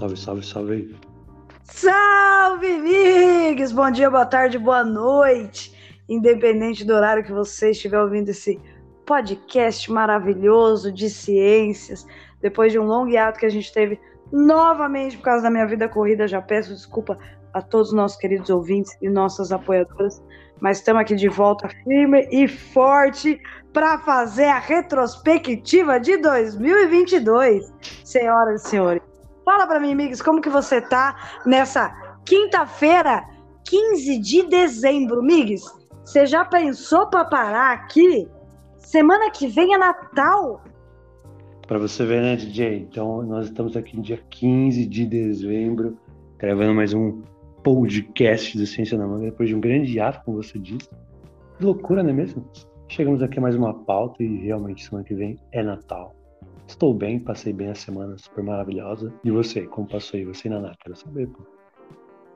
Salve, 0.00 0.16
salve, 0.16 0.46
salve. 0.46 0.96
Salve, 1.64 2.66
amigos! 2.72 3.70
Bom 3.70 3.90
dia, 3.90 4.08
boa 4.08 4.24
tarde, 4.24 4.58
boa 4.58 4.82
noite. 4.82 5.76
Independente 6.08 6.86
do 6.86 6.94
horário 6.94 7.22
que 7.22 7.30
você 7.30 7.72
estiver 7.72 8.00
ouvindo 8.00 8.30
esse 8.30 8.58
podcast 9.04 9.92
maravilhoso 9.92 10.90
de 10.90 11.10
ciências, 11.10 12.06
depois 12.40 12.72
de 12.72 12.78
um 12.78 12.84
longo 12.84 13.10
hiato 13.10 13.38
que 13.38 13.44
a 13.44 13.50
gente 13.50 13.70
teve 13.74 14.00
novamente 14.32 15.18
por 15.18 15.24
causa 15.24 15.42
da 15.42 15.50
minha 15.50 15.66
vida 15.66 15.86
corrida, 15.86 16.26
já 16.26 16.40
peço 16.40 16.72
desculpa 16.72 17.18
a 17.52 17.60
todos 17.60 17.88
os 17.88 17.94
nossos 17.94 18.16
queridos 18.16 18.48
ouvintes 18.48 18.96
e 19.02 19.10
nossas 19.10 19.52
apoiadoras, 19.52 20.24
mas 20.62 20.78
estamos 20.78 21.02
aqui 21.02 21.14
de 21.14 21.28
volta 21.28 21.68
firme 21.84 22.26
e 22.32 22.48
forte 22.48 23.38
para 23.70 23.98
fazer 23.98 24.46
a 24.46 24.60
retrospectiva 24.60 26.00
de 26.00 26.16
2022. 26.16 27.70
Senhoras 28.02 28.64
e 28.64 28.68
senhores, 28.70 29.09
fala 29.50 29.66
para 29.66 29.80
mim, 29.80 29.90
amigos, 29.90 30.22
como 30.22 30.40
que 30.40 30.48
você 30.48 30.80
tá 30.80 31.40
nessa 31.44 31.90
quinta-feira, 32.24 33.24
15 33.64 34.18
de 34.18 34.44
dezembro, 34.44 35.18
amigos? 35.18 35.62
Você 36.04 36.24
já 36.24 36.44
pensou 36.44 37.08
para 37.08 37.24
parar 37.24 37.72
aqui? 37.72 38.28
Semana 38.78 39.28
que 39.32 39.48
vem 39.48 39.74
é 39.74 39.78
Natal. 39.78 40.62
Para 41.66 41.78
você 41.78 42.06
ver, 42.06 42.22
né, 42.22 42.36
DJ? 42.36 42.78
Então, 42.78 43.22
nós 43.22 43.46
estamos 43.46 43.76
aqui 43.76 43.96
no 43.96 44.04
dia 44.04 44.22
15 44.30 44.86
de 44.86 45.04
dezembro, 45.04 45.98
gravando 46.38 46.72
mais 46.72 46.94
um 46.94 47.20
podcast 47.64 48.56
do 48.56 48.64
Ciência 48.64 48.96
na 48.96 49.04
Manga, 49.04 49.24
depois 49.24 49.48
de 49.48 49.56
um 49.56 49.60
grande 49.60 49.98
ato, 49.98 50.24
como 50.24 50.40
você 50.40 50.60
disse. 50.60 50.88
Que 51.58 51.64
loucura, 51.64 52.04
não 52.04 52.10
é 52.10 52.12
mesmo? 52.12 52.48
Chegamos 52.86 53.20
aqui 53.20 53.40
a 53.40 53.42
mais 53.42 53.56
uma 53.56 53.74
pauta 53.74 54.22
e 54.22 54.46
realmente 54.46 54.84
semana 54.84 55.04
que 55.04 55.14
vem 55.14 55.36
é 55.50 55.60
Natal. 55.60 56.14
Estou 56.70 56.94
bem, 56.94 57.18
passei 57.18 57.52
bem 57.52 57.70
a 57.70 57.74
semana 57.74 58.16
super 58.16 58.44
maravilhosa. 58.44 59.12
E 59.24 59.30
você, 59.30 59.62
como 59.62 59.88
passou 59.88 60.18
aí? 60.18 60.24
Você 60.24 60.48
Naná, 60.48 60.72
quero 60.82 60.96
saber, 60.96 61.26
pô. 61.26 61.42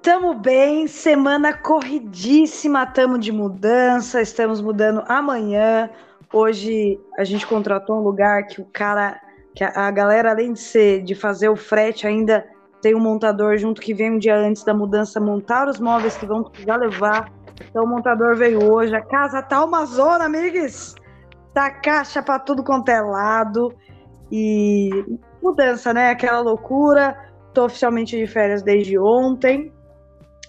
Tamo 0.02 0.34
bem, 0.34 0.86
semana 0.86 1.54
corridíssima, 1.54 2.84
tamo 2.84 3.18
de 3.18 3.32
mudança, 3.32 4.20
estamos 4.20 4.60
mudando 4.60 5.02
amanhã. 5.08 5.88
Hoje 6.32 7.00
a 7.16 7.24
gente 7.24 7.46
contratou 7.46 7.96
um 7.96 8.02
lugar 8.02 8.46
que 8.46 8.60
o 8.60 8.66
cara, 8.66 9.18
que 9.55 9.64
a, 9.64 9.86
a 9.86 9.90
galera, 9.90 10.32
além 10.32 10.52
de 10.52 10.60
ser 10.60 11.02
de 11.02 11.14
fazer 11.14 11.48
o 11.48 11.56
frete, 11.56 12.06
ainda 12.06 12.44
tem 12.82 12.94
um 12.94 13.00
montador 13.00 13.56
junto 13.56 13.80
que 13.80 13.94
vem 13.94 14.12
um 14.12 14.18
dia 14.18 14.36
antes 14.36 14.62
da 14.62 14.74
mudança 14.74 15.18
montar 15.18 15.68
os 15.68 15.80
móveis 15.80 16.16
que 16.18 16.27
vão 16.27 16.42
precisar 16.42 16.77
levar 16.77 17.32
então 17.62 17.84
o 17.84 17.88
montador 17.88 18.36
veio 18.36 18.72
hoje, 18.72 18.94
a 18.94 19.00
casa 19.00 19.42
tá 19.42 19.64
uma 19.64 19.84
zona, 19.86 20.24
amigos. 20.24 20.94
Tá 21.52 21.70
caixa 21.70 22.22
para 22.22 22.38
tudo 22.38 22.64
quanto 22.64 22.88
é 22.88 23.00
lado. 23.00 23.72
E 24.30 24.91
mudança, 25.42 25.92
né? 25.92 26.11
Aquela 26.11 26.41
loucura. 26.41 27.17
Tô 27.53 27.67
oficialmente 27.67 28.17
de 28.17 28.27
férias 28.27 28.62
desde 28.62 28.98
ontem, 28.98 29.72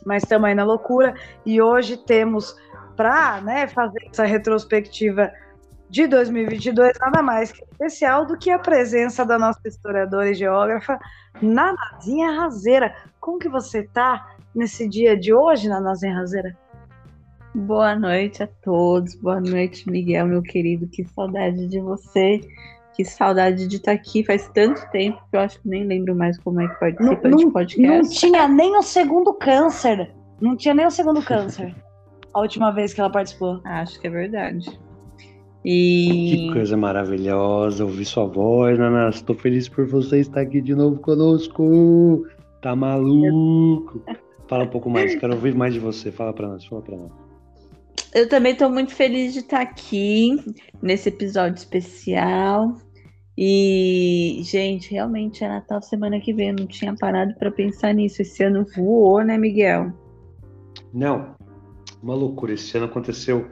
mas 0.06 0.24
estamos 0.24 0.48
aí 0.48 0.56
na 0.56 0.64
loucura. 0.64 1.14
E 1.46 1.62
hoje 1.62 1.98
temos 1.98 2.56
para 2.96 3.42
né, 3.42 3.68
fazer 3.68 4.08
essa 4.10 4.26
retrospectiva 4.26 5.32
de 5.90 6.08
2022, 6.08 6.98
nada 7.00 7.22
mais 7.22 7.52
que 7.52 7.64
especial 7.64 8.26
do 8.26 8.38
que 8.38 8.50
a 8.50 8.58
presença 8.58 9.26
da 9.26 9.38
nossa 9.38 9.60
historiadora 9.66 10.32
e 10.32 10.34
geógrafa, 10.34 11.00
Nanazinha 11.42 12.32
Razeira. 12.32 12.96
Como 13.20 13.38
que 13.38 13.50
você 13.50 13.84
tá 13.84 14.36
nesse 14.54 14.88
dia 14.90 15.16
de 15.16 15.34
hoje, 15.34 15.70
Nanazinha 15.70 16.16
Razeira? 16.16 16.58
Boa 17.54 17.96
noite 17.96 18.44
a 18.44 18.48
todos. 18.62 19.16
Boa 19.16 19.40
noite, 19.40 19.90
Miguel, 19.90 20.28
meu 20.28 20.42
querido. 20.42 20.88
Que 20.88 21.06
saudade 21.06 21.68
de 21.68 21.80
você. 21.80 22.42
Que 22.96 23.04
saudade 23.04 23.68
de 23.68 23.76
estar 23.76 23.92
aqui. 23.92 24.24
Faz 24.24 24.50
tanto 24.54 24.82
tempo 24.92 25.18
que 25.30 25.36
eu 25.36 25.42
acho 25.42 25.62
que 25.62 25.68
nem 25.68 25.86
lembro 25.86 26.16
mais 26.16 26.38
como 26.40 26.62
é 26.62 26.68
que 26.68 26.80
participa 26.80 27.28
não, 27.28 27.38
de 27.38 27.52
podcast. 27.52 27.92
Não 27.92 28.10
tinha 28.10 28.48
nem 28.48 28.78
o 28.78 28.82
segundo 28.82 29.34
câncer. 29.34 30.12
Não 30.40 30.56
tinha 30.56 30.74
nem 30.74 30.86
o 30.86 30.92
segundo 30.92 31.22
câncer. 31.22 31.76
A 32.34 32.42
última 32.42 32.72
vez 32.72 32.94
que 32.94 33.02
ela 33.02 33.10
participou. 33.10 33.60
Acho 33.66 34.00
que 34.00 34.08
é 34.08 34.10
verdade. 34.10 34.80
E... 35.64 36.48
Que 36.48 36.54
coisa 36.54 36.78
maravilhosa 36.78 37.84
ouvir 37.84 38.06
sua 38.06 38.26
voz, 38.26 38.78
Nana. 38.78 39.10
Estou 39.10 39.36
feliz 39.36 39.68
por 39.68 39.86
você 39.88 40.20
estar 40.20 40.42
aqui 40.42 40.62
de 40.62 40.76
novo 40.76 41.00
conosco. 41.00 42.26
Tá 42.62 42.76
maluco? 42.76 44.02
Fala 44.48 44.64
um 44.64 44.70
pouco 44.70 44.90
mais, 44.90 45.16
quero 45.16 45.34
ouvir 45.34 45.56
mais 45.56 45.74
de 45.74 45.80
você. 45.80 46.12
Fala 46.12 46.34
para 46.34 46.48
nós, 46.48 46.66
fala 46.66 46.82
para 46.82 46.96
nós. 46.96 47.12
Eu 48.14 48.30
também 48.30 48.54
estou 48.54 48.70
muito 48.70 48.94
feliz 48.94 49.34
de 49.34 49.40
estar 49.40 49.62
aqui 49.62 50.38
nesse 50.82 51.10
episódio 51.10 51.58
especial. 51.58 52.76
E, 53.38 54.40
gente, 54.44 54.92
realmente 54.92 55.44
é 55.44 55.48
Natal 55.48 55.82
semana 55.82 56.20
que 56.20 56.34
vem. 56.34 56.50
Eu 56.50 56.56
não 56.60 56.68
tinha 56.68 56.96
parado 56.96 57.36
para 57.36 57.52
pensar 57.52 57.94
nisso. 57.94 58.22
Esse 58.22 58.44
ano 58.44 58.66
voou, 58.76 59.24
né, 59.24 59.38
Miguel? 59.38 59.92
Não, 60.94 61.36
uma 62.02 62.16
loucura. 62.16 62.54
Esse 62.54 62.78
ano 62.78 62.86
aconteceu 62.86 63.50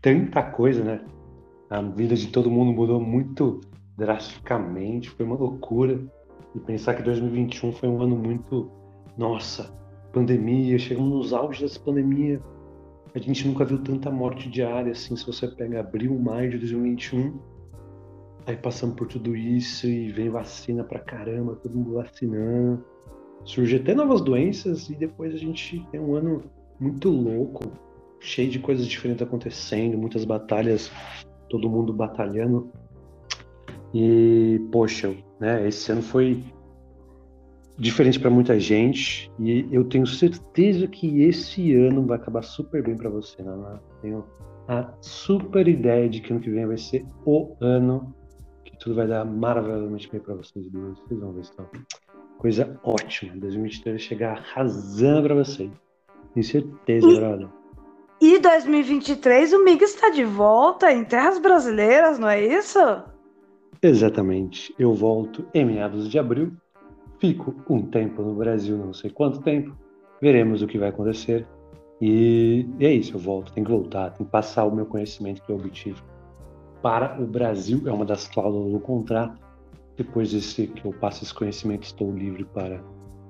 tanta 0.00 0.42
coisa, 0.42 0.82
né? 0.82 1.00
A 1.68 1.82
vida 1.82 2.14
de 2.14 2.28
todo 2.28 2.50
mundo 2.50 2.72
mudou 2.72 3.00
muito 3.00 3.60
drasticamente. 3.96 5.10
Foi 5.10 5.26
uma 5.26 5.36
loucura. 5.36 6.00
E 6.54 6.60
pensar 6.60 6.94
que 6.94 7.02
2021 7.02 7.72
foi 7.72 7.88
um 7.88 8.00
ano 8.00 8.16
muito. 8.16 8.70
Nossa, 9.18 9.74
pandemia. 10.12 10.78
Chegamos 10.78 11.10
nos 11.10 11.32
auges 11.34 11.60
dessa 11.60 11.80
pandemia 11.80 12.40
a 13.16 13.18
gente 13.18 13.48
nunca 13.48 13.64
viu 13.64 13.78
tanta 13.78 14.10
morte 14.10 14.50
diária 14.50 14.92
assim. 14.92 15.16
Se 15.16 15.24
você 15.26 15.48
pega 15.48 15.80
abril, 15.80 16.18
maio 16.18 16.50
de 16.50 16.58
2021, 16.58 17.38
aí 18.46 18.56
passando 18.56 18.94
por 18.94 19.08
tudo 19.08 19.34
isso 19.36 19.86
e 19.86 20.10
vem 20.12 20.30
vacina 20.30 20.84
pra 20.84 21.00
caramba, 21.00 21.56
todo 21.56 21.76
mundo 21.76 21.94
vacinando. 21.94 22.84
Surge 23.44 23.76
até 23.76 23.94
novas 23.94 24.20
doenças 24.20 24.88
e 24.88 24.94
depois 24.94 25.34
a 25.34 25.36
gente 25.36 25.84
tem 25.90 26.00
um 26.00 26.14
ano 26.14 26.42
muito 26.80 27.10
louco, 27.10 27.72
cheio 28.20 28.50
de 28.50 28.58
coisas 28.58 28.86
diferentes 28.86 29.22
acontecendo, 29.22 29.98
muitas 29.98 30.24
batalhas, 30.24 30.90
todo 31.48 31.68
mundo 31.68 31.92
batalhando. 31.92 32.70
E, 33.92 34.60
poxa, 34.70 35.14
né, 35.40 35.66
esse 35.66 35.90
ano 35.90 36.02
foi 36.02 36.42
diferente 37.78 38.18
para 38.18 38.30
muita 38.30 38.58
gente 38.58 39.30
e 39.38 39.68
eu 39.70 39.84
tenho 39.84 40.06
certeza 40.06 40.86
que 40.86 41.22
esse 41.22 41.74
ano 41.74 42.06
vai 42.06 42.16
acabar 42.16 42.42
super 42.42 42.82
bem 42.82 42.96
para 42.96 43.10
você, 43.10 43.42
Nana. 43.42 43.82
Tenho 44.00 44.24
a 44.68 44.92
super 45.00 45.68
ideia 45.68 46.08
de 46.08 46.20
que 46.20 46.32
ano 46.32 46.40
que 46.40 46.50
vem 46.50 46.66
vai 46.66 46.78
ser 46.78 47.04
o 47.24 47.54
ano 47.60 48.14
tudo 48.78 48.96
vai 48.96 49.06
dar 49.06 49.24
maravilhosamente 49.24 50.10
bem 50.10 50.20
para 50.20 50.34
vocês 50.34 50.68
duas. 50.68 50.98
Vocês 50.98 51.20
vão 51.20 51.32
ver 51.32 51.44
só. 51.44 51.70
Coisa 52.38 52.78
ótima. 52.84 53.36
2023 53.36 53.96
vai 53.96 53.98
chegar 53.98 54.38
arrasando 54.38 55.22
para 55.22 55.34
vocês. 55.34 55.70
Tenho 56.34 56.44
certeza, 56.44 57.06
e, 57.06 57.16
brother. 57.16 57.48
E 58.20 58.38
2023 58.38 59.52
o 59.52 59.64
Mig 59.64 59.82
está 59.82 60.10
de 60.10 60.24
volta 60.24 60.92
em 60.92 61.04
terras 61.04 61.38
brasileiras, 61.38 62.18
não 62.18 62.28
é 62.28 62.44
isso? 62.44 62.78
Exatamente. 63.82 64.74
Eu 64.78 64.94
volto 64.94 65.46
em 65.54 65.64
meados 65.64 66.08
de 66.08 66.18
abril 66.18 66.52
Fico 67.18 67.54
um 67.68 67.82
tempo 67.82 68.22
no 68.22 68.34
Brasil, 68.34 68.76
não 68.76 68.92
sei 68.92 69.10
quanto 69.10 69.40
tempo, 69.40 69.74
veremos 70.20 70.62
o 70.62 70.66
que 70.66 70.78
vai 70.78 70.90
acontecer. 70.90 71.46
E, 72.00 72.68
e 72.78 72.84
é 72.84 72.92
isso, 72.92 73.14
eu 73.14 73.18
volto, 73.18 73.52
tenho 73.52 73.64
que 73.64 73.72
voltar, 73.72 74.10
tenho 74.10 74.26
que 74.26 74.32
passar 74.32 74.64
o 74.66 74.74
meu 74.74 74.84
conhecimento 74.84 75.42
que 75.42 75.50
eu 75.50 75.56
obtive 75.56 76.00
para 76.82 77.20
o 77.20 77.26
Brasil, 77.26 77.82
é 77.86 77.92
uma 77.92 78.04
das 78.04 78.28
cláusulas 78.28 78.72
do 78.72 78.80
contrato. 78.80 79.38
Depois 79.96 80.32
desse 80.32 80.66
que 80.66 80.84
eu 80.84 80.92
passo 80.92 81.24
esse 81.24 81.32
conhecimento, 81.32 81.84
estou 81.84 82.12
livre 82.12 82.44
para 82.44 82.80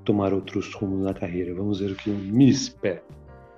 tomar 0.04 0.32
outros 0.32 0.74
rumos 0.74 1.04
na 1.04 1.14
carreira. 1.14 1.54
Vamos 1.54 1.80
ver 1.80 1.92
o 1.92 1.96
que 1.96 2.10
me 2.10 2.48
espera. 2.48 3.02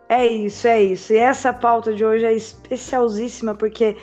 É 0.08 0.26
isso, 0.26 0.66
é 0.66 0.82
isso. 0.82 1.12
E 1.12 1.16
essa 1.16 1.52
pauta 1.52 1.94
de 1.94 2.04
hoje 2.04 2.24
é 2.24 2.32
especialíssima 2.32 3.54
porque 3.54 3.96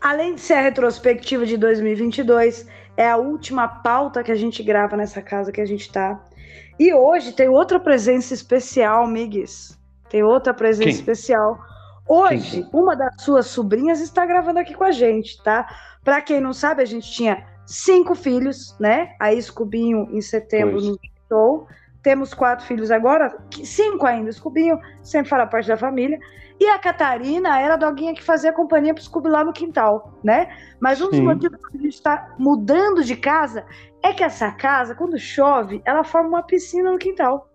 além 0.00 0.34
de 0.34 0.40
ser 0.40 0.54
a 0.54 0.62
retrospectiva 0.62 1.44
de 1.44 1.56
2022, 1.58 2.66
é 2.96 3.08
a 3.08 3.16
última 3.16 3.68
pauta 3.68 4.22
que 4.22 4.32
a 4.32 4.34
gente 4.34 4.62
grava 4.62 4.96
nessa 4.96 5.20
casa 5.20 5.52
que 5.52 5.60
a 5.60 5.66
gente 5.66 5.90
tá. 5.92 6.22
E 6.78 6.94
hoje 6.94 7.32
tem 7.32 7.48
outra 7.48 7.78
presença 7.78 8.32
especial, 8.32 9.06
Migues. 9.06 9.78
Tem 10.08 10.22
outra 10.22 10.54
presença 10.54 10.88
Quem? 10.88 10.94
especial. 10.94 11.58
Hoje, 12.12 12.66
uma 12.72 12.96
das 12.96 13.22
suas 13.22 13.46
sobrinhas 13.46 14.00
está 14.00 14.26
gravando 14.26 14.58
aqui 14.58 14.74
com 14.74 14.82
a 14.82 14.90
gente, 14.90 15.40
tá? 15.44 15.72
Para 16.02 16.20
quem 16.20 16.40
não 16.40 16.52
sabe, 16.52 16.82
a 16.82 16.84
gente 16.84 17.08
tinha 17.08 17.46
cinco 17.64 18.16
filhos, 18.16 18.76
né? 18.80 19.14
Aí 19.20 19.40
Scubinho 19.40 20.08
em 20.10 20.20
setembro 20.20 20.72
pois. 20.72 20.86
nos 20.86 20.98
deixou. 20.98 21.68
Temos 22.02 22.34
quatro 22.34 22.66
filhos 22.66 22.90
agora, 22.90 23.38
cinco 23.62 24.06
ainda. 24.06 24.32
Scubinho 24.32 24.80
sempre 25.04 25.28
fala 25.28 25.46
parte 25.46 25.68
da 25.68 25.76
família. 25.76 26.18
E 26.58 26.66
a 26.66 26.80
Catarina 26.80 27.60
era 27.60 27.74
a 27.74 27.76
doguinha 27.76 28.12
que 28.12 28.24
fazia 28.24 28.52
companhia 28.52 28.92
pro 28.92 29.04
Scooby 29.04 29.28
lá 29.28 29.44
no 29.44 29.52
quintal, 29.52 30.18
né? 30.24 30.52
Mas 30.80 31.00
um 31.00 31.06
dos 31.06 31.16
Sim. 31.16 31.22
motivos 31.22 31.64
que 31.64 31.78
a 31.78 31.80
gente 31.80 31.94
está 31.94 32.34
mudando 32.36 33.04
de 33.04 33.14
casa 33.14 33.64
é 34.02 34.12
que 34.12 34.24
essa 34.24 34.50
casa, 34.50 34.96
quando 34.96 35.16
chove, 35.16 35.80
ela 35.84 36.02
forma 36.02 36.28
uma 36.28 36.42
piscina 36.42 36.90
no 36.90 36.98
quintal. 36.98 37.49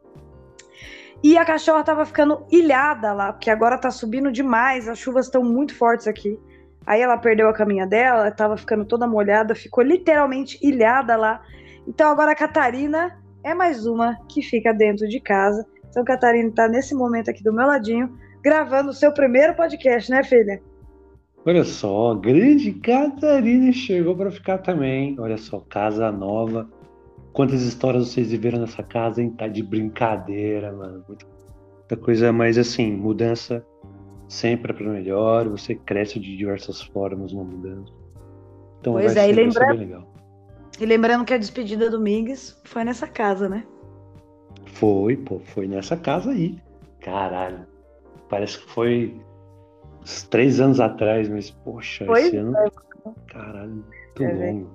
E 1.28 1.40
a 1.40 1.44
cachorra 1.44 1.84
tava 1.84 2.06
ficando 2.06 2.46
ilhada 2.52 3.12
lá, 3.12 3.34
porque 3.34 3.50
agora 3.50 3.80
tá 3.80 3.90
subindo 3.90 4.32
demais, 4.32 4.88
as 4.88 5.00
chuvas 5.00 5.26
estão 5.26 5.44
muito 5.44 5.74
fortes 5.74 6.06
aqui. 6.06 6.40
Aí 6.86 7.02
ela 7.02 7.18
perdeu 7.18 7.50
a 7.50 7.54
caminha 7.54 7.88
dela, 7.88 8.30
tava 8.30 8.56
ficando 8.56 8.86
toda 8.86 9.08
molhada, 9.08 9.56
ficou 9.56 9.84
literalmente 9.84 10.60
ilhada 10.62 11.16
lá. 11.16 11.42
Então 11.88 12.12
agora 12.12 12.34
a 12.34 12.36
Catarina 12.36 13.18
é 13.44 13.56
mais 13.56 13.88
uma 13.88 14.16
que 14.30 14.44
fica 14.44 14.72
dentro 14.72 15.08
de 15.08 15.20
casa. 15.20 15.66
Então, 15.90 16.04
Catarina 16.04 16.50
está 16.50 16.68
nesse 16.68 16.94
momento 16.94 17.32
aqui 17.32 17.44
do 17.44 17.52
meu 17.52 17.66
ladinho, 17.66 18.16
gravando 18.44 18.92
o 18.92 18.94
seu 18.94 19.12
primeiro 19.12 19.56
podcast, 19.56 20.12
né, 20.12 20.24
filha? 20.24 20.62
Olha 21.44 21.64
só, 21.64 22.14
grande 22.14 22.72
Catarina 22.74 23.72
chegou 23.72 24.16
para 24.16 24.30
ficar 24.30 24.60
também. 24.60 25.20
Olha 25.20 25.38
só, 25.38 25.60
casa 25.60 26.12
nova. 26.12 26.70
Quantas 27.36 27.64
histórias 27.64 28.08
vocês 28.08 28.32
viveram 28.32 28.60
nessa 28.60 28.82
casa, 28.82 29.22
hein? 29.22 29.30
Tá 29.30 29.46
de 29.50 29.62
brincadeira, 29.62 30.72
mano. 30.72 31.04
Muita, 31.06 31.98
coisa, 31.98 32.32
mas 32.32 32.58
assim, 32.58 32.94
mudança 32.94 33.62
sempre 34.30 34.72
é 34.72 34.76
para 34.76 34.90
melhor. 34.90 35.50
Você 35.50 35.76
cresce 35.76 36.18
de 36.18 36.38
diversas 36.38 36.82
formas 36.82 37.34
uma 37.34 37.44
mudança. 37.44 37.92
Então 38.80 38.94
pois 38.94 39.18
é, 39.18 39.30
e 39.30 39.34
lembra... 39.34 39.68
bem 39.68 39.80
legal. 39.80 40.08
E 40.80 40.86
lembrando 40.86 41.26
que 41.26 41.34
a 41.34 41.38
despedida 41.38 41.90
do 41.90 42.00
Migs 42.00 42.58
foi 42.64 42.86
nessa 42.86 43.06
casa, 43.06 43.50
né? 43.50 43.66
Foi, 44.68 45.18
pô, 45.18 45.40
foi 45.40 45.68
nessa 45.68 45.98
casa 45.98 46.32
aí. 46.32 46.58
Caralho. 47.02 47.68
Parece 48.30 48.60
que 48.60 48.72
foi 48.72 49.14
uns 50.02 50.24
três 50.24 50.62
anos 50.62 50.80
atrás, 50.80 51.28
mas, 51.28 51.52
poxa, 51.52 52.06
esse 52.18 52.38
ano. 52.38 52.56
é. 52.58 52.70
Caralho, 53.28 53.72
muito 53.72 54.24
É, 54.24 54.52
longo. 54.52 54.70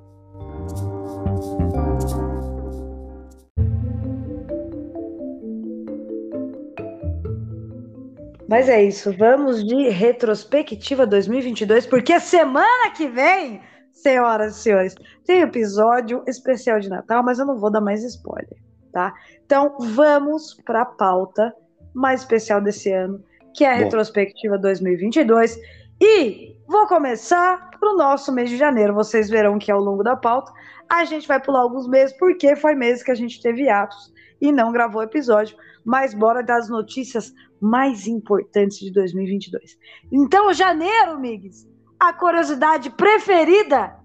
Mas 8.50 8.69
é 8.69 8.82
isso, 8.82 9.17
vamos 9.17 9.64
de 9.64 9.91
retrospectiva 9.91 11.06
2022, 11.06 11.87
porque 11.87 12.19
semana 12.19 12.91
que 12.97 13.06
vem, 13.06 13.61
senhoras 13.93 14.56
e 14.56 14.61
senhores, 14.61 14.97
tem 15.25 15.43
episódio 15.43 16.25
especial 16.26 16.81
de 16.81 16.88
Natal, 16.88 17.23
mas 17.23 17.38
eu 17.38 17.47
não 17.47 17.56
vou 17.56 17.70
dar 17.70 17.81
mais 17.81 18.02
spoiler, 18.02 18.58
tá? 18.93 19.14
Então 19.47 19.76
vamos 19.79 20.55
para 20.64 20.82
a 20.82 20.85
pauta 20.85 21.55
mais 21.94 22.23
especial 22.23 22.61
desse 22.61 22.91
ano, 22.91 23.23
que 23.55 23.64
é 23.64 23.70
a 23.70 23.76
Bom. 23.76 23.85
retrospectiva 23.85 24.58
2022. 24.58 25.56
E 26.00 26.56
vou 26.67 26.88
começar 26.88 27.70
pro 27.79 27.96
nosso 27.96 28.32
mês 28.32 28.50
de 28.50 28.56
janeiro. 28.56 28.93
Vocês 28.93 29.31
verão 29.31 29.61
que 29.61 29.70
ao 29.70 29.81
longo 29.81 30.03
da 30.03 30.17
pauta 30.17 30.53
a 30.88 31.05
gente 31.05 31.29
vai 31.29 31.41
pular 31.41 31.61
alguns 31.61 31.87
meses, 31.87 32.17
porque 32.19 32.56
foi 32.56 32.75
meses 32.75 33.05
que 33.05 33.12
a 33.12 33.14
gente 33.14 33.41
teve 33.41 33.69
atos 33.69 34.12
e 34.41 34.50
não 34.50 34.73
gravou 34.73 35.05
episódio. 35.05 35.56
Mas 35.85 36.14
bora 36.14 36.43
das 36.43 36.69
notícias 36.69 37.32
mais 37.60 38.06
importantes 38.06 38.78
de 38.78 38.90
2022. 38.92 39.76
Então, 40.10 40.52
janeiro, 40.52 41.18
Migs, 41.18 41.68
a 41.98 42.12
curiosidade 42.12 42.90
preferida. 42.90 43.96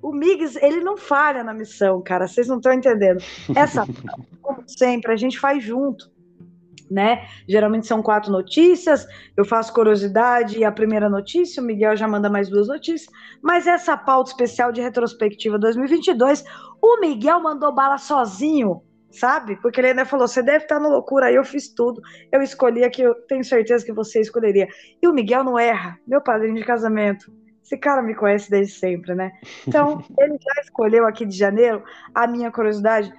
O 0.00 0.12
Migs, 0.12 0.56
ele 0.56 0.80
não 0.80 0.96
falha 0.96 1.42
na 1.42 1.52
missão, 1.52 2.00
cara. 2.00 2.26
Vocês 2.26 2.46
não 2.46 2.56
estão 2.56 2.72
entendendo. 2.72 3.22
Essa, 3.54 3.84
como 4.40 4.62
sempre, 4.66 5.12
a 5.12 5.16
gente 5.16 5.38
faz 5.38 5.62
junto, 5.62 6.10
né? 6.90 7.26
Geralmente 7.46 7.86
são 7.86 8.02
quatro 8.02 8.32
notícias. 8.32 9.06
Eu 9.36 9.44
faço 9.44 9.74
curiosidade 9.74 10.58
e 10.58 10.64
a 10.64 10.72
primeira 10.72 11.08
notícia. 11.08 11.62
O 11.62 11.66
Miguel 11.66 11.96
já 11.96 12.08
manda 12.08 12.30
mais 12.30 12.48
duas 12.48 12.68
notícias. 12.68 13.12
Mas 13.42 13.66
essa 13.66 13.96
pauta 13.96 14.30
especial 14.30 14.72
de 14.72 14.80
retrospectiva 14.80 15.58
2022, 15.58 16.44
o 16.80 17.00
Miguel 17.00 17.40
mandou 17.42 17.74
bala 17.74 17.98
sozinho 17.98 18.82
sabe? 19.10 19.56
Porque 19.60 19.80
ele 19.80 19.88
ainda 19.88 20.04
falou: 20.04 20.26
você 20.26 20.42
deve 20.42 20.64
estar 20.64 20.78
no 20.78 20.88
loucura, 20.88 21.26
aí 21.26 21.34
eu 21.34 21.44
fiz 21.44 21.68
tudo, 21.68 22.00
eu 22.30 22.42
escolhi 22.42 22.84
a 22.84 22.90
que 22.90 23.02
eu 23.02 23.14
tenho 23.26 23.44
certeza 23.44 23.84
que 23.84 23.92
você 23.92 24.20
escolheria. 24.20 24.68
E 25.02 25.08
o 25.08 25.12
Miguel 25.12 25.44
não 25.44 25.58
erra, 25.58 25.98
meu 26.06 26.20
padrinho 26.20 26.56
de 26.56 26.64
casamento. 26.64 27.32
Esse 27.62 27.78
cara 27.78 28.02
me 28.02 28.14
conhece 28.14 28.50
desde 28.50 28.74
sempre, 28.74 29.14
né? 29.14 29.30
Então, 29.66 30.02
ele 30.18 30.32
já 30.40 30.62
escolheu 30.62 31.06
aqui 31.06 31.24
de 31.24 31.36
janeiro 31.36 31.84
a 32.14 32.26
minha 32.26 32.50
curiosidade 32.50 33.12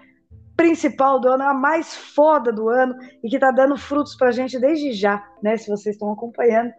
principal 0.57 1.19
do 1.19 1.29
ano, 1.29 1.43
a 1.43 1.53
mais 1.53 1.95
foda 1.95 2.51
do 2.51 2.69
ano 2.69 2.95
e 3.23 3.29
que 3.29 3.39
tá 3.39 3.49
dando 3.49 3.77
frutos 3.77 4.15
pra 4.15 4.31
gente 4.31 4.59
desde 4.59 4.91
já, 4.93 5.25
né? 5.41 5.57
Se 5.57 5.69
vocês 5.69 5.95
estão 5.95 6.11
acompanhando. 6.11 6.71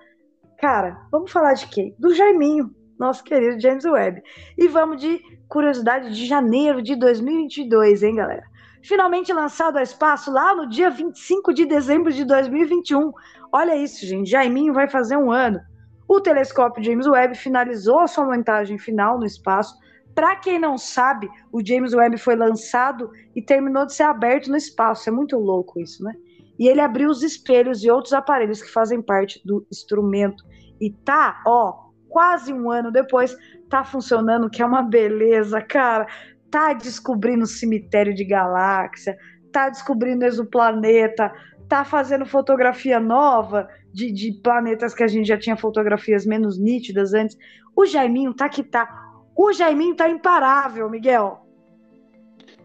Cara, 0.58 0.96
vamos 1.10 1.32
falar 1.32 1.54
de 1.54 1.66
quem? 1.66 1.94
Do 1.98 2.14
Jaiminho, 2.14 2.70
nosso 2.98 3.24
querido 3.24 3.60
James 3.60 3.84
Webb. 3.84 4.22
E 4.56 4.68
vamos 4.68 5.00
de 5.00 5.20
curiosidade 5.48 6.14
de 6.14 6.26
janeiro 6.26 6.80
de 6.80 6.94
2022, 6.94 8.02
hein, 8.02 8.16
galera? 8.16 8.51
Finalmente 8.82 9.32
lançado 9.32 9.76
ao 9.76 9.82
espaço 9.82 10.30
lá 10.30 10.54
no 10.54 10.68
dia 10.68 10.90
25 10.90 11.54
de 11.54 11.64
dezembro 11.64 12.12
de 12.12 12.24
2021. 12.24 13.12
Olha 13.52 13.76
isso, 13.76 14.04
gente, 14.04 14.30
Jaiminho 14.30 14.74
vai 14.74 14.88
fazer 14.88 15.16
um 15.16 15.30
ano. 15.30 15.60
O 16.08 16.20
telescópio 16.20 16.82
James 16.82 17.06
Webb 17.06 17.36
finalizou 17.36 18.00
a 18.00 18.06
sua 18.06 18.24
montagem 18.24 18.78
final 18.78 19.18
no 19.18 19.24
espaço. 19.24 19.74
Para 20.14 20.36
quem 20.36 20.58
não 20.58 20.76
sabe, 20.76 21.30
o 21.50 21.64
James 21.64 21.94
Webb 21.94 22.18
foi 22.18 22.36
lançado 22.36 23.10
e 23.34 23.40
terminou 23.40 23.86
de 23.86 23.94
ser 23.94 24.02
aberto 24.02 24.50
no 24.50 24.56
espaço. 24.56 25.08
É 25.08 25.12
muito 25.12 25.38
louco 25.38 25.80
isso, 25.80 26.04
né? 26.04 26.12
E 26.58 26.68
ele 26.68 26.80
abriu 26.80 27.08
os 27.08 27.22
espelhos 27.22 27.82
e 27.82 27.90
outros 27.90 28.12
aparelhos 28.12 28.60
que 28.60 28.70
fazem 28.70 29.00
parte 29.00 29.40
do 29.44 29.66
instrumento. 29.70 30.44
E 30.78 30.90
tá, 30.90 31.40
ó, 31.46 31.88
quase 32.08 32.52
um 32.52 32.70
ano 32.70 32.90
depois, 32.90 33.34
tá 33.70 33.82
funcionando, 33.82 34.50
que 34.50 34.60
é 34.60 34.66
uma 34.66 34.82
beleza, 34.82 35.62
cara 35.62 36.06
tá 36.52 36.74
descobrindo 36.74 37.46
cemitério 37.46 38.14
de 38.14 38.24
galáxia, 38.24 39.16
tá 39.50 39.70
descobrindo 39.70 40.26
exoplaneta, 40.26 41.32
tá 41.66 41.82
fazendo 41.82 42.26
fotografia 42.26 43.00
nova 43.00 43.66
de, 43.90 44.12
de, 44.12 44.32
planetas 44.42 44.94
que 44.94 45.02
a 45.02 45.08
gente 45.08 45.26
já 45.26 45.38
tinha 45.38 45.56
fotografias 45.56 46.26
menos 46.26 46.58
nítidas 46.58 47.14
antes. 47.14 47.38
O 47.74 47.86
Jaiminho 47.86 48.34
tá 48.34 48.50
que 48.50 48.62
tá. 48.62 48.86
O 49.34 49.50
Jaiminho 49.50 49.96
tá 49.96 50.10
imparável, 50.10 50.90
Miguel. 50.90 51.46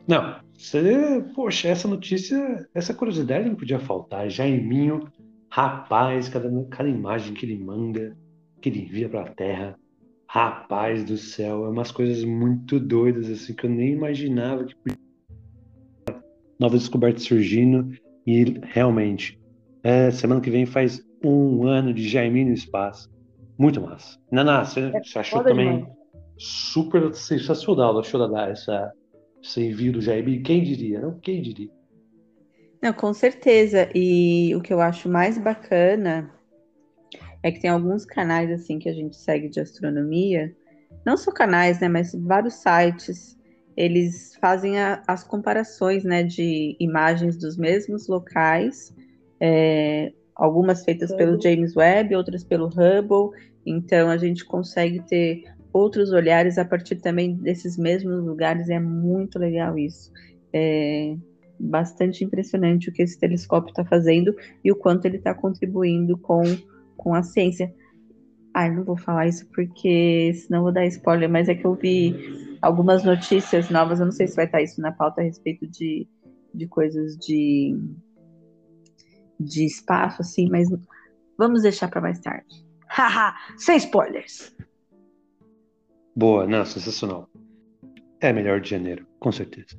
Não, 0.06 0.36
você, 0.54 1.24
poxa, 1.34 1.70
essa 1.70 1.88
notícia, 1.88 2.68
essa 2.76 2.94
curiosidade 2.94 3.48
não 3.48 3.56
podia 3.56 3.80
faltar. 3.80 4.30
Jaiminho, 4.30 5.08
rapaz, 5.50 6.28
cada, 6.28 6.50
cada 6.70 6.90
imagem 6.90 7.34
que 7.34 7.46
ele 7.46 7.58
manda, 7.58 8.18
que 8.62 8.68
ele 8.68 8.82
envia 8.82 9.08
pra 9.08 9.30
Terra, 9.30 9.80
Rapaz 10.30 11.06
do 11.06 11.18
céu, 11.18 11.66
é 11.66 11.70
umas 11.70 11.92
coisas 11.92 12.24
muito 12.24 12.80
doidas, 12.80 13.30
assim, 13.30 13.54
que 13.54 13.66
eu 13.66 13.70
nem 13.70 13.94
imaginava 13.94 14.66
que 14.66 14.76
podia. 14.76 14.98
Novas 16.60 16.82
descobertas 16.82 17.24
surgindo, 17.24 17.92
e 18.26 18.60
realmente, 18.64 19.40
é, 19.84 20.12
semana 20.12 20.42
que 20.42 20.50
vem 20.50 20.66
faz 20.66 21.02
um 21.24 21.64
ano 21.64 21.94
de 21.94 22.08
Jaiminho 22.08 22.48
no 22.48 22.54
espaço. 22.54 23.10
Muito 23.58 23.80
massa. 23.82 24.20
Naná, 24.32 24.66
você, 24.66 24.82
É 24.94 25.02
você 25.02 25.20
achou 25.20 25.44
também 25.44 25.78
demais. 25.78 25.94
super 26.38 27.14
sensacional, 27.14 27.98
achou 27.98 28.20
Naná, 28.20 28.50
essa, 28.50 28.92
esse 29.42 29.64
envio 29.64 29.94
do 29.94 30.02
Jaiminho? 30.02 30.44
Quem 30.44 30.62
diria, 30.64 31.00
não? 31.00 31.18
Quem 31.20 31.42
diria? 31.42 31.70
Não, 32.82 32.92
com 32.94 33.14
certeza. 33.14 33.90
E 33.96 34.54
o 34.56 34.62
que 34.62 34.74
eu 34.74 34.82
acho 34.82 35.08
mais 35.10 35.38
bacana 35.38 36.30
é 37.48 37.52
que 37.52 37.60
tem 37.60 37.70
alguns 37.70 38.06
canais 38.06 38.52
assim 38.52 38.78
que 38.80 38.90
a 38.90 38.94
gente 38.94 39.16
segue 39.16 39.50
de 39.50 39.60
astronomia, 39.60 40.54
não 41.06 41.16
só 41.16 41.32
canais, 41.32 41.80
né, 41.80 41.88
mas 41.88 42.14
vários 42.14 42.56
sites, 42.56 43.38
eles 43.76 44.36
fazem 44.42 44.80
a- 44.80 45.02
as 45.08 45.24
comparações, 45.24 46.04
né, 46.04 46.24
de 46.24 46.76
imagens 46.80 47.38
dos 47.38 47.58
mesmos 47.58 48.08
locais, 48.08 48.94
é, 49.40 50.12
algumas 50.36 50.84
feitas 50.84 51.14
pelo 51.14 51.34
Hubble. 51.36 51.44
James 51.44 51.76
Webb, 51.76 52.16
outras 52.16 52.44
pelo 52.44 52.68
Hubble, 52.68 53.38
então 53.66 54.10
a 54.10 54.18
gente 54.18 54.44
consegue 54.44 55.02
ter 55.02 55.44
outros 55.72 56.12
olhares 56.12 56.58
a 56.58 56.66
partir 56.66 56.98
também 56.98 57.36
desses 57.36 57.78
mesmos 57.78 58.24
lugares, 58.24 58.70
é 58.70 58.80
muito 58.80 59.38
legal 59.38 59.78
isso. 59.78 60.12
É 60.52 61.16
bastante 61.60 62.24
impressionante 62.24 62.90
o 62.90 62.94
que 62.94 63.02
esse 63.02 63.20
telescópio 63.20 63.70
está 63.70 63.84
fazendo 63.84 64.36
e 64.64 64.72
o 64.72 64.76
quanto 64.76 65.06
ele 65.06 65.18
está 65.18 65.34
contribuindo 65.34 66.18
com 66.18 66.44
com 66.98 67.14
a 67.14 67.24
ciência. 67.24 67.74
Ai, 68.54 68.74
não 68.74 68.84
vou 68.84 68.98
falar 68.98 69.28
isso 69.28 69.48
porque 69.54 70.34
senão 70.34 70.64
vou 70.64 70.72
dar 70.72 70.86
spoiler, 70.88 71.30
mas 71.30 71.48
é 71.48 71.56
que 71.56 71.66
eu 71.66 71.76
vi 71.76 72.58
algumas 72.62 73.04
notícias 73.04 73.70
novas, 73.70 74.00
eu 74.00 74.06
não 74.06 74.12
sei 74.12 74.28
se 74.28 74.36
vai 74.36 74.46
estar 74.46 74.62
isso 74.62 74.82
na 74.82 74.92
pauta 74.92 75.22
a 75.22 75.24
respeito 75.24 75.68
de, 75.68 76.08
de 76.54 76.68
coisas 76.68 77.16
de, 77.18 77.78
de 79.40 79.66
espaço, 79.66 80.22
assim, 80.22 80.50
mas 80.50 80.68
vamos 81.38 81.62
deixar 81.62 81.88
para 81.88 82.02
mais 82.02 82.20
tarde. 82.20 82.66
Haha, 82.90 83.36
sem 83.58 83.78
spoilers. 83.78 84.56
Boa, 86.16 86.48
não, 86.48 86.66
sensacional. 86.66 87.30
É 88.20 88.34
melhor 88.34 88.60
de 88.60 88.72
janeiro, 88.72 89.06
com 89.20 89.32
certeza. 89.32 89.78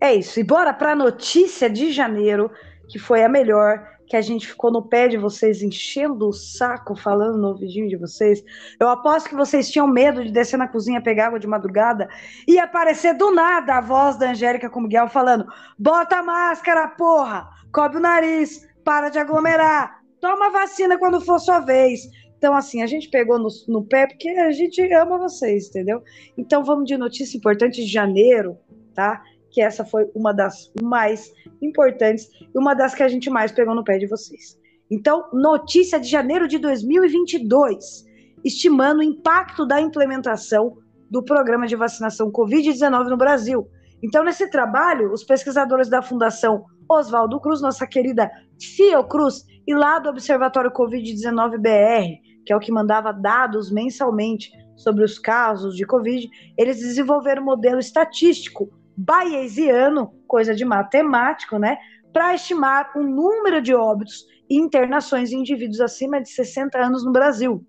É 0.00 0.12
isso. 0.12 0.40
E 0.40 0.42
bora 0.42 0.74
para 0.74 0.92
a 0.92 0.96
notícia 0.96 1.70
de 1.70 1.92
janeiro, 1.92 2.50
que 2.88 2.98
foi 2.98 3.22
a 3.22 3.28
melhor, 3.28 3.91
que 4.06 4.16
a 4.16 4.20
gente 4.20 4.46
ficou 4.46 4.70
no 4.70 4.82
pé 4.82 5.08
de 5.08 5.16
vocês, 5.16 5.62
enchendo 5.62 6.28
o 6.28 6.32
saco, 6.32 6.94
falando 6.94 7.38
no 7.38 7.48
ouvidinho 7.48 7.88
de 7.88 7.96
vocês. 7.96 8.42
Eu 8.78 8.88
aposto 8.88 9.28
que 9.28 9.34
vocês 9.34 9.70
tinham 9.70 9.86
medo 9.86 10.22
de 10.24 10.30
descer 10.30 10.56
na 10.56 10.68
cozinha, 10.68 11.00
pegar 11.00 11.28
água 11.28 11.38
de 11.38 11.46
madrugada 11.46 12.08
e 12.46 12.58
aparecer 12.58 13.14
do 13.14 13.30
nada 13.30 13.78
a 13.78 13.80
voz 13.80 14.16
da 14.16 14.30
Angélica 14.30 14.68
com 14.68 14.80
o 14.80 14.82
Miguel 14.82 15.08
falando: 15.08 15.46
bota 15.78 16.16
a 16.16 16.22
máscara, 16.22 16.88
porra! 16.88 17.48
Cobre 17.72 17.96
o 17.96 18.00
nariz, 18.00 18.68
para 18.84 19.08
de 19.08 19.18
aglomerar, 19.18 20.02
toma 20.20 20.50
vacina 20.50 20.98
quando 20.98 21.20
for 21.20 21.38
sua 21.38 21.60
vez. 21.60 22.02
Então, 22.36 22.54
assim, 22.54 22.82
a 22.82 22.86
gente 22.86 23.08
pegou 23.08 23.38
no, 23.38 23.48
no 23.68 23.84
pé 23.84 24.06
porque 24.06 24.28
a 24.28 24.50
gente 24.50 24.82
ama 24.92 25.16
vocês, 25.16 25.68
entendeu? 25.68 26.02
Então, 26.36 26.64
vamos 26.64 26.86
de 26.86 26.96
notícia 26.96 27.38
importante 27.38 27.82
de 27.82 27.90
janeiro, 27.90 28.58
tá? 28.94 29.22
Que 29.52 29.60
essa 29.60 29.84
foi 29.84 30.10
uma 30.14 30.32
das 30.32 30.72
mais 30.82 31.30
importantes 31.60 32.28
e 32.42 32.58
uma 32.58 32.74
das 32.74 32.94
que 32.94 33.02
a 33.02 33.08
gente 33.08 33.28
mais 33.30 33.52
pegou 33.52 33.74
no 33.74 33.84
pé 33.84 33.98
de 33.98 34.06
vocês. 34.06 34.58
Então, 34.90 35.28
notícia 35.32 36.00
de 36.00 36.08
janeiro 36.08 36.48
de 36.48 36.58
2022, 36.58 38.04
estimando 38.44 38.98
o 38.98 39.02
impacto 39.02 39.66
da 39.66 39.80
implementação 39.80 40.76
do 41.10 41.22
programa 41.22 41.66
de 41.66 41.76
vacinação 41.76 42.32
Covid-19 42.32 43.08
no 43.08 43.16
Brasil. 43.16 43.68
Então, 44.02 44.24
nesse 44.24 44.50
trabalho, 44.50 45.12
os 45.12 45.22
pesquisadores 45.22 45.88
da 45.88 46.02
Fundação 46.02 46.64
Oswaldo 46.88 47.38
Cruz, 47.38 47.60
nossa 47.60 47.86
querida 47.86 48.30
Fiocruz, 48.60 49.44
e 49.66 49.74
lá 49.74 49.98
do 49.98 50.08
Observatório 50.08 50.72
Covid-19 50.72 51.58
BR, 51.58 52.20
que 52.44 52.52
é 52.52 52.56
o 52.56 52.60
que 52.60 52.72
mandava 52.72 53.12
dados 53.12 53.70
mensalmente 53.70 54.50
sobre 54.76 55.04
os 55.04 55.18
casos 55.18 55.76
de 55.76 55.86
Covid, 55.86 56.28
eles 56.58 56.78
desenvolveram 56.78 57.42
um 57.42 57.46
modelo 57.46 57.78
estatístico 57.78 58.70
bayesiano, 58.96 60.14
coisa 60.26 60.54
de 60.54 60.64
matemático, 60.64 61.58
né? 61.58 61.78
Para 62.12 62.34
estimar 62.34 62.92
o 62.96 63.02
número 63.02 63.60
de 63.62 63.74
óbitos 63.74 64.26
e 64.48 64.56
internações 64.56 65.32
em 65.32 65.40
indivíduos 65.40 65.80
acima 65.80 66.20
de 66.20 66.28
60 66.28 66.78
anos 66.78 67.04
no 67.04 67.12
Brasil. 67.12 67.64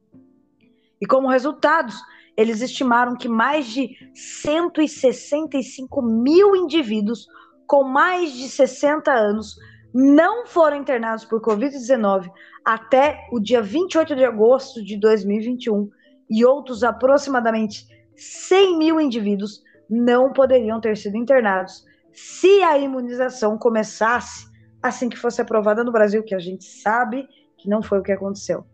E 1.02 1.06
como 1.06 1.30
resultados, 1.30 1.96
eles 2.36 2.62
estimaram 2.62 3.16
que 3.16 3.30
mais 3.30 3.68
de 3.68 3.90
165 4.14 6.02
mil 6.02 6.56
indivíduos 6.56 7.28
com 7.68 7.84
mais 7.84 8.34
de 8.34 8.50
60 8.50 9.12
anos 9.12 9.56
não 9.94 10.46
foram 10.48 10.78
internados 10.78 11.24
por 11.24 11.42
Covid-19 11.42 12.30
até 12.66 13.28
o 13.32 13.40
dia 13.40 13.62
28 13.62 14.16
de 14.16 14.26
agosto 14.26 14.84
de 14.84 14.98
2021 14.98 15.90
e 16.30 16.44
outros 16.44 16.84
aproximadamente 16.84 17.86
100 18.16 18.78
mil 18.78 19.00
indivíduos 19.00 19.62
não 19.94 20.34
poderiam 20.34 20.82
ter 20.82 20.98
sido 20.98 21.16
internados 21.16 21.86
se 22.12 22.64
a 22.64 22.78
imunização 22.78 23.58
começasse 23.58 24.48
assim 24.82 25.08
que 25.08 25.18
fosse 25.18 25.42
aprovada 25.42 25.84
no 25.84 25.92
Brasil, 25.92 26.24
que 26.24 26.36
a 26.36 26.40
gente 26.40 26.66
sabe 26.66 27.28
que 27.58 27.70
não 27.70 27.82
foi 27.82 28.00
o 28.00 28.04
que 28.04 28.12
aconteceu. 28.12 28.66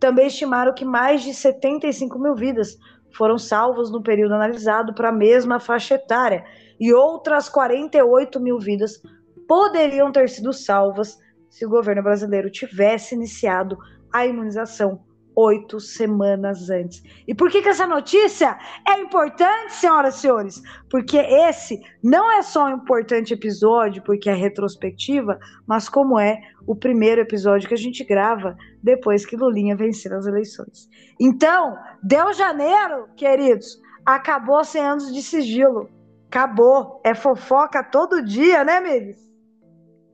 Também 0.00 0.28
estimaram 0.28 0.72
que 0.72 0.84
mais 0.84 1.22
de 1.22 1.34
75 1.34 2.18
mil 2.18 2.34
vidas 2.34 2.78
foram 3.12 3.38
salvas 3.38 3.90
no 3.90 4.02
período 4.02 4.34
analisado 4.34 4.94
para 4.94 5.08
a 5.08 5.12
mesma 5.12 5.58
faixa 5.58 5.96
etária 5.96 6.44
e 6.78 6.92
outras 6.92 7.48
48 7.48 8.40
mil 8.40 8.58
vidas 8.58 9.02
poderiam 9.46 10.12
ter 10.12 10.28
sido 10.28 10.52
salvas 10.52 11.18
se 11.50 11.66
o 11.66 11.70
governo 11.70 12.02
brasileiro 12.02 12.50
tivesse 12.50 13.14
iniciado 13.14 13.76
a 14.12 14.26
imunização 14.26 15.00
oito 15.38 15.78
semanas 15.78 16.68
antes. 16.68 17.00
E 17.26 17.32
por 17.32 17.48
que, 17.48 17.62
que 17.62 17.68
essa 17.68 17.86
notícia 17.86 18.58
é 18.86 19.00
importante, 19.00 19.74
senhoras 19.74 20.16
e 20.16 20.20
senhores? 20.20 20.62
Porque 20.90 21.16
esse 21.16 21.80
não 22.02 22.28
é 22.30 22.42
só 22.42 22.64
um 22.64 22.76
importante 22.76 23.32
episódio, 23.32 24.02
porque 24.02 24.28
é 24.28 24.34
retrospectiva, 24.34 25.38
mas 25.64 25.88
como 25.88 26.18
é 26.18 26.40
o 26.66 26.74
primeiro 26.74 27.20
episódio 27.20 27.68
que 27.68 27.74
a 27.74 27.78
gente 27.78 28.02
grava 28.02 28.56
depois 28.82 29.24
que 29.24 29.36
Lulinha 29.36 29.76
venceu 29.76 30.16
as 30.16 30.26
eleições. 30.26 30.88
Então, 31.20 31.76
deu 32.02 32.32
janeiro, 32.32 33.08
queridos, 33.16 33.80
acabou 34.04 34.64
100 34.64 34.82
anos 34.82 35.14
de 35.14 35.22
sigilo. 35.22 35.88
Acabou. 36.26 37.00
É 37.04 37.14
fofoca 37.14 37.82
todo 37.82 38.24
dia, 38.24 38.64
né, 38.64 38.78
amigos? 38.78 39.16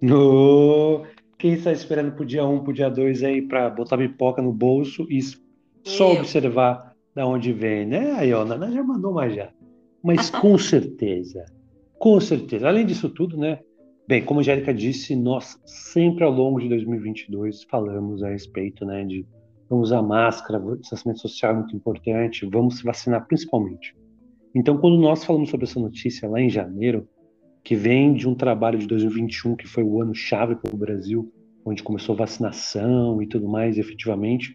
No... 0.02 1.02
Quem 1.38 1.54
está 1.54 1.72
esperando 1.72 2.12
pro 2.12 2.24
dia 2.24 2.44
1, 2.44 2.54
um, 2.54 2.60
pro 2.62 2.72
dia 2.72 2.88
2 2.88 3.22
aí 3.22 3.42
para 3.42 3.70
botar 3.70 3.98
pipoca 3.98 4.40
no 4.40 4.52
bolso 4.52 5.06
e 5.10 5.20
só 5.82 6.12
Eu. 6.12 6.20
observar 6.20 6.94
da 7.14 7.26
onde 7.26 7.52
vem, 7.52 7.86
né? 7.86 8.12
Aí, 8.12 8.32
ó, 8.32 8.44
Nana 8.44 8.70
já 8.70 8.82
mandou 8.82 9.12
mais 9.12 9.34
já. 9.34 9.50
Mas 10.02 10.30
com 10.30 10.56
certeza, 10.58 11.44
com 11.98 12.20
certeza. 12.20 12.68
Além 12.68 12.86
disso 12.86 13.08
tudo, 13.08 13.36
né? 13.36 13.60
Bem, 14.06 14.22
como 14.22 14.40
a 14.40 14.42
Angélica 14.42 14.74
disse, 14.74 15.16
nós 15.16 15.58
sempre 15.64 16.24
ao 16.24 16.30
longo 16.30 16.60
de 16.60 16.68
2022 16.68 17.64
falamos 17.64 18.22
a 18.22 18.28
respeito, 18.28 18.84
né, 18.84 19.02
de 19.02 19.26
vamos 19.68 19.88
usar 19.88 20.02
máscara, 20.02 20.60
distanciamento 20.76 21.22
social 21.22 21.52
é 21.52 21.54
muito 21.56 21.74
importante, 21.74 22.44
vamos 22.44 22.76
se 22.76 22.84
vacinar 22.84 23.26
principalmente. 23.26 23.96
Então, 24.54 24.76
quando 24.76 24.98
nós 24.98 25.24
falamos 25.24 25.48
sobre 25.48 25.64
essa 25.64 25.80
notícia 25.80 26.28
lá 26.28 26.38
em 26.38 26.50
janeiro, 26.50 27.08
que 27.64 27.74
vem 27.74 28.12
de 28.12 28.28
um 28.28 28.34
trabalho 28.34 28.78
de 28.78 28.86
2021, 28.86 29.56
que 29.56 29.66
foi 29.66 29.82
o 29.82 30.00
ano 30.00 30.14
chave 30.14 30.54
para 30.54 30.74
o 30.74 30.76
Brasil, 30.76 31.32
onde 31.64 31.82
começou 31.82 32.14
vacinação 32.14 33.22
e 33.22 33.26
tudo 33.26 33.48
mais, 33.48 33.78
efetivamente. 33.78 34.54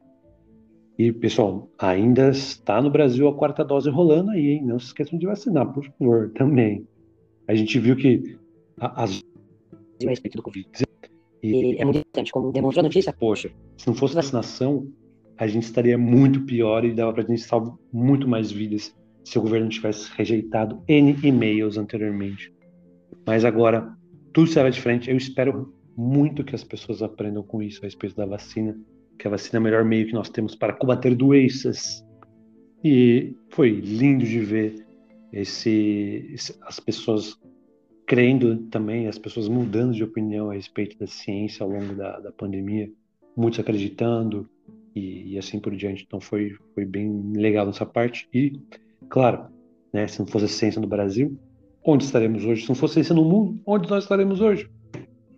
E, 0.97 1.11
pessoal, 1.11 1.71
ainda 1.77 2.29
está 2.29 2.79
no 2.79 2.91
Brasil 2.91 3.27
a 3.27 3.33
quarta 3.33 3.65
dose 3.65 3.89
rolando 3.89 4.29
aí, 4.29 4.49
hein? 4.49 4.63
Não 4.63 4.77
se 4.77 4.87
esqueçam 4.87 5.17
de 5.17 5.25
vacinar, 5.25 5.73
por 5.73 5.83
favor, 5.83 6.29
também. 6.37 6.87
A 7.47 7.55
gente 7.55 7.79
viu 7.79 7.95
que 7.95 8.37
as. 8.79 9.23
A 10.05 10.09
respeito 10.09 10.37
do 10.37 10.43
Covid. 10.43 10.69
E 11.41 11.77
é 11.77 11.83
muito 11.83 11.99
importante, 11.99 12.31
como 12.31 12.51
demonstrou 12.51 12.81
a 12.81 12.87
notícia. 12.87 13.11
Poxa, 13.11 13.49
se 13.75 13.87
não 13.87 13.95
fosse 13.95 14.13
vacinação, 14.13 14.87
a 15.37 15.47
gente 15.47 15.63
estaria 15.63 15.97
muito 15.97 16.41
pior 16.41 16.85
e 16.85 16.93
dava 16.93 17.13
para 17.13 17.23
a 17.23 17.25
gente 17.25 17.41
salvar 17.41 17.75
muito 17.91 18.27
mais 18.27 18.51
vidas 18.51 18.95
se 19.23 19.39
o 19.39 19.41
governo 19.41 19.69
tivesse 19.69 20.11
rejeitado 20.15 20.83
N 20.87 21.17
e-mails 21.23 21.77
anteriormente. 21.77 22.53
Mas 23.29 23.45
agora 23.45 23.95
tudo 24.33 24.49
será 24.49 24.71
diferente. 24.71 25.07
Eu 25.07 25.15
espero 25.15 25.71
muito 25.95 26.43
que 26.43 26.55
as 26.55 26.63
pessoas 26.63 27.03
aprendam 27.03 27.43
com 27.43 27.61
isso 27.61 27.79
a 27.83 27.85
respeito 27.85 28.15
da 28.15 28.25
vacina, 28.25 28.75
que 29.19 29.27
a 29.27 29.29
vacina 29.29 29.57
é 29.57 29.59
o 29.59 29.63
melhor 29.63 29.85
meio 29.85 30.07
que 30.07 30.13
nós 30.13 30.31
temos 30.31 30.55
para 30.55 30.73
combater 30.73 31.13
doenças. 31.13 32.03
E 32.83 33.35
foi 33.51 33.69
lindo 33.69 34.25
de 34.25 34.39
ver 34.39 34.83
esse, 35.31 36.33
as 36.63 36.79
pessoas 36.79 37.39
crendo 38.07 38.63
também, 38.71 39.05
as 39.05 39.19
pessoas 39.19 39.47
mudando 39.47 39.93
de 39.93 40.03
opinião 40.03 40.49
a 40.49 40.55
respeito 40.55 40.97
da 40.97 41.05
ciência 41.05 41.63
ao 41.63 41.69
longo 41.69 41.93
da, 41.93 42.19
da 42.19 42.31
pandemia, 42.31 42.91
muitos 43.37 43.59
acreditando 43.59 44.49
e, 44.95 45.33
e, 45.33 45.37
assim 45.37 45.59
por 45.59 45.75
diante. 45.75 46.03
Então 46.03 46.19
foi, 46.19 46.55
foi 46.73 46.83
bem 46.83 47.31
legal 47.35 47.67
nessa 47.67 47.85
parte. 47.85 48.27
E, 48.33 48.59
claro, 49.07 49.45
né, 49.93 50.07
se 50.07 50.17
não 50.17 50.25
fosse 50.25 50.45
a 50.45 50.47
ciência 50.47 50.81
no 50.81 50.87
Brasil, 50.87 51.39
onde 51.83 52.03
estaremos 52.03 52.45
hoje? 52.45 52.63
Se 52.63 52.69
não 52.69 52.75
fosse 52.75 52.99
isso 52.99 53.13
no 53.13 53.23
mundo, 53.23 53.61
onde 53.65 53.89
nós 53.89 54.03
estaremos 54.03 54.41
hoje? 54.41 54.69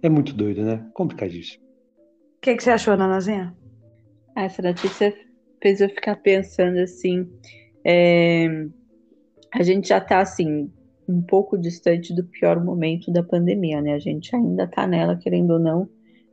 É 0.02 0.10
muito 0.10 0.34
doido, 0.34 0.64
né? 0.64 0.86
Complicadíssimo. 0.94 1.64
O 1.64 2.42
que, 2.42 2.56
que, 2.56 2.64
você 2.64 2.72
achou, 2.72 2.98
Nanazinha? 2.98 3.56
Ah, 4.36 4.44
essa 4.44 4.62
notícia 4.62 5.14
fez 5.62 5.80
eu 5.80 5.90
ficar 5.90 6.16
pensando 6.16 6.80
assim. 6.80 7.30
É... 7.86 8.48
A 9.54 9.62
gente 9.64 9.90
já 9.90 10.02
tá 10.02 10.20
assim, 10.20 10.72
um 11.08 11.22
pouco 11.22 11.58
distante 11.58 12.16
do 12.16 12.24
pior 12.24 12.64
momento 12.64 13.12
da 13.12 13.22
pandemia, 13.22 13.82
né? 13.82 13.94
A 13.94 14.00
gente 14.00 14.36
ainda 14.36 14.66
tá 14.66 14.88
nela, 14.88 15.18
querendo 15.18 15.52
ou 15.52 15.60
não, 15.60 15.90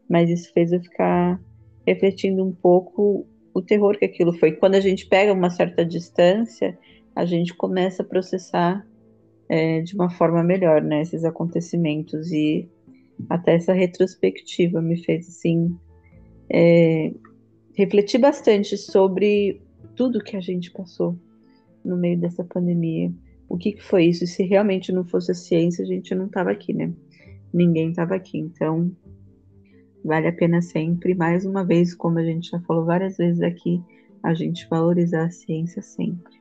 mas 0.08 0.30
isso 0.30 0.52
fez 0.52 0.72
eu 0.72 0.80
ficar 0.80 1.38
refletindo 1.86 2.44
um 2.44 2.52
pouco 2.52 3.26
o 3.52 3.60
terror 3.60 3.98
que 3.98 4.04
aquilo 4.04 4.32
foi. 4.32 4.52
Quando 4.52 4.76
a 4.76 4.80
gente 4.80 5.06
pega 5.06 5.32
uma 5.32 5.50
certa 5.50 5.84
distância, 5.84 6.78
a 7.14 7.24
gente 7.24 7.54
começa 7.54 8.02
a 8.02 8.06
processar 8.06 8.86
é, 9.48 9.80
de 9.80 9.94
uma 9.94 10.10
forma 10.10 10.42
melhor, 10.42 10.82
né, 10.82 11.02
esses 11.02 11.24
acontecimentos 11.24 12.30
e 12.32 12.68
até 13.28 13.54
essa 13.54 13.72
retrospectiva 13.72 14.80
me 14.80 15.02
fez 15.02 15.28
assim 15.28 15.76
é, 16.50 17.12
refletir 17.74 18.18
bastante 18.18 18.76
sobre 18.76 19.60
tudo 19.94 20.22
que 20.22 20.36
a 20.36 20.40
gente 20.40 20.70
passou 20.70 21.18
no 21.84 21.96
meio 21.96 22.18
dessa 22.18 22.44
pandemia. 22.44 23.12
O 23.48 23.56
que, 23.56 23.72
que 23.72 23.82
foi 23.82 24.04
isso? 24.06 24.24
E 24.24 24.26
se 24.26 24.42
realmente 24.44 24.92
não 24.92 25.04
fosse 25.04 25.32
a 25.32 25.34
ciência, 25.34 25.82
a 25.84 25.86
gente 25.86 26.14
não 26.14 26.26
estava 26.26 26.50
aqui, 26.50 26.72
né? 26.72 26.92
Ninguém 27.52 27.90
estava 27.90 28.14
aqui. 28.14 28.38
Então, 28.38 28.92
vale 30.04 30.28
a 30.28 30.32
pena 30.32 30.60
sempre, 30.60 31.14
mais 31.14 31.44
uma 31.44 31.64
vez, 31.64 31.94
como 31.94 32.18
a 32.18 32.24
gente 32.24 32.50
já 32.50 32.60
falou 32.60 32.84
várias 32.84 33.16
vezes 33.16 33.40
aqui, 33.42 33.82
a 34.22 34.34
gente 34.34 34.68
valorizar 34.68 35.24
a 35.24 35.30
ciência 35.30 35.80
sempre. 35.80 36.38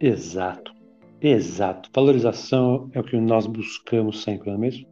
Exato. 0.00 0.73
Exato. 1.26 1.88
Valorização 1.94 2.90
é 2.92 3.00
o 3.00 3.02
que 3.02 3.16
nós 3.16 3.46
buscamos 3.46 4.22
sempre, 4.22 4.50
não 4.50 4.56
é 4.56 4.60
mesmo? 4.60 4.86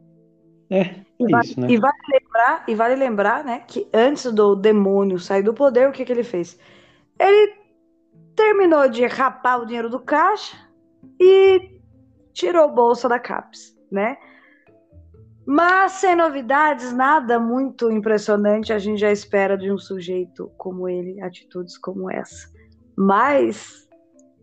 É, 0.67 0.79
é 0.79 1.05
e 1.19 1.31
vale, 1.31 1.45
isso, 1.45 1.59
né? 1.59 1.67
E 1.69 1.77
vale 1.77 1.97
lembrar, 2.11 2.63
e 2.67 2.75
vale 2.75 2.95
lembrar, 2.95 3.43
né, 3.43 3.63
que 3.67 3.87
antes 3.93 4.31
do 4.33 4.55
demônio 4.55 5.19
sair 5.19 5.43
do 5.43 5.53
poder, 5.53 5.87
o 5.87 5.91
que, 5.91 6.03
que 6.03 6.11
ele 6.11 6.23
fez? 6.23 6.57
Ele 7.19 7.53
terminou 8.35 8.89
de 8.89 9.05
rapar 9.05 9.61
o 9.61 9.65
dinheiro 9.65 9.89
do 9.89 9.99
caixa 9.99 10.57
e 11.21 11.79
tirou 12.33 12.65
o 12.67 12.73
bolsa 12.73 13.07
da 13.07 13.19
CAPES, 13.19 13.77
né? 13.91 14.17
Mas 15.45 15.91
sem 15.91 16.15
novidades, 16.15 16.91
nada 16.93 17.39
muito 17.39 17.91
impressionante 17.91 18.73
a 18.73 18.79
gente 18.79 18.99
já 18.99 19.11
espera 19.11 19.55
de 19.55 19.71
um 19.71 19.77
sujeito 19.77 20.51
como 20.57 20.89
ele, 20.89 21.21
atitudes 21.21 21.77
como 21.77 22.09
essa. 22.09 22.49
Mas 22.97 23.87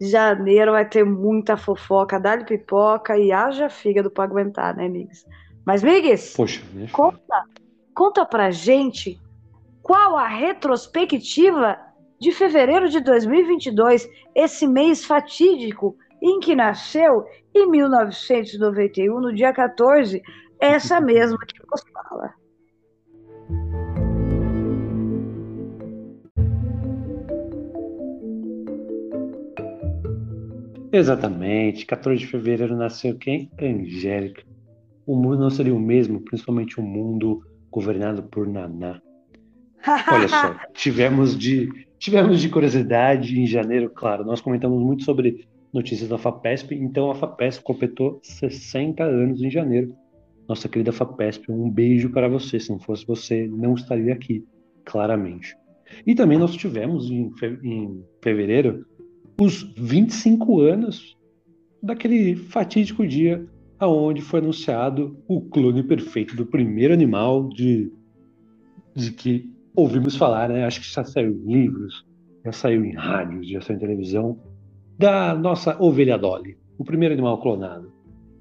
janeiro 0.00 0.72
vai 0.72 0.88
ter 0.88 1.04
muita 1.04 1.56
fofoca, 1.56 2.18
dá-lhe 2.18 2.44
pipoca 2.44 3.18
e 3.18 3.30
haja 3.30 3.68
fígado 3.68 4.10
para 4.10 4.24
aguentar, 4.24 4.74
né, 4.74 4.88
Migs? 4.88 5.26
Mas, 5.64 5.82
Migs, 5.82 6.34
Poxa, 6.34 6.62
conta, 6.90 7.44
conta 7.94 8.24
pra 8.24 8.50
gente 8.50 9.20
qual 9.82 10.16
a 10.16 10.26
retrospectiva 10.26 11.78
de 12.18 12.32
fevereiro 12.32 12.88
de 12.88 13.00
2022, 13.00 14.08
esse 14.34 14.66
mês 14.66 15.04
fatídico 15.04 15.96
em 16.22 16.38
que 16.38 16.54
nasceu 16.54 17.24
em 17.54 17.68
1991, 17.70 19.20
no 19.20 19.34
dia 19.34 19.52
14, 19.52 20.22
essa 20.60 21.00
mesma 21.00 21.38
que 21.38 21.60
vos 21.68 21.82
fala. 21.92 22.34
Exatamente. 30.92 31.86
14 31.86 32.18
de 32.18 32.26
fevereiro 32.26 32.76
nasceu 32.76 33.16
quem? 33.16 33.50
Angélica. 33.60 34.42
O 35.06 35.16
mundo 35.16 35.38
não 35.38 35.50
seria 35.50 35.74
o 35.74 35.80
mesmo, 35.80 36.20
principalmente 36.20 36.78
o 36.78 36.82
mundo 36.82 37.42
governado 37.70 38.22
por 38.24 38.46
Naná. 38.46 39.00
Olha 40.12 40.28
só, 40.28 40.54
tivemos 40.74 41.38
de, 41.38 41.68
tivemos 41.98 42.40
de 42.40 42.48
curiosidade 42.48 43.40
em 43.40 43.46
janeiro, 43.46 43.90
claro. 43.90 44.24
Nós 44.24 44.40
comentamos 44.40 44.80
muito 44.82 45.04
sobre 45.04 45.48
notícias 45.72 46.08
da 46.08 46.18
FAPESP, 46.18 46.74
então 46.74 47.10
a 47.10 47.14
FAPESP 47.14 47.62
completou 47.62 48.20
60 48.22 49.02
anos 49.02 49.40
em 49.40 49.50
janeiro. 49.50 49.94
Nossa 50.48 50.68
querida 50.68 50.92
FAPESP, 50.92 51.50
um 51.50 51.70
beijo 51.70 52.10
para 52.10 52.28
você. 52.28 52.58
Se 52.58 52.70
não 52.70 52.78
fosse 52.78 53.06
você, 53.06 53.46
não 53.46 53.74
estaria 53.74 54.12
aqui, 54.12 54.44
claramente. 54.84 55.56
E 56.06 56.14
também 56.14 56.38
nós 56.38 56.54
tivemos 56.54 57.10
em, 57.10 57.32
em 57.62 58.04
fevereiro 58.22 58.84
os 59.40 59.62
25 59.76 60.60
anos 60.60 61.16
daquele 61.82 62.36
fatídico 62.36 63.06
dia 63.06 63.46
aonde 63.78 64.20
foi 64.20 64.40
anunciado 64.40 65.16
o 65.26 65.40
clone 65.40 65.82
perfeito 65.82 66.36
do 66.36 66.44
primeiro 66.44 66.92
animal 66.92 67.48
de, 67.48 67.90
de 68.94 69.10
que 69.12 69.50
ouvimos 69.74 70.14
falar, 70.14 70.50
né? 70.50 70.66
Acho 70.66 70.82
que 70.82 70.92
já 70.92 71.02
saiu 71.02 71.32
em 71.32 71.52
livros, 71.52 72.04
já 72.44 72.52
saiu 72.52 72.84
em 72.84 72.92
rádios, 72.92 73.48
já 73.48 73.62
saiu 73.62 73.78
em 73.78 73.80
televisão, 73.80 74.38
da 74.98 75.34
nossa 75.34 75.82
ovelha 75.82 76.18
Dolly, 76.18 76.58
o 76.76 76.84
primeiro 76.84 77.14
animal 77.14 77.40
clonado. 77.40 77.90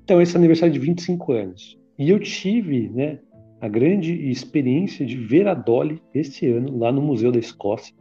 Então, 0.04 0.22
esse 0.22 0.36
aniversário 0.36 0.74
de 0.74 0.80
25 0.80 1.32
anos. 1.32 1.80
E 1.98 2.10
eu 2.10 2.20
tive, 2.20 2.90
né, 2.90 3.20
a 3.62 3.70
grande 3.70 4.14
experiência 4.30 5.06
de 5.06 5.16
ver 5.16 5.48
a 5.48 5.54
Dolly 5.54 6.02
este 6.14 6.48
ano 6.48 6.78
lá 6.78 6.92
no 6.92 7.02
Museu 7.02 7.32
da 7.32 7.40
Escócia, 7.40 7.96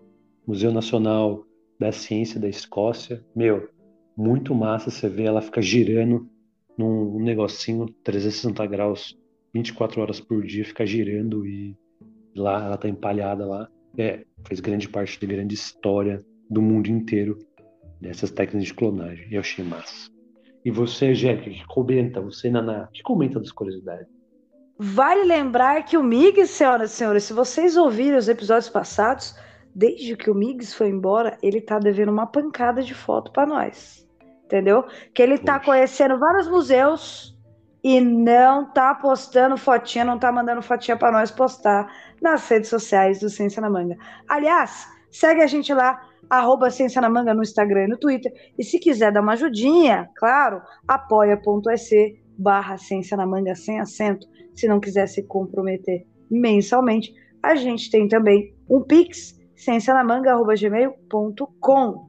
Museu 0.44 0.72
Nacional 0.72 1.44
da 1.78 1.92
ciência 1.92 2.40
da 2.40 2.48
Escócia. 2.48 3.24
Meu, 3.34 3.68
muito 4.16 4.54
massa 4.54 4.90
você 4.90 5.08
vê 5.08 5.24
ela 5.24 5.40
fica 5.40 5.62
girando 5.62 6.28
num 6.76 7.20
negocinho 7.20 7.86
360 8.04 8.66
graus 8.66 9.16
24 9.54 10.00
horas 10.00 10.20
por 10.20 10.44
dia, 10.44 10.64
fica 10.64 10.86
girando 10.86 11.46
e 11.46 11.76
lá 12.34 12.64
ela 12.64 12.76
tá 12.76 12.88
empalhada 12.88 13.46
lá. 13.46 13.68
É, 13.96 14.24
fez 14.46 14.60
grande 14.60 14.88
parte 14.88 15.20
da 15.20 15.26
grande 15.26 15.54
história 15.54 16.24
do 16.48 16.62
mundo 16.62 16.88
inteiro 16.88 17.38
dessas 18.00 18.30
técnicas 18.30 18.68
de 18.68 18.74
clonagem. 18.74 19.26
Eu 19.30 19.40
achei 19.40 19.64
massa. 19.64 20.10
E 20.64 20.70
você, 20.70 21.14
Jéssica, 21.14 21.50
que 21.50 21.66
comenta, 21.66 22.20
você, 22.20 22.50
Naná, 22.50 22.88
que 22.92 23.02
comenta 23.02 23.40
das 23.40 23.50
curiosidades? 23.50 24.06
Vale 24.78 25.24
lembrar 25.24 25.84
que 25.84 25.96
o 25.96 26.02
Mig, 26.02 26.46
senhoras 26.46 26.92
e 26.92 26.94
senhores, 26.94 27.24
se 27.24 27.32
vocês 27.32 27.76
ouvirem 27.76 28.16
os 28.16 28.28
episódios 28.28 28.68
passados, 28.68 29.34
desde 29.78 30.16
que 30.16 30.28
o 30.28 30.34
Migs 30.34 30.74
foi 30.74 30.88
embora, 30.88 31.38
ele 31.40 31.60
tá 31.60 31.78
devendo 31.78 32.10
uma 32.10 32.26
pancada 32.26 32.82
de 32.82 32.92
foto 32.92 33.30
para 33.30 33.46
nós. 33.46 34.04
Entendeu? 34.44 34.84
Que 35.14 35.22
ele 35.22 35.38
tá 35.38 35.52
Poxa. 35.54 35.66
conhecendo 35.66 36.18
vários 36.18 36.48
museus 36.48 37.38
e 37.84 38.00
não 38.00 38.72
tá 38.72 38.92
postando 38.96 39.56
fotinha, 39.56 40.04
não 40.04 40.18
tá 40.18 40.32
mandando 40.32 40.62
fotinha 40.62 40.96
para 40.96 41.12
nós 41.12 41.30
postar 41.30 41.86
nas 42.20 42.48
redes 42.48 42.68
sociais 42.68 43.20
do 43.20 43.30
Ciência 43.30 43.62
na 43.62 43.70
Manga. 43.70 43.96
Aliás, 44.28 44.88
segue 45.12 45.42
a 45.42 45.46
gente 45.46 45.72
lá, 45.72 46.02
arroba 46.28 46.70
Ciência 46.70 47.00
na 47.00 47.08
Manga 47.08 47.32
no 47.32 47.42
Instagram 47.42 47.84
e 47.84 47.88
no 47.88 47.98
Twitter. 47.98 48.32
E 48.58 48.64
se 48.64 48.80
quiser 48.80 49.12
dar 49.12 49.20
uma 49.20 49.34
ajudinha, 49.34 50.10
claro, 50.16 50.60
apoia.se 50.88 52.20
barra 52.36 52.78
Ciência 52.78 53.16
na 53.16 53.26
Manga 53.26 53.54
sem 53.54 53.78
acento. 53.78 54.26
Se 54.56 54.66
não 54.66 54.80
quiser 54.80 55.06
se 55.06 55.22
comprometer 55.22 56.04
mensalmente, 56.28 57.14
a 57.40 57.54
gente 57.54 57.88
tem 57.92 58.08
também 58.08 58.52
um 58.68 58.82
Pix 58.82 59.37
ciencianamanga.gmail.com. 59.58 62.08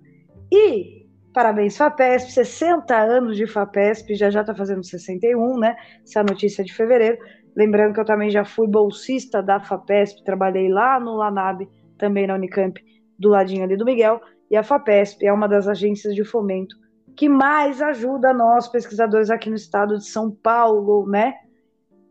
E 0.51 1.07
parabéns, 1.33 1.77
FAPESP, 1.77 2.31
60 2.31 2.95
anos 2.95 3.35
de 3.35 3.47
FAPESP, 3.47 4.15
já 4.15 4.29
já 4.29 4.41
está 4.41 4.55
fazendo 4.55 4.83
61, 4.83 5.59
né? 5.59 5.75
Essa 6.03 6.23
notícia 6.23 6.63
de 6.63 6.73
fevereiro. 6.73 7.17
Lembrando 7.55 7.93
que 7.93 7.99
eu 7.99 8.05
também 8.05 8.29
já 8.29 8.45
fui 8.45 8.67
bolsista 8.67 9.41
da 9.41 9.59
FAPESP, 9.59 10.23
trabalhei 10.23 10.69
lá 10.69 10.99
no 10.99 11.15
Lanab, 11.15 11.67
também 11.97 12.27
na 12.27 12.35
Unicamp, 12.35 12.79
do 13.17 13.29
ladinho 13.29 13.63
ali 13.63 13.75
do 13.75 13.85
Miguel. 13.85 14.21
E 14.49 14.55
a 14.55 14.63
FAPESP 14.63 15.25
é 15.25 15.33
uma 15.33 15.47
das 15.47 15.67
agências 15.67 16.15
de 16.15 16.23
fomento 16.23 16.75
que 17.15 17.27
mais 17.27 17.81
ajuda 17.81 18.33
nós, 18.33 18.69
pesquisadores 18.69 19.29
aqui 19.29 19.49
no 19.49 19.57
estado 19.57 19.97
de 19.97 20.07
São 20.07 20.31
Paulo, 20.31 21.05
né? 21.05 21.33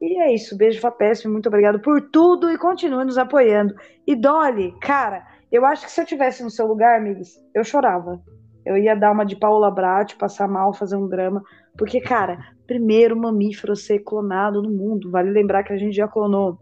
E 0.01 0.21
é 0.21 0.33
isso. 0.33 0.57
Beijo, 0.57 0.81
FAPESP. 0.81 1.29
Muito 1.29 1.49
obrigado 1.49 1.81
por 1.81 2.01
tudo 2.11 2.51
e 2.51 2.59
continue 2.59 3.05
nos 3.05 3.19
apoiando. 3.19 3.75
E 4.07 4.15
Dolly, 4.15 4.75
cara, 4.81 5.27
eu 5.51 5.65
acho 5.65 5.87
que 5.87 5.93
se 5.93 6.01
eu 6.01 6.07
tivesse 6.07 6.43
no 6.43 6.51
seu 6.51 6.67
lugar, 6.67 6.99
amigos, 6.99 7.39
eu 7.55 7.65
chorava. 7.65 8.21
Eu 8.65 8.77
ia 8.77 8.95
dar 8.95 9.13
uma 9.13 9.25
de 9.25 9.37
Paula 9.37 9.71
Brat, 9.71 10.15
passar 10.17 10.47
mal, 10.47 10.75
fazer 10.75 10.97
um 10.97 11.09
drama. 11.09 11.43
Porque, 11.77 12.01
cara, 12.01 12.39
primeiro 12.67 13.17
mamífero 13.17 13.73
a 13.73 13.77
ser 13.77 14.01
clonado 14.01 14.63
no 14.63 14.71
mundo. 14.71 15.11
Vale 15.11 15.31
lembrar 15.31 15.65
que 15.65 15.73
a 15.73 15.77
gente 15.77 15.97
já 15.97 16.07
clonou 16.07 16.59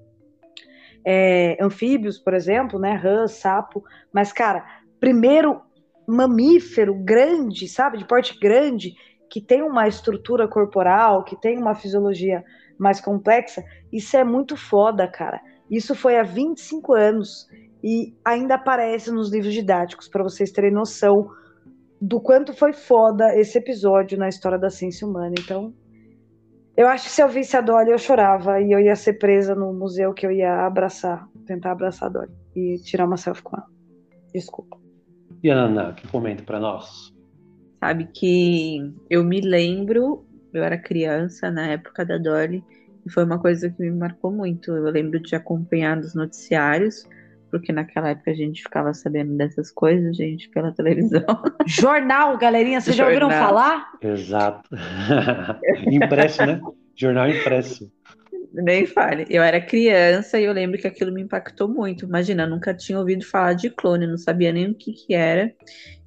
é, 1.04 1.56
anfíbios, 1.60 2.18
por 2.18 2.32
exemplo, 2.32 2.78
né? 2.78 2.94
Rã, 2.94 3.26
sapo. 3.26 3.84
Mas, 4.12 4.32
cara, 4.32 4.64
primeiro 4.98 5.60
mamífero 6.06 6.94
grande, 6.94 7.68
sabe? 7.68 7.98
De 7.98 8.06
porte 8.06 8.38
grande, 8.38 8.94
que 9.28 9.40
tem 9.40 9.62
uma 9.62 9.88
estrutura 9.88 10.46
corporal, 10.46 11.24
que 11.24 11.38
tem 11.40 11.58
uma 11.58 11.74
fisiologia 11.74 12.44
mais 12.78 13.00
complexa, 13.00 13.64
isso 13.92 14.16
é 14.16 14.24
muito 14.24 14.56
foda, 14.56 15.08
cara. 15.08 15.40
Isso 15.70 15.94
foi 15.94 16.16
há 16.16 16.22
25 16.22 16.94
anos 16.94 17.48
e 17.82 18.14
ainda 18.24 18.54
aparece 18.54 19.10
nos 19.10 19.32
livros 19.32 19.52
didáticos, 19.52 20.08
para 20.08 20.22
vocês 20.22 20.50
terem 20.50 20.72
noção 20.72 21.28
do 22.00 22.20
quanto 22.20 22.52
foi 22.52 22.72
foda 22.72 23.34
esse 23.38 23.58
episódio 23.58 24.18
na 24.18 24.28
história 24.28 24.58
da 24.58 24.70
ciência 24.70 25.06
humana. 25.06 25.34
Então, 25.38 25.72
eu 26.76 26.86
acho 26.88 27.04
que 27.04 27.10
se 27.10 27.22
eu 27.22 27.28
visse 27.28 27.56
a 27.56 27.60
Dolly, 27.60 27.90
eu 27.90 27.98
chorava 27.98 28.60
e 28.60 28.70
eu 28.70 28.78
ia 28.78 28.94
ser 28.94 29.14
presa 29.14 29.54
no 29.54 29.72
museu 29.72 30.12
que 30.12 30.26
eu 30.26 30.30
ia 30.30 30.66
abraçar, 30.66 31.26
tentar 31.46 31.72
abraçar 31.72 32.08
a 32.08 32.12
Dolly 32.12 32.32
e 32.54 32.76
tirar 32.82 33.06
uma 33.06 33.16
selfie 33.16 33.42
com 33.42 33.56
ela. 33.56 33.66
Desculpa. 34.34 34.76
E 35.42 35.50
a 35.50 35.54
Naná, 35.54 35.92
que 35.94 36.06
comenta 36.08 36.42
para 36.42 36.60
nós? 36.60 37.14
Sabe 37.82 38.08
que 38.12 38.78
eu 39.08 39.24
me 39.24 39.40
lembro 39.40 40.25
eu 40.52 40.62
era 40.62 40.78
criança 40.78 41.50
na 41.50 41.66
época 41.68 42.04
da 42.04 42.18
Dolly 42.18 42.64
e 43.06 43.10
foi 43.10 43.24
uma 43.24 43.38
coisa 43.38 43.70
que 43.70 43.80
me 43.80 43.90
marcou 43.90 44.32
muito. 44.32 44.72
Eu 44.72 44.90
lembro 44.90 45.20
de 45.20 45.36
acompanhar 45.36 45.96
nos 45.96 46.14
noticiários, 46.14 47.08
porque 47.50 47.72
naquela 47.72 48.10
época 48.10 48.32
a 48.32 48.34
gente 48.34 48.62
ficava 48.62 48.92
sabendo 48.92 49.36
dessas 49.36 49.70
coisas, 49.70 50.16
gente, 50.16 50.48
pela 50.50 50.72
televisão. 50.72 51.24
Jornal, 51.66 52.36
galerinha, 52.36 52.80
vocês 52.80 52.96
já 52.96 53.06
ouviram 53.06 53.30
falar? 53.30 53.92
Exato. 54.02 54.68
impresso, 55.90 56.44
né? 56.44 56.60
Jornal 56.96 57.28
impresso. 57.28 57.90
Nem 58.52 58.86
fale. 58.86 59.26
Eu 59.28 59.42
era 59.42 59.60
criança 59.60 60.40
e 60.40 60.44
eu 60.44 60.52
lembro 60.52 60.78
que 60.78 60.86
aquilo 60.86 61.12
me 61.12 61.22
impactou 61.22 61.68
muito. 61.68 62.06
Imagina, 62.06 62.42
eu 62.42 62.50
nunca 62.50 62.74
tinha 62.74 62.98
ouvido 62.98 63.24
falar 63.24 63.52
de 63.52 63.70
clone, 63.70 64.06
não 64.06 64.18
sabia 64.18 64.52
nem 64.52 64.70
o 64.70 64.74
que, 64.74 64.92
que 64.92 65.14
era. 65.14 65.52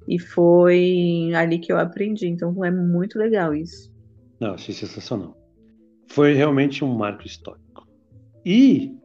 E 0.06 0.18
foi 0.18 1.30
ali 1.34 1.58
que 1.58 1.72
eu 1.72 1.78
aprendi. 1.78 2.26
Então 2.26 2.62
é 2.64 2.70
muito 2.70 3.18
legal 3.18 3.54
isso. 3.54 3.89
Não, 4.40 4.54
achei 4.54 4.74
sensacional. 4.74 5.36
Foi 6.08 6.32
realmente 6.32 6.82
um 6.82 6.94
marco 6.94 7.26
histórico. 7.26 7.86
E 8.44 8.96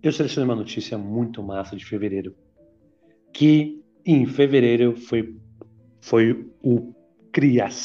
eu 0.00 0.12
selecionei 0.12 0.48
uma 0.48 0.56
notícia 0.56 0.96
muito 0.96 1.42
massa 1.42 1.74
de 1.74 1.84
fevereiro, 1.84 2.34
que 3.32 3.82
em 4.06 4.24
fevereiro 4.24 4.96
foi, 4.96 5.36
foi, 6.00 6.46
o, 6.62 6.94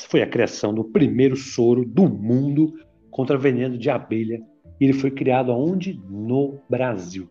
foi 0.08 0.22
a 0.22 0.28
criação 0.28 0.74
do 0.74 0.84
primeiro 0.84 1.36
soro 1.36 1.84
do 1.84 2.08
mundo 2.08 2.76
contra 3.10 3.38
veneno 3.38 3.78
de 3.78 3.89
abelha. 3.89 4.39
E 4.80 4.86
ele 4.86 4.93
foi 4.93 5.10
criado 5.10 5.52
aonde? 5.52 6.00
No 6.10 6.60
Brasil. 6.69 7.28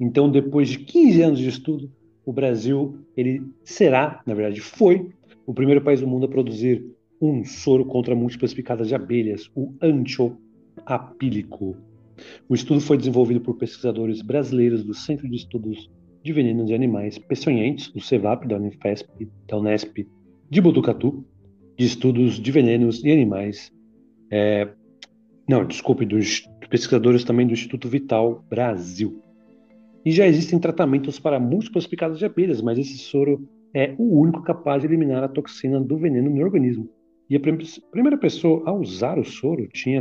Então, 0.00 0.30
depois 0.30 0.68
de 0.68 0.78
15 0.80 1.22
anos 1.22 1.38
de 1.38 1.48
estudo, 1.48 1.90
o 2.26 2.32
Brasil 2.32 2.98
ele 3.16 3.42
será, 3.62 4.20
na 4.26 4.34
verdade, 4.34 4.60
foi 4.60 5.10
o 5.46 5.54
primeiro 5.54 5.82
país 5.82 6.00
do 6.00 6.06
mundo 6.06 6.26
a 6.26 6.28
produzir 6.28 6.84
um 7.24 7.44
soro 7.44 7.84
contra 7.84 8.14
múltiplas 8.14 8.52
picadas 8.52 8.88
de 8.88 8.94
abelhas, 8.94 9.50
o 9.54 9.74
antioapílico. 9.80 11.76
O 12.48 12.54
estudo 12.54 12.80
foi 12.80 12.96
desenvolvido 12.96 13.40
por 13.40 13.56
pesquisadores 13.56 14.22
brasileiros 14.22 14.84
do 14.84 14.94
Centro 14.94 15.28
de 15.28 15.36
Estudos 15.36 15.90
de 16.22 16.32
Venenos 16.32 16.66
de 16.66 16.74
Animais 16.74 17.18
Peçonhentos, 17.18 17.92
o 17.94 18.00
CEVAP 18.00 18.46
da 18.46 18.56
Unifesp, 18.56 19.28
da 19.46 19.58
Unesp 19.58 20.06
de 20.48 20.60
Botucatu, 20.60 21.24
de 21.76 21.84
estudos 21.84 22.38
de 22.40 22.50
venenos 22.52 23.02
e 23.04 23.10
animais. 23.10 23.72
É, 24.30 24.68
não, 25.48 25.66
desculpe, 25.66 26.06
dos 26.06 26.48
pesquisadores 26.70 27.24
também 27.24 27.46
do 27.46 27.52
Instituto 27.52 27.88
Vital 27.88 28.44
Brasil. 28.48 29.22
E 30.04 30.12
já 30.12 30.26
existem 30.26 30.58
tratamentos 30.58 31.18
para 31.18 31.40
múltiplas 31.40 31.86
picadas 31.86 32.18
de 32.18 32.24
abelhas, 32.24 32.60
mas 32.60 32.78
esse 32.78 32.98
soro 32.98 33.48
é 33.74 33.94
o 33.98 34.20
único 34.20 34.42
capaz 34.42 34.82
de 34.82 34.86
eliminar 34.86 35.24
a 35.24 35.28
toxina 35.28 35.80
do 35.80 35.98
veneno 35.98 36.30
no 36.30 36.42
organismo 36.42 36.88
e 37.28 37.36
a 37.36 37.40
primeira 37.40 38.18
pessoa 38.18 38.62
a 38.66 38.72
usar 38.72 39.18
o 39.18 39.24
soro 39.24 39.66
tinha 39.68 40.00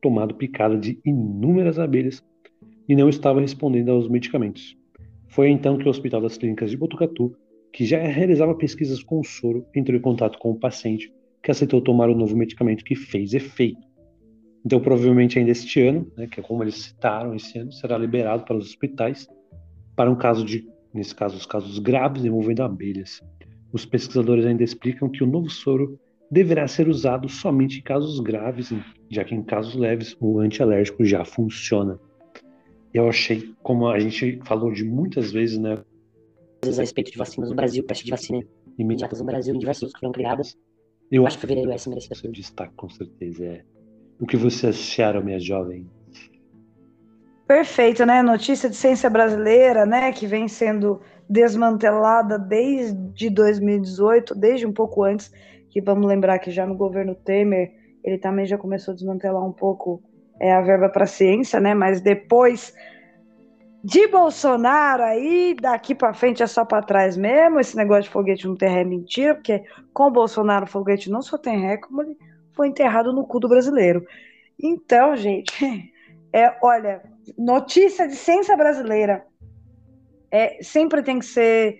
tomado 0.00 0.34
picada 0.34 0.78
de 0.78 0.98
inúmeras 1.04 1.78
abelhas 1.78 2.22
e 2.88 2.96
não 2.96 3.08
estava 3.08 3.40
respondendo 3.40 3.90
aos 3.90 4.08
medicamentos. 4.08 4.76
Foi 5.28 5.48
então 5.48 5.78
que 5.78 5.86
o 5.86 5.90
Hospital 5.90 6.20
das 6.20 6.36
Clínicas 6.36 6.70
de 6.70 6.76
Botucatu, 6.76 7.34
que 7.72 7.84
já 7.84 7.98
realizava 7.98 8.54
pesquisas 8.54 9.02
com 9.02 9.20
o 9.20 9.24
soro, 9.24 9.66
entrou 9.74 9.96
em 9.96 10.02
contato 10.02 10.38
com 10.38 10.50
o 10.50 10.58
paciente 10.58 11.12
que 11.42 11.50
aceitou 11.50 11.80
tomar 11.80 12.08
o 12.08 12.14
novo 12.14 12.36
medicamento 12.36 12.84
que 12.84 12.94
fez 12.94 13.34
efeito. 13.34 13.80
Então, 14.64 14.80
provavelmente 14.80 15.38
ainda 15.38 15.50
este 15.50 15.80
ano, 15.80 16.10
né, 16.16 16.26
que 16.26 16.40
é 16.40 16.42
como 16.42 16.62
eles 16.62 16.76
citaram 16.76 17.34
esse 17.34 17.58
ano, 17.58 17.72
será 17.72 17.98
liberado 17.98 18.44
para 18.44 18.56
os 18.56 18.66
hospitais 18.66 19.28
para 19.96 20.10
um 20.10 20.14
caso 20.14 20.44
de, 20.44 20.66
nesse 20.94 21.14
caso, 21.14 21.36
os 21.36 21.46
casos 21.46 21.78
graves 21.78 22.24
envolvendo 22.24 22.62
abelhas. 22.62 23.20
Os 23.72 23.84
pesquisadores 23.84 24.46
ainda 24.46 24.62
explicam 24.62 25.08
que 25.08 25.24
o 25.24 25.26
novo 25.26 25.50
soro 25.50 25.98
deverá 26.32 26.66
ser 26.66 26.88
usado 26.88 27.28
somente 27.28 27.80
em 27.80 27.82
casos 27.82 28.18
graves, 28.18 28.72
já 29.10 29.22
que 29.22 29.34
em 29.34 29.42
casos 29.42 29.74
leves 29.74 30.16
o 30.18 30.38
antialérgico 30.38 31.04
já 31.04 31.26
funciona. 31.26 32.00
Eu 32.94 33.06
achei, 33.06 33.52
como 33.62 33.86
a 33.86 34.00
gente 34.00 34.40
falou 34.46 34.72
de 34.72 34.82
muitas 34.82 35.30
vezes, 35.30 35.58
né? 35.58 35.78
a 36.64 36.80
respeito 36.80 37.12
de 37.12 37.18
vacinas 37.18 37.50
no 37.50 37.56
Brasil, 37.56 37.84
peste 37.84 38.06
de 38.06 38.10
vacina 38.10 38.42
imediatas 38.78 39.18
no 39.20 39.26
Brasil, 39.26 39.54
em 39.54 39.58
diversos 39.58 39.92
que 39.92 40.00
foram 40.00 40.12
criadas. 40.12 40.56
Eu 41.10 41.26
acho 41.26 41.36
que 41.36 41.42
fevereiro 41.42 41.70
essa 41.70 41.90
merece 41.90 42.08
seu 42.14 42.32
destaque, 42.32 42.72
com 42.76 42.88
certeza. 42.88 43.44
É. 43.44 43.62
O 44.18 44.26
que 44.26 44.36
você 44.38 44.68
acharam, 44.68 45.22
minha 45.22 45.38
jovem? 45.38 45.86
Perfeito, 47.46 48.06
né? 48.06 48.22
Notícia 48.22 48.70
de 48.70 48.76
ciência 48.76 49.10
brasileira, 49.10 49.84
né? 49.84 50.10
Que 50.12 50.26
vem 50.26 50.48
sendo 50.48 51.00
desmantelada 51.28 52.38
desde 52.38 53.28
2018, 53.28 54.34
desde 54.34 54.66
um 54.66 54.72
pouco 54.72 55.04
antes 55.04 55.30
que 55.72 55.80
vamos 55.80 56.06
lembrar 56.06 56.38
que 56.38 56.50
já 56.50 56.66
no 56.66 56.76
governo 56.76 57.14
Temer 57.14 57.72
ele 58.04 58.18
também 58.18 58.44
já 58.44 58.58
começou 58.58 58.92
a 58.92 58.94
desmantelar 58.94 59.42
um 59.42 59.52
pouco 59.52 60.02
é, 60.38 60.52
a 60.52 60.60
verba 60.60 60.88
para 60.88 61.06
ciência, 61.06 61.60
né? 61.60 61.72
Mas 61.74 62.00
depois 62.00 62.74
de 63.82 64.06
Bolsonaro 64.08 65.02
aí, 65.02 65.56
daqui 65.60 65.94
para 65.94 66.12
frente 66.12 66.42
é 66.42 66.46
só 66.46 66.64
para 66.64 66.82
trás 66.82 67.16
mesmo. 67.16 67.60
Esse 67.60 67.76
negócio 67.76 68.04
de 68.04 68.10
foguete 68.10 68.46
não 68.46 68.56
tem 68.56 68.68
ré 68.68 68.80
é 68.80 68.84
mentira, 68.84 69.34
porque 69.34 69.62
com 69.94 70.08
o 70.08 70.10
Bolsonaro 70.10 70.64
o 70.64 70.68
foguete 70.68 71.10
não 71.10 71.22
só 71.22 71.38
tem 71.38 71.60
ré, 71.60 71.76
como 71.76 72.02
ele 72.02 72.16
foi 72.52 72.68
enterrado 72.68 73.12
no 73.12 73.26
cu 73.26 73.40
do 73.40 73.48
brasileiro. 73.48 74.04
Então, 74.60 75.16
gente, 75.16 75.52
é, 76.32 76.56
olha, 76.60 77.02
notícia 77.38 78.06
de 78.06 78.16
ciência 78.16 78.56
brasileira 78.56 79.24
é, 80.30 80.62
sempre 80.62 81.02
tem 81.02 81.18
que 81.18 81.26
ser 81.26 81.78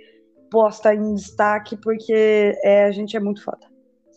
posta 0.50 0.94
em 0.94 1.14
destaque, 1.14 1.76
porque 1.76 2.52
é, 2.62 2.84
a 2.84 2.92
gente 2.92 3.16
é 3.16 3.20
muito 3.20 3.42
foda 3.42 3.71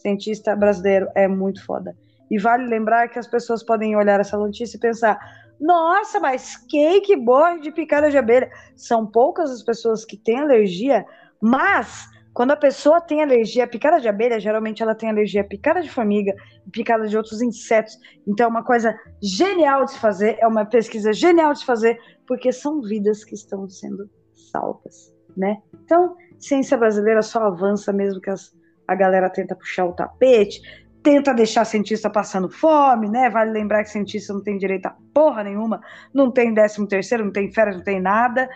cientista 0.06 0.56
brasileiro 0.56 1.08
é 1.16 1.28
muito 1.28 1.66
foda. 1.66 1.96
E 2.30 2.38
vale 2.38 2.68
lembrar 2.68 3.08
que 3.10 3.18
as 3.18 3.28
pessoas 3.28 3.64
podem 3.64 3.96
olhar 3.96 4.20
essa 4.20 4.38
notícia 4.38 4.78
e 4.78 4.80
pensar: 4.80 5.18
nossa, 5.60 6.20
mas 6.20 6.58
cake 6.70 7.16
morre 7.16 7.60
de 7.60 7.72
picada 7.72 8.10
de 8.10 8.18
abelha. 8.18 8.50
São 8.76 9.06
poucas 9.06 9.50
as 9.50 9.64
pessoas 9.64 10.06
que 10.06 10.18
têm 10.18 10.40
alergia, 10.40 11.06
mas 11.42 12.08
quando 12.34 12.52
a 12.52 12.58
pessoa 12.58 13.00
tem 13.00 13.24
alergia 13.24 13.64
à 13.64 13.68
picada 13.68 14.00
de 14.00 14.08
abelha, 14.08 14.40
geralmente 14.40 14.84
ela 14.84 14.94
tem 14.94 15.10
alergia 15.10 15.42
à 15.42 15.44
picada 15.44 15.82
de 15.82 15.90
formiga, 15.90 16.36
picada 16.72 17.08
de 17.08 17.16
outros 17.16 17.42
insetos. 17.42 17.98
Então 18.28 18.46
é 18.46 18.50
uma 18.50 18.64
coisa 18.64 18.94
genial 19.22 19.86
de 19.86 19.92
se 19.92 20.00
fazer, 20.00 20.38
é 20.40 20.48
uma 20.48 20.66
pesquisa 20.66 21.14
genial 21.14 21.54
de 21.54 21.60
se 21.60 21.66
fazer, 21.66 21.98
porque 22.28 22.52
são 22.52 22.82
vidas 22.82 23.24
que 23.24 23.34
estão 23.34 23.68
sendo 23.70 24.10
salvas, 24.52 25.14
né? 25.36 25.58
Então, 25.86 26.16
ciência 26.38 26.78
brasileira 26.78 27.22
só 27.22 27.40
avança 27.44 27.94
mesmo 27.94 28.20
que 28.20 28.30
as 28.30 28.54
a 28.88 28.96
galera 28.96 29.30
tenta 29.30 29.56
puxar 29.56 29.86
o 29.86 29.94
tapete, 29.94 30.62
tenta 31.02 31.34
deixar 31.34 31.66
cientista 31.66 32.10
passando 32.10 32.50
fome, 32.50 33.10
né? 33.10 33.30
Vale 33.30 33.52
lembrar 33.52 33.84
que 33.84 33.90
cientista 33.90 34.34
não 34.34 34.42
tem 34.42 34.58
direito 34.58 34.88
a 34.88 34.96
porra 35.14 35.44
nenhuma, 35.44 35.80
não 36.14 36.32
tem 36.32 36.54
décimo 36.54 36.88
terceiro, 36.88 37.24
não 37.24 37.32
tem 37.32 37.52
férias, 37.52 37.78
não 37.78 37.84
tem 37.84 38.02
nada. 38.02 38.50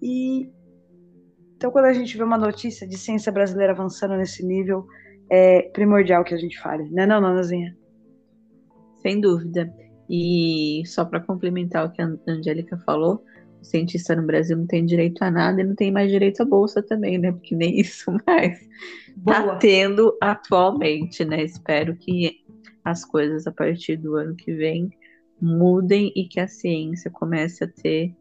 E 0.00 0.48
então 1.56 1.70
quando 1.70 1.86
a 1.86 1.92
gente 1.92 2.16
vê 2.16 2.22
uma 2.22 2.38
notícia 2.38 2.86
de 2.86 2.96
ciência 2.96 3.30
brasileira 3.32 3.72
avançando 3.72 4.16
nesse 4.16 4.46
nível, 4.46 4.86
é 5.30 5.62
primordial 5.72 6.24
que 6.24 6.34
a 6.34 6.38
gente 6.38 6.58
fale, 6.60 6.88
né, 6.90 7.06
não, 7.06 7.20
Nanazinha? 7.20 7.76
Sem 9.02 9.20
dúvida. 9.20 9.72
E 10.08 10.82
só 10.86 11.04
para 11.04 11.20
complementar 11.20 11.86
o 11.86 11.92
que 11.92 12.02
a 12.02 12.08
Angélica 12.26 12.76
falou, 12.78 13.24
o 13.60 13.64
cientista 13.64 14.16
no 14.16 14.26
Brasil 14.26 14.56
não 14.56 14.66
tem 14.66 14.84
direito 14.84 15.22
a 15.22 15.30
nada 15.30 15.60
e 15.60 15.64
não 15.64 15.74
tem 15.74 15.90
mais 15.92 16.10
direito 16.10 16.42
à 16.42 16.44
bolsa 16.44 16.82
também, 16.82 17.18
né? 17.18 17.32
Porque 17.32 17.54
nem 17.54 17.78
isso 17.80 18.10
mais 18.26 18.58
está 19.16 19.56
tendo 19.56 20.16
atualmente, 20.20 21.24
né? 21.24 21.44
Espero 21.44 21.94
que 21.96 22.40
as 22.84 23.04
coisas 23.04 23.46
a 23.46 23.52
partir 23.52 23.96
do 23.96 24.16
ano 24.16 24.34
que 24.34 24.52
vem 24.52 24.90
mudem 25.40 26.12
e 26.14 26.26
que 26.26 26.40
a 26.40 26.48
ciência 26.48 27.10
comece 27.10 27.64
a 27.64 27.68
ter 27.68 28.14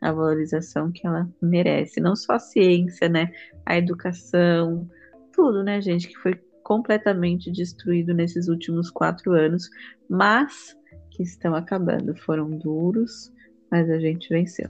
a 0.00 0.12
valorização 0.12 0.90
que 0.92 1.06
ela 1.06 1.28
merece. 1.40 2.00
Não 2.00 2.14
só 2.14 2.34
a 2.34 2.38
ciência, 2.38 3.08
né? 3.08 3.30
A 3.64 3.76
educação, 3.76 4.88
tudo, 5.32 5.62
né, 5.62 5.80
gente, 5.80 6.08
que 6.08 6.16
foi 6.16 6.34
completamente 6.62 7.50
destruído 7.50 8.12
nesses 8.12 8.48
últimos 8.48 8.90
quatro 8.90 9.32
anos, 9.32 9.70
mas 10.08 10.76
que 11.10 11.22
estão 11.22 11.54
acabando. 11.54 12.14
Foram 12.14 12.50
duros, 12.50 13.32
mas 13.70 13.88
a 13.90 13.98
gente 13.98 14.28
venceu. 14.28 14.68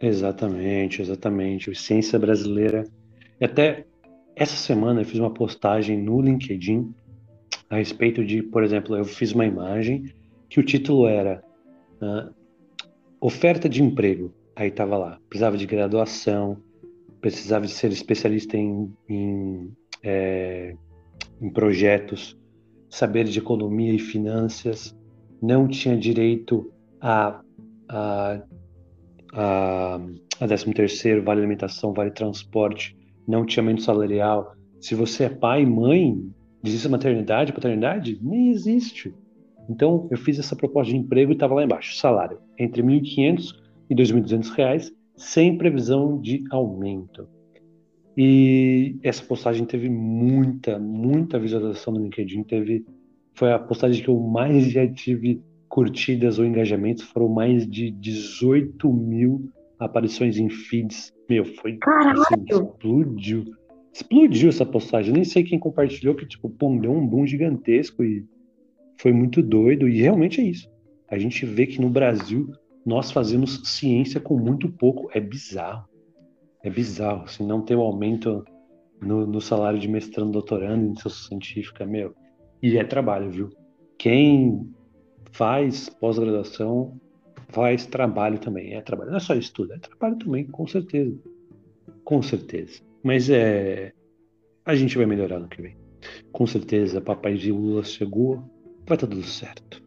Exatamente, 0.00 1.02
exatamente. 1.02 1.74
Ciência 1.74 2.18
brasileira. 2.18 2.84
E 3.40 3.44
até 3.44 3.84
essa 4.34 4.56
semana 4.56 5.02
eu 5.02 5.04
fiz 5.04 5.18
uma 5.18 5.32
postagem 5.32 5.98
no 5.98 6.20
LinkedIn 6.20 6.94
a 7.68 7.76
respeito 7.76 8.24
de, 8.24 8.42
por 8.42 8.64
exemplo, 8.64 8.96
eu 8.96 9.04
fiz 9.04 9.32
uma 9.32 9.46
imagem 9.46 10.06
que 10.48 10.58
o 10.58 10.64
título 10.64 11.06
era 11.06 11.42
uh, 12.02 12.34
Oferta 13.20 13.68
de 13.68 13.82
emprego. 13.82 14.32
Aí 14.56 14.68
estava 14.68 14.96
lá, 14.96 15.18
precisava 15.28 15.56
de 15.56 15.66
graduação, 15.66 16.56
precisava 17.20 17.66
de 17.66 17.72
ser 17.72 17.92
especialista 17.92 18.56
em, 18.56 18.90
em, 19.08 19.70
é, 20.02 20.74
em 21.40 21.50
projetos, 21.50 22.36
saber 22.88 23.24
de 23.24 23.38
economia 23.38 23.92
e 23.92 23.98
finanças, 23.98 24.96
não 25.40 25.68
tinha 25.68 25.96
direito 25.96 26.72
a, 27.00 27.40
a 27.88 28.42
a, 29.32 30.00
a 30.40 30.46
13 30.46 30.72
terceiro, 30.72 31.22
vale 31.22 31.40
alimentação, 31.40 31.92
vale 31.92 32.10
transporte, 32.10 32.96
não 33.26 33.44
tinha 33.44 33.62
aumento 33.62 33.82
salarial. 33.82 34.54
Se 34.80 34.94
você 34.94 35.24
é 35.24 35.28
pai, 35.28 35.64
mãe, 35.64 36.18
existe 36.64 36.88
maternidade, 36.88 37.52
paternidade? 37.52 38.18
Nem 38.22 38.50
existe. 38.50 39.14
Então, 39.68 40.08
eu 40.10 40.18
fiz 40.18 40.38
essa 40.38 40.56
proposta 40.56 40.92
de 40.92 40.98
emprego 40.98 41.30
e 41.32 41.34
estava 41.34 41.54
lá 41.54 41.64
embaixo, 41.64 41.96
salário 41.96 42.38
entre 42.58 42.82
1.500 42.82 43.54
e 43.88 43.94
2.200 43.94 44.50
reais, 44.54 44.92
sem 45.16 45.56
previsão 45.56 46.20
de 46.20 46.44
aumento. 46.50 47.26
E 48.16 48.96
essa 49.02 49.24
postagem 49.24 49.64
teve 49.64 49.88
muita, 49.88 50.78
muita 50.78 51.38
visualização 51.38 51.94
no 51.94 52.00
LinkedIn, 52.00 52.42
teve 52.42 52.84
foi 53.32 53.52
a 53.52 53.58
postagem 53.58 54.02
que 54.02 54.10
eu 54.10 54.20
mais 54.20 54.70
já 54.70 54.86
tive 54.86 55.40
curtidas 55.70 56.40
ou 56.40 56.44
engajamentos, 56.44 57.04
foram 57.04 57.28
mais 57.28 57.66
de 57.66 57.92
18 57.92 58.92
mil 58.92 59.48
aparições 59.78 60.36
em 60.36 60.50
feeds. 60.50 61.14
Meu, 61.28 61.44
foi 61.44 61.78
assim, 61.80 62.44
explodiu. 62.50 63.44
Explodiu 63.92 64.48
essa 64.48 64.66
postagem. 64.66 65.14
Nem 65.14 65.24
sei 65.24 65.44
quem 65.44 65.58
compartilhou, 65.58 66.14
que 66.14 66.26
tipo, 66.26 66.50
pum, 66.50 66.76
deu 66.76 66.90
um 66.90 67.06
boom 67.06 67.24
gigantesco 67.24 68.02
e 68.02 68.26
foi 68.98 69.12
muito 69.12 69.40
doido. 69.40 69.88
E 69.88 70.00
realmente 70.00 70.40
é 70.40 70.44
isso. 70.44 70.68
A 71.08 71.16
gente 71.16 71.46
vê 71.46 71.66
que 71.66 71.80
no 71.80 71.88
Brasil 71.88 72.50
nós 72.84 73.12
fazemos 73.12 73.62
ciência 73.64 74.20
com 74.20 74.36
muito 74.36 74.68
pouco. 74.68 75.08
É 75.14 75.20
bizarro. 75.20 75.88
É 76.64 76.68
bizarro. 76.68 77.28
Se 77.28 77.36
assim, 77.36 77.46
não 77.46 77.62
ter 77.62 77.76
o 77.76 77.78
um 77.78 77.82
aumento 77.82 78.44
no, 79.00 79.24
no, 79.24 79.40
salário 79.40 79.78
de 79.78 79.88
mestrando, 79.88 80.32
doutorando, 80.32 80.84
em 80.84 80.96
ciência 80.96 81.28
científica, 81.28 81.86
meu. 81.86 82.12
E 82.60 82.76
é 82.76 82.82
trabalho, 82.82 83.30
viu? 83.30 83.50
Quem 83.96 84.68
faz 85.32 85.88
pós-graduação, 85.88 87.00
faz 87.48 87.86
trabalho 87.86 88.38
também. 88.38 88.74
É 88.74 88.80
trabalho, 88.80 89.10
não 89.10 89.18
é 89.18 89.20
só 89.20 89.34
estudo, 89.34 89.72
é 89.74 89.78
trabalho 89.78 90.16
também, 90.18 90.44
com 90.46 90.66
certeza. 90.66 91.18
Com 92.04 92.22
certeza. 92.22 92.80
Mas 93.02 93.30
é. 93.30 93.92
A 94.64 94.74
gente 94.74 94.96
vai 94.96 95.06
melhorar 95.06 95.38
no 95.38 95.48
que 95.48 95.62
vem. 95.62 95.76
Com 96.32 96.46
certeza, 96.46 97.00
papai 97.00 97.34
de 97.34 97.50
Lula 97.50 97.82
chegou, 97.82 98.36
vai 98.86 98.96
estar 98.96 99.06
tudo 99.06 99.22
certo. 99.22 99.82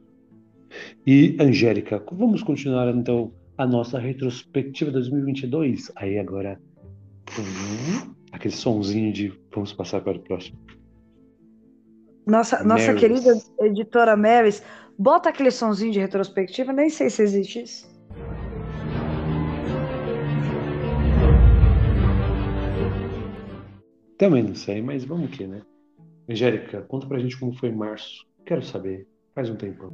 E, 1.06 1.38
Angélica, 1.40 2.04
vamos 2.12 2.42
continuar 2.44 2.94
então 2.94 3.32
a 3.58 3.66
nossa 3.66 4.00
retrospectiva 4.00 4.92
2022? 4.92 5.92
Aí 5.96 6.18
agora. 6.18 6.60
Aquele 8.32 8.54
sonzinho 8.54 9.14
de 9.14 9.32
vamos 9.54 9.72
passar 9.74 10.02
para 10.02 10.18
o 10.18 10.22
próximo. 10.22 10.58
Nossa, 12.26 12.64
nossa 12.64 12.94
querida 12.94 13.38
editora 13.60 14.16
Marys, 14.16 14.64
Bota 15.04 15.28
aquele 15.28 15.52
sonzinho 15.52 15.92
de 15.92 16.00
retrospectiva, 16.00 16.72
nem 16.72 16.90
sei 16.90 17.10
se 17.10 17.22
existe 17.22 17.62
isso. 17.62 17.94
Também 24.18 24.44
não 24.44 24.56
sei, 24.56 24.82
mas 24.82 25.04
vamos 25.04 25.30
que, 25.32 25.46
né? 25.46 25.62
Angélica, 26.30 26.84
conta 26.84 27.06
pra 27.06 27.20
gente 27.20 27.38
como 27.38 27.52
foi 27.52 27.70
março. 27.70 28.26
Quero 28.46 28.64
saber. 28.64 29.06
Faz 29.36 29.50
um 29.50 29.58
tempão. 29.58 29.92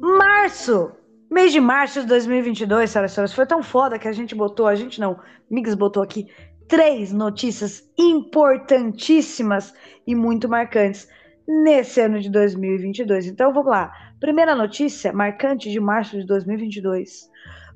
Março! 0.00 0.90
Mês 1.30 1.52
de 1.52 1.60
março 1.60 2.00
de 2.00 2.06
2022, 2.08 2.90
senhoras 2.90 3.12
e 3.12 3.14
senhores, 3.14 3.34
foi 3.34 3.46
tão 3.46 3.62
foda 3.62 3.98
que 3.98 4.08
a 4.08 4.12
gente 4.12 4.34
botou, 4.34 4.66
a 4.66 4.74
gente 4.74 4.98
não, 4.98 5.20
Migs 5.50 5.74
botou 5.74 6.02
aqui 6.02 6.26
três 6.68 7.12
notícias 7.12 7.90
importantíssimas 7.98 9.74
e 10.06 10.14
muito 10.14 10.48
marcantes 10.48 11.08
nesse 11.46 12.00
ano 12.00 12.20
de 12.20 12.30
2022. 12.30 13.26
Então 13.26 13.52
vamos 13.52 13.70
lá. 13.70 13.90
Primeira 14.20 14.54
notícia 14.54 15.12
marcante 15.12 15.70
de 15.70 15.80
março 15.80 16.18
de 16.18 16.26
2022. 16.26 17.28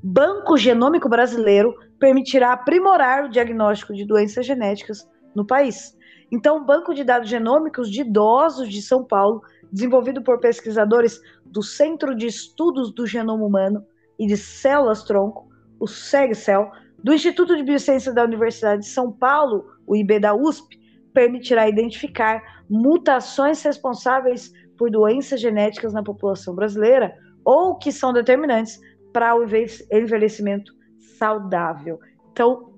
Banco 0.03 0.57
Genômico 0.57 1.09
Brasileiro 1.09 1.75
permitirá 1.99 2.53
aprimorar 2.53 3.25
o 3.25 3.29
diagnóstico 3.31 3.95
de 3.95 4.05
doenças 4.05 4.45
genéticas 4.45 5.09
no 5.35 5.47
país. 5.47 5.97
Então, 6.31 6.57
o 6.57 6.65
Banco 6.65 6.95
de 6.95 7.05
Dados 7.05 7.29
Genômicos 7.29 7.91
de 7.91 8.01
Idosos 8.01 8.69
de 8.69 8.83
São 8.83 9.05
Paulo, 9.05 9.43
desenvolvido 9.71 10.23
por 10.23 10.41
pesquisadores 10.41 11.21
do 11.45 11.63
Centro 11.63 12.15
de 12.15 12.27
Estudos 12.27 12.93
do 12.93 13.07
Genoma 13.07 13.45
Humano 13.45 13.85
e 14.19 14.27
de 14.27 14.37
Células-Tronco, 14.37 15.49
o 15.79 15.87
SEGCEL, 15.87 16.71
do 17.03 17.13
Instituto 17.13 17.57
de 17.57 17.63
Biociência 17.63 18.13
da 18.13 18.25
Universidade 18.25 18.83
de 18.83 18.89
São 18.89 19.11
Paulo, 19.11 19.65
o 19.87 19.97
IB 19.97 20.21
da 20.21 20.35
USP, 20.35 20.81
permitirá 21.13 21.69
identificar 21.69 22.43
mutações 22.71 23.63
responsáveis 23.63 24.53
por 24.79 24.91
doenças 24.91 25.41
genéticas 25.41 25.93
na 25.93 26.03
população 26.03 26.55
brasileira 26.55 27.15
ou 27.45 27.77
que 27.77 27.93
são 27.93 28.13
determinantes 28.13 28.81
para 29.13 29.35
o 29.35 29.45
envelhecimento 29.45 30.73
saudável. 31.19 31.99
Então, 32.33 32.73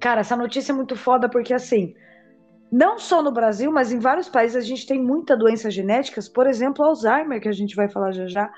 cara, 0.00 0.20
essa 0.20 0.36
notícia 0.36 0.72
é 0.72 0.74
muito 0.74 0.96
foda 0.96 1.28
porque 1.28 1.52
assim, 1.52 1.94
não 2.70 2.98
só 2.98 3.22
no 3.22 3.32
Brasil, 3.32 3.70
mas 3.70 3.92
em 3.92 3.98
vários 3.98 4.28
países 4.28 4.56
a 4.56 4.66
gente 4.66 4.86
tem 4.86 5.02
muita 5.02 5.36
doença 5.36 5.70
genéticas, 5.70 6.28
por 6.28 6.46
exemplo, 6.46 6.84
Alzheimer, 6.84 7.40
que 7.40 7.48
a 7.48 7.52
gente 7.52 7.76
vai 7.76 7.88
falar 7.88 8.12
já 8.12 8.26
já, 8.26 8.50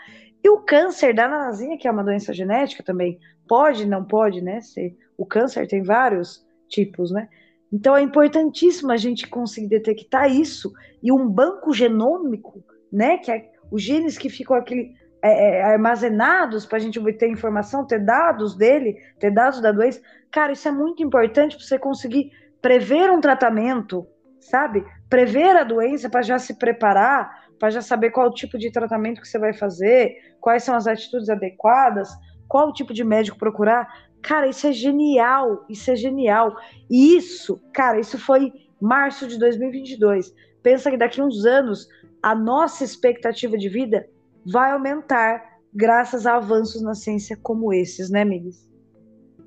e 0.42 0.48
o 0.48 0.58
câncer 0.58 1.14
da 1.14 1.28
nasinha, 1.28 1.76
que 1.76 1.86
é 1.86 1.90
uma 1.90 2.04
doença 2.04 2.32
genética 2.32 2.82
também. 2.82 3.18
Pode, 3.50 3.84
não 3.84 4.04
pode, 4.04 4.40
né? 4.40 4.60
Ser. 4.60 4.96
O 5.18 5.26
câncer 5.26 5.66
tem 5.66 5.82
vários 5.82 6.46
tipos, 6.68 7.10
né? 7.10 7.28
Então 7.72 7.96
é 7.96 8.00
importantíssimo 8.00 8.92
a 8.92 8.96
gente 8.96 9.26
conseguir 9.26 9.66
detectar 9.66 10.30
isso 10.30 10.72
e 11.02 11.10
um 11.10 11.28
banco 11.28 11.74
genômico, 11.74 12.62
né? 12.92 13.18
Que 13.18 13.32
é 13.32 13.50
os 13.68 13.82
genes 13.82 14.16
que 14.16 14.30
ficam 14.30 14.54
aquele, 14.54 14.94
é, 15.20 15.58
é, 15.58 15.62
armazenados 15.64 16.64
para 16.64 16.78
a 16.78 16.80
gente 16.80 17.00
obter 17.00 17.28
informação, 17.28 17.84
ter 17.84 17.98
dados 17.98 18.56
dele, 18.56 18.96
ter 19.18 19.32
dados 19.32 19.60
da 19.60 19.72
doença. 19.72 20.00
Cara, 20.30 20.52
isso 20.52 20.68
é 20.68 20.70
muito 20.70 21.02
importante 21.02 21.56
para 21.56 21.66
você 21.66 21.76
conseguir 21.76 22.30
prever 22.62 23.10
um 23.10 23.20
tratamento, 23.20 24.06
sabe? 24.38 24.84
Prever 25.08 25.56
a 25.56 25.64
doença 25.64 26.08
para 26.08 26.22
já 26.22 26.38
se 26.38 26.56
preparar, 26.56 27.48
para 27.58 27.70
já 27.70 27.82
saber 27.82 28.10
qual 28.10 28.32
tipo 28.32 28.56
de 28.56 28.70
tratamento 28.70 29.20
que 29.20 29.26
você 29.26 29.40
vai 29.40 29.52
fazer, 29.52 30.14
quais 30.40 30.62
são 30.62 30.76
as 30.76 30.86
atitudes 30.86 31.28
adequadas, 31.28 32.10
qual 32.50 32.68
o 32.68 32.72
tipo 32.72 32.92
de 32.92 33.04
médico 33.04 33.38
procurar. 33.38 34.10
Cara, 34.20 34.48
isso 34.48 34.66
é 34.66 34.72
genial, 34.72 35.64
isso 35.68 35.88
é 35.88 35.94
genial. 35.94 36.56
E 36.90 37.16
isso, 37.16 37.60
cara, 37.72 38.00
isso 38.00 38.18
foi 38.18 38.52
março 38.80 39.28
de 39.28 39.38
2022. 39.38 40.34
Pensa 40.60 40.90
que 40.90 40.96
daqui 40.96 41.20
a 41.20 41.24
uns 41.24 41.46
anos 41.46 41.86
a 42.20 42.34
nossa 42.34 42.82
expectativa 42.82 43.56
de 43.56 43.68
vida 43.68 44.04
vai 44.44 44.72
aumentar 44.72 45.60
graças 45.72 46.26
a 46.26 46.36
avanços 46.36 46.82
na 46.82 46.92
ciência 46.92 47.38
como 47.40 47.72
esses, 47.72 48.10
né, 48.10 48.22
amigos? 48.22 48.68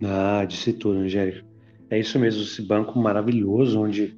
Ah, 0.02 0.46
disse 0.46 0.72
tudo, 0.72 1.00
Angélica. 1.00 1.46
É 1.90 2.00
isso 2.00 2.18
mesmo, 2.18 2.42
esse 2.42 2.62
banco 2.62 2.98
maravilhoso 2.98 3.82
onde 3.82 4.18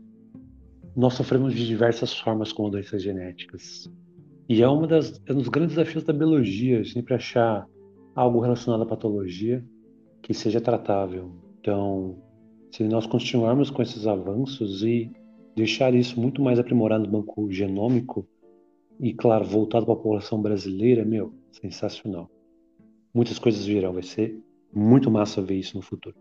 nós 0.96 1.16
sofremos 1.16 1.56
de 1.56 1.66
diversas 1.66 2.18
formas 2.18 2.54
com 2.54 2.70
doenças 2.70 3.02
genéticas. 3.02 3.92
E 4.48 4.62
é, 4.62 4.68
uma 4.68 4.86
das, 4.86 5.20
é 5.26 5.34
um 5.34 5.38
dos 5.38 5.50
grandes 5.50 5.76
desafios 5.76 6.04
da 6.04 6.14
biologia, 6.14 6.86
sempre 6.86 7.16
achar 7.16 7.68
algo 8.16 8.40
relacionado 8.40 8.84
à 8.84 8.86
patologia 8.86 9.64
que 10.22 10.34
seja 10.34 10.62
tratável. 10.62 11.32
Então, 11.60 12.18
se 12.72 12.84
nós 12.84 13.06
continuarmos 13.06 13.70
com 13.70 13.82
esses 13.82 14.08
avanços 14.08 14.84
e 14.84 15.12
deixar 15.56 15.94
isso 15.94 16.20
muito 16.20 16.42
mais 16.42 16.58
aprimorado 16.58 17.06
no 17.06 17.12
banco 17.12 17.52
genômico, 17.52 18.28
e, 19.00 19.14
claro, 19.14 19.46
voltado 19.46 19.86
para 19.86 19.94
a 19.94 19.98
população 19.98 20.42
brasileira, 20.42 21.04
meu, 21.04 21.34
sensacional. 21.52 22.30
Muitas 23.14 23.40
coisas 23.40 23.66
virão, 23.66 23.94
vai 23.94 24.04
ser 24.04 24.40
muito 24.74 25.12
massa 25.12 25.42
ver 25.42 25.56
isso 25.56 25.76
no 25.76 25.82
futuro. 25.82 26.16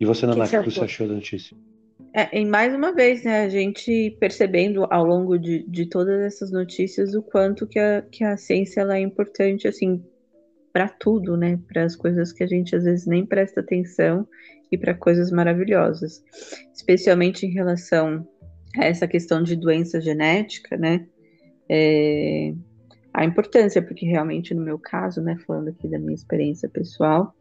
E 0.00 0.04
você, 0.04 0.26
Naná, 0.26 0.44
o 0.44 0.48
que, 0.48 0.62
que 0.62 0.70
você 0.70 0.80
achou 0.80 1.08
da 1.08 1.14
notícia? 1.14 1.56
É, 2.14 2.40
e 2.40 2.44
mais 2.44 2.74
uma 2.74 2.92
vez, 2.92 3.24
né, 3.24 3.42
a 3.42 3.48
gente 3.48 4.16
percebendo 4.18 4.86
ao 4.90 5.04
longo 5.04 5.38
de, 5.38 5.64
de 5.68 5.86
todas 5.86 6.20
essas 6.20 6.50
notícias 6.50 7.14
o 7.14 7.22
quanto 7.22 7.66
que 7.66 7.78
a, 7.78 8.02
que 8.02 8.24
a 8.24 8.36
ciência 8.36 8.80
ela 8.80 8.96
é 8.96 9.00
importante, 9.00 9.68
assim, 9.68 10.02
para 10.72 10.88
tudo, 10.88 11.36
né, 11.36 11.58
para 11.66 11.84
as 11.84 11.96
coisas 11.96 12.32
que 12.32 12.42
a 12.42 12.46
gente 12.46 12.74
às 12.74 12.84
vezes 12.84 13.06
nem 13.06 13.24
presta 13.24 13.60
atenção 13.60 14.26
e 14.70 14.76
para 14.76 14.94
coisas 14.94 15.30
maravilhosas, 15.30 16.22
especialmente 16.74 17.46
em 17.46 17.50
relação 17.50 18.26
a 18.76 18.84
essa 18.84 19.06
questão 19.06 19.42
de 19.42 19.56
doença 19.56 20.00
genética, 20.00 20.76
né, 20.76 21.06
é, 21.68 22.54
a 23.12 23.24
importância, 23.24 23.82
porque 23.82 24.06
realmente 24.06 24.54
no 24.54 24.62
meu 24.62 24.78
caso, 24.78 25.20
né, 25.20 25.36
falando 25.46 25.68
aqui 25.68 25.88
da 25.88 25.98
minha 25.98 26.14
experiência 26.14 26.68
pessoal, 26.68 27.34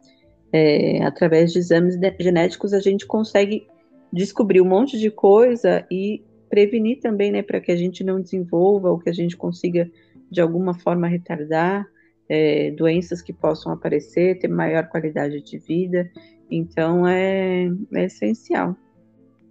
é, 0.51 1.03
através 1.03 1.51
de 1.51 1.59
exames 1.59 1.99
genéticos 2.19 2.73
a 2.73 2.79
gente 2.79 3.05
consegue 3.05 3.67
descobrir 4.11 4.61
um 4.61 4.67
monte 4.67 4.97
de 4.97 5.11
coisa 5.11 5.85
e 5.91 6.23
prevenir 6.49 6.99
também, 6.99 7.31
né, 7.31 7.41
para 7.41 7.59
que 7.59 7.71
a 7.71 7.75
gente 7.75 8.03
não 8.03 8.21
desenvolva 8.21 8.89
ou 8.89 8.99
que 8.99 9.09
a 9.09 9.13
gente 9.13 9.35
consiga 9.35 9.89
de 10.31 10.41
alguma 10.41 10.73
forma 10.73 11.07
retardar 11.07 11.85
é, 12.29 12.71
doenças 12.71 13.21
que 13.21 13.33
possam 13.33 13.71
aparecer, 13.71 14.39
ter 14.39 14.47
maior 14.47 14.87
qualidade 14.87 15.41
de 15.41 15.57
vida. 15.57 16.09
Então 16.49 17.07
é, 17.07 17.67
é 17.93 18.05
essencial. 18.05 18.75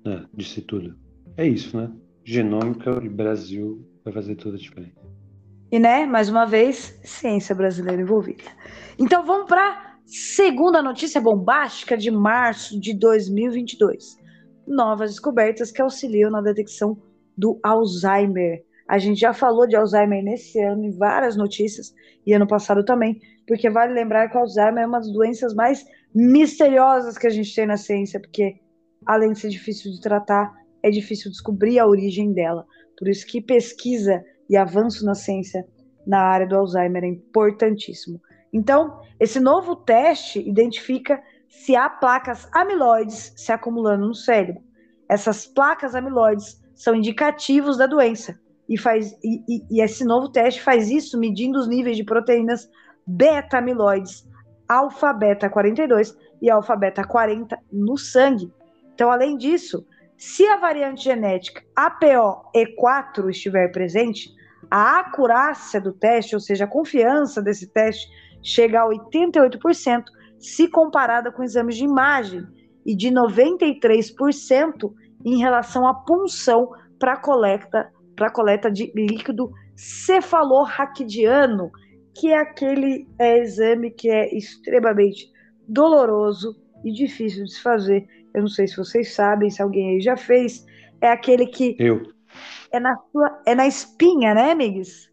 É, 0.05 0.23
disse 0.33 0.61
tudo. 0.62 0.97
É 1.37 1.47
isso, 1.47 1.77
né? 1.77 1.91
Genômica 2.25 3.01
e 3.03 3.09
Brasil 3.09 3.87
vai 4.05 4.12
fazer 4.12 4.35
toda 4.37 4.57
a 4.57 4.59
diferença. 4.59 5.07
E, 5.71 5.79
né, 5.79 6.07
mais 6.07 6.29
uma 6.29 6.45
vez, 6.45 6.99
ciência 7.03 7.55
brasileira 7.55 8.01
envolvida. 8.01 8.45
Então 8.99 9.25
vamos 9.27 9.47
para 9.49 9.99
segunda 10.05 10.81
notícia 10.81 11.21
bombástica 11.21 11.97
de 11.97 12.11
março 12.11 12.81
de 12.81 12.95
2022. 12.95 14.17
Novas 14.67 15.11
descobertas 15.11 15.73
que 15.73 15.83
auxiliam 15.83 16.31
na 16.31 16.41
detecção 16.41 16.97
do 17.37 17.59
Alzheimer. 17.62 18.65
A 18.88 18.99
gente 18.99 19.18
já 19.18 19.33
falou 19.33 19.66
de 19.66 19.75
Alzheimer 19.75 20.22
nesse 20.22 20.61
ano 20.61 20.85
em 20.85 20.96
várias 20.96 21.37
notícias 21.37 21.92
e 22.25 22.33
ano 22.33 22.46
passado 22.46 22.85
também, 22.85 23.20
porque 23.46 23.68
vale 23.68 23.92
lembrar 23.92 24.29
que 24.29 24.37
o 24.37 24.40
Alzheimer 24.40 24.85
é 24.85 24.87
uma 24.87 24.99
das 24.99 25.12
doenças 25.12 25.55
mais 25.55 25.85
misteriosas 26.14 27.18
que 27.18 27.27
a 27.27 27.31
gente 27.31 27.53
tem 27.53 27.66
na 27.66 27.77
ciência, 27.77 28.20
porque 28.20 28.61
além 29.05 29.33
de 29.33 29.40
ser 29.40 29.49
difícil 29.49 29.90
de 29.90 30.01
tratar, 30.01 30.53
é 30.83 30.90
difícil 30.90 31.31
descobrir 31.31 31.81
a 31.81 31.87
origem 31.87 32.33
dela. 32.33 32.64
Por 32.96 33.09
isso 33.09 33.27
que 33.27 33.40
pesquisa 33.40 34.25
e 34.49 34.57
avanço 34.57 35.05
na 35.05 35.14
ciência 35.14 35.66
na 36.07 36.20
área 36.20 36.46
do 36.46 36.57
Alzheimer 36.57 37.03
é 37.03 37.09
importantíssimo. 37.09 38.20
Então, 38.53 39.01
esse 39.18 39.40
novo 39.40 39.75
teste 39.75 40.38
identifica 40.49 41.20
se 41.49 41.75
há 41.75 41.90
placas 41.90 42.49
amiloides 42.53 43.33
se 43.37 43.51
acumulando 43.51 44.07
no 44.07 44.14
cérebro. 44.14 44.62
Essas 45.09 45.44
placas 45.44 45.96
amiloides 45.96 46.62
são 46.75 46.94
indicativos 46.94 47.77
da 47.77 47.87
doença 47.87 48.38
e, 48.68 48.76
faz, 48.79 49.12
e, 49.22 49.42
e, 49.48 49.64
e 49.70 49.83
esse 49.83 50.05
novo 50.05 50.29
teste 50.29 50.62
faz 50.62 50.90
isso 50.90 51.18
medindo 51.18 51.59
os 51.59 51.68
níveis 51.68 51.96
de 51.96 52.05
proteínas 52.05 52.68
beta-amiloides 53.07 54.26
alfa-beta 54.68 55.48
42 55.48 56.16
e 56.42 56.50
alfa-beta 56.50 57.05
40 57.05 57.59
no 57.72 57.96
sangue. 57.96 58.52
Então, 58.94 59.11
além 59.11 59.37
disso, 59.37 59.87
se 60.16 60.46
a 60.46 60.57
variante 60.57 61.05
genética 61.05 61.62
APOE4 61.76 63.31
estiver 63.31 63.70
presente, 63.70 64.31
a 64.70 65.00
acurácia 65.00 65.81
do 65.81 65.92
teste, 65.92 66.35
ou 66.35 66.40
seja, 66.40 66.64
a 66.64 66.68
confiança 66.68 67.40
desse 67.40 67.68
teste, 67.68 68.09
chega 68.42 68.83
a 68.83 68.88
88% 68.88 70.05
se 70.38 70.68
comparada 70.68 71.31
com 71.31 71.42
exames 71.42 71.76
de 71.76 71.85
imagem 71.85 72.46
e 72.85 72.94
de 72.94 73.09
93% 73.09 74.92
em 75.24 75.38
relação 75.38 75.87
à 75.87 75.94
punção 75.94 76.70
para 76.98 77.16
coleta 77.16 77.90
para 78.16 78.31
coleta 78.31 78.70
de 78.70 78.90
líquido 78.94 79.52
cefalorraquidiano, 79.76 81.70
que 82.14 82.29
é 82.29 82.38
aquele 82.38 83.07
é, 83.18 83.38
exame 83.38 83.90
que 83.90 84.09
é 84.09 84.35
extremamente 84.35 85.31
doloroso 85.68 86.57
e 86.85 86.90
difícil 86.92 87.44
de 87.44 87.52
se 87.52 87.62
fazer 87.62 88.09
eu 88.37 88.42
não 88.42 88.48
sei 88.48 88.68
se 88.68 88.76
vocês 88.76 89.14
sabem, 89.14 89.48
se 89.48 89.62
alguém 89.62 89.94
aí 89.94 90.00
já 90.00 90.14
fez, 90.14 90.66
é 91.00 91.09
aquele 91.09 91.46
que 91.46 91.74
eu. 91.79 92.02
é 92.70 92.79
na 92.79 92.94
sua, 93.11 93.42
é 93.46 93.55
na 93.55 93.66
espinha, 93.66 94.35
né, 94.35 94.50
amigos? 94.50 95.11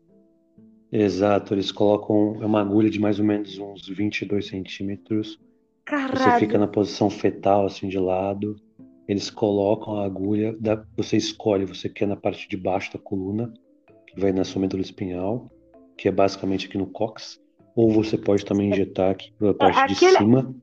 Exato, 0.92 1.54
eles 1.54 1.72
colocam 1.72 2.38
é 2.42 2.46
uma 2.46 2.60
agulha 2.60 2.90
de 2.90 3.00
mais 3.00 3.20
ou 3.20 3.26
menos 3.26 3.58
uns 3.58 3.88
22 3.88 4.46
centímetros 4.46 5.40
Caralho. 5.86 6.18
Você 6.18 6.40
fica 6.40 6.58
na 6.58 6.68
posição 6.68 7.10
fetal, 7.10 7.66
assim, 7.66 7.88
de 7.88 7.98
lado. 7.98 8.56
Eles 9.08 9.30
colocam 9.30 9.98
a 9.98 10.06
agulha, 10.06 10.56
da, 10.60 10.84
você 10.96 11.18
escolhe, 11.18 11.66
você 11.66 11.90
quer 11.90 12.08
na 12.08 12.16
parte 12.16 12.48
de 12.48 12.56
baixo 12.56 12.94
da 12.94 13.00
coluna, 13.00 13.54
que 14.08 14.20
vai 14.20 14.32
na 14.32 14.44
sua 14.44 14.62
medula 14.62 14.82
espinhal, 14.82 15.50
que 15.98 16.08
é 16.08 16.12
basicamente 16.12 16.68
aqui 16.68 16.78
no 16.78 16.88
cox, 16.88 17.40
ou 17.76 17.92
você 17.92 18.18
pode 18.18 18.46
também 18.46 18.70
injetar 18.70 19.12
aqui 19.12 19.32
pela 19.38 19.54
parte 19.54 19.80
É, 19.80 19.88
de 19.88 19.94
aquele- 19.94 20.18
cima. 20.18 20.56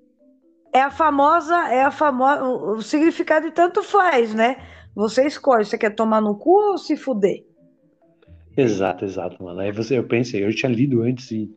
É 0.72 0.80
a 0.80 0.90
famosa, 0.90 1.54
é 1.72 1.82
a 1.82 1.90
famosa, 1.90 2.44
o 2.44 2.76
o 2.76 2.82
significado 2.82 3.46
de 3.46 3.52
tanto 3.52 3.82
faz, 3.82 4.32
né? 4.34 4.56
Você 4.94 5.26
escolhe, 5.26 5.64
você 5.64 5.76
quer 5.76 5.90
tomar 5.94 6.20
no 6.20 6.36
cu 6.38 6.50
ou 6.72 6.78
se 6.78 6.96
fuder? 6.96 7.44
Exato, 8.56 9.04
exato, 9.04 9.42
mano. 9.42 9.60
Aí 9.60 9.72
você, 9.72 9.98
eu 9.98 10.04
pensei, 10.06 10.44
eu 10.44 10.54
tinha 10.54 10.70
lido 10.70 11.02
antes 11.02 11.30
e 11.30 11.50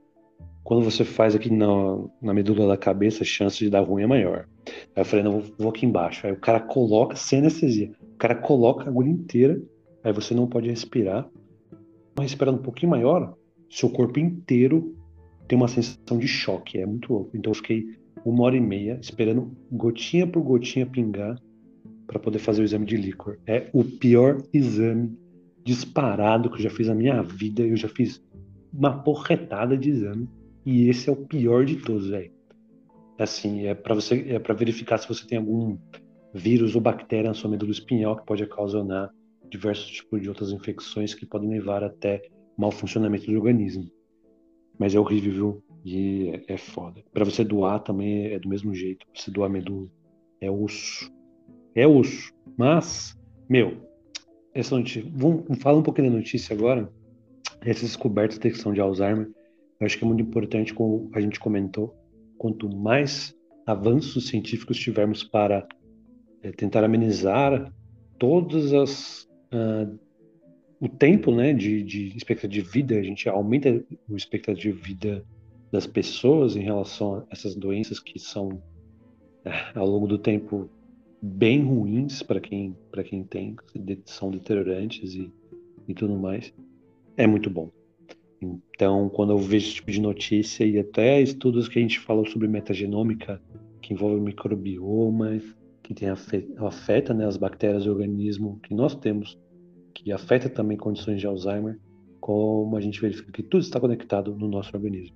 quando 0.63 0.84
você 0.84 1.04
faz 1.04 1.36
aqui 1.36 1.52
na, 1.52 1.67
na 2.21 2.34
medula 2.34 2.67
da 2.67 2.78
cabeça, 2.78 3.23
a 3.23 3.26
chance 3.26 3.58
de 3.58 3.69
dar 3.69 3.82
ruim 3.82 4.04
é 4.04 4.08
maior. 4.08 4.47
Aí 4.95 5.02
eu 5.02 5.06
falei, 5.06 5.23
não, 5.23 5.41
vou, 5.58 5.69
aqui 5.69 5.86
embaixo. 5.86 6.26
Aí 6.26 6.32
o 6.32 6.39
cara 6.39 6.60
coloca, 6.60 7.15
sem 7.15 7.39
anestesia, 7.39 7.91
o 8.02 8.17
cara 8.17 8.36
coloca 8.36 8.86
a 8.86 8.88
agulha 8.88 9.10
inteira, 9.10 9.62
aí 10.04 10.13
você 10.13 10.34
não 10.34 10.47
pode 10.47 10.69
respirar. 10.69 11.30
Respirando 12.17 12.60
um 12.60 12.63
pouquinho 12.63 12.91
maior, 12.91 13.36
seu 13.69 13.89
corpo 13.89 14.19
inteiro 14.19 14.95
tem 15.47 15.58
uma 15.58 15.67
sensação 15.67 16.17
de 16.17 16.28
choque, 16.28 16.78
é 16.78 16.86
muito 16.86 17.12
louco. 17.12 17.36
Então 17.36 17.52
eu 17.52 17.56
fiquei 17.56 17.86
uma 18.23 18.43
hora 18.43 18.56
e 18.56 18.62
meia 18.62 18.97
esperando 19.02 19.52
gotinha 19.69 20.26
por 20.26 20.41
gotinha 20.41 20.86
pingar 20.86 21.38
para 22.08 22.19
poder 22.19 22.39
fazer 22.39 22.62
o 22.62 22.65
exame 22.65 22.86
de 22.86 22.95
líquor. 22.95 23.38
É 23.45 23.69
o 23.73 23.84
pior 23.84 24.41
exame 24.54 25.17
disparado 25.65 26.49
que 26.49 26.56
eu 26.56 26.62
já 26.62 26.69
fiz 26.69 26.88
na 26.88 26.95
minha 26.95 27.21
vida. 27.21 27.63
Eu 27.63 27.76
já 27.76 27.89
fiz 27.89 28.23
uma 28.71 29.04
porretada 29.04 29.78
de 29.78 29.89
exame 29.89 30.30
e 30.65 30.89
esse 30.89 31.10
é 31.10 31.13
o 31.13 31.15
pior 31.15 31.65
de 31.65 31.78
todos, 31.78 32.08
velho. 32.08 32.32
Assim, 33.17 33.65
é 33.65 33.73
para 33.73 33.95
você, 33.95 34.26
é 34.30 34.39
para 34.39 34.54
verificar 34.54 34.97
se 34.97 35.08
você 35.08 35.26
tem 35.26 35.38
algum 35.38 35.78
vírus 36.34 36.76
ou 36.76 36.82
bactéria 36.82 37.30
na 37.30 37.34
sua 37.34 37.49
medula 37.49 37.71
espinhal 37.71 38.17
que 38.17 38.26
pode 38.26 38.43
ocasionar 38.43 39.12
diversos 39.49 39.91
tipos 39.91 40.21
de 40.21 40.30
outras 40.30 40.52
infecções 40.52 41.13
que 41.13 41.26
podem 41.26 41.49
levar 41.49 41.84
até 41.84 42.21
mau 42.58 42.71
funcionamento 42.71 43.28
do 43.28 43.38
organismo. 43.38 43.89
Mas 44.80 44.95
é 44.95 44.99
horrível, 44.99 45.32
viu? 45.32 45.63
E 45.86 46.30
é, 46.30 46.54
é 46.54 46.58
foda. 46.58 47.04
Para 47.13 47.26
você 47.26 47.43
doar 47.43 47.80
também 47.80 48.28
é 48.34 48.39
do 48.39 48.49
mesmo 48.49 48.73
jeito. 48.73 49.06
Você 49.13 49.30
doar 49.30 49.49
medula 49.49 49.88
é 50.41 50.49
osso. 50.49 51.12
É 51.76 51.88
osso. 51.88 52.34
Mas, 52.58 53.15
meu, 53.49 53.78
essa 54.54 54.76
notícia. 54.76 55.04
Vamos 55.13 55.58
falar 55.60 55.80
um 55.80 55.84
pouquinho 55.84 56.10
da 56.10 56.17
notícia 56.17 56.56
agora. 56.56 56.91
Essas 57.62 57.89
descobertas 57.89 58.38
da 58.38 58.49
questão 58.49 58.73
de 58.73 58.82
Alzheimer. 58.82 59.30
Eu 59.83 59.85
acho 59.85 59.97
que 59.97 60.05
é 60.05 60.07
muito 60.07 60.21
importante, 60.21 60.73
como 60.73 61.11
a 61.13 61.19
gente 61.19 61.37
comentou, 61.37 61.93
quanto 62.37 62.73
mais 62.73 63.35
avanços 63.65 64.29
científicos 64.29 64.77
tivermos 64.77 65.25
para 65.25 65.67
é, 66.41 66.53
tentar 66.53 66.85
amenizar 66.85 67.69
todas 68.17 68.71
as 68.73 69.27
ah, 69.51 69.91
o 70.79 70.87
tempo, 70.87 71.35
né, 71.35 71.51
de, 71.53 71.83
de 71.83 72.15
expectativa 72.15 72.53
de 72.53 72.61
vida, 72.61 72.97
a 72.97 73.03
gente 73.03 73.27
aumenta 73.27 73.83
o 74.07 74.15
expectativa 74.15 74.73
de 74.73 74.81
vida 74.81 75.25
das 75.69 75.85
pessoas 75.85 76.55
em 76.55 76.61
relação 76.61 77.15
a 77.15 77.25
essas 77.29 77.53
doenças 77.53 77.99
que 77.99 78.17
são 78.17 78.63
ah, 79.43 79.79
ao 79.79 79.85
longo 79.85 80.07
do 80.07 80.17
tempo 80.17 80.69
bem 81.21 81.61
ruins 81.61 82.23
para 82.23 82.39
quem 82.39 82.73
para 82.89 83.03
quem 83.03 83.21
tem, 83.25 83.57
são 84.05 84.31
deteriorantes 84.31 85.13
e, 85.13 85.29
e 85.89 85.93
tudo 85.93 86.15
mais. 86.15 86.53
É 87.17 87.27
muito 87.27 87.49
bom. 87.49 87.69
Então, 88.75 89.10
quando 89.10 89.32
eu 89.32 89.38
vejo 89.38 89.67
esse 89.67 89.75
tipo 89.75 89.91
de 89.91 90.01
notícia 90.01 90.65
e 90.65 90.79
até 90.79 91.21
estudos 91.21 91.67
que 91.67 91.79
a 91.79 91.82
gente 91.82 91.99
falou 91.99 92.25
sobre 92.25 92.47
metagenômica, 92.47 93.41
que 93.82 93.93
envolve 93.93 94.19
microbioma, 94.19 95.39
que 95.82 95.93
tem 95.93 96.10
afeta, 96.10 96.65
afeta 96.65 97.13
né, 97.13 97.25
as 97.25 97.38
bactérias 97.38 97.84
e 97.84 97.89
o 97.89 97.91
organismo 97.91 98.60
que 98.63 98.73
nós 98.73 98.95
temos, 98.95 99.38
que 99.93 100.12
afeta 100.12 100.49
também 100.49 100.77
condições 100.77 101.19
de 101.19 101.27
Alzheimer, 101.27 101.79
como 102.19 102.75
a 102.77 102.82
gente 102.82 103.01
verifica 103.01 103.32
que 103.32 103.43
tudo 103.43 103.62
está 103.62 103.79
conectado 103.79 104.36
no 104.36 104.47
nosso 104.47 104.75
organismo. 104.75 105.15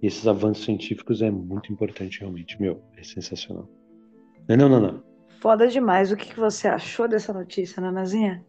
E 0.00 0.06
esses 0.06 0.26
avanços 0.26 0.64
científicos 0.64 1.22
é 1.22 1.30
muito 1.30 1.72
importante 1.72 2.20
realmente, 2.20 2.60
meu, 2.60 2.82
é 2.96 3.02
sensacional. 3.02 3.68
Não, 4.48 4.56
não, 4.56 4.68
não, 4.68 4.80
não. 4.80 5.02
Foda 5.40 5.66
demais. 5.66 6.12
O 6.12 6.16
que, 6.16 6.34
você 6.38 6.68
achou 6.68 7.08
dessa 7.08 7.32
notícia, 7.32 7.80
Nanazinha? 7.80 8.44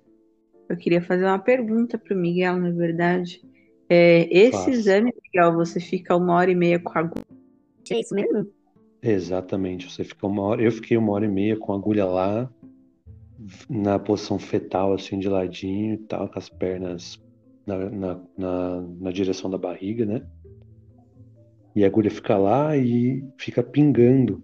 Eu 0.70 0.78
queria 0.78 1.02
fazer 1.02 1.26
uma 1.26 1.40
pergunta 1.40 1.98
pro 1.98 2.16
Miguel, 2.16 2.58
na 2.58 2.70
verdade. 2.70 3.42
É, 3.90 4.28
esse 4.32 4.52
Faça. 4.52 4.72
exame, 4.72 5.14
Miguel, 5.24 5.54
você 5.54 5.80
fica 5.80 6.16
uma 6.16 6.34
hora 6.34 6.52
e 6.52 6.56
meia 6.56 6.80
com 6.80 6.98
a 6.98 7.02
agulha. 7.02 7.26
É 7.90 8.00
isso 8.00 8.14
mesmo? 8.14 8.48
Exatamente, 9.02 9.90
você 9.90 10.04
fica 10.04 10.28
uma 10.28 10.42
hora, 10.42 10.62
eu 10.62 10.72
fiquei 10.72 10.98
uma 10.98 11.14
hora 11.14 11.26
e 11.26 11.30
meia 11.30 11.56
com 11.56 11.72
a 11.72 11.76
agulha 11.76 12.06
lá, 12.06 12.50
na 13.70 14.00
posição 14.00 14.40
fetal, 14.40 14.94
assim, 14.94 15.20
de 15.20 15.30
ladinho 15.30 15.94
e 15.94 15.98
tal, 15.98 16.28
com 16.28 16.40
as 16.40 16.50
pernas 16.50 17.22
na, 17.66 17.90
na, 17.90 18.20
na, 18.38 18.82
na 19.00 19.12
direção 19.12 19.50
da 19.50 19.58
barriga, 19.58 20.06
né? 20.06 20.26
E 21.76 21.84
a 21.84 21.88
agulha 21.88 22.10
fica 22.10 22.38
lá 22.38 22.76
e 22.76 23.24
fica 23.38 23.62
pingando, 23.62 24.44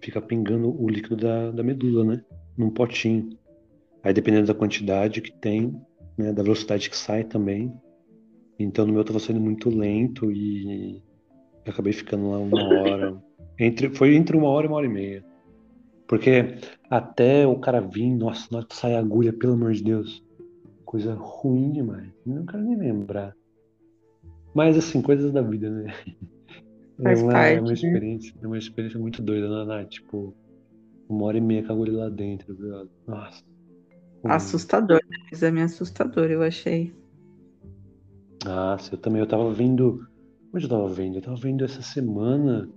fica 0.00 0.20
pingando 0.20 0.74
o 0.82 0.88
líquido 0.88 1.16
da, 1.16 1.50
da 1.50 1.62
medula, 1.62 2.04
né? 2.04 2.24
Num 2.56 2.70
potinho. 2.70 3.30
Aí 4.02 4.14
dependendo 4.14 4.46
da 4.46 4.54
quantidade 4.54 5.20
que 5.20 5.32
tem, 5.32 5.78
né, 6.16 6.32
da 6.32 6.42
velocidade 6.42 6.88
que 6.88 6.96
sai 6.96 7.24
também. 7.24 7.72
Então 8.58 8.86
no 8.86 8.92
meu 8.92 9.04
tava 9.04 9.20
sendo 9.20 9.40
muito 9.40 9.70
lento 9.70 10.32
e 10.32 11.02
eu 11.64 11.72
acabei 11.72 11.92
ficando 11.92 12.30
lá 12.30 12.38
uma 12.38 12.80
hora. 12.80 13.22
Entre, 13.58 13.90
foi 13.90 14.14
entre 14.14 14.36
uma 14.36 14.48
hora 14.48 14.66
e 14.66 14.68
uma 14.68 14.76
hora 14.76 14.86
e 14.86 14.90
meia. 14.90 15.24
Porque 16.06 16.56
até 16.90 17.46
o 17.46 17.58
cara 17.58 17.80
vir, 17.80 18.10
nossa, 18.10 18.48
na 18.50 18.58
hora 18.58 18.66
que 18.66 18.74
sai 18.74 18.94
a 18.94 18.98
agulha, 18.98 19.32
pelo 19.32 19.52
amor 19.52 19.72
de 19.72 19.84
Deus. 19.84 20.24
Coisa 20.84 21.14
ruim 21.14 21.70
demais. 21.70 22.08
Não 22.24 22.46
quero 22.46 22.62
nem 22.62 22.76
lembrar. 22.76 23.36
Mas 24.54 24.76
assim, 24.76 25.02
coisas 25.02 25.30
da 25.30 25.42
vida, 25.42 25.70
né? 25.70 25.92
É 27.00 27.14
uma, 27.14 27.30
parte, 27.32 27.54
é 27.54 27.60
uma 27.60 27.68
né? 27.68 27.74
experiência, 27.74 28.34
é 28.42 28.46
uma 28.48 28.58
experiência 28.58 28.98
muito 28.98 29.22
doida, 29.22 29.48
né, 29.48 29.64
Nath? 29.64 29.88
Tipo, 29.88 30.34
uma 31.08 31.26
hora 31.26 31.38
e 31.38 31.40
meia 31.40 31.62
com 31.62 31.70
a 31.70 31.74
agulha 31.76 31.96
lá 31.96 32.08
dentro, 32.08 32.52
viu? 32.56 32.88
Nossa. 33.06 33.44
ruim. 34.24 34.32
Assustador, 34.32 35.00
né? 35.08 35.16
Exame 35.32 35.62
assustador, 35.62 36.28
eu 36.28 36.42
achei. 36.42 36.92
Nossa, 38.44 38.94
eu 38.94 38.98
também, 38.98 39.20
eu 39.20 39.26
tava 39.26 39.52
vendo. 39.52 40.06
Onde 40.54 40.64
eu 40.64 40.70
tava 40.70 40.88
vendo? 40.88 41.16
Eu 41.16 41.22
tava 41.22 41.36
vendo 41.36 41.64
essa 41.64 41.82
semana. 41.82 42.68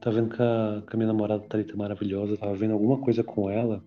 Tava 0.00 0.16
vendo 0.16 0.36
com 0.36 0.42
a, 0.42 0.82
a 0.86 0.96
minha 0.96 1.06
namorada 1.06 1.44
Thalita 1.48 1.76
maravilhosa. 1.76 2.36
Tava 2.36 2.54
vendo 2.54 2.74
alguma 2.74 2.98
coisa 2.98 3.22
com 3.22 3.48
ela. 3.48 3.82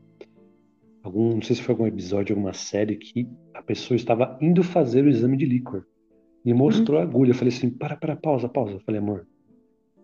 Algum, 1.03 1.35
não 1.35 1.41
sei 1.41 1.55
se 1.55 1.61
foi 1.61 1.73
algum 1.73 1.85
episódio, 1.85 2.33
alguma 2.33 2.53
série 2.53 2.95
que 2.95 3.29
a 3.53 3.61
pessoa 3.61 3.95
estava 3.95 4.37
indo 4.41 4.63
fazer 4.63 5.03
o 5.03 5.09
exame 5.09 5.37
de 5.37 5.45
líquor. 5.45 5.85
E 6.43 6.53
mostrou 6.53 6.99
a 6.99 7.03
agulha. 7.03 7.31
Eu 7.31 7.35
falei 7.35 7.53
assim: 7.53 7.69
para, 7.69 7.95
para, 7.95 8.15
pausa, 8.15 8.47
pausa. 8.47 8.73
Eu 8.73 8.79
falei, 8.79 8.99
amor, 8.99 9.27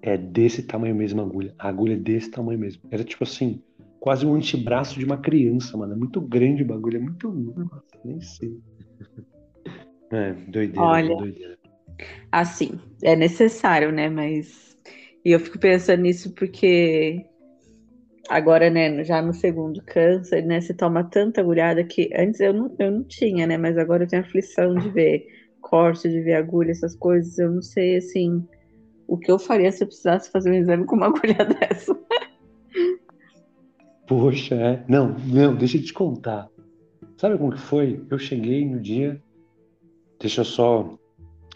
é 0.01 0.17
desse 0.17 0.63
tamanho 0.63 0.95
mesmo 0.95 1.21
a 1.21 1.23
agulha. 1.23 1.55
A 1.57 1.69
agulha 1.69 1.93
é 1.93 1.97
desse 1.97 2.29
tamanho 2.29 2.59
mesmo. 2.59 2.83
Era 2.91 3.03
tipo 3.03 3.23
assim, 3.23 3.61
quase 3.99 4.25
um 4.25 4.35
antebraço 4.35 4.99
de 4.99 5.05
uma 5.05 5.17
criança, 5.17 5.77
mano. 5.77 5.93
É 5.93 5.95
muito 5.95 6.19
grande 6.19 6.63
o 6.63 6.67
bagulho, 6.67 6.97
é 6.97 6.99
muito. 6.99 7.31
Nossa, 7.31 7.99
nem 8.03 8.19
sei. 8.19 8.59
É, 10.11 10.33
doideira, 10.47 10.85
Olha. 10.85 11.15
doideira. 11.15 11.57
Assim, 12.31 12.79
é 13.03 13.15
necessário, 13.15 13.91
né? 13.91 14.09
Mas. 14.09 14.77
E 15.23 15.31
eu 15.31 15.39
fico 15.39 15.59
pensando 15.59 16.01
nisso 16.01 16.33
porque 16.33 17.25
agora, 18.27 18.69
né, 18.69 19.03
já 19.03 19.21
no 19.21 19.33
segundo 19.33 19.83
câncer, 19.85 20.43
né, 20.43 20.61
você 20.61 20.73
toma 20.73 21.03
tanta 21.03 21.41
agulhada 21.41 21.83
que 21.83 22.09
antes 22.15 22.39
eu 22.39 22.53
não, 22.53 22.75
eu 22.79 22.91
não 22.91 23.03
tinha, 23.03 23.45
né? 23.45 23.57
Mas 23.57 23.77
agora 23.77 24.03
eu 24.03 24.07
tenho 24.07 24.23
aflição 24.23 24.73
de 24.75 24.89
ver 24.89 25.25
corte, 25.61 26.09
de 26.09 26.21
ver 26.21 26.33
agulha, 26.33 26.71
essas 26.71 26.95
coisas. 26.95 27.37
Eu 27.37 27.51
não 27.51 27.61
sei, 27.61 27.97
assim, 27.97 28.43
o 29.07 29.17
que 29.17 29.31
eu 29.31 29.37
faria 29.37 29.71
se 29.71 29.83
eu 29.83 29.87
precisasse 29.87 30.31
fazer 30.31 30.51
um 30.51 30.55
exame 30.55 30.85
com 30.85 30.95
uma 30.95 31.07
agulha 31.11 31.45
dessa. 31.45 31.97
Poxa, 34.07 34.55
é. 34.55 34.83
Não, 34.87 35.15
não, 35.19 35.55
deixa 35.55 35.77
eu 35.77 35.83
te 35.83 35.93
contar. 35.93 36.49
Sabe 37.17 37.37
como 37.37 37.51
que 37.51 37.61
foi? 37.61 38.03
Eu 38.09 38.17
cheguei 38.17 38.65
no 38.65 38.79
dia. 38.79 39.21
Deixa 40.21 40.41
eu 40.41 40.45
só 40.45 40.97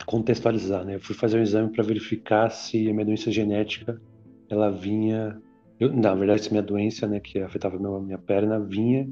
contextualizar, 0.08 0.84
né? 0.84 0.96
Eu 0.96 1.00
fui 1.00 1.16
fazer 1.16 1.38
um 1.38 1.44
exame 1.44 1.72
para 1.72 1.84
verificar 1.84 2.50
se 2.50 2.90
a 2.90 2.94
minha 2.94 3.06
doença 3.06 3.32
genética 3.32 4.02
ela 4.50 4.72
vinha. 4.72 5.40
Eu, 5.80 5.94
na 5.94 6.16
verdade, 6.16 6.44
se 6.44 6.52
minha 6.52 6.64
doença, 6.64 7.08
né, 7.08 7.20
que 7.20 7.40
afetava 7.40 7.78
a 7.78 8.02
minha, 8.02 8.18
perna, 8.18 8.60
vinha 8.60 9.08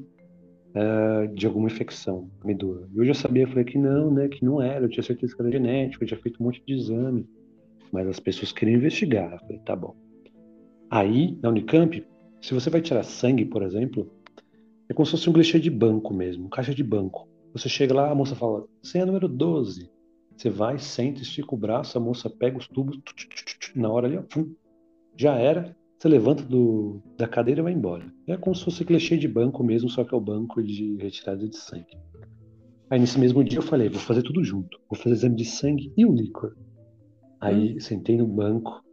eh, 0.74 1.28
de 1.28 1.46
alguma 1.46 1.68
infecção 1.68 2.32
medula. 2.44 2.90
E 2.96 2.98
eu 2.98 3.06
já 3.06 3.14
sabia, 3.14 3.48
falei 3.48 3.64
que 3.64 3.78
não, 3.78 4.10
né? 4.10 4.28
Que 4.28 4.44
não 4.44 4.60
era. 4.60 4.86
Eu 4.86 4.90
tinha 4.90 5.04
certeza 5.04 5.36
que 5.36 5.42
era 5.42 5.52
genético, 5.52 6.04
eu 6.04 6.08
tinha 6.08 6.20
feito 6.20 6.42
um 6.42 6.46
monte 6.46 6.64
de 6.66 6.74
exame. 6.74 7.28
Mas 7.92 8.08
as 8.08 8.20
pessoas 8.20 8.52
queriam 8.52 8.78
investigar. 8.78 9.34
Eu 9.34 9.40
falei, 9.40 9.60
tá 9.60 9.76
bom. 9.76 9.96
Aí, 10.90 11.38
na 11.44 11.50
Unicamp, 11.50 12.04
se 12.42 12.54
você 12.56 12.72
vai 12.72 12.82
tirar 12.82 13.04
sangue, 13.04 13.46
por 13.46 13.62
exemplo, 13.62 14.12
é 14.90 14.94
como 14.94 15.06
se 15.06 15.12
fosse 15.12 15.30
um 15.30 15.34
clichê 15.34 15.60
de 15.60 15.70
banco 15.70 16.12
mesmo, 16.12 16.50
caixa 16.50 16.74
de 16.74 16.84
banco. 16.84 17.28
Você 17.54 17.70
chega 17.70 17.94
lá, 17.94 18.10
a 18.10 18.16
moça 18.16 18.36
fala, 18.36 18.66
senha 18.82 19.06
número 19.06 19.28
12. 19.28 19.90
Você 20.36 20.50
vai, 20.50 20.80
senta, 20.80 21.22
estica 21.22 21.54
o 21.54 21.58
braço, 21.58 21.98
a 21.98 22.02
moça 22.02 22.30
pega 22.30 22.58
os 22.58 22.68
tubos, 22.68 22.98
tu, 22.98 23.16
tu, 23.16 23.28
tu, 23.28 23.60
tu, 23.60 23.80
na 23.80 23.90
hora 23.90 24.08
ali, 24.08 24.18
ó, 24.18 24.24
pum, 24.24 24.54
já 25.16 25.36
era. 25.36 25.76
Você 25.98 26.10
levanta 26.10 26.44
do, 26.44 27.02
da 27.16 27.28
cadeira 27.28 27.62
e 27.62 27.64
vai 27.64 27.72
embora. 27.72 28.12
É 28.28 28.36
como 28.36 28.56
se 28.56 28.66
fosse 28.66 28.84
clichê 28.84 29.16
de 29.18 29.28
banco 29.28 29.64
mesmo, 29.64 29.90
só 29.90 30.04
que 30.04 30.14
é 30.14 30.18
o 30.18 30.22
banco 30.22 30.62
de 30.62 30.98
retirada 30.98 31.48
de 31.48 31.56
sangue. 31.56 31.98
Aí 32.90 33.00
nesse 33.00 33.20
mesmo 33.20 33.44
dia 33.44 33.60
eu 33.60 33.64
falei, 33.64 33.88
vou 33.88 34.00
fazer 34.00 34.24
tudo 34.24 34.44
junto. 34.44 34.80
Vou 34.90 35.00
fazer 35.00 35.16
exame 35.16 35.36
de 35.36 35.46
sangue 35.46 35.94
e 35.96 36.06
o 36.06 36.12
líquor. 36.12 36.58
Aí 37.40 37.76
hum. 37.76 37.80
sentei 37.80 38.18
no 38.18 38.28
banco. 38.28 38.84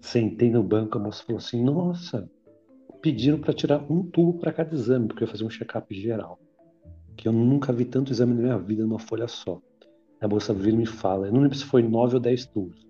Sentei 0.00 0.50
no 0.50 0.62
banco, 0.62 0.96
a 0.96 1.00
moça 1.00 1.22
falou 1.22 1.38
assim, 1.38 1.62
nossa, 1.62 2.28
pediram 3.02 3.38
para 3.38 3.52
tirar 3.52 3.84
um 3.92 4.02
tubo 4.02 4.38
para 4.38 4.52
cada 4.52 4.74
exame, 4.74 5.06
porque 5.06 5.22
eu 5.22 5.26
ia 5.26 5.30
fazer 5.30 5.44
um 5.44 5.50
check-up 5.50 5.94
geral. 5.94 6.40
Que 7.18 7.26
eu 7.26 7.32
nunca 7.32 7.72
vi 7.72 7.84
tanto 7.84 8.12
exame 8.12 8.32
na 8.32 8.40
minha 8.40 8.58
vida 8.58 8.84
numa 8.84 9.00
folha 9.00 9.26
só. 9.26 9.60
A 10.20 10.28
moça 10.28 10.54
vira 10.54 10.70
e 10.70 10.78
me 10.78 10.86
fala, 10.86 11.26
eu 11.26 11.32
não 11.32 11.40
lembro 11.40 11.58
se 11.58 11.64
foi 11.64 11.82
nove 11.82 12.14
ou 12.14 12.20
dez 12.20 12.46
tubos. 12.46 12.86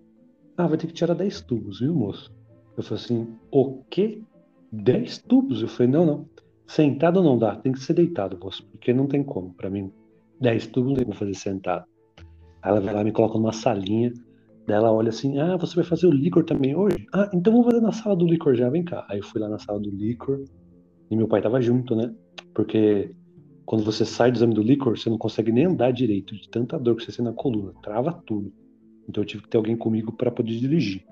Ah, 0.55 0.67
vai 0.67 0.77
ter 0.77 0.87
que 0.87 0.93
tirar 0.93 1.15
dez 1.15 1.41
tubos, 1.41 1.81
viu, 1.81 1.95
moço? 1.95 2.31
Eu 2.77 2.83
falei 2.83 3.03
assim, 3.03 3.27
o 3.51 3.83
quê? 3.85 4.23
Dez 4.71 5.17
tubos? 5.17 5.63
Eu 5.63 5.69
falei, 5.69 5.91
não, 5.91 6.05
não. 6.05 6.29
Sentado 6.67 7.23
não 7.23 7.39
dá, 7.39 7.57
tem 7.57 7.73
que 7.73 7.81
ser 7.81 7.95
deitado, 7.95 8.39
moço, 8.39 8.67
porque 8.71 8.93
não 8.93 9.07
tem 9.07 9.25
como. 9.25 9.55
Para 9.55 9.71
mim, 9.71 9.91
dez 10.39 10.67
tubos 10.67 10.91
não 10.91 10.97
tem 10.97 11.07
como 11.07 11.17
fazer 11.17 11.35
sentado. 11.35 11.87
Aí 12.63 12.71
ela 12.71 12.81
vai 12.81 12.95
lá 12.95 13.03
me 13.03 13.13
coloca 13.13 13.39
numa 13.39 13.53
salinha, 13.53 14.13
ela 14.69 14.93
olha 14.93 15.09
assim, 15.09 15.39
ah, 15.39 15.57
você 15.57 15.75
vai 15.75 15.85
fazer 15.85 16.07
o 16.07 16.11
licor 16.11 16.45
também 16.45 16.77
hoje? 16.77 17.07
Ah, 17.15 17.31
então 17.33 17.51
vamos 17.51 17.69
fazer 17.69 17.81
na 17.81 17.93
sala 17.93 18.15
do 18.15 18.27
licor 18.27 18.55
já, 18.55 18.69
vem 18.69 18.85
cá. 18.85 19.07
Aí 19.09 19.21
eu 19.21 19.25
fui 19.25 19.41
lá 19.41 19.49
na 19.49 19.59
sala 19.59 19.81
do 19.81 19.91
licor, 19.91 20.45
e 21.11 21.17
meu 21.17 21.27
pai 21.27 21.41
tava 21.41 21.63
junto, 21.63 21.97
né? 21.97 22.15
Porque 22.55 23.15
quando 23.69 23.85
você 23.85 24.03
sai 24.03 24.33
do 24.33 24.39
exame 24.39 24.55
do 24.55 24.63
licor, 24.63 24.97
você 24.97 25.11
não 25.11 25.19
consegue 25.19 25.53
nem 25.53 25.67
andar 25.67 25.91
direito, 25.91 26.35
de 26.35 26.49
tanta 26.49 26.79
dor 26.79 26.97
que 26.97 27.05
você 27.05 27.13
tem 27.15 27.23
na 27.23 27.35
coluna, 27.35 27.75
trava 27.83 28.15
tudo. 28.25 28.51
Então 29.07 29.23
eu 29.23 29.27
tive 29.27 29.43
que 29.43 29.49
ter 29.51 29.59
alguém 29.59 29.77
comigo 29.77 30.11
para 30.11 30.31
poder 30.31 30.59
dirigir. 30.59 31.05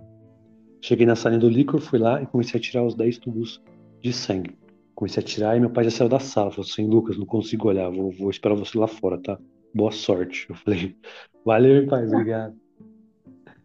Cheguei 0.80 1.04
na 1.04 1.14
salinha 1.14 1.38
do 1.38 1.50
licor, 1.50 1.82
fui 1.82 1.98
lá 1.98 2.22
e 2.22 2.26
comecei 2.26 2.58
a 2.58 2.62
tirar 2.62 2.82
os 2.82 2.94
10 2.94 3.18
tubos 3.18 3.62
de 4.00 4.10
sangue. 4.10 4.56
Comecei 4.94 5.22
a 5.22 5.26
tirar 5.26 5.54
e 5.54 5.60
meu 5.60 5.68
pai 5.68 5.84
já 5.84 5.90
saiu 5.90 6.08
da 6.08 6.18
sala. 6.18 6.50
Falou 6.50 6.66
assim: 6.66 6.86
Lucas, 6.86 7.18
não 7.18 7.26
consigo 7.26 7.68
olhar, 7.68 7.90
vou, 7.90 8.10
vou 8.10 8.30
esperar 8.30 8.54
você 8.54 8.78
lá 8.78 8.86
fora, 8.86 9.18
tá? 9.18 9.38
Boa 9.74 9.92
sorte. 9.92 10.46
Eu 10.48 10.56
falei: 10.56 10.96
Valeu, 11.44 11.86
pai, 11.86 12.06
obrigado. 12.06 12.56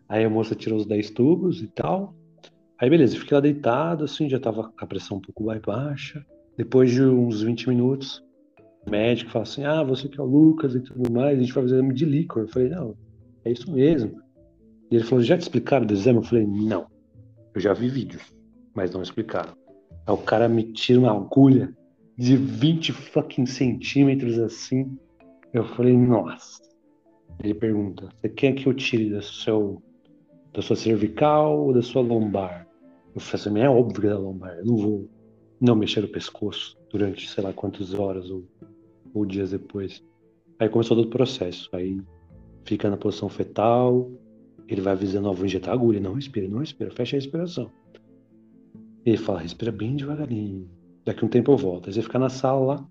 Aí 0.10 0.26
a 0.26 0.30
moça 0.30 0.54
tirou 0.54 0.78
os 0.78 0.86
10 0.86 1.12
tubos 1.12 1.62
e 1.62 1.68
tal. 1.68 2.14
Aí 2.78 2.90
beleza, 2.90 3.18
fiquei 3.18 3.36
lá 3.36 3.40
deitado, 3.40 4.04
assim, 4.04 4.28
já 4.28 4.38
tava 4.38 4.64
com 4.64 4.84
a 4.84 4.86
pressão 4.86 5.16
um 5.16 5.22
pouco 5.22 5.46
mais 5.46 5.62
baixa. 5.62 6.26
Depois 6.58 6.92
de 6.92 7.02
uns 7.02 7.42
20 7.42 7.70
minutos, 7.70 8.22
médico 8.90 9.32
fala 9.32 9.44
assim: 9.44 9.64
Ah, 9.64 9.84
você 9.84 10.08
que 10.08 10.20
é 10.20 10.24
o 10.24 10.26
Lucas 10.26 10.76
e 10.76 10.80
tudo 10.82 11.12
mais, 11.12 11.38
a 11.38 11.42
gente 11.42 11.54
vai 11.54 11.64
fazer 11.64 11.76
exame 11.76 11.94
de 11.94 12.06
líquor. 12.06 12.44
Eu 12.44 12.48
falei: 12.50 12.70
Não, 12.70 12.96
é 13.46 13.52
isso 13.52 13.72
mesmo. 13.72 14.22
E 14.90 14.96
ele 14.96 15.04
falou: 15.04 15.24
Já 15.24 15.38
te 15.38 15.42
explicaram 15.42 15.86
do 15.86 15.94
exame? 15.94 16.20
Eu 16.20 16.24
falei: 16.24 16.46
Não. 16.46 16.88
Eu 17.54 17.60
já 17.60 17.74
vi 17.74 17.90
vídeos, 17.90 18.24
mas 18.74 18.92
não 18.92 19.02
explicaram. 19.02 19.54
Aí 20.06 20.14
o 20.14 20.18
cara 20.18 20.48
me 20.48 20.64
tira 20.72 21.00
uma 21.00 21.12
agulha 21.12 21.76
de 22.18 22.38
20 22.38 22.92
fucking 22.92 23.46
centímetros 23.46 24.40
assim. 24.40 24.98
Eu 25.54 25.66
falei, 25.66 25.98
nossa. 25.98 26.62
Ele 27.44 27.54
pergunta: 27.54 28.10
Você 28.22 28.30
quer 28.30 28.54
que 28.54 28.68
eu 28.68 28.74
tire 28.74 29.10
do 29.10 29.22
seu, 29.22 29.82
da 30.54 30.62
sua 30.62 30.76
cervical 30.76 31.60
ou 31.60 31.74
da 31.74 31.82
sua 31.82 32.02
lombar? 32.02 32.68
Eu 33.14 33.22
falei 33.22 33.48
assim: 33.48 33.60
É 33.60 33.70
óbvio 33.70 34.10
é 34.10 34.14
da 34.14 34.20
lombar. 34.20 34.58
Eu 34.58 34.66
não 34.66 34.78
vou 34.78 35.10
não 35.60 35.76
mexer 35.76 36.04
o 36.04 36.08
pescoço 36.12 36.78
durante 36.90 37.30
sei 37.30 37.44
lá 37.44 37.54
quantas 37.54 37.94
horas 37.94 38.30
ou, 38.32 38.44
ou 39.14 39.26
dias 39.26 39.52
depois. 39.52 40.04
Aí 40.60 40.70
começou 40.70 40.96
todo 40.96 41.08
o 41.08 41.10
processo. 41.10 41.70
Aí 41.74 42.02
fica 42.66 42.90
na 42.90 42.98
posição 42.98 43.30
fetal, 43.30 44.10
ele 44.68 44.82
vai 44.82 44.94
avisando, 44.94 45.30
ó, 45.30 45.34
vou 45.34 45.46
injetar 45.46 45.74
agulha. 45.74 46.00
Não 46.00 46.14
respira, 46.14 46.48
não 46.48 46.60
respira, 46.60 46.92
fecha 46.92 47.16
a 47.16 47.20
respiração. 47.20 47.72
Ele 49.06 49.18
fala, 49.18 49.40
respira 49.40 49.72
bem 49.72 49.96
devagarinho. 49.96 50.70
Daqui 51.04 51.26
um 51.26 51.28
tempo 51.28 51.52
eu 51.52 51.58
volto. 51.58 51.88
Aí 51.88 51.94
você 51.94 52.02
fica 52.02 52.20
na 52.20 52.30
sala 52.30 52.66
lá, 52.66 52.90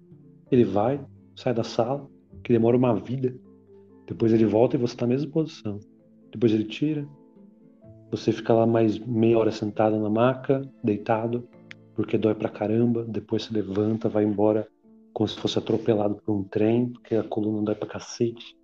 ele 0.51 0.65
vai, 0.65 1.01
sai 1.37 1.55
da 1.55 1.63
sala, 1.63 2.09
que 2.43 2.53
demora 2.53 2.77
uma 2.77 2.95
vida. 2.95 3.35
Depois 4.07 4.33
ele 4.33 4.45
volta 4.45 4.77
e 4.77 4.79
você 4.79 4.95
está 4.95 5.07
na 5.07 5.15
mesma 5.15 5.31
posição. 5.31 5.79
Depois 6.33 6.53
ele 6.53 6.65
tira. 6.65 7.07
Você 8.11 8.33
fica 8.33 8.53
lá 8.53 8.67
mais 8.67 8.99
meia 8.99 9.39
hora 9.39 9.53
sentado 9.53 9.97
na 9.97 10.11
maca, 10.11 10.69
deitado, 10.83 11.49
porque 11.95 12.19
dói 12.19 12.35
pra 12.35 12.49
caramba. 12.49 13.05
Depois 13.05 13.45
você 13.45 13.55
levanta, 13.55 14.09
vai 14.09 14.25
embora 14.25 14.67
como 15.13 15.29
se 15.29 15.39
fosse 15.39 15.59
atropelado 15.59 16.17
por 16.17 16.33
um 16.35 16.45
trem, 16.45 16.91
porque 16.91 17.15
a 17.15 17.25
coluna 17.25 17.63
dói 17.63 17.75
pra 17.75 17.89
cacete. 17.89 18.57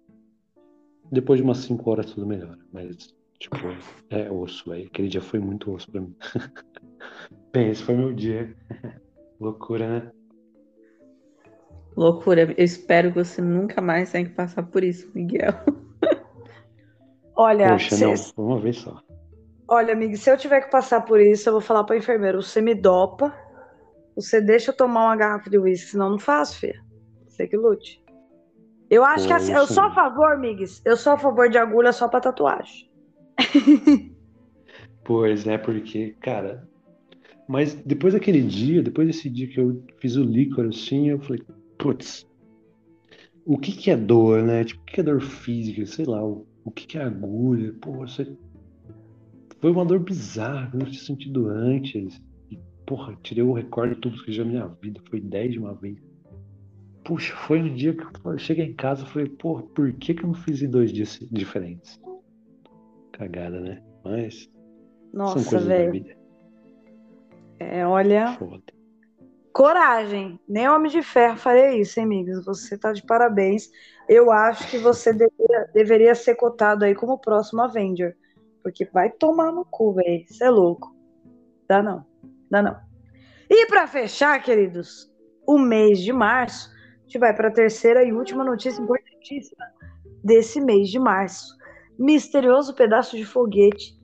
Depois 1.10 1.38
de 1.38 1.44
umas 1.44 1.58
5 1.58 1.90
horas 1.90 2.06
tudo 2.06 2.26
melhora. 2.26 2.58
Mas, 2.72 3.14
tipo, 3.38 3.56
é 4.10 4.30
osso, 4.30 4.70
velho. 4.70 4.86
Aquele 4.86 5.08
dia 5.08 5.20
foi 5.20 5.38
muito 5.38 5.72
osso 5.72 5.90
pra 5.90 6.00
mim. 6.00 6.14
Bem, 7.52 7.70
esse 7.70 7.82
foi 7.82 7.94
meu 7.94 8.12
dia. 8.12 8.54
Loucura, 9.40 9.88
né? 9.88 10.12
Loucura. 11.96 12.54
Eu 12.56 12.64
espero 12.64 13.12
que 13.12 13.24
você 13.24 13.40
nunca 13.40 13.80
mais 13.80 14.12
tenha 14.12 14.26
que 14.26 14.34
passar 14.34 14.62
por 14.64 14.82
isso, 14.82 15.10
Miguel. 15.14 15.52
Olha, 17.36 17.72
Poxa, 17.72 17.96
não, 17.98 18.14
uma 18.44 18.60
vez 18.60 18.78
só. 18.78 18.98
Olha, 19.68 19.92
amigo, 19.92 20.16
se 20.16 20.30
eu 20.30 20.36
tiver 20.36 20.62
que 20.62 20.70
passar 20.70 21.02
por 21.02 21.20
isso, 21.20 21.48
eu 21.48 21.54
vou 21.54 21.60
falar 21.60 21.84
pra 21.84 21.96
enfermeira, 21.96 22.40
você 22.40 22.62
me 22.62 22.74
dopa, 22.74 23.34
você 24.16 24.40
deixa 24.40 24.70
eu 24.70 24.76
tomar 24.76 25.04
uma 25.04 25.16
garrafa 25.16 25.50
de 25.50 25.58
uísque, 25.58 25.90
senão 25.90 26.08
não 26.08 26.18
faço, 26.18 26.58
filha. 26.58 26.82
Você 27.28 27.46
que 27.46 27.56
lute. 27.56 28.02
Eu 28.88 29.04
acho 29.04 29.26
que 29.26 29.32
assim, 29.32 29.52
eu 29.52 29.66
sou 29.66 29.84
a 29.84 29.94
favor, 29.94 30.38
Migues. 30.38 30.80
Eu 30.84 30.96
sou 30.96 31.12
a 31.12 31.18
favor 31.18 31.50
de 31.50 31.58
agulha 31.58 31.92
só 31.92 32.08
pra 32.08 32.20
tatuagem. 32.20 32.90
pois 35.04 35.46
é, 35.46 35.58
porque, 35.58 36.16
cara. 36.20 36.66
Mas 37.46 37.74
depois 37.74 38.14
daquele 38.14 38.42
dia, 38.42 38.82
depois 38.82 39.06
desse 39.06 39.28
dia 39.28 39.48
que 39.48 39.60
eu 39.60 39.82
fiz 39.98 40.16
o 40.16 40.22
líquor 40.22 40.66
assim, 40.66 41.10
eu 41.10 41.20
falei, 41.20 41.42
putz, 41.78 42.26
o 43.44 43.58
que 43.58 43.72
que 43.72 43.90
é 43.90 43.96
dor, 43.96 44.42
né? 44.42 44.64
Tipo, 44.64 44.82
o 44.82 44.84
que 44.86 45.00
é 45.00 45.04
dor 45.04 45.20
física? 45.20 45.84
Sei 45.86 46.04
lá, 46.04 46.24
o, 46.24 46.46
o 46.64 46.70
que 46.70 46.86
que 46.86 46.98
é 46.98 47.02
agulha? 47.02 47.72
Pô, 47.80 47.92
você. 47.92 48.26
Foi 49.60 49.70
uma 49.70 49.84
dor 49.84 50.00
bizarra, 50.00 50.70
eu 50.72 50.80
não 50.80 50.86
tinha 50.86 51.02
sentido 51.02 51.48
antes. 51.48 52.20
Porra, 52.86 53.16
tirei 53.22 53.42
o 53.42 53.52
recorde 53.52 53.96
de 53.96 54.00
tudo 54.00 54.22
que 54.22 54.32
já 54.32 54.44
na 54.44 54.50
minha 54.50 54.66
vida. 54.80 55.00
Foi 55.10 55.20
10 55.20 55.52
de 55.52 55.58
uma 55.58 55.74
vez. 55.74 55.98
Puxa, 57.04 57.34
foi 57.36 57.60
um 57.60 57.74
dia 57.74 57.94
que 57.94 58.04
eu 58.24 58.38
cheguei 58.38 58.66
em 58.66 58.74
casa 58.74 59.04
e 59.04 59.08
falei, 59.08 59.28
pô, 59.28 59.62
por 59.62 59.92
que, 59.92 60.14
que 60.14 60.22
eu 60.22 60.28
não 60.28 60.34
fiz 60.34 60.62
em 60.62 60.68
dois 60.68 60.92
dias 60.92 61.18
diferentes? 61.30 62.00
Cagada, 63.12 63.60
né? 63.60 63.82
Mas. 64.04 64.50
Nossa, 65.12 65.40
são 65.40 65.50
coisas 65.50 65.68
da 65.68 65.90
vida. 65.90 66.16
É, 67.58 67.86
olha. 67.86 68.32
Foda. 68.38 68.62
Coragem. 69.52 70.38
Nem 70.46 70.68
Homem 70.68 70.90
de 70.90 71.02
Ferro 71.02 71.38
faria 71.38 71.74
isso, 71.74 71.98
hein, 71.98 72.06
amigos? 72.06 72.44
Você 72.44 72.76
tá 72.76 72.92
de 72.92 73.02
parabéns. 73.02 73.70
Eu 74.08 74.30
acho 74.30 74.70
que 74.70 74.78
você 74.78 75.12
deveria, 75.12 75.70
deveria 75.72 76.14
ser 76.14 76.34
cotado 76.34 76.84
aí 76.84 76.94
como 76.94 77.14
o 77.14 77.18
próximo 77.18 77.62
Avenger. 77.62 78.16
Porque 78.62 78.84
vai 78.84 79.10
tomar 79.10 79.50
no 79.52 79.64
cu, 79.64 79.94
velho. 79.94 80.24
Isso 80.28 80.44
é 80.44 80.50
louco. 80.50 80.94
Dá 81.68 81.82
não. 81.82 82.04
Dá 82.50 82.62
não. 82.62 82.76
E 83.48 83.66
para 83.66 83.86
fechar, 83.86 84.42
queridos, 84.42 85.10
o 85.46 85.58
mês 85.58 86.00
de 86.00 86.12
março 86.12 86.70
a 86.70 87.02
gente 87.02 87.18
vai 87.18 87.32
para 87.32 87.48
a 87.48 87.52
terceira 87.52 88.02
e 88.02 88.12
última 88.12 88.42
notícia 88.42 88.82
importantíssima 88.82 89.64
desse 90.24 90.60
mês 90.60 90.88
de 90.88 90.98
março. 90.98 91.56
Misterioso 91.96 92.74
pedaço 92.74 93.16
de 93.16 93.24
foguete 93.24 93.96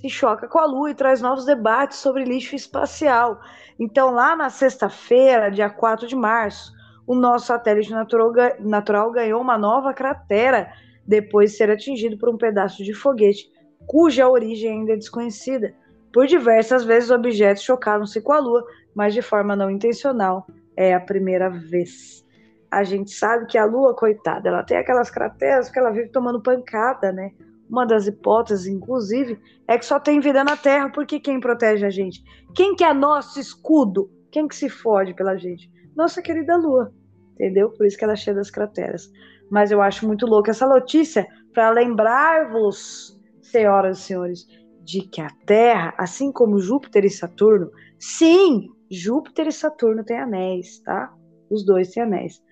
se 0.00 0.08
choca 0.08 0.48
com 0.48 0.58
a 0.58 0.66
Lua 0.66 0.90
e 0.90 0.94
traz 0.94 1.20
novos 1.22 1.44
debates 1.44 1.98
sobre 1.98 2.24
lixo 2.24 2.56
espacial. 2.56 3.40
Então, 3.78 4.10
lá 4.10 4.34
na 4.34 4.50
sexta-feira, 4.50 5.50
dia 5.50 5.70
4 5.70 6.06
de 6.06 6.16
março, 6.16 6.72
o 7.06 7.14
nosso 7.14 7.46
satélite 7.46 7.90
natural, 7.90 8.32
natural 8.58 9.12
ganhou 9.12 9.40
uma 9.40 9.56
nova 9.56 9.94
cratera 9.94 10.72
depois 11.06 11.52
de 11.52 11.56
ser 11.56 11.70
atingido 11.70 12.18
por 12.18 12.28
um 12.28 12.36
pedaço 12.36 12.82
de 12.82 12.92
foguete 12.92 13.48
cuja 13.86 14.28
origem 14.28 14.72
ainda 14.72 14.92
é 14.92 14.96
desconhecida. 14.96 15.74
Por 16.18 16.26
diversas 16.26 16.84
vezes, 16.84 17.12
objetos 17.12 17.62
chocaram-se 17.62 18.20
com 18.20 18.32
a 18.32 18.40
Lua, 18.40 18.66
mas 18.92 19.14
de 19.14 19.22
forma 19.22 19.54
não 19.54 19.70
intencional. 19.70 20.48
É 20.76 20.92
a 20.92 20.98
primeira 20.98 21.48
vez 21.48 22.26
a 22.68 22.82
gente 22.82 23.12
sabe 23.12 23.46
que 23.46 23.56
a 23.56 23.64
Lua, 23.64 23.94
coitada, 23.94 24.48
ela 24.48 24.64
tem 24.64 24.76
aquelas 24.76 25.10
crateras 25.10 25.70
que 25.70 25.78
ela 25.78 25.92
vive 25.92 26.08
tomando 26.08 26.42
pancada, 26.42 27.12
né? 27.12 27.30
Uma 27.70 27.86
das 27.86 28.08
hipóteses, 28.08 28.66
inclusive, 28.66 29.38
é 29.68 29.78
que 29.78 29.86
só 29.86 30.00
tem 30.00 30.18
vida 30.18 30.42
na 30.42 30.56
Terra, 30.56 30.90
porque 30.90 31.20
quem 31.20 31.38
protege 31.38 31.86
a 31.86 31.90
gente? 31.90 32.20
Quem 32.52 32.74
que 32.74 32.82
é 32.82 32.92
nosso 32.92 33.38
escudo? 33.38 34.10
Quem 34.32 34.48
que 34.48 34.56
se 34.56 34.68
fode 34.68 35.14
pela 35.14 35.36
gente? 35.36 35.70
Nossa 35.94 36.20
querida 36.20 36.56
Lua, 36.56 36.92
entendeu? 37.34 37.70
Por 37.70 37.86
isso 37.86 37.96
que 37.96 38.02
ela 38.02 38.14
é 38.14 38.16
cheia 38.16 38.34
das 38.34 38.50
crateras. 38.50 39.08
Mas 39.48 39.70
eu 39.70 39.80
acho 39.80 40.04
muito 40.04 40.26
louco 40.26 40.50
essa 40.50 40.66
notícia 40.66 41.28
para 41.54 41.70
lembrar-vos, 41.70 43.16
senhoras 43.40 43.98
e 43.98 44.02
senhores, 44.02 44.48
de 44.88 45.02
que 45.02 45.20
a 45.20 45.28
Terra, 45.44 45.92
assim 45.98 46.32
como 46.32 46.58
Júpiter 46.58 47.04
e 47.04 47.10
Saturno, 47.10 47.70
sim, 47.98 48.70
Júpiter 48.90 49.46
e 49.46 49.52
Saturno 49.52 50.02
têm 50.02 50.18
anéis, 50.18 50.80
tá? 50.80 51.14
Os 51.50 51.62
dois 51.62 51.90
têm 51.90 52.04
anéis. 52.04 52.42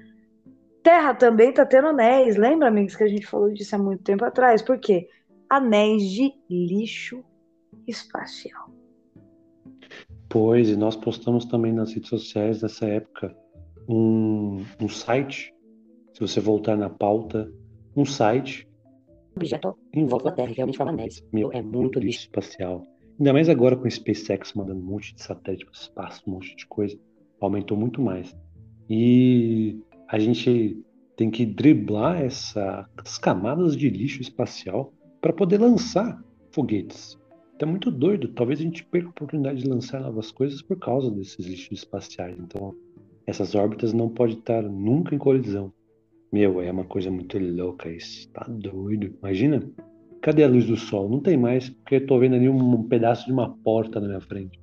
Terra 0.83 1.15
também 1.15 1.49
está 1.49 1.65
tendo 1.65 1.89
anéis. 1.89 2.37
Lembra, 2.37 2.69
amigos, 2.69 2.95
que 2.95 3.05
a 3.05 3.09
gente 3.09 3.27
falou 3.27 3.51
disso 3.51 3.75
há 3.75 3.79
muito 3.79 4.03
tempo 4.03 4.23
atrás? 4.23 4.61
Por 4.61 4.79
quê? 4.79 5.09
Anéis 5.49 6.03
de 6.11 6.35
lixo 6.51 7.25
espacial. 7.89 8.71
Pois, 10.29 10.69
e 10.69 10.77
nós 10.77 10.95
postamos 10.95 11.47
também 11.47 11.73
nas 11.73 11.95
redes 11.95 12.11
sociais 12.11 12.61
nessa 12.61 12.85
época 12.85 13.35
um, 13.89 14.63
um 14.79 14.89
site, 14.91 15.55
se 16.13 16.21
você 16.21 16.39
voltar 16.39 16.77
na 16.77 16.91
pauta, 16.91 17.51
um 17.97 18.05
site. 18.05 18.69
Objeto 19.37 19.77
em 19.93 20.07
volta 20.07 20.31
da 20.31 20.37
Terra, 20.37 20.53
realmente 20.55 20.79
forma 20.79 20.93
anéis. 20.93 21.23
Meu, 21.33 21.53
É 21.53 21.61
muito 21.61 21.99
lixo 21.99 22.21
espacial. 22.21 22.83
Ainda 23.19 23.33
mais 23.33 23.49
agora 23.49 23.77
com 23.77 23.87
o 23.87 23.91
SpaceX 23.91 24.55
mandando 24.55 24.81
um 24.81 24.85
monte 24.85 25.15
de 25.15 25.23
satélite 25.23 25.65
para 25.67 25.73
o 25.73 25.77
espaço, 25.77 26.23
um 26.27 26.33
monte 26.33 26.57
de 26.57 26.67
coisa. 26.67 26.99
Aumentou 27.41 27.77
muito 27.77 28.01
mais. 28.01 28.35
E 28.89 29.79
a 30.09 30.19
gente 30.19 30.83
tem 31.17 31.31
que 31.31 31.45
driblar 31.45 32.23
essa- 32.23 32.89
essas 32.99 33.19
camadas 33.19 33.77
de 33.77 33.91
lixo 33.91 34.21
espacial 34.23 34.93
para 35.21 35.33
poder 35.33 35.59
lançar 35.61 36.23
foguetes. 36.51 37.19
Tá 37.59 37.67
muito 37.67 37.91
doido. 37.91 38.29
Talvez 38.29 38.61
a 38.61 38.63
gente 38.63 38.85
perca 38.85 39.09
a 39.09 39.11
oportunidade 39.11 39.63
de 39.63 39.69
lançar 39.69 40.01
novas 40.01 40.31
coisas 40.31 40.63
por 40.63 40.79
causa 40.79 41.11
desses 41.11 41.47
lixos 41.47 41.79
espaciais. 41.79 42.39
Então, 42.39 42.75
essas 43.27 43.55
órbitas 43.55 43.93
não 43.93 44.09
podem 44.09 44.39
estar 44.39 44.63
nunca 44.63 45.15
em 45.15 45.19
colisão. 45.19 45.73
Meu, 46.33 46.61
é 46.61 46.71
uma 46.71 46.85
coisa 46.85 47.11
muito 47.11 47.39
louca 47.39 47.89
isso. 47.89 48.29
Tá 48.33 48.45
doido. 48.49 49.15
Imagina. 49.23 49.63
Cadê 50.23 50.43
a 50.45 50.49
luz 50.49 50.67
do 50.67 50.77
sol? 50.77 51.09
Não 51.09 51.21
tem 51.21 51.37
mais, 51.37 51.69
porque 51.71 51.97
eu 51.97 52.07
tô 52.07 52.19
vendo 52.19 52.35
ali 52.35 52.49
um, 52.49 52.57
um 52.57 52.83
pedaço 52.89 53.27
de 53.27 53.33
uma 53.33 53.55
porta 53.59 54.01
na 54.01 54.09
minha 54.09 54.21
frente. 54.21 54.59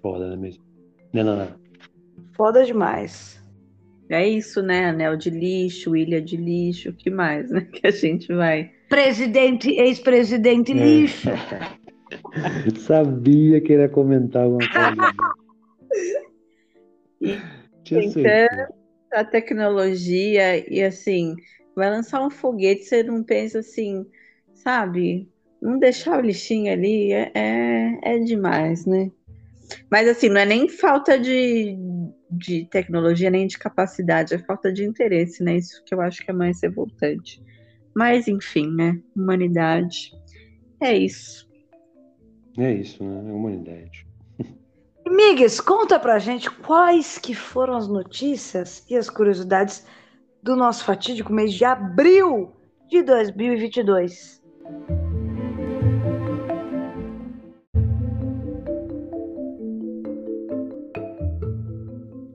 Foda, 0.00 0.26
não 0.28 0.34
é 0.34 0.36
mesmo? 0.36 0.62
Não, 1.12 1.24
não, 1.24 1.36
não. 1.36 1.48
Foda 2.36 2.64
demais. 2.64 3.42
É 4.08 4.26
isso, 4.28 4.62
né? 4.62 4.86
Anel 4.86 5.16
de 5.16 5.30
lixo, 5.30 5.96
ilha 5.96 6.20
de 6.20 6.36
lixo, 6.36 6.90
o 6.90 6.92
que 6.92 7.10
mais, 7.10 7.50
né? 7.50 7.62
Que 7.72 7.86
a 7.86 7.90
gente 7.90 8.32
vai. 8.32 8.70
Presidente, 8.88 9.70
ex-presidente 9.70 10.72
É. 10.72 10.74
lixo. 10.74 11.28
Sabia 12.78 13.60
que 13.60 13.72
ele 13.72 13.82
ia 13.82 13.88
comentar 13.88 14.44
alguma 14.44 14.60
coisa. 14.68 15.12
Tinha 17.84 18.00
Então, 18.00 18.12
certeza. 18.12 18.68
A 19.12 19.24
tecnologia 19.24 20.64
e 20.72 20.82
assim, 20.82 21.36
vai 21.76 21.90
lançar 21.90 22.24
um 22.24 22.30
foguete, 22.30 22.84
você 22.84 23.02
não 23.02 23.22
pensa 23.22 23.58
assim, 23.58 24.06
sabe? 24.54 25.28
Não 25.60 25.78
deixar 25.78 26.18
o 26.18 26.20
lixinho 26.20 26.72
ali 26.72 27.12
é, 27.12 27.30
é, 27.34 27.98
é 28.02 28.18
demais, 28.18 28.86
né? 28.86 29.10
Mas 29.90 30.08
assim, 30.08 30.28
não 30.28 30.40
é 30.40 30.46
nem 30.46 30.68
falta 30.68 31.18
de, 31.18 31.76
de 32.30 32.64
tecnologia, 32.66 33.30
nem 33.30 33.46
de 33.46 33.58
capacidade, 33.58 34.34
é 34.34 34.38
falta 34.38 34.72
de 34.72 34.84
interesse, 34.84 35.42
né? 35.42 35.56
Isso 35.56 35.82
que 35.84 35.94
eu 35.94 36.00
acho 36.00 36.24
que 36.24 36.30
é 36.30 36.34
mais 36.34 36.60
revoltante. 36.62 37.40
Mas 37.94 38.28
enfim, 38.28 38.70
né? 38.74 38.98
Humanidade. 39.16 40.12
É 40.80 40.96
isso. 40.96 41.48
É 42.58 42.72
isso, 42.72 43.04
né? 43.04 43.30
É 43.30 43.32
humanidade. 43.32 44.06
Migues, 45.32 45.62
conta 45.62 45.98
pra 45.98 46.18
gente 46.18 46.50
quais 46.50 47.16
que 47.16 47.34
foram 47.34 47.74
as 47.74 47.88
notícias 47.88 48.84
e 48.90 48.94
as 48.94 49.08
curiosidades 49.08 49.82
do 50.42 50.54
nosso 50.54 50.84
fatídico 50.84 51.32
mês 51.32 51.54
de 51.54 51.64
abril 51.64 52.52
de 52.90 53.02
2022. 53.02 54.42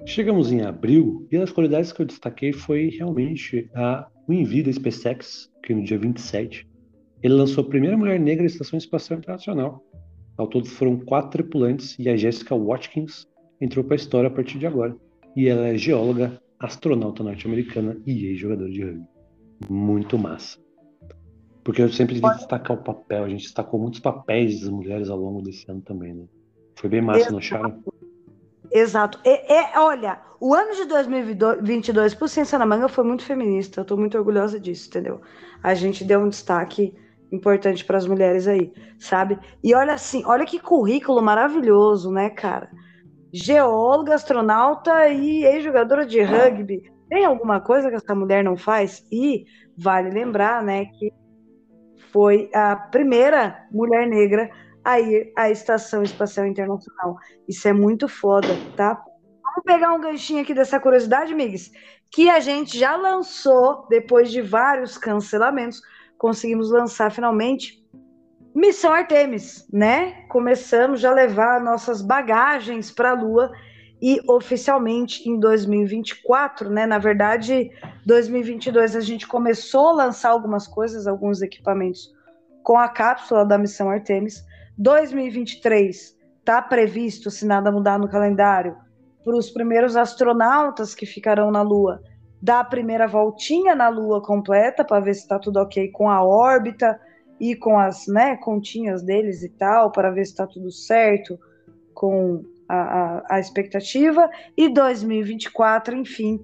Chegamos 0.04 0.52
em 0.52 0.64
abril 0.64 1.28
e 1.32 1.38
as 1.38 1.52
qualidades 1.52 1.92
que 1.92 2.02
eu 2.02 2.06
destaquei 2.08 2.52
foi 2.52 2.90
realmente 2.90 3.70
a, 3.76 4.08
envio 4.28 4.64
da 4.64 4.74
SpaceX, 4.74 5.52
que 5.62 5.76
no 5.76 5.84
dia 5.84 6.00
27 6.00 6.68
ele 7.22 7.36
lançou 7.36 7.64
a 7.64 7.68
primeira 7.68 7.96
mulher 7.96 8.20
negra 8.20 8.42
na 8.42 8.48
Estação 8.48 8.80
Espacial 8.80 9.20
Internacional. 9.20 9.87
Ao 10.38 10.48
todo 10.48 10.68
foram 10.68 11.00
quatro 11.00 11.32
tripulantes 11.32 11.98
e 11.98 12.08
a 12.08 12.16
Jessica 12.16 12.56
Watkins 12.56 13.28
entrou 13.60 13.84
para 13.84 13.96
a 13.96 13.98
história 13.98 14.28
a 14.28 14.32
partir 14.32 14.60
de 14.60 14.68
agora. 14.68 14.96
E 15.36 15.48
ela 15.48 15.68
é 15.68 15.78
geóloga, 15.78 16.40
astronauta 16.60 17.24
norte-americana 17.24 17.98
e 18.06 18.28
ex-jogadora 18.28 18.70
de 18.70 18.84
rugby. 18.84 19.06
Muito 19.68 20.18
massa. 20.18 20.60
Porque 21.64 21.82
eu 21.82 21.90
sempre 21.90 22.20
quis 22.20 22.38
destacar 22.38 22.78
o 22.78 22.84
papel, 22.84 23.24
a 23.24 23.30
gente 23.30 23.44
destacou 23.44 23.80
muitos 23.80 24.00
papéis 24.00 24.62
das 24.62 24.70
mulheres 24.70 25.10
ao 25.10 25.18
longo 25.18 25.42
desse 25.42 25.70
ano 25.70 25.82
também, 25.82 26.14
né? 26.14 26.24
Foi 26.76 26.90
bem 26.90 27.02
massa, 27.02 27.32
não 27.32 27.40
acharam? 27.40 27.84
Exato. 28.72 29.20
E, 29.26 29.78
olha, 29.78 30.22
o 30.40 30.54
ano 30.54 30.76
de 30.76 30.86
2022 30.86 32.14
por 32.14 32.30
Ciência 32.30 32.60
na 32.60 32.66
Manga 32.66 32.88
foi 32.88 33.04
muito 33.04 33.24
feminista. 33.24 33.82
Eu 33.82 33.86
tô 33.86 33.98
muito 33.98 34.18
orgulhosa 34.18 34.60
disso, 34.60 34.88
entendeu? 34.88 35.20
A 35.62 35.74
gente 35.74 36.04
deu 36.04 36.20
um 36.20 36.30
destaque 36.30 36.94
importante 37.32 37.84
para 37.84 37.98
as 37.98 38.08
mulheres 38.08 38.48
aí, 38.48 38.72
sabe? 39.00 39.38
E 39.64 39.74
olha 39.76 39.94
assim, 39.94 40.24
olha 40.26 40.46
que 40.46 40.60
currículo 40.60 41.22
maravilhoso, 41.22 42.12
né, 42.12 42.30
cara? 42.30 42.70
Geóloga, 43.34 44.16
astronauta 44.16 45.10
e 45.10 45.44
ex-jogadora 45.44 46.06
de 46.06 46.22
rugby. 46.22 46.82
Tem 47.10 47.26
alguma 47.26 47.60
coisa 47.60 47.90
que 47.90 47.96
essa 47.96 48.16
mulher 48.16 48.44
não 48.44 48.58
faz? 48.58 49.06
E 49.12 49.46
vale 49.78 50.10
lembrar, 50.10 50.64
né, 50.64 50.86
que 50.86 51.12
foi 52.12 52.50
a 52.54 52.76
primeira 52.76 53.66
mulher 53.72 54.08
negra 54.08 54.50
a 54.84 55.00
ir 55.00 55.34
à 55.36 55.50
Estação 55.50 56.02
Espacial 56.02 56.48
Internacional. 56.48 57.18
Isso 57.48 57.68
é 57.68 57.74
muito 57.74 58.08
foda, 58.08 58.48
tá? 58.76 58.96
Vamos 59.44 59.64
pegar 59.66 59.94
um 59.94 60.00
ganchinho 60.00 60.42
aqui 60.42 60.54
dessa 60.54 60.80
curiosidade, 60.80 61.36
Migues, 61.36 61.72
que 62.10 62.30
a 62.30 62.40
gente 62.40 62.78
já 62.78 62.96
lançou 62.96 63.86
depois 63.90 64.32
de 64.32 64.42
vários 64.42 64.98
cancelamentos. 64.98 65.82
Conseguimos 66.18 66.72
lançar 66.72 67.12
finalmente 67.12 67.86
Missão 68.56 68.92
Artemis, 68.92 69.68
né? 69.72 70.26
Começamos 70.30 71.00
já 71.00 71.12
a 71.12 71.14
levar 71.14 71.62
nossas 71.62 72.02
bagagens 72.02 72.90
para 72.90 73.12
a 73.12 73.14
Lua 73.14 73.52
e 74.02 74.20
oficialmente 74.28 75.30
em 75.30 75.40
2024, 75.40 76.70
né? 76.70 76.86
Na 76.86 76.98
verdade, 76.98 77.70
2022 78.06 78.96
a 78.96 79.00
gente 79.00 79.28
começou 79.28 79.90
a 79.90 80.06
lançar 80.06 80.30
algumas 80.30 80.68
coisas, 80.68 81.06
alguns 81.06 81.42
equipamentos 81.42 82.12
com 82.64 82.78
a 82.78 82.90
cápsula 82.90 83.46
da 83.46 83.58
missão 83.58 83.90
Artemis. 83.90 84.44
2023 84.78 86.18
está 86.40 86.62
previsto, 86.62 87.30
se 87.30 87.46
nada 87.46 87.72
mudar 87.72 88.00
no 88.00 88.10
calendário, 88.10 88.76
para 89.24 89.36
os 89.36 89.50
primeiros 89.50 89.96
astronautas 89.96 90.96
que 90.96 91.06
ficarão 91.06 91.52
na 91.52 91.62
Lua, 91.62 92.02
dar 92.42 92.60
a 92.60 92.64
primeira 92.64 93.08
voltinha 93.08 93.76
na 93.76 93.90
Lua 93.90 94.22
completa 94.22 94.84
para 94.84 95.00
ver 95.00 95.16
se 95.16 95.22
está 95.22 95.40
tudo 95.40 95.58
ok 95.60 95.90
com 95.90 96.10
a 96.10 96.24
órbita 96.24 97.00
e 97.40 97.56
com 97.56 97.78
as 97.78 98.08
né, 98.08 98.36
continhas 98.38 99.04
deles 99.04 99.44
e 99.44 99.50
tal, 99.50 99.92
para 99.92 100.12
ver 100.12 100.26
se 100.26 100.32
está 100.32 100.48
tudo 100.48 100.72
certo 100.72 101.40
com 101.94 102.44
a, 102.68 102.76
a, 102.76 103.24
a 103.36 103.40
expectativa. 103.40 104.30
E 104.56 104.70
2024, 104.70 105.96
enfim, 105.96 106.40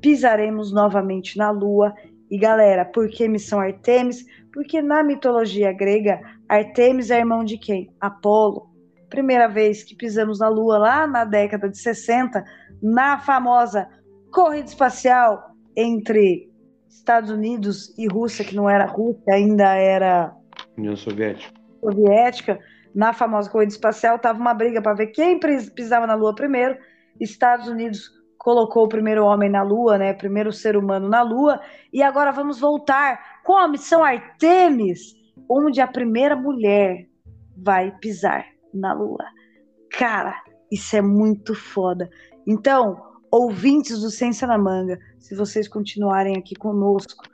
pisaremos 0.00 0.72
novamente 0.72 1.36
na 1.36 1.50
Lua. 1.50 1.94
E 2.30 2.38
galera, 2.38 2.84
por 2.84 3.08
que 3.08 3.28
missão 3.28 3.60
Artemis? 3.60 4.24
Porque 4.52 4.82
na 4.82 5.02
mitologia 5.02 5.72
grega, 5.72 6.20
Artemis 6.48 7.10
é 7.10 7.18
irmão 7.18 7.44
de 7.44 7.58
quem? 7.58 7.92
Apolo. 8.00 8.68
Primeira 9.08 9.48
vez 9.48 9.82
que 9.82 9.96
pisamos 9.96 10.38
na 10.38 10.48
Lua 10.48 10.78
lá 10.78 11.06
na 11.06 11.24
década 11.24 11.68
de 11.68 11.78
60, 11.78 12.44
na 12.82 13.18
famosa 13.18 13.88
corrida 14.32 14.68
espacial 14.68 15.52
entre 15.76 16.50
Estados 16.88 17.30
Unidos 17.30 17.94
e 17.98 18.06
Rússia, 18.06 18.44
que 18.44 18.54
não 18.54 18.68
era 18.68 18.86
Rússia, 18.86 19.34
ainda 19.34 19.74
era 19.74 20.32
União 20.76 20.96
Soviética. 20.96 21.52
soviética, 21.80 22.58
na 22.94 23.12
famosa 23.12 23.50
corrida 23.50 23.72
espacial, 23.72 24.18
tava 24.18 24.38
uma 24.38 24.54
briga 24.54 24.82
para 24.82 24.94
ver 24.94 25.08
quem 25.08 25.38
pis- 25.38 25.70
pisava 25.70 26.06
na 26.06 26.14
Lua 26.14 26.34
primeiro. 26.34 26.76
Estados 27.20 27.68
Unidos 27.68 28.10
colocou 28.38 28.84
o 28.84 28.88
primeiro 28.88 29.24
homem 29.24 29.50
na 29.50 29.62
Lua, 29.62 29.98
né? 29.98 30.12
Primeiro 30.12 30.52
ser 30.52 30.76
humano 30.76 31.08
na 31.08 31.22
Lua. 31.22 31.60
E 31.92 32.02
agora 32.02 32.30
vamos 32.32 32.58
voltar 32.60 33.42
com 33.44 33.56
a 33.56 33.68
missão 33.68 34.02
Artemis, 34.04 35.14
onde 35.48 35.80
a 35.80 35.86
primeira 35.86 36.36
mulher 36.36 37.06
vai 37.56 37.90
pisar 38.00 38.44
na 38.72 38.92
Lua. 38.92 39.24
Cara, 39.90 40.34
isso 40.70 40.96
é 40.96 41.02
muito 41.02 41.54
foda. 41.54 42.08
Então, 42.46 42.96
ouvintes 43.30 44.00
do 44.00 44.10
Ciência 44.10 44.46
na 44.46 44.58
Manga, 44.58 44.98
se 45.18 45.34
vocês 45.34 45.68
continuarem 45.68 46.36
aqui 46.36 46.54
conosco, 46.54 47.24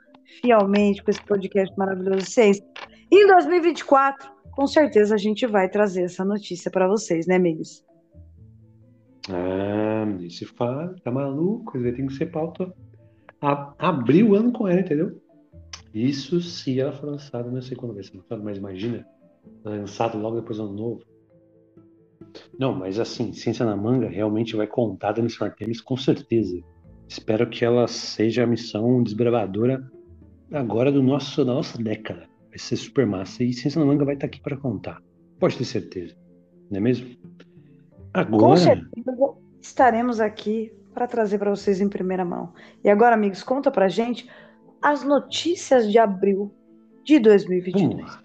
fielmente, 0.40 1.03
com 1.03 1.11
esse 1.11 1.22
podcast 1.24 1.76
maravilhoso 1.78 2.26
ciência, 2.26 2.64
em 3.11 3.26
2024, 3.26 4.30
com 4.53 4.66
certeza 4.66 5.14
a 5.14 5.18
gente 5.18 5.47
vai 5.47 5.68
trazer 5.68 6.03
essa 6.03 6.24
notícia 6.24 6.70
para 6.70 6.88
vocês, 6.88 7.26
né, 7.26 7.36
amigos? 7.36 7.84
Ah, 9.28 10.05
nem 10.07 10.28
se 10.28 10.45
fala, 10.45 10.95
tá 11.03 11.11
maluco? 11.11 11.80
Tem 11.80 12.07
que 12.07 12.14
ser 12.14 12.26
pauta. 12.26 12.72
Abrir 13.78 14.22
o 14.22 14.34
ano 14.34 14.53
com 14.53 14.66
ela, 14.68 14.80
entendeu? 14.80 15.20
Isso 15.92 16.40
se 16.40 16.80
ela 16.80 16.92
for 16.92 17.11
lançada, 17.11 17.51
não 17.51 17.62
sei 17.62 17.76
quando 17.76 17.95
vai 17.95 18.03
ser 18.03 18.16
lançado, 18.16 18.42
mas 18.42 18.59
imagina, 18.59 19.07
lançado 19.64 20.18
logo 20.18 20.40
depois 20.40 20.59
do 20.59 20.64
ano 20.64 20.74
novo. 20.74 21.03
Não, 22.59 22.74
mas 22.74 22.99
assim, 22.99 23.32
Ciência 23.32 23.64
na 23.64 23.76
Manga 23.76 24.09
realmente 24.09 24.57
vai 24.57 24.66
contar 24.66 25.12
da 25.12 25.22
missão 25.22 25.47
Artemis 25.47 25.80
com 25.80 25.97
certeza. 25.97 26.61
Espero 27.09 27.49
que 27.49 27.64
ela 27.64 27.87
seja 27.87 28.45
a 28.45 28.47
missão 28.47 29.03
desbravadora 29.03 29.89
agora 30.53 30.91
do 30.91 31.03
nosso, 31.03 31.45
da 31.45 31.55
nossa 31.55 31.76
década. 31.82 32.28
Vai 32.49 32.59
ser 32.59 32.76
super 32.76 33.07
massa 33.07 33.43
e 33.43 33.53
Ciência 33.53 33.78
na 33.78 33.87
Manga 33.87 34.05
vai 34.05 34.14
estar 34.14 34.26
aqui 34.26 34.41
para 34.41 34.57
contar. 34.57 35.01
Pode 35.39 35.57
ter 35.57 35.64
certeza, 35.64 36.14
não 36.70 36.78
é 36.78 36.80
mesmo? 36.80 37.16
Agora? 38.12 38.41
Com 38.41 38.57
certeza 38.57 39.35
estaremos 39.61 40.20
aqui 40.20 40.72
para 40.93 41.07
trazer 41.07 41.39
para 41.39 41.51
vocês 41.51 41.80
em 41.80 41.89
primeira 41.89 42.24
mão. 42.24 42.53
E 42.85 42.89
agora, 42.89 43.14
amigos, 43.14 43.43
conta 43.43 43.70
pra 43.70 43.89
gente 43.89 44.28
as 44.80 45.03
notícias 45.03 45.91
de 45.91 45.99
abril 45.99 46.55
de 47.05 47.18
2022. 47.18 48.23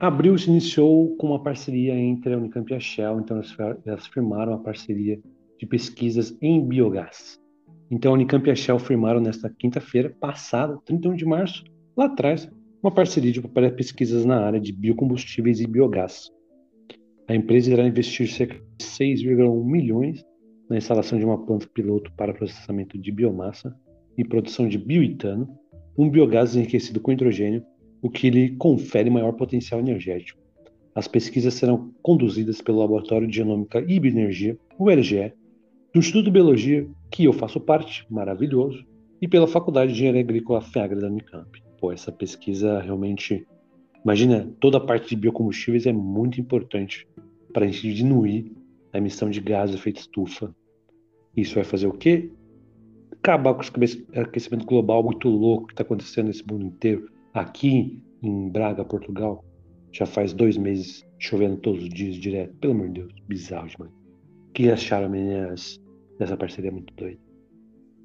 Abril 0.00 0.38
se 0.38 0.48
iniciou 0.48 1.16
com 1.16 1.26
uma 1.28 1.42
parceria 1.42 1.92
entre 1.92 2.32
a 2.32 2.38
Unicamp 2.38 2.72
e 2.72 2.76
a 2.76 2.78
Shell, 2.78 3.18
então 3.18 3.40
elas 3.84 4.06
firmaram 4.06 4.54
a 4.54 4.58
parceria 4.58 5.20
de 5.58 5.66
pesquisas 5.66 6.36
em 6.40 6.64
biogás. 6.64 7.40
Então 7.90 8.12
a 8.12 8.14
Unicamp 8.14 8.46
e 8.46 8.52
a 8.52 8.54
Shell 8.54 8.78
firmaram 8.78 9.20
nesta 9.20 9.50
quinta-feira 9.50 10.14
passada, 10.20 10.78
31 10.84 11.16
de 11.16 11.24
março, 11.24 11.64
lá 11.96 12.04
atrás, 12.04 12.48
uma 12.80 12.92
parceria 12.92 13.32
de 13.32 13.42
pesquisas 13.72 14.24
na 14.24 14.38
área 14.38 14.60
de 14.60 14.72
biocombustíveis 14.72 15.60
e 15.60 15.66
biogás. 15.66 16.30
A 17.26 17.34
empresa 17.34 17.72
irá 17.72 17.84
investir 17.84 18.28
cerca 18.28 18.54
de 18.54 18.86
6,1 18.86 19.64
milhões 19.64 20.24
na 20.70 20.76
instalação 20.76 21.18
de 21.18 21.24
uma 21.24 21.44
planta 21.44 21.66
piloto 21.74 22.12
para 22.12 22.32
processamento 22.32 22.96
de 22.96 23.10
biomassa 23.10 23.76
e 24.16 24.24
produção 24.24 24.68
de 24.68 24.78
bioetano, 24.78 25.48
um 25.96 26.08
biogás 26.08 26.54
enriquecido 26.54 27.00
com 27.00 27.10
hidrogênio, 27.10 27.64
o 28.00 28.10
que 28.10 28.30
lhe 28.30 28.50
confere 28.56 29.10
maior 29.10 29.32
potencial 29.32 29.80
energético. 29.80 30.40
As 30.94 31.06
pesquisas 31.06 31.54
serão 31.54 31.92
conduzidas 32.02 32.60
pelo 32.60 32.78
Laboratório 32.78 33.28
de 33.28 33.36
Genômica 33.36 33.84
e 33.86 34.00
Bioenergia, 34.00 34.58
o 34.78 34.90
LGE, 34.90 35.32
do 35.92 36.00
Instituto 36.00 36.24
de 36.24 36.30
Biologia, 36.30 36.88
que 37.10 37.24
eu 37.24 37.32
faço 37.32 37.60
parte, 37.60 38.04
maravilhoso, 38.10 38.84
e 39.20 39.26
pela 39.26 39.46
Faculdade 39.46 39.92
de 39.92 39.98
Engenharia 39.98 40.20
Agrícola 40.20 40.60
FEAGRA 40.60 41.00
da 41.00 41.06
Unicamp. 41.08 41.62
Pô, 41.80 41.92
essa 41.92 42.12
pesquisa 42.12 42.80
realmente. 42.80 43.46
Imagina, 44.04 44.48
toda 44.60 44.78
a 44.78 44.80
parte 44.80 45.08
de 45.10 45.16
biocombustíveis 45.16 45.86
é 45.86 45.92
muito 45.92 46.40
importante 46.40 47.06
para 47.52 47.64
a 47.64 47.68
gente 47.68 47.92
diminuir 47.92 48.52
a 48.92 48.98
emissão 48.98 49.30
de 49.30 49.40
gás 49.40 49.70
de 49.70 49.76
efeito 49.76 50.00
estufa. 50.00 50.54
Isso 51.36 51.54
vai 51.54 51.64
fazer 51.64 51.86
o 51.86 51.92
quê? 51.92 52.30
Acabar 53.12 53.54
com 53.54 53.62
o 53.62 54.20
aquecimento 54.20 54.64
global 54.64 55.02
muito 55.02 55.28
louco 55.28 55.68
que 55.68 55.72
está 55.72 55.82
acontecendo 55.82 56.26
nesse 56.26 56.44
mundo 56.46 56.64
inteiro. 56.64 57.08
Aqui 57.38 58.02
em 58.20 58.48
Braga, 58.48 58.84
Portugal, 58.84 59.44
já 59.92 60.04
faz 60.04 60.32
dois 60.32 60.56
meses 60.56 61.06
chovendo 61.20 61.56
todos 61.58 61.84
os 61.84 61.88
dias 61.88 62.16
direto. 62.16 62.52
Pelo 62.56 62.72
amor 62.72 62.88
de 62.88 62.94
Deus, 62.94 63.12
bizarro 63.28 63.68
demais. 63.68 63.92
O 63.92 64.52
que 64.52 64.68
acharam, 64.68 65.08
meninas, 65.08 65.80
dessa 66.18 66.36
parceria 66.36 66.72
muito 66.72 66.92
doida? 66.94 67.20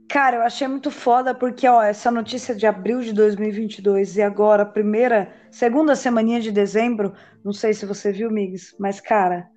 Cara, 0.07 0.37
eu 0.37 0.41
achei 0.43 0.67
muito 0.67 0.91
foda 0.91 1.33
porque, 1.33 1.67
ó, 1.67 1.81
essa 1.81 2.11
notícia 2.11 2.53
de 2.53 2.67
abril 2.67 3.01
de 3.01 3.11
2022 3.11 4.17
e 4.17 4.21
agora, 4.21 4.63
primeira, 4.63 5.33
segunda 5.49 5.95
semaninha 5.95 6.39
de 6.39 6.51
dezembro, 6.51 7.13
não 7.43 7.51
sei 7.51 7.73
se 7.73 7.87
você 7.87 8.11
viu, 8.11 8.29
Migs, 8.29 8.75
mas, 8.79 9.01
cara, 9.01 9.49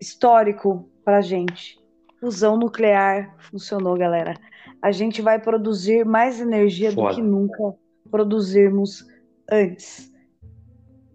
histórico 0.00 0.90
pra 1.04 1.20
gente. 1.20 1.78
Fusão 2.18 2.56
nuclear 2.56 3.32
funcionou, 3.38 3.96
galera. 3.96 4.34
A 4.82 4.90
gente 4.90 5.22
vai 5.22 5.38
produzir 5.38 6.04
mais 6.04 6.40
energia 6.40 6.90
foda. 6.90 7.10
do 7.10 7.14
que 7.14 7.22
nunca 7.22 7.78
produzirmos 8.10 9.06
antes. 9.50 10.10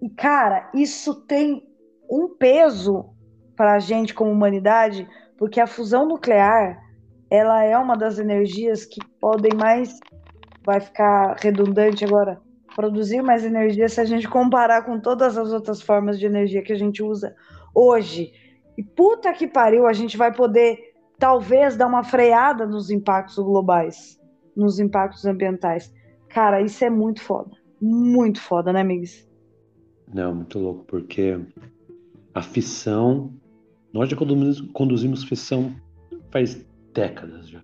E, 0.02 0.10
cara, 0.10 0.70
isso 0.74 1.16
tem 1.26 1.68
um 2.10 2.36
peso 2.36 3.10
para 3.56 3.74
a 3.74 3.80
gente 3.80 4.14
como 4.14 4.32
humanidade, 4.32 5.08
porque 5.38 5.60
a 5.60 5.68
fusão 5.68 6.08
nuclear 6.08 6.84
ela 7.30 7.64
é 7.64 7.78
uma 7.78 7.96
das 7.98 8.20
energias 8.20 8.86
que 8.86 9.00
podem 9.20 9.54
mais, 9.56 10.00
vai 10.64 10.80
ficar 10.80 11.36
redundante 11.40 12.06
agora, 12.06 12.40
produzir 12.76 13.22
mais 13.22 13.44
energia 13.44 13.90
se 13.90 14.00
a 14.00 14.06
gente 14.06 14.28
comparar 14.28 14.84
com 14.84 15.00
todas 15.00 15.38
as 15.38 15.52
outras 15.52 15.82
formas 15.82 16.20
de 16.20 16.26
energia 16.26 16.62
que 16.62 16.74
a 16.74 16.78
gente 16.78 17.02
usa 17.02 17.36
hoje. 17.74 18.32
E 18.78 18.84
puta 18.84 19.32
que 19.34 19.48
pariu, 19.48 19.88
a 19.88 19.94
gente 19.94 20.18
vai 20.18 20.34
poder 20.34 20.78
talvez 21.18 21.78
dar 21.78 21.88
uma 21.88 22.04
freada 22.04 22.66
nos 22.66 22.90
impactos 22.90 23.38
globais, 23.38 24.20
nos 24.56 24.80
impactos 24.80 25.26
ambientais. 25.26 25.92
Cara, 26.36 26.62
isso 26.62 26.84
é 26.84 26.90
muito 26.90 27.22
foda. 27.22 27.50
Muito 27.82 28.42
foda, 28.42 28.74
né, 28.74 28.82
amigos? 28.82 29.26
Não, 30.14 30.36
muito 30.36 30.60
louco, 30.60 30.84
porque 30.84 31.40
a 32.34 32.42
fissão. 32.42 33.34
Nós 33.94 34.10
já 34.10 34.18
conduzimos, 34.18 35.24
fissão 35.24 35.74
faz 36.32 36.68
décadas 36.94 37.48
já, 37.48 37.64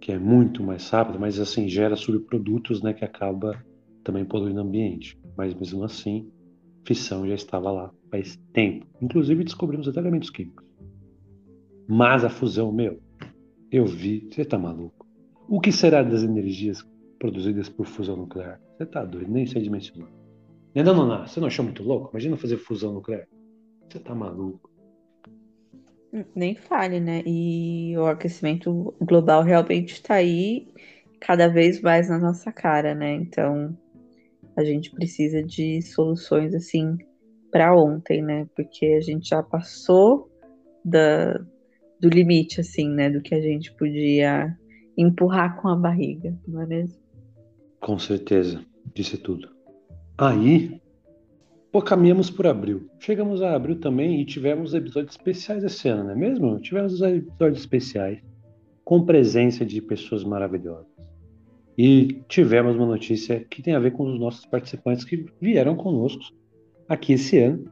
que 0.00 0.10
é 0.10 0.18
muito 0.18 0.64
mais 0.64 0.90
rápido, 0.90 1.20
mas 1.20 1.38
assim 1.38 1.68
gera 1.68 1.94
subprodutos, 1.94 2.82
né, 2.82 2.92
que 2.92 3.04
acaba 3.04 3.64
também 4.02 4.24
poluindo 4.24 4.58
o 4.58 4.64
ambiente. 4.64 5.16
Mas 5.36 5.54
mesmo 5.54 5.84
assim, 5.84 6.28
fissão 6.84 7.24
já 7.28 7.36
estava 7.36 7.70
lá 7.70 7.92
faz 8.10 8.36
tempo. 8.52 8.84
Inclusive 9.00 9.44
descobrimos 9.44 9.86
até 9.86 10.00
elementos 10.00 10.30
químicos. 10.30 10.66
Mas 11.86 12.24
a 12.24 12.28
fusão, 12.28 12.72
meu, 12.72 13.00
eu 13.70 13.86
vi, 13.86 14.28
você 14.28 14.44
tá 14.44 14.58
maluco? 14.58 15.06
O 15.48 15.60
que 15.60 15.70
será 15.70 16.02
das 16.02 16.24
energias 16.24 16.82
produzidas 17.22 17.68
por 17.68 17.86
fusão 17.86 18.16
nuclear. 18.16 18.60
Você 18.76 18.84
tá 18.84 19.04
doido, 19.04 19.30
nem 19.30 19.46
sei 19.46 19.62
dimensionar. 19.62 20.10
Não, 20.74 20.82
não, 20.82 21.06
não, 21.06 21.24
você 21.24 21.38
não 21.38 21.46
achou 21.46 21.64
muito 21.64 21.84
louco? 21.84 22.10
Imagina 22.10 22.36
fazer 22.36 22.56
fusão 22.56 22.92
nuclear. 22.92 23.28
Você 23.88 24.00
tá 24.00 24.12
maluco. 24.12 24.68
Nem 26.34 26.56
fale, 26.56 26.98
né? 26.98 27.22
E 27.24 27.96
o 27.96 28.06
aquecimento 28.06 28.92
global 29.00 29.44
realmente 29.44 29.92
está 29.92 30.14
aí 30.14 30.66
cada 31.20 31.46
vez 31.46 31.80
mais 31.80 32.08
na 32.08 32.18
nossa 32.18 32.50
cara, 32.50 32.92
né? 32.92 33.14
Então 33.14 33.78
a 34.56 34.64
gente 34.64 34.90
precisa 34.90 35.44
de 35.44 35.80
soluções 35.80 36.52
assim 36.56 36.98
para 37.52 37.72
ontem, 37.72 38.20
né? 38.20 38.48
Porque 38.56 38.84
a 38.86 39.00
gente 39.00 39.28
já 39.28 39.44
passou 39.44 40.28
da, 40.84 41.34
do 42.00 42.08
limite, 42.08 42.60
assim, 42.60 42.88
né? 42.88 43.08
Do 43.08 43.22
que 43.22 43.32
a 43.32 43.40
gente 43.40 43.72
podia 43.76 44.58
empurrar 44.98 45.62
com 45.62 45.68
a 45.68 45.76
barriga, 45.76 46.36
não 46.48 46.62
é 46.62 46.66
mesmo? 46.66 47.01
Com 47.82 47.98
certeza, 47.98 48.64
disse 48.94 49.18
tudo. 49.18 49.48
Aí, 50.16 50.80
pô, 51.72 51.82
caminhamos 51.82 52.30
por 52.30 52.46
abril. 52.46 52.88
Chegamos 53.00 53.42
a 53.42 53.56
abril 53.56 53.80
também 53.80 54.20
e 54.20 54.24
tivemos 54.24 54.72
episódios 54.72 55.16
especiais 55.16 55.64
esse 55.64 55.88
ano, 55.88 56.04
não 56.04 56.12
é 56.12 56.14
mesmo? 56.14 56.60
Tivemos 56.60 57.02
episódios 57.02 57.58
especiais 57.58 58.22
com 58.84 59.04
presença 59.04 59.66
de 59.66 59.82
pessoas 59.82 60.22
maravilhosas. 60.22 60.86
E 61.76 62.22
tivemos 62.28 62.76
uma 62.76 62.86
notícia 62.86 63.44
que 63.50 63.60
tem 63.60 63.74
a 63.74 63.80
ver 63.80 63.90
com 63.90 64.04
os 64.04 64.20
nossos 64.20 64.46
participantes 64.46 65.04
que 65.04 65.26
vieram 65.40 65.74
conosco 65.74 66.22
aqui 66.88 67.14
esse 67.14 67.40
ano, 67.40 67.64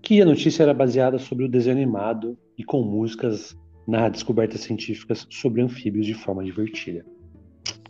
que 0.00 0.22
a 0.22 0.24
notícia 0.24 0.62
era 0.62 0.72
baseada 0.72 1.18
sobre 1.18 1.44
o 1.44 1.48
desenho 1.48 1.76
animado 1.76 2.38
e 2.56 2.62
com 2.62 2.84
músicas 2.84 3.58
na 3.84 4.08
descobertas 4.08 4.60
científicas 4.60 5.26
sobre 5.28 5.60
anfíbios 5.60 6.06
de 6.06 6.14
forma 6.14 6.44
divertida. 6.44 7.04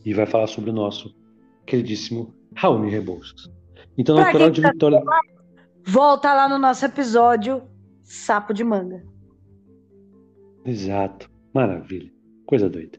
E 0.02 0.14
vai 0.14 0.24
falar 0.24 0.46
sobre 0.46 0.70
o 0.70 0.72
nosso 0.72 1.19
queridíssimo 1.70 2.34
Raoni 2.56 2.90
Rebouças. 2.90 3.48
Então, 3.96 4.16
pra 4.16 4.24
natural 4.24 4.50
de 4.50 4.60
tá 4.60 4.72
Vitória. 4.72 5.02
Volta 5.86 6.34
lá 6.34 6.48
no 6.48 6.58
nosso 6.58 6.84
episódio 6.84 7.62
Sapo 8.02 8.52
de 8.52 8.64
Manga. 8.64 9.04
Exato. 10.64 11.30
Maravilha. 11.54 12.10
Coisa 12.44 12.68
doida. 12.68 12.98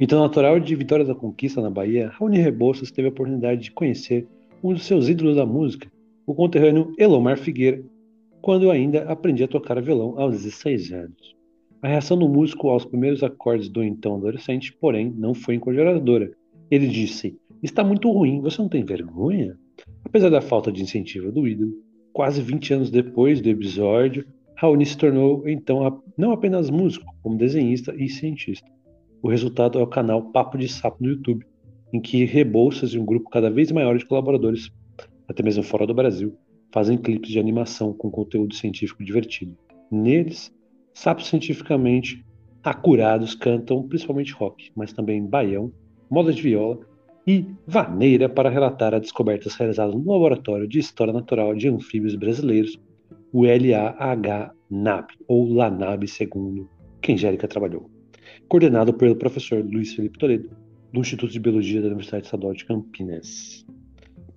Então, 0.00 0.20
natural 0.20 0.58
de 0.58 0.74
Vitória 0.74 1.04
da 1.04 1.14
Conquista, 1.14 1.60
na 1.60 1.68
Bahia, 1.68 2.10
Raoni 2.14 2.38
Rebouças 2.38 2.90
teve 2.90 3.08
a 3.08 3.10
oportunidade 3.10 3.60
de 3.64 3.70
conhecer 3.70 4.26
um 4.62 4.72
dos 4.72 4.86
seus 4.86 5.08
ídolos 5.08 5.36
da 5.36 5.44
música, 5.44 5.90
o 6.26 6.34
conterrâneo 6.34 6.94
Elomar 6.98 7.38
Figueira, 7.38 7.82
quando 8.40 8.70
ainda 8.70 9.02
aprendia 9.10 9.44
a 9.44 9.48
tocar 9.48 9.80
violão 9.82 10.18
aos 10.18 10.42
16 10.42 10.92
anos. 10.92 11.36
A 11.82 11.88
reação 11.88 12.18
do 12.18 12.28
músico 12.28 12.68
aos 12.68 12.84
primeiros 12.84 13.22
acordes 13.22 13.68
do 13.68 13.82
então 13.82 14.16
adolescente, 14.16 14.72
porém, 14.72 15.12
não 15.16 15.34
foi 15.34 15.54
encorajadora. 15.54 16.30
Ele 16.70 16.86
disse: 16.86 17.38
Está 17.62 17.84
muito 17.84 18.10
ruim, 18.10 18.40
você 18.40 18.60
não 18.62 18.70
tem 18.70 18.82
vergonha? 18.82 19.54
Apesar 20.02 20.30
da 20.30 20.40
falta 20.40 20.72
de 20.72 20.82
incentivo 20.82 21.30
do 21.30 21.46
ídolo, 21.46 21.72
quase 22.10 22.40
20 22.40 22.74
anos 22.74 22.90
depois 22.90 23.42
do 23.42 23.50
episódio, 23.50 24.26
Raoni 24.56 24.86
se 24.86 24.96
tornou 24.96 25.46
então 25.46 26.02
não 26.16 26.32
apenas 26.32 26.70
músico, 26.70 27.14
como 27.22 27.36
desenhista 27.36 27.94
e 27.94 28.08
cientista. 28.08 28.66
O 29.22 29.28
resultado 29.28 29.78
é 29.78 29.82
o 29.82 29.86
canal 29.86 30.30
Papo 30.32 30.56
de 30.56 30.68
Sapo 30.68 31.04
no 31.04 31.10
YouTube, 31.10 31.44
em 31.92 32.00
que 32.00 32.24
Rebouças 32.24 32.94
e 32.94 32.98
um 32.98 33.04
grupo 33.04 33.28
cada 33.28 33.50
vez 33.50 33.70
maior 33.70 33.98
de 33.98 34.06
colaboradores, 34.06 34.70
até 35.28 35.42
mesmo 35.42 35.62
fora 35.62 35.86
do 35.86 35.92
Brasil, 35.92 36.34
fazem 36.72 36.96
clipes 36.96 37.30
de 37.30 37.38
animação 37.38 37.92
com 37.92 38.10
conteúdo 38.10 38.54
científico 38.54 39.04
divertido. 39.04 39.54
Neles, 39.90 40.50
sapos 40.94 41.26
cientificamente 41.26 42.24
acurados 42.62 43.34
cantam 43.34 43.86
principalmente 43.86 44.32
rock, 44.32 44.70
mas 44.74 44.94
também 44.94 45.26
baião, 45.26 45.70
moda 46.10 46.32
de 46.32 46.40
viola 46.40 46.89
e 47.26 47.46
vaneira 47.66 48.28
para 48.28 48.48
relatar 48.48 48.94
as 48.94 49.02
descobertas 49.02 49.54
realizadas 49.54 49.94
no 49.94 50.12
Laboratório 50.12 50.66
de 50.66 50.78
História 50.78 51.12
Natural 51.12 51.54
de 51.54 51.68
Anfíbios 51.68 52.14
Brasileiros, 52.16 52.78
o 53.32 53.44
LAH-NAB, 53.44 55.06
ou 55.28 55.52
LANAB, 55.52 56.08
segundo 56.08 56.68
quem 57.00 57.14
Angélica 57.14 57.46
trabalhou, 57.46 57.90
coordenado 58.48 58.92
pelo 58.94 59.16
professor 59.16 59.64
Luiz 59.64 59.94
Felipe 59.94 60.18
Toledo, 60.18 60.50
do 60.92 61.00
Instituto 61.00 61.32
de 61.32 61.38
Biologia 61.38 61.80
da 61.80 61.86
Universidade 61.88 62.24
Estadual 62.24 62.52
de 62.52 62.64
Campinas. 62.64 63.64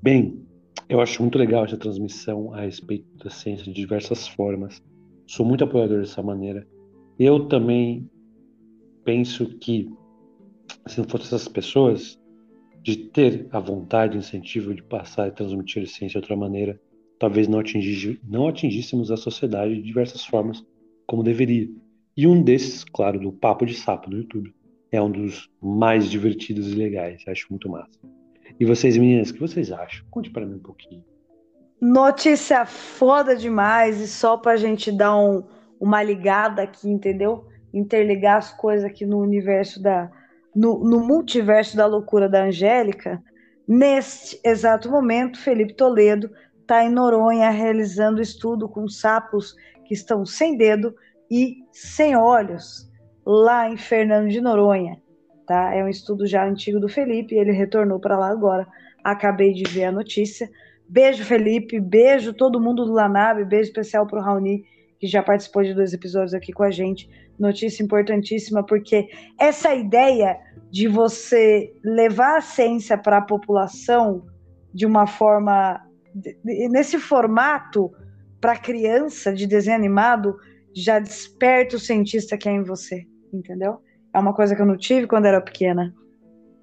Bem, 0.01 0.39
eu 0.87 1.01
acho 1.01 1.21
muito 1.21 1.37
legal 1.37 1.65
essa 1.65 1.77
transmissão 1.77 2.53
a 2.53 2.61
respeito 2.61 3.07
da 3.23 3.29
ciência 3.29 3.65
de 3.65 3.73
diversas 3.73 4.27
formas, 4.27 4.81
Sou 5.25 5.45
muito 5.45 5.63
apoiador 5.63 5.99
dessa 5.99 6.21
maneira. 6.21 6.67
Eu 7.17 7.47
também 7.47 8.09
penso 9.03 9.47
que 9.57 9.89
se 10.87 10.99
não 10.99 11.07
fossem 11.07 11.27
essas 11.27 11.47
pessoas, 11.47 12.19
de 12.83 12.97
ter 12.97 13.47
a 13.51 13.59
vontade, 13.61 14.17
o 14.17 14.19
incentivo 14.19 14.75
de 14.75 14.83
passar 14.83 15.29
e 15.29 15.31
transmitir 15.31 15.83
a 15.83 15.87
ciência 15.87 16.09
de 16.09 16.17
outra 16.17 16.35
maneira, 16.35 16.79
talvez 17.17 17.47
não, 17.47 17.59
atingir, 17.59 18.19
não 18.27 18.49
atingíssemos 18.49 19.09
a 19.09 19.15
sociedade 19.15 19.75
de 19.75 19.81
diversas 19.81 20.25
formas 20.25 20.63
como 21.07 21.23
deveria. 21.23 21.69
E 22.15 22.27
um 22.27 22.43
desses, 22.43 22.83
claro, 22.83 23.19
do 23.19 23.31
Papo 23.31 23.65
de 23.65 23.73
Sapo 23.73 24.09
no 24.09 24.17
YouTube, 24.17 24.53
é 24.91 25.01
um 25.01 25.09
dos 25.09 25.49
mais 25.61 26.11
divertidos 26.11 26.73
e 26.73 26.75
legais. 26.75 27.23
Acho 27.25 27.47
muito 27.49 27.69
massa. 27.69 27.99
E 28.59 28.65
vocês, 28.65 28.97
meninas, 28.97 29.29
o 29.29 29.33
que 29.33 29.39
vocês 29.39 29.71
acham? 29.71 30.05
Conte 30.11 30.29
para 30.29 30.45
mim 30.45 30.55
um 30.55 30.59
pouquinho. 30.59 31.03
Notícia 31.81 32.65
foda 32.65 33.35
demais 33.35 33.99
e 34.01 34.07
só 34.07 34.37
pra 34.37 34.57
gente 34.57 34.91
dar 34.91 35.17
um, 35.17 35.43
uma 35.79 36.03
ligada 36.03 36.61
aqui, 36.61 36.89
entendeu? 36.89 37.47
Interligar 37.73 38.37
as 38.37 38.51
coisas 38.51 38.85
aqui 38.85 39.05
no 39.05 39.19
universo 39.19 39.81
da, 39.81 40.11
no, 40.55 40.79
no 40.83 40.99
multiverso 40.99 41.75
da 41.75 41.85
loucura 41.85 42.29
da 42.29 42.43
Angélica, 42.43 43.21
neste 43.67 44.39
exato 44.43 44.89
momento, 44.89 45.39
Felipe 45.39 45.73
Toledo 45.73 46.29
está 46.61 46.83
em 46.83 46.89
Noronha 46.89 47.49
realizando 47.49 48.21
estudo 48.21 48.69
com 48.69 48.87
sapos 48.87 49.55
que 49.85 49.93
estão 49.93 50.25
sem 50.25 50.57
dedo 50.57 50.95
e 51.29 51.57
sem 51.71 52.15
olhos, 52.15 52.89
lá 53.25 53.69
em 53.69 53.77
Fernando 53.77 54.29
de 54.29 54.39
Noronha. 54.39 55.01
Tá? 55.45 55.73
É 55.73 55.83
um 55.83 55.89
estudo 55.89 56.25
já 56.25 56.45
antigo 56.45 56.79
do 56.79 56.87
Felipe, 56.87 57.35
ele 57.35 57.51
retornou 57.51 57.99
para 57.99 58.17
lá 58.17 58.29
agora. 58.29 58.67
Acabei 59.03 59.51
de 59.53 59.63
ver 59.63 59.85
a 59.85 59.91
notícia. 59.91 60.49
Beijo, 60.87 61.23
Felipe, 61.25 61.79
beijo 61.79 62.33
todo 62.33 62.61
mundo 62.61 62.85
do 62.85 62.93
Lanab, 62.93 63.43
beijo 63.43 63.69
especial 63.69 64.07
para 64.07 64.19
o 64.19 64.21
Raoni, 64.21 64.63
que 64.99 65.07
já 65.07 65.21
participou 65.21 65.63
de 65.63 65.73
dois 65.73 65.91
episódios 65.93 66.33
aqui 66.33 66.53
com 66.53 66.63
a 66.63 66.71
gente 66.71 67.09
notícia 67.39 67.83
importantíssima, 67.83 68.63
porque 68.63 69.09
essa 69.39 69.73
ideia 69.73 70.39
de 70.71 70.87
você 70.87 71.73
levar 71.83 72.37
a 72.37 72.41
ciência 72.41 72.97
para 72.97 73.17
a 73.17 73.21
população 73.21 74.25
de 74.73 74.85
uma 74.85 75.05
forma, 75.05 75.79
nesse 76.43 76.97
formato, 76.97 77.91
para 78.41 78.57
criança 78.57 79.31
de 79.31 79.45
desenho 79.45 79.77
animado, 79.77 80.35
já 80.73 80.99
desperta 80.99 81.75
o 81.75 81.79
cientista 81.79 82.37
que 82.37 82.49
é 82.49 82.51
em 82.51 82.63
você, 82.63 83.05
entendeu? 83.31 83.79
É 84.13 84.19
uma 84.19 84.33
coisa 84.33 84.55
que 84.55 84.61
eu 84.61 84.65
não 84.65 84.77
tive 84.77 85.07
quando 85.07 85.25
era 85.27 85.39
pequena. 85.39 85.93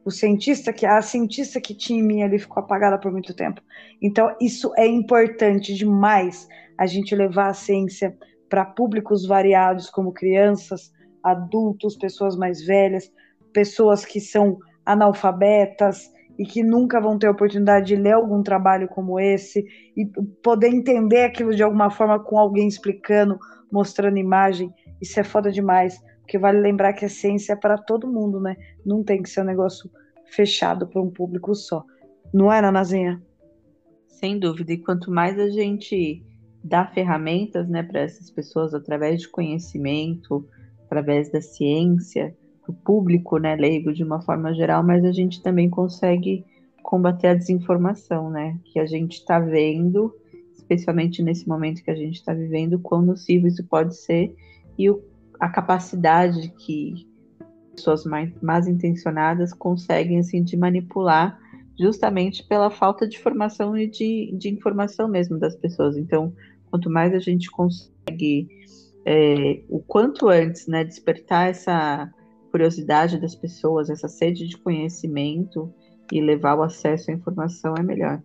O 0.05 0.11
cientista 0.11 0.73
que 0.73 0.85
a 0.85 1.01
cientista 1.03 1.61
que 1.61 1.75
tinha 1.75 2.01
em 2.01 2.03
mim 2.03 2.23
ali 2.23 2.39
ficou 2.39 2.63
apagada 2.63 2.99
por 2.99 3.13
muito 3.13 3.35
tempo. 3.35 3.61
Então 4.03 4.35
isso 4.41 4.73
é 4.77 4.87
importante 4.87 5.75
demais 5.75 6.49
a 6.77 6.87
gente 6.87 7.15
levar 7.15 7.49
a 7.49 7.55
ciência 7.55 8.17
para 8.51 8.65
públicos 8.65 9.25
variados, 9.25 9.89
como 9.89 10.13
crianças, 10.13 10.93
adultos, 11.23 11.97
pessoas 11.97 12.37
mais 12.37 12.61
velhas, 12.67 13.11
pessoas 13.53 14.05
que 14.05 14.21
são 14.21 14.59
analfabetas 14.85 16.11
e 16.37 16.45
que 16.45 16.63
nunca 16.63 17.01
vão 17.01 17.19
ter 17.19 17.29
oportunidade 17.29 17.87
de 17.87 17.97
ler 17.97 18.13
algum 18.13 18.43
trabalho 18.43 18.89
como 18.89 19.21
esse 19.21 19.65
e 19.97 20.05
poder 20.43 20.69
entender 20.69 21.23
aquilo 21.23 21.55
de 21.55 21.63
alguma 21.63 21.91
forma 21.91 22.19
com 22.19 22.39
alguém 22.39 22.67
explicando, 22.67 23.39
mostrando 23.71 24.19
imagem. 24.19 24.73
Isso 25.01 25.21
é 25.21 25.25
foda 25.25 25.53
demais, 25.53 26.03
porque 26.21 26.39
vale 26.39 26.59
lembrar 26.59 26.95
que 26.95 27.05
a 27.05 27.09
ciência 27.09 27.53
é 27.53 27.57
para 27.57 27.79
todo 27.79 28.11
mundo, 28.11 28.41
né? 28.41 28.57
Não 28.85 29.05
tem 29.05 29.23
que 29.23 29.31
ser 29.31 29.43
um 29.43 29.45
negócio 29.45 29.91
fechado 30.25 30.89
para 30.89 31.01
um 31.01 31.11
público 31.11 31.55
só. 31.55 31.85
Não 32.33 32.53
é, 32.53 32.61
Nanazinha? 32.61 33.23
Sem 34.09 34.39
dúvida. 34.39 34.73
E 34.73 34.79
quanto 34.79 35.11
mais 35.11 35.39
a 35.39 35.49
gente 35.49 36.25
dar 36.63 36.93
ferramentas 36.93 37.69
né, 37.69 37.83
para 37.83 38.01
essas 38.01 38.31
pessoas 38.31 38.75
através 38.75 39.21
de 39.21 39.29
conhecimento, 39.29 40.47
através 40.85 41.31
da 41.31 41.41
ciência, 41.41 42.37
para 42.63 42.71
o 42.71 42.75
público 42.75 43.39
né, 43.39 43.57
leigo 43.57 43.93
de 43.93 44.05
uma 44.05 44.21
forma 44.21 44.55
geral, 44.55 44.83
mas 44.83 45.05
a 45.05 45.13
gente 45.13 45.43
também 45.43 45.71
consegue 45.71 46.45
combater 46.83 47.29
a 47.29 47.35
desinformação, 47.35 48.31
né? 48.31 48.59
Que 48.65 48.81
a 48.81 48.87
gente 48.87 49.19
está 49.19 49.39
vendo, 49.39 50.15
especialmente 50.53 51.23
nesse 51.23 51.49
momento 51.49 51.83
que 51.83 51.91
a 51.91 51.95
gente 51.95 52.17
está 52.17 52.35
vivendo, 52.35 52.79
quão 52.79 53.03
nocivo 53.03 53.47
isso 53.47 53.65
pode 53.65 53.97
ser 53.97 54.35
e 54.79 54.91
o, 54.91 55.03
a 55.39 55.49
capacidade 55.49 56.49
que 56.59 57.07
pessoas 57.75 58.05
mais, 58.05 58.33
mais 58.41 58.67
intencionadas 58.67 59.53
conseguem 59.53 60.19
assim 60.19 60.43
de 60.43 60.57
manipular 60.57 61.39
justamente 61.81 62.47
pela 62.47 62.71
falta 62.71 63.09
de 63.09 63.19
formação 63.19 63.77
e 63.77 63.89
de, 63.89 64.33
de 64.37 64.51
informação 64.51 65.09
mesmo 65.09 65.39
das 65.39 65.57
pessoas. 65.57 65.97
Então, 65.97 66.33
quanto 66.71 66.91
mais 66.91 67.15
a 67.15 67.19
gente 67.19 67.51
consegue, 67.51 68.49
é, 69.07 69.63
o 69.69 69.81
quanto 69.81 70.29
antes, 70.29 70.67
né, 70.67 70.85
despertar 70.85 71.49
essa 71.49 72.13
curiosidade 72.51 73.19
das 73.19 73.35
pessoas, 73.35 73.89
essa 73.89 74.09
sede 74.09 74.47
de 74.47 74.59
conhecimento 74.59 75.73
e 76.13 76.21
levar 76.21 76.57
o 76.57 76.63
acesso 76.63 77.11
à 77.11 77.15
informação 77.15 77.75
é 77.79 77.83
melhor. 77.83 78.23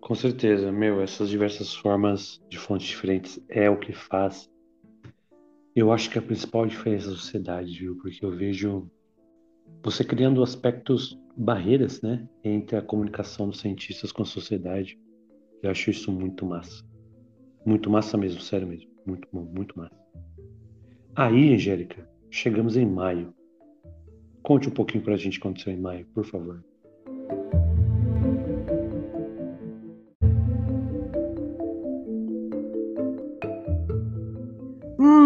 Com 0.00 0.14
certeza, 0.14 0.72
meu, 0.72 1.00
essas 1.00 1.28
diversas 1.28 1.74
formas 1.74 2.40
de 2.48 2.58
fontes 2.58 2.86
diferentes 2.86 3.40
é 3.48 3.68
o 3.70 3.78
que 3.78 3.92
faz. 3.92 4.50
Eu 5.74 5.92
acho 5.92 6.10
que 6.10 6.18
a 6.18 6.22
principal 6.22 6.66
diferença 6.66 7.10
da 7.10 7.16
sociedade, 7.16 7.78
viu? 7.78 7.96
Porque 7.96 8.24
eu 8.24 8.30
vejo 8.30 8.90
você 9.82 10.02
criando 10.02 10.42
aspectos, 10.42 11.18
barreiras, 11.36 12.00
né, 12.00 12.26
entre 12.42 12.76
a 12.76 12.82
comunicação 12.82 13.48
dos 13.48 13.60
cientistas 13.60 14.10
com 14.10 14.22
a 14.22 14.26
sociedade. 14.26 14.98
Eu 15.62 15.70
acho 15.70 15.90
isso 15.90 16.10
muito 16.10 16.46
massa. 16.46 16.84
Muito 17.64 17.90
massa 17.90 18.16
mesmo, 18.16 18.40
sério 18.40 18.66
mesmo. 18.66 18.90
Muito 19.04 19.28
bom, 19.32 19.44
muito 19.44 19.76
massa. 19.78 19.94
Aí, 21.14 21.54
Angélica, 21.54 22.08
chegamos 22.30 22.76
em 22.76 22.86
maio. 22.86 23.34
Conte 24.42 24.68
um 24.68 24.72
pouquinho 24.72 25.02
pra 25.02 25.16
gente 25.16 25.38
o 25.38 25.40
que 25.40 25.46
aconteceu 25.46 25.72
em 25.72 25.80
maio, 25.80 26.06
por 26.14 26.24
favor. 26.24 26.64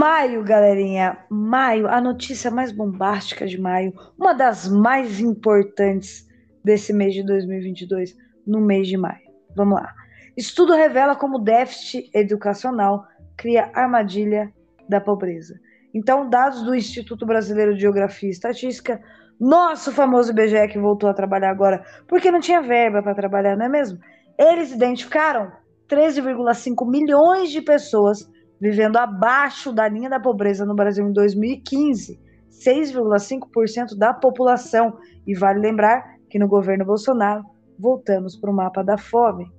Maio, 0.01 0.43
galerinha, 0.43 1.19
maio, 1.29 1.87
a 1.87 2.01
notícia 2.01 2.51
mais 2.51 2.73
bombástica 2.73 3.47
de 3.47 3.61
maio, 3.61 3.93
uma 4.19 4.33
das 4.33 4.67
mais 4.67 5.21
importantes 5.21 6.27
desse 6.65 6.91
mês 6.91 7.13
de 7.13 7.23
2022, 7.23 8.17
no 8.47 8.63
mês 8.63 8.89
de 8.89 8.97
maio. 8.97 9.21
Vamos 9.55 9.75
lá. 9.75 9.93
Estudo 10.35 10.73
revela 10.73 11.15
como 11.15 11.39
déficit 11.39 12.09
educacional 12.15 13.05
cria 13.37 13.71
armadilha 13.75 14.51
da 14.89 15.03
pobreza. 15.03 15.61
Então, 15.93 16.31
dados 16.31 16.63
do 16.63 16.75
Instituto 16.75 17.27
Brasileiro 17.27 17.75
de 17.75 17.83
Geografia 17.83 18.31
e 18.31 18.33
Estatística, 18.33 19.03
nosso 19.39 19.93
famoso 19.93 20.31
IBGE 20.33 20.69
que 20.69 20.79
voltou 20.79 21.11
a 21.11 21.15
trabalhar 21.15 21.51
agora, 21.51 21.85
porque 22.09 22.31
não 22.31 22.41
tinha 22.41 22.63
verba 22.63 23.03
para 23.03 23.15
trabalhar, 23.15 23.55
não 23.55 23.67
é 23.67 23.69
mesmo? 23.69 23.99
Eles 24.39 24.73
identificaram 24.73 25.53
13,5 25.91 26.91
milhões 26.91 27.51
de 27.51 27.61
pessoas 27.61 28.27
vivendo 28.61 28.97
abaixo 28.97 29.73
da 29.73 29.89
linha 29.89 30.11
da 30.11 30.21
pobreza 30.21 30.67
no 30.67 30.75
Brasil 30.75 31.09
em 31.09 31.13
2015, 31.13 32.21
6,5% 32.51 33.97
da 33.97 34.13
população. 34.13 34.99
E 35.27 35.35
vale 35.35 35.61
lembrar 35.61 36.17
que 36.29 36.39
no 36.39 36.47
governo 36.47 36.85
Bolsonaro 36.85 37.45
voltamos 37.79 38.37
para 38.37 38.51
o 38.51 38.55
mapa 38.55 38.83
da 38.83 38.99
fome. 38.99 39.51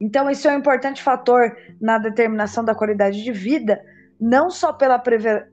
Então, 0.00 0.30
isso 0.30 0.48
é 0.48 0.54
um 0.54 0.58
importante 0.58 1.02
fator 1.02 1.54
na 1.78 1.98
determinação 1.98 2.64
da 2.64 2.74
qualidade 2.74 3.22
de 3.22 3.32
vida, 3.32 3.78
não 4.18 4.50
só 4.50 4.72
pela 4.72 4.98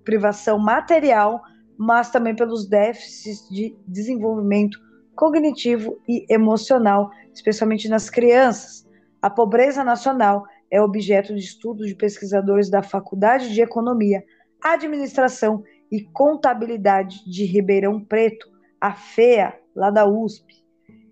privação 0.06 0.58
material, 0.58 1.42
mas 1.78 2.10
também 2.10 2.34
pelos 2.34 2.68
déficits 2.68 3.48
de 3.50 3.76
desenvolvimento 3.86 4.80
cognitivo 5.16 6.00
e 6.08 6.26
emocional, 6.34 7.10
especialmente 7.34 7.90
nas 7.90 8.10
crianças. 8.10 8.88
A 9.22 9.30
pobreza 9.30 9.84
nacional 9.84 10.46
é 10.72 10.82
objeto 10.82 11.34
de 11.34 11.40
estudo 11.40 11.86
de 11.86 11.96
pesquisadores 11.96 12.70
da 12.70 12.82
Faculdade 12.82 13.54
de 13.54 13.62
Economia, 13.62 14.24
Administração 14.64 15.64
e 15.92 16.04
Contabilidade 16.04 17.24
de 17.26 17.46
Ribeirão 17.46 18.04
Preto, 18.04 18.48
a 18.80 18.94
FEA, 18.94 19.54
lá 19.76 19.90
da 19.90 20.06
USP. 20.06 20.54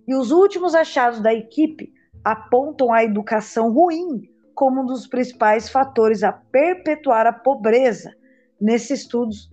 E 0.08 0.16
os 0.16 0.32
últimos 0.32 0.76
achados 0.76 1.20
da 1.20 1.34
equipe 1.34 1.92
apontam 2.24 2.92
a 2.92 3.04
educação 3.04 3.72
ruim 3.72 4.30
como 4.54 4.82
um 4.82 4.86
dos 4.86 5.08
principais 5.08 5.70
fatores 5.70 6.24
a 6.24 6.32
perpetuar 6.32 7.28
a 7.28 7.34
pobreza. 7.34 8.14
Nesse, 8.60 8.94
estudos, 8.94 9.50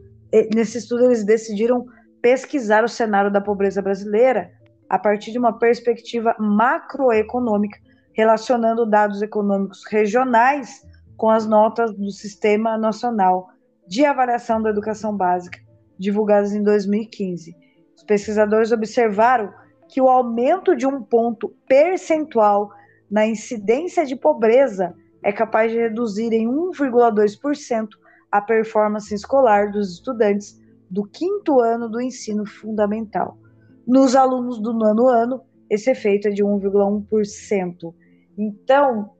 nesse 0.55 0.79
estudo, 0.79 1.07
eles 1.07 1.25
decidiram 1.25 1.87
pesquisar 2.21 2.85
o 2.85 2.89
cenário 2.89 3.31
da 3.31 3.41
pobreza 3.41 3.83
brasileira 3.83 4.51
a 4.89 4.99
partir 4.99 5.33
de 5.33 5.39
uma 5.39 5.59
perspectiva 5.59 6.37
macroeconômica, 6.39 7.79
relacionando 8.13 8.87
dados 8.87 9.23
econômicos 9.23 9.85
regionais 9.91 10.87
com 11.17 11.31
as 11.31 11.47
notas 11.47 11.93
do 11.95 12.11
Sistema 12.11 12.77
Nacional 12.77 13.49
de 13.87 14.05
Avaliação 14.05 14.63
da 14.63 14.71
Educação 14.71 15.17
Básica, 15.17 15.59
divulgadas 15.99 16.53
em 16.53 16.63
2015. 16.63 17.55
Os 17.97 18.03
pesquisadores 18.03 18.73
observaram 18.73 19.53
que 19.89 20.01
o 20.01 20.09
aumento 20.09 20.75
de 20.75 20.87
um 20.87 21.03
ponto 21.03 21.55
percentual 21.69 22.71
na 23.11 23.27
incidência 23.27 24.07
de 24.07 24.17
pobreza 24.17 24.95
é 25.23 25.31
capaz 25.31 25.71
de 25.71 25.79
reduzir 25.79 26.33
em 26.33 26.49
1,2% 26.49 27.89
a 28.31 28.41
performance 28.41 29.15
escolar 29.15 29.71
dos 29.71 29.93
estudantes 29.93 30.61
do 30.91 31.05
quinto 31.05 31.61
ano 31.61 31.89
do 31.89 32.01
ensino 32.01 32.47
fundamental. 32.47 33.39
Nos 33.87 34.17
alunos 34.17 34.59
do 34.59 34.73
nono 34.73 35.07
ano, 35.09 35.43
esse 35.69 35.91
efeito 35.91 36.29
é 36.29 36.31
de 36.31 36.43
1,1%. 36.43 37.95
Então, 38.37 39.11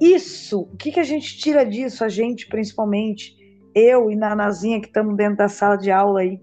isso, 0.00 0.62
o 0.62 0.76
que, 0.76 0.92
que 0.92 1.00
a 1.00 1.04
gente 1.04 1.38
tira 1.38 1.64
disso, 1.64 2.04
a 2.04 2.08
gente 2.08 2.48
principalmente, 2.48 3.36
eu 3.74 4.10
e 4.10 4.16
Nanazinha 4.16 4.80
que 4.80 4.86
estamos 4.86 5.16
dentro 5.16 5.36
da 5.36 5.48
sala 5.48 5.76
de 5.76 5.90
aula 5.90 6.20
aí, 6.20 6.40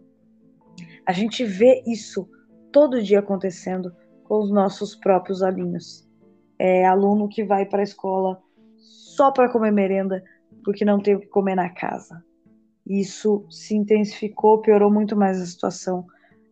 a 1.05 1.11
gente 1.11 1.43
vê 1.43 1.83
isso 1.85 2.29
todo 2.71 3.01
dia 3.01 3.19
acontecendo 3.19 3.91
com 4.23 4.39
os 4.39 4.51
nossos 4.51 4.95
próprios 4.95 5.43
alunos. 5.43 6.07
É 6.57 6.85
aluno 6.85 7.27
que 7.27 7.43
vai 7.43 7.65
para 7.65 7.81
a 7.81 7.83
escola 7.83 8.41
só 8.77 9.31
para 9.31 9.49
comer 9.49 9.71
merenda, 9.71 10.23
porque 10.63 10.85
não 10.85 10.99
tem 10.99 11.15
o 11.15 11.19
que 11.19 11.27
comer 11.27 11.55
na 11.55 11.69
casa. 11.69 12.23
Isso 12.87 13.45
se 13.49 13.75
intensificou, 13.75 14.61
piorou 14.61 14.91
muito 14.91 15.15
mais 15.15 15.41
a 15.41 15.45
situação 15.45 16.05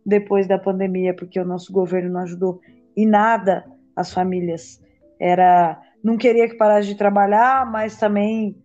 depois 0.06 0.48
da 0.48 0.58
pandemia, 0.58 1.16
porque 1.16 1.40
o 1.40 1.46
nosso 1.46 1.72
governo 1.72 2.12
não 2.12 2.22
ajudou 2.22 2.60
e 2.96 3.06
nada 3.06 3.66
as 3.96 4.14
famílias. 4.14 4.82
Era 5.20 5.82
não 6.04 6.18
queria 6.18 6.48
que 6.48 6.56
parasse 6.56 6.88
de 6.88 6.96
trabalhar, 6.96 7.70
mas 7.70 7.98
também 7.98 8.56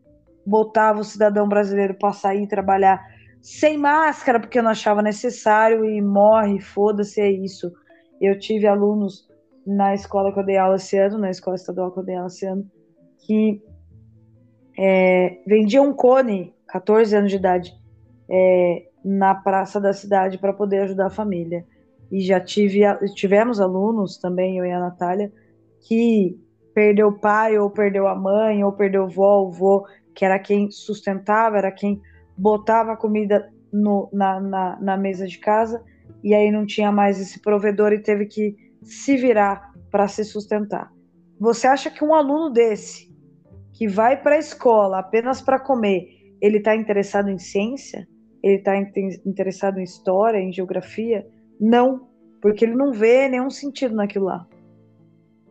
botava 0.47 1.01
o 1.01 1.05
cidadão 1.05 1.49
brasileiro 1.49 1.95
para 1.95 2.13
sair 2.13 2.47
trabalhar 2.47 3.03
sem 3.41 3.77
máscara, 3.77 4.41
porque 4.41 4.59
eu 4.59 4.63
não 4.63 4.71
achava 4.71 5.03
necessário 5.03 5.85
e 5.85 6.01
morre, 6.01 6.61
foda-se, 6.61 7.21
é 7.21 7.31
isso. 7.31 7.73
Eu 8.21 8.39
tive 8.39 8.67
alunos 8.67 9.29
na 9.67 9.95
escola 9.95 10.33
que 10.33 10.39
eu 10.39 10.45
dei 10.45 10.57
aula 10.57 10.77
esse 10.77 10.97
ano, 10.97 11.19
na 11.19 11.31
escola 11.31 11.57
estadual 11.57 11.93
que 11.93 11.99
eu 11.99 12.05
dei 12.05 12.17
aula 12.17 12.29
esse 12.29 12.47
ano, 12.47 12.65
que 13.27 13.63
é, 14.79 15.43
vendiam 15.47 15.89
um 15.89 15.93
cone, 15.93 16.55
14 16.69 17.17
anos 17.17 17.31
de 17.31 17.37
idade, 17.37 17.75
é, 18.31 18.87
na 19.05 19.35
praça 19.35 19.81
da 19.81 19.93
cidade 19.93 20.39
para 20.39 20.53
poder 20.53 20.83
ajudar 20.83 21.07
a 21.07 21.11
família. 21.11 21.67
E 22.11 22.21
já 22.21 22.41
tive, 22.41 22.81
tivemos 23.15 23.61
alunos 23.61 24.19
também, 24.19 24.59
eu 24.59 24.65
e 24.65 24.73
a 24.73 24.81
Natália, 24.81 25.33
que 25.87 26.39
perdeu 26.75 27.09
o 27.09 27.19
pai, 27.19 27.59
ou 27.59 27.71
perdeu 27.71 28.09
a 28.09 28.15
mãe, 28.15 28.65
ou 28.65 28.73
perdeu 28.73 29.05
o 29.05 29.09
vó, 29.09 29.43
o 29.43 29.51
vô, 29.51 29.87
que 30.15 30.25
era 30.25 30.39
quem 30.39 30.71
sustentava, 30.71 31.57
era 31.57 31.71
quem 31.71 32.01
botava 32.37 32.93
a 32.93 32.97
comida 32.97 33.49
no, 33.73 34.09
na, 34.13 34.41
na, 34.41 34.79
na 34.81 34.97
mesa 34.97 35.27
de 35.27 35.39
casa, 35.39 35.83
e 36.23 36.35
aí 36.35 36.51
não 36.51 36.67
tinha 36.67 36.91
mais 36.91 37.21
esse 37.21 37.41
provedor 37.41 37.93
e 37.93 38.03
teve 38.03 38.27
que 38.27 38.57
se 38.83 39.17
virar 39.17 39.73
para 39.91 40.09
se 40.09 40.25
sustentar. 40.25 40.93
Você 41.39 41.67
acha 41.67 41.91
que 41.91 42.05
um 42.05 42.15
aluno 42.15 42.51
desse, 42.51 43.13
que 43.73 43.89
vai 43.89 44.21
para 44.21 44.37
a 44.37 44.39
escola 44.39 44.99
apenas 44.99 45.41
para 45.41 45.59
comer, 45.59 46.09
ele 46.41 46.59
está 46.59 46.75
interessado 46.75 47.29
em 47.29 47.39
ciência? 47.39 48.07
Ele 48.43 48.57
está 48.57 48.77
interessado 48.77 49.79
em 49.79 49.85
história, 49.85 50.39
em 50.39 50.53
geografia? 50.53 51.27
Não, 51.59 52.09
porque 52.43 52.65
ele 52.65 52.75
não 52.75 52.93
vê 52.93 53.29
nenhum 53.29 53.51
sentido 53.51 53.95
naquilo 53.95 54.27
lá. 54.27 54.47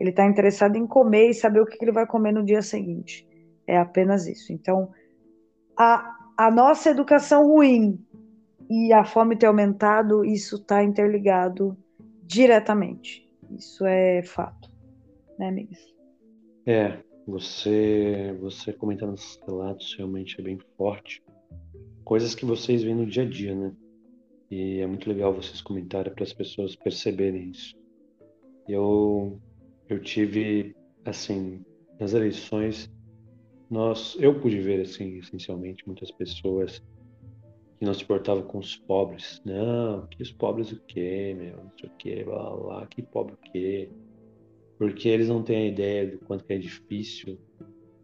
Ele 0.03 0.09
está 0.09 0.27
interessado 0.27 0.75
em 0.75 0.85
comer 0.85 1.29
e 1.29 1.33
saber 1.33 1.61
o 1.61 1.65
que 1.65 1.77
ele 1.81 1.93
vai 1.93 2.05
comer 2.05 2.33
no 2.33 2.43
dia 2.43 2.61
seguinte. 2.61 3.25
É 3.65 3.77
apenas 3.77 4.27
isso. 4.27 4.51
Então, 4.51 4.91
a, 5.77 6.17
a 6.35 6.51
nossa 6.51 6.89
educação 6.89 7.47
ruim 7.47 7.97
e 8.69 8.91
a 8.91 9.05
fome 9.05 9.37
ter 9.37 9.45
aumentado, 9.45 10.25
isso 10.25 10.57
está 10.57 10.83
interligado 10.83 11.77
diretamente. 12.21 13.25
Isso 13.57 13.85
é 13.85 14.21
fato, 14.23 14.69
né, 15.39 15.47
amigas? 15.47 15.79
É, 16.65 16.97
você, 17.25 18.37
você 18.41 18.73
comentando 18.73 19.13
esses 19.13 19.39
relatos 19.47 19.95
realmente 19.97 20.35
é 20.37 20.43
bem 20.43 20.59
forte. 20.75 21.23
Coisas 22.03 22.35
que 22.35 22.45
vocês 22.45 22.83
veem 22.83 22.95
no 22.95 23.05
dia 23.05 23.23
a 23.23 23.29
dia, 23.29 23.55
né? 23.55 23.71
E 24.51 24.81
é 24.81 24.85
muito 24.85 25.07
legal 25.07 25.33
vocês 25.33 25.61
comentarem 25.61 26.13
para 26.13 26.25
as 26.25 26.33
pessoas 26.33 26.75
perceberem 26.75 27.51
isso. 27.51 27.73
Eu, 28.67 29.39
eu 29.93 29.99
tive, 29.99 30.75
assim, 31.05 31.63
nas 31.99 32.13
eleições, 32.13 32.91
nós, 33.69 34.17
eu 34.19 34.39
pude 34.39 34.59
ver, 34.59 34.81
assim, 34.81 35.17
essencialmente, 35.17 35.85
muitas 35.85 36.11
pessoas 36.11 36.79
que 37.77 37.85
não 37.85 37.93
se 37.93 38.03
portavam 38.05 38.43
com 38.43 38.57
os 38.57 38.75
pobres. 38.75 39.41
Não, 39.45 40.07
que 40.07 40.21
os 40.21 40.31
pobres 40.31 40.71
o 40.71 40.79
quê, 40.87 41.35
meu? 41.37 41.57
Não 41.57 41.71
sei 41.79 41.89
o 41.89 41.93
quê, 41.97 42.23
blá, 42.23 42.37
blá, 42.37 42.57
blá, 42.57 42.87
que 42.87 43.01
pobre 43.01 43.33
o 43.35 43.51
quê? 43.51 43.89
Porque 44.77 45.07
eles 45.07 45.29
não 45.29 45.43
têm 45.43 45.57
a 45.57 45.67
ideia 45.67 46.11
do 46.11 46.19
quanto 46.19 46.45
é 46.49 46.57
difícil 46.57 47.37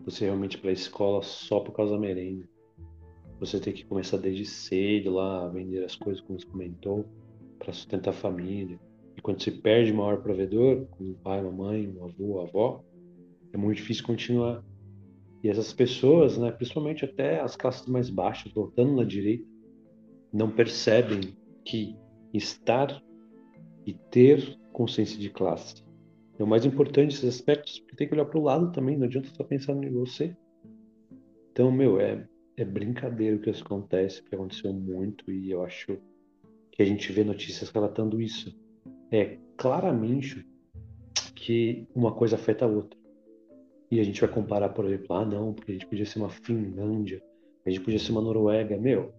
você 0.05 0.25
realmente 0.25 0.55
ir 0.55 0.61
para 0.61 0.69
a 0.69 0.73
escola 0.73 1.21
só 1.21 1.59
por 1.59 1.73
causa 1.73 1.93
da 1.93 1.99
merenda. 1.99 2.47
Você 3.39 3.59
tem 3.59 3.73
que 3.73 3.85
começar 3.85 4.17
desde 4.17 4.45
cedo 4.45 5.11
lá, 5.11 5.47
vender 5.47 5.83
as 5.83 5.95
coisas, 5.95 6.21
como 6.21 6.39
você 6.39 6.45
comentou, 6.45 7.05
para 7.57 7.73
sustentar 7.73 8.11
a 8.11 8.13
família. 8.13 8.79
E 9.19 9.21
quando 9.21 9.43
você 9.43 9.51
perde 9.51 9.91
o 9.91 9.95
maior 9.95 10.23
provedor, 10.23 10.87
como 10.91 11.13
pai, 11.15 11.41
uma 11.41 11.51
mãe, 11.51 11.87
um 11.87 12.05
avô, 12.05 12.37
uma 12.37 12.43
avó, 12.43 12.83
é 13.51 13.57
muito 13.57 13.75
difícil 13.77 14.05
continuar. 14.05 14.63
E 15.43 15.49
essas 15.49 15.73
pessoas, 15.73 16.37
né, 16.37 16.51
principalmente 16.51 17.03
até 17.03 17.41
as 17.41 17.55
classes 17.55 17.85
mais 17.85 18.09
baixas, 18.09 18.51
voltando 18.53 18.95
na 18.95 19.03
direita, 19.03 19.45
não 20.31 20.49
percebem 20.49 21.35
que 21.65 21.95
estar 22.33 23.03
e 23.85 23.93
ter 23.93 24.57
consciência 24.71 25.19
de 25.19 25.29
classe 25.29 25.83
é 26.39 26.43
o 26.43 26.47
mais 26.47 26.65
importante 26.65 27.13
esses 27.15 27.35
aspectos, 27.35 27.79
porque 27.79 27.97
tem 27.97 28.07
que 28.07 28.13
olhar 28.13 28.25
para 28.25 28.39
o 28.39 28.43
lado 28.43 28.71
também, 28.71 28.97
não 28.97 29.05
adianta 29.05 29.29
só 29.35 29.43
pensar 29.43 29.73
em 29.73 29.91
você. 29.91 30.35
Então, 31.51 31.69
meu, 31.69 31.99
é, 31.99 32.25
é 32.55 32.63
brincadeira 32.63 33.35
o 33.35 33.41
que 33.41 33.49
acontece, 33.49 34.23
que 34.23 34.33
aconteceu 34.33 34.71
muito, 34.71 35.29
e 35.29 35.51
eu 35.51 35.61
acho 35.63 35.97
que 36.71 36.81
a 36.81 36.85
gente 36.85 37.11
vê 37.11 37.25
notícias 37.25 37.69
relatando 37.69 38.21
isso. 38.21 38.57
É 39.11 39.37
claramente 39.57 40.45
que 41.35 41.87
uma 41.95 42.11
coisa 42.11 42.35
afeta 42.35 42.65
a 42.65 42.67
outra. 42.67 42.97
E 43.91 43.99
a 43.99 44.03
gente 44.03 44.21
vai 44.21 44.29
comparar, 44.29 44.69
por 44.69 44.85
exemplo, 44.85 45.15
ah, 45.15 45.25
não, 45.25 45.53
porque 45.53 45.71
a 45.71 45.73
gente 45.73 45.87
podia 45.87 46.05
ser 46.05 46.19
uma 46.19 46.29
Finlândia, 46.29 47.21
a 47.65 47.69
gente 47.69 47.81
podia 47.81 47.97
ser 47.97 48.11
uma 48.11 48.21
Noruega. 48.21 48.77
Meu, 48.77 49.11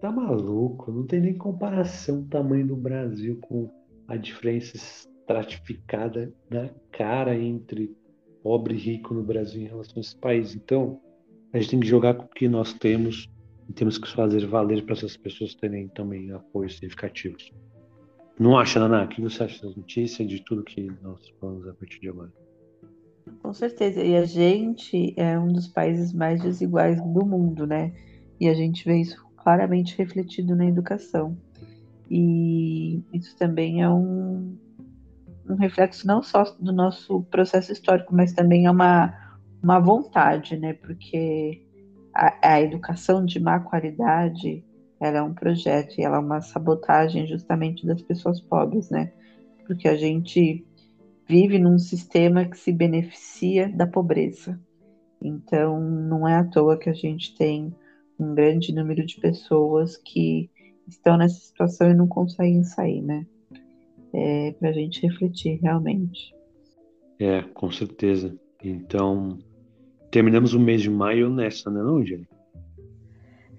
tá 0.00 0.10
maluco? 0.10 0.92
Não 0.92 1.06
tem 1.06 1.20
nem 1.20 1.34
comparação 1.34 2.20
o 2.20 2.28
tamanho 2.28 2.66
do 2.66 2.76
Brasil 2.76 3.38
com 3.40 3.70
a 4.06 4.16
diferença 4.16 4.76
estratificada 4.76 6.32
na 6.50 6.68
cara 6.90 7.34
entre 7.38 7.96
pobre 8.42 8.74
e 8.74 8.78
rico 8.78 9.14
no 9.14 9.22
Brasil 9.22 9.62
em 9.62 9.68
relação 9.68 9.94
a 9.96 10.00
esse 10.00 10.16
país. 10.16 10.54
Então, 10.54 11.00
a 11.52 11.58
gente 11.58 11.70
tem 11.70 11.80
que 11.80 11.86
jogar 11.86 12.14
com 12.14 12.24
o 12.24 12.28
que 12.28 12.48
nós 12.48 12.72
temos 12.74 13.28
e 13.68 13.72
temos 13.72 13.96
que 13.96 14.08
fazer 14.08 14.46
valer 14.46 14.84
para 14.84 14.94
essas 14.94 15.16
pessoas 15.16 15.54
terem 15.54 15.88
também 15.88 16.32
apoios 16.32 16.74
significativos. 16.74 17.50
Não 18.42 18.58
acha, 18.58 18.80
Naná? 18.80 19.04
O 19.04 19.08
que 19.08 19.20
você 19.20 19.44
acha 19.44 19.64
das 19.64 19.76
notícias 19.76 20.28
de 20.28 20.40
tudo 20.40 20.64
que 20.64 20.90
nós 21.00 21.32
falamos 21.40 21.68
a 21.68 21.72
partir 21.72 22.00
de 22.00 22.08
agora? 22.08 22.32
Com 23.40 23.54
certeza. 23.54 24.02
E 24.02 24.16
a 24.16 24.24
gente 24.24 25.14
é 25.16 25.38
um 25.38 25.46
dos 25.46 25.68
países 25.68 26.12
mais 26.12 26.42
desiguais 26.42 27.00
do 27.00 27.24
mundo, 27.24 27.68
né? 27.68 27.92
E 28.40 28.48
a 28.48 28.54
gente 28.54 28.84
vê 28.84 29.00
isso 29.00 29.24
claramente 29.36 29.96
refletido 29.96 30.56
na 30.56 30.66
educação. 30.66 31.38
E 32.10 33.00
isso 33.12 33.36
também 33.36 33.80
é 33.80 33.88
um, 33.88 34.58
um 35.48 35.54
reflexo 35.54 36.04
não 36.04 36.20
só 36.20 36.42
do 36.58 36.72
nosso 36.72 37.22
processo 37.30 37.70
histórico, 37.70 38.12
mas 38.12 38.32
também 38.32 38.66
é 38.66 38.70
uma, 38.72 39.14
uma 39.62 39.78
vontade, 39.78 40.56
né? 40.56 40.72
Porque 40.72 41.64
a, 42.12 42.54
a 42.54 42.60
educação 42.60 43.24
de 43.24 43.38
má 43.38 43.60
qualidade 43.60 44.64
ela 45.02 45.18
é 45.18 45.22
um 45.22 45.34
projeto 45.34 45.98
e 45.98 46.02
ela 46.02 46.16
é 46.16 46.20
uma 46.20 46.40
sabotagem 46.40 47.26
justamente 47.26 47.84
das 47.84 48.00
pessoas 48.00 48.40
pobres, 48.40 48.88
né? 48.88 49.12
Porque 49.66 49.88
a 49.88 49.96
gente 49.96 50.64
vive 51.28 51.58
num 51.58 51.76
sistema 51.76 52.44
que 52.44 52.56
se 52.56 52.72
beneficia 52.72 53.68
da 53.68 53.84
pobreza. 53.84 54.60
Então, 55.20 55.80
não 55.80 56.26
é 56.26 56.36
à 56.36 56.44
toa 56.44 56.78
que 56.78 56.88
a 56.88 56.94
gente 56.94 57.36
tem 57.36 57.74
um 58.18 58.32
grande 58.32 58.72
número 58.72 59.04
de 59.04 59.18
pessoas 59.18 59.96
que 59.96 60.48
estão 60.86 61.16
nessa 61.16 61.40
situação 61.40 61.90
e 61.90 61.94
não 61.94 62.06
conseguem 62.06 62.62
sair, 62.62 63.02
né? 63.02 63.26
É, 64.12 64.52
para 64.52 64.68
a 64.68 64.72
gente 64.72 65.04
refletir 65.04 65.58
realmente. 65.60 66.32
É, 67.18 67.42
com 67.42 67.72
certeza. 67.72 68.38
Então, 68.62 69.38
terminamos 70.12 70.54
o 70.54 70.60
mês 70.60 70.80
de 70.80 70.90
maio 70.90 71.28
nessa, 71.28 71.70
né, 71.70 71.82
não, 71.82 72.04
Jenny? 72.04 72.28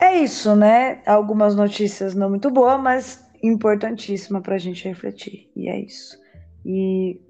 É 0.03 0.19
isso, 0.19 0.53
né? 0.53 1.01
Algumas 1.05 1.55
notícias 1.55 2.13
não 2.13 2.29
muito 2.29 2.51
boas, 2.51 2.77
mas 2.81 3.25
importantíssima 3.41 4.41
para 4.41 4.55
a 4.55 4.57
gente 4.57 4.85
refletir. 4.85 5.49
E 5.55 5.69
é 5.69 5.79
isso. 5.79 6.19
E 6.65 7.21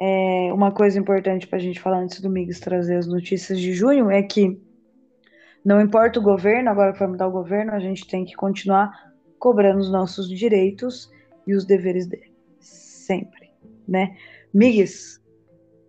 é, 0.00 0.50
uma 0.50 0.72
coisa 0.72 0.98
importante 0.98 1.46
para 1.46 1.58
a 1.58 1.60
gente 1.60 1.78
falar 1.78 1.98
antes 1.98 2.22
do 2.22 2.30
Miguel 2.30 2.58
trazer 2.58 2.96
as 2.96 3.06
notícias 3.06 3.60
de 3.60 3.74
junho 3.74 4.10
é 4.10 4.22
que 4.22 4.58
não 5.62 5.78
importa 5.78 6.18
o 6.18 6.22
governo, 6.22 6.70
agora 6.70 6.94
que 6.94 7.00
vai 7.00 7.08
mudar 7.08 7.28
o 7.28 7.32
governo, 7.32 7.72
a 7.72 7.78
gente 7.78 8.06
tem 8.06 8.24
que 8.24 8.34
continuar 8.34 9.12
cobrando 9.38 9.80
os 9.80 9.92
nossos 9.92 10.26
direitos 10.26 11.10
e 11.46 11.54
os 11.54 11.66
deveres 11.66 12.06
dele. 12.06 12.32
Sempre, 12.58 13.50
né? 13.86 14.16
Miguel, 14.54 14.86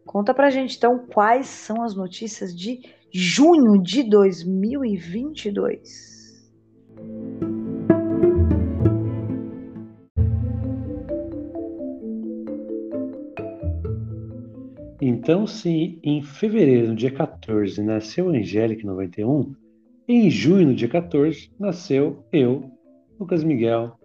conta 0.05 0.33
pra 0.33 0.49
gente 0.49 0.75
então 0.75 1.07
quais 1.07 1.47
são 1.47 1.81
as 1.81 1.95
notícias 1.95 2.53
de 2.53 2.81
junho 3.13 3.81
de 3.81 4.03
2022. 4.03 6.12
Então, 15.05 15.45
se 15.45 15.99
em 16.01 16.21
fevereiro, 16.21 16.87
no 16.87 16.95
dia 16.95 17.11
14, 17.11 17.83
nasceu 17.83 18.29
Angélica 18.29 18.83
em 18.83 18.85
91, 18.85 19.53
em 20.07 20.29
junho, 20.29 20.67
no 20.67 20.73
dia 20.73 20.87
14, 20.87 21.51
nasceu 21.59 22.23
eu, 22.31 22.71
Lucas 23.19 23.43
Miguel, 23.43 23.99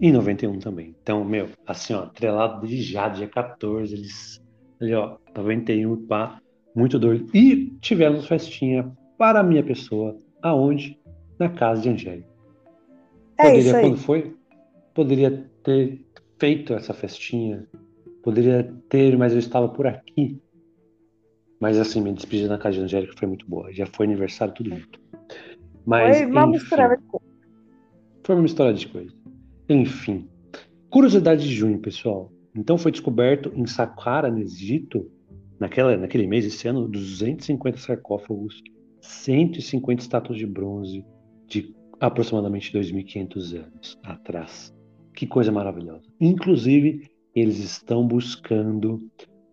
em 0.00 0.12
91 0.12 0.60
também. 0.60 0.94
Então, 1.02 1.24
meu, 1.24 1.48
assim, 1.66 1.94
ó, 1.94 2.04
atrelado 2.04 2.64
de 2.64 2.80
já, 2.80 3.08
dia 3.08 3.26
14, 3.26 3.92
eles, 3.92 4.40
ali, 4.80 4.94
ó, 4.94 5.16
91, 5.36 6.06
pá, 6.06 6.40
muito 6.76 6.96
doido. 6.96 7.26
E 7.34 7.76
tivemos 7.80 8.28
festinha 8.28 8.88
para 9.18 9.40
a 9.40 9.44
minha 9.44 9.64
pessoa, 9.64 10.16
aonde? 10.40 10.96
Na 11.40 11.48
casa 11.48 11.80
de 11.80 11.88
Angélica. 11.88 12.28
É 13.38 13.44
Poderia, 13.44 13.80
quando 13.80 13.96
foi? 13.96 14.36
Poderia 14.92 15.50
ter 15.64 16.04
feito 16.38 16.74
essa 16.74 16.92
festinha, 16.92 17.66
poderia 18.22 18.74
ter, 18.90 19.16
mas 19.16 19.32
eu 19.32 19.38
estava 19.38 19.66
por 19.66 19.86
aqui. 19.86 20.38
Mas 21.58 21.78
assim, 21.78 22.02
minha 22.02 22.14
despedida 22.14 22.50
na 22.50 22.58
casa 22.58 22.76
de 22.76 22.82
Angélica 22.82 23.14
foi 23.16 23.26
muito 23.26 23.48
boa. 23.48 23.72
Já 23.72 23.86
foi 23.86 24.04
aniversário, 24.04 24.52
tudo 24.52 24.68
junto. 24.68 25.00
Mas, 25.86 26.18
Foi 26.18 26.26
uma 26.26 26.46
mistura 26.46 26.96
de 26.96 27.02
coisa. 27.04 27.26
foi 28.22 28.36
uma 28.36 28.46
história 28.46 28.74
de 28.74 28.86
coisa. 28.86 29.14
Enfim. 29.66 30.28
Curiosidade 30.90 31.42
de 31.42 31.54
junho, 31.54 31.78
pessoal. 31.78 32.30
Então 32.54 32.76
foi 32.76 32.92
descoberto 32.92 33.50
em 33.54 33.66
Saqqara, 33.66 34.30
no 34.30 34.40
Egito, 34.40 35.10
naquela, 35.58 35.96
naquele 35.96 36.26
mês, 36.26 36.44
esse 36.44 36.68
ano, 36.68 36.86
250 36.86 37.78
sarcófagos, 37.78 38.62
150 39.00 40.02
estátuas 40.02 40.38
de 40.38 40.46
bronze 40.46 41.02
de 41.50 41.74
aproximadamente 41.98 42.72
2.500 42.72 43.56
anos 43.58 43.98
atrás. 44.02 44.74
Que 45.14 45.26
coisa 45.26 45.52
maravilhosa. 45.52 46.08
Inclusive, 46.18 47.10
eles 47.34 47.58
estão 47.58 48.06
buscando 48.06 48.98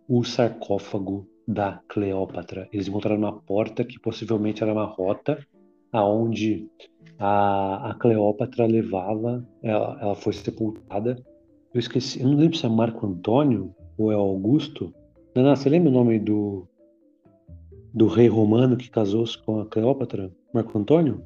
o 0.07 0.23
sarcófago 0.23 1.27
da 1.45 1.81
Cleópatra. 1.89 2.69
Eles 2.71 2.87
encontraram 2.87 3.17
uma 3.17 3.41
porta 3.41 3.83
que 3.83 3.99
possivelmente 3.99 4.63
era 4.63 4.71
uma 4.71 4.85
rota 4.85 5.45
aonde 5.91 6.69
a, 7.17 7.91
a 7.91 7.93
Cleópatra 7.95 8.65
levava, 8.65 9.45
ela, 9.63 9.97
ela 9.99 10.15
foi 10.15 10.33
sepultada. 10.33 11.21
Eu 11.73 11.79
esqueci, 11.79 12.21
eu 12.21 12.27
não 12.27 12.37
lembro 12.37 12.57
se 12.57 12.65
é 12.65 12.69
Marco 12.69 13.05
Antônio 13.05 13.73
ou 13.97 14.11
é 14.11 14.15
Augusto. 14.15 14.93
Nana, 15.35 15.55
você 15.55 15.69
lembra 15.69 15.89
o 15.89 15.93
nome 15.93 16.19
do, 16.19 16.67
do 17.93 18.07
rei 18.07 18.27
romano 18.27 18.77
que 18.77 18.89
casou-se 18.89 19.37
com 19.37 19.59
a 19.59 19.65
Cleópatra? 19.65 20.31
Marco 20.53 20.77
Antônio? 20.77 21.23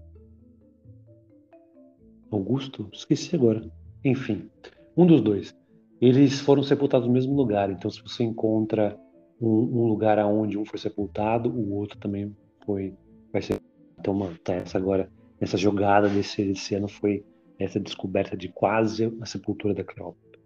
Augusto? 2.32 2.90
Esqueci 2.94 3.36
agora. 3.36 3.70
Enfim, 4.04 4.50
um 4.96 5.06
dos 5.06 5.22
dois. 5.22 5.56
Eles 6.00 6.40
foram 6.40 6.64
sepultados 6.64 7.08
no 7.08 7.14
mesmo 7.14 7.36
lugar. 7.36 7.70
Então, 7.70 7.92
se 7.92 8.02
você 8.02 8.24
encontra 8.24 8.98
um, 9.40 9.48
um 9.48 9.88
lugar 9.88 10.18
aonde 10.18 10.58
um 10.58 10.66
foi 10.66 10.80
sepultado, 10.80 11.50
o 11.50 11.74
outro 11.74 11.98
também 11.98 12.36
foi 12.66 12.96
vai 13.32 13.42
ser. 13.42 13.62
Então, 14.00 14.14
mano, 14.14 14.38
tá 14.44 14.54
essa 14.54 14.78
agora, 14.78 15.10
essa 15.40 15.58
jogada 15.58 16.10
desse, 16.10 16.44
desse 16.44 16.76
ano 16.76 16.88
foi 16.88 17.24
essa 17.60 17.80
descoberta 17.80 18.36
de 18.36 18.50
quase 18.50 19.16
a 19.22 19.26
sepultura 19.26 19.74
da 19.74 19.84
Cleópatra. 19.84 20.40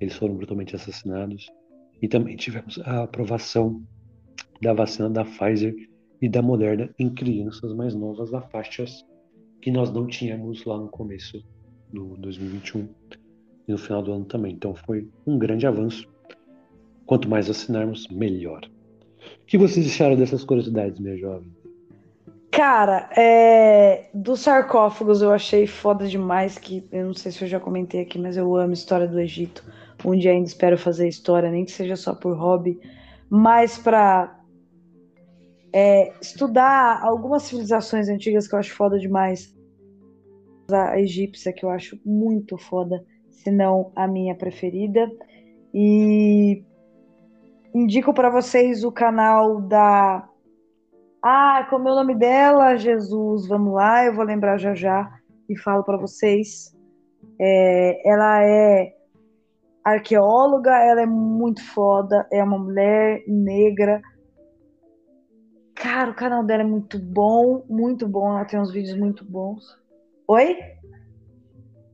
Eles 0.00 0.14
foram 0.16 0.34
brutalmente 0.34 0.74
assassinados. 0.74 1.48
E 2.02 2.08
também 2.08 2.36
tivemos 2.36 2.78
a 2.80 3.04
aprovação 3.04 3.82
da 4.60 4.72
vacina 4.72 5.08
da 5.08 5.24
Pfizer 5.24 5.74
e 6.20 6.28
da 6.28 6.42
Moderna 6.42 6.92
em 6.98 7.08
crianças 7.08 7.72
mais 7.74 7.94
novas 7.94 8.30
da 8.30 8.40
faixas 8.40 9.04
que 9.62 9.70
nós 9.70 9.90
não 9.90 10.06
tínhamos 10.06 10.64
lá 10.64 10.76
no 10.76 10.88
começo 10.88 11.42
do 11.92 12.16
2021 12.18 12.88
e 13.66 13.72
no 13.72 13.78
final 13.78 14.02
do 14.02 14.12
ano 14.12 14.24
também. 14.24 14.52
Então 14.52 14.74
foi 14.74 15.08
um 15.26 15.38
grande 15.38 15.66
avanço. 15.66 16.08
Quanto 17.06 17.28
mais 17.28 17.48
vacinarmos, 17.48 18.08
melhor. 18.08 18.64
O 19.42 19.46
que 19.46 19.58
vocês 19.58 19.86
acharam 19.86 20.16
dessas 20.16 20.44
curiosidades, 20.44 20.98
minha 20.98 21.16
jovem? 21.16 21.50
Cara, 22.50 23.10
é, 23.16 24.08
dos 24.14 24.40
sarcófagos 24.40 25.20
eu 25.20 25.32
achei 25.32 25.66
foda 25.66 26.06
demais, 26.06 26.56
que 26.56 26.86
eu 26.92 27.06
não 27.06 27.14
sei 27.14 27.32
se 27.32 27.42
eu 27.42 27.48
já 27.48 27.58
comentei 27.58 28.00
aqui, 28.00 28.18
mas 28.18 28.36
eu 28.36 28.54
amo 28.56 28.72
história 28.72 29.08
do 29.08 29.18
Egito. 29.18 29.64
Um 30.04 30.16
dia 30.16 30.30
ainda 30.30 30.46
espero 30.46 30.78
fazer 30.78 31.08
história, 31.08 31.50
nem 31.50 31.64
que 31.64 31.72
seja 31.72 31.96
só 31.96 32.14
por 32.14 32.36
hobby, 32.36 32.78
mas 33.28 33.76
para 33.76 34.40
é, 35.72 36.12
estudar 36.20 37.02
algumas 37.02 37.42
civilizações 37.42 38.08
antigas 38.08 38.46
que 38.46 38.54
eu 38.54 38.60
acho 38.60 38.72
foda 38.72 38.98
demais. 39.00 39.52
A 40.70 41.00
egípcia, 41.00 41.52
que 41.52 41.64
eu 41.64 41.70
acho 41.70 41.98
muito 42.06 42.56
foda, 42.56 43.04
se 43.30 43.50
não 43.50 43.90
a 43.96 44.06
minha 44.06 44.34
preferida. 44.36 45.10
E 45.74 46.62
indico 47.74 48.14
para 48.14 48.30
vocês 48.30 48.84
o 48.84 48.92
canal 48.92 49.60
da 49.60 50.28
ah, 51.26 51.66
como 51.70 51.88
é 51.88 51.92
o 51.92 51.94
nome 51.94 52.14
dela? 52.14 52.76
Jesus, 52.76 53.48
vamos 53.48 53.72
lá, 53.72 54.04
eu 54.04 54.14
vou 54.14 54.24
lembrar 54.24 54.58
já 54.58 54.74
já 54.74 55.10
e 55.48 55.56
falo 55.56 55.82
para 55.82 55.96
vocês. 55.96 56.76
É, 57.40 58.06
ela 58.06 58.44
é 58.44 58.94
arqueóloga, 59.82 60.76
ela 60.76 61.00
é 61.00 61.06
muito 61.06 61.64
foda, 61.72 62.28
é 62.30 62.44
uma 62.44 62.58
mulher 62.58 63.22
negra. 63.26 64.02
Cara, 65.74 66.10
o 66.10 66.14
canal 66.14 66.44
dela 66.44 66.62
é 66.62 66.66
muito 66.66 66.98
bom, 66.98 67.64
muito 67.70 68.06
bom, 68.06 68.28
ela 68.28 68.44
tem 68.44 68.60
uns 68.60 68.70
vídeos 68.70 68.96
muito 68.98 69.24
bons. 69.24 69.64
Oi? 70.28 70.73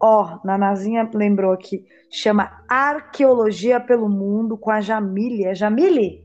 Ó, 0.02 0.24
oh, 0.24 0.46
Nanazinha 0.46 1.08
lembrou 1.12 1.52
aqui, 1.52 1.84
chama 2.10 2.62
Arqueologia 2.68 3.78
pelo 3.78 4.08
Mundo 4.08 4.56
com 4.56 4.70
a 4.70 4.80
Jamile. 4.80 5.44
É 5.44 5.54
Jamile? 5.54 6.24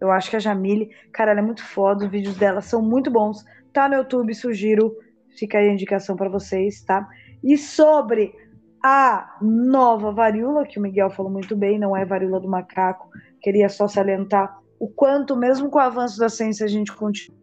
Eu 0.00 0.10
acho 0.10 0.30
que 0.30 0.36
a 0.36 0.40
Jamile, 0.40 0.90
cara, 1.12 1.30
ela 1.30 1.40
é 1.40 1.42
muito 1.42 1.64
foda, 1.64 2.04
os 2.04 2.10
vídeos 2.10 2.36
dela 2.36 2.60
são 2.60 2.82
muito 2.82 3.10
bons. 3.10 3.44
Tá 3.72 3.88
no 3.88 3.94
YouTube, 3.94 4.34
sugiro. 4.34 4.96
Fica 5.38 5.58
aí 5.58 5.68
a 5.68 5.72
indicação 5.72 6.16
para 6.16 6.28
vocês, 6.28 6.82
tá? 6.82 7.08
E 7.44 7.56
sobre 7.56 8.34
a 8.82 9.36
nova 9.40 10.10
varíola, 10.10 10.66
que 10.66 10.78
o 10.78 10.82
Miguel 10.82 11.10
falou 11.10 11.30
muito 11.30 11.54
bem, 11.54 11.78
não 11.78 11.96
é 11.96 12.04
varíola 12.04 12.40
do 12.40 12.48
macaco. 12.48 13.08
Queria 13.40 13.68
só 13.68 13.86
salientar 13.86 14.58
o 14.80 14.88
quanto, 14.88 15.36
mesmo 15.36 15.68
com 15.68 15.78
o 15.78 15.82
avanço 15.82 16.18
da 16.18 16.28
ciência, 16.28 16.64
a 16.64 16.68
gente 16.68 16.90
continua 16.92 17.38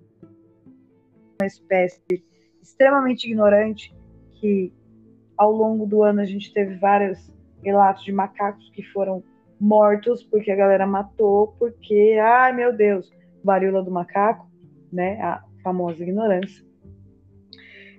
uma 1.39 1.45
espécie 1.45 2.01
extremamente 2.61 3.25
ignorante, 3.27 3.95
que 4.33 4.73
ao 5.37 5.51
longo 5.51 5.85
do 5.85 6.03
ano 6.03 6.21
a 6.21 6.25
gente 6.25 6.53
teve 6.53 6.75
vários 6.75 7.31
relatos 7.63 8.03
de 8.03 8.11
macacos 8.11 8.69
que 8.71 8.83
foram 8.83 9.23
mortos 9.59 10.23
porque 10.23 10.51
a 10.51 10.55
galera 10.55 10.85
matou, 10.85 11.55
porque, 11.59 12.17
ai 12.21 12.53
meu 12.53 12.75
Deus, 12.75 13.11
varíola 13.43 13.83
do 13.83 13.91
macaco, 13.91 14.49
né? 14.91 15.19
A 15.21 15.43
famosa 15.63 16.03
ignorância. 16.03 16.65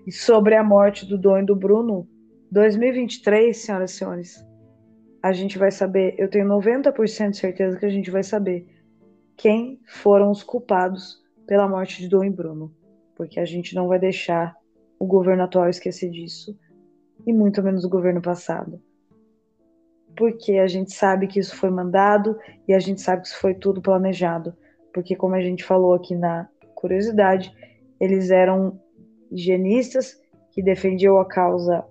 E 0.06 0.12
sobre 0.12 0.54
a 0.54 0.64
morte 0.64 1.06
do 1.06 1.18
Dom 1.18 1.38
e 1.38 1.44
do 1.44 1.54
Bruno, 1.54 2.08
2023, 2.50 3.56
senhoras 3.56 3.90
e 3.90 3.94
senhores, 3.94 4.48
a 5.22 5.32
gente 5.32 5.58
vai 5.58 5.70
saber, 5.70 6.14
eu 6.16 6.30
tenho 6.30 6.46
90% 6.46 7.30
de 7.30 7.36
certeza 7.36 7.78
que 7.78 7.84
a 7.84 7.90
gente 7.90 8.10
vai 8.10 8.22
saber 8.22 8.66
quem 9.36 9.80
foram 9.86 10.30
os 10.30 10.42
culpados 10.42 11.22
pela 11.46 11.68
morte 11.68 12.00
de 12.00 12.08
Dom 12.08 12.24
e 12.24 12.30
Bruno, 12.30 12.72
porque 13.16 13.38
a 13.38 13.44
gente 13.44 13.74
não 13.74 13.86
vai 13.86 13.98
deixar 13.98 14.56
o 14.98 15.06
governo 15.06 15.42
atual 15.42 15.68
esquecer 15.68 16.10
disso. 16.10 16.58
E 17.28 17.32
muito 17.32 17.62
menos 17.62 17.84
o 17.84 17.90
governo 17.90 18.22
passado. 18.22 18.80
Porque 20.16 20.52
a 20.52 20.66
gente 20.66 20.94
sabe 20.94 21.26
que 21.26 21.38
isso 21.38 21.54
foi 21.54 21.68
mandado 21.68 22.38
e 22.66 22.72
a 22.72 22.80
gente 22.80 23.02
sabe 23.02 23.20
que 23.20 23.28
isso 23.28 23.38
foi 23.38 23.54
tudo 23.54 23.82
planejado. 23.82 24.56
Porque, 24.94 25.14
como 25.14 25.34
a 25.34 25.40
gente 25.42 25.62
falou 25.62 25.92
aqui 25.92 26.14
na 26.14 26.48
curiosidade, 26.74 27.52
eles 28.00 28.30
eram 28.30 28.80
higienistas 29.30 30.18
que 30.50 30.62
defendiam 30.62 31.18
a 31.18 31.28
causa 31.28 31.84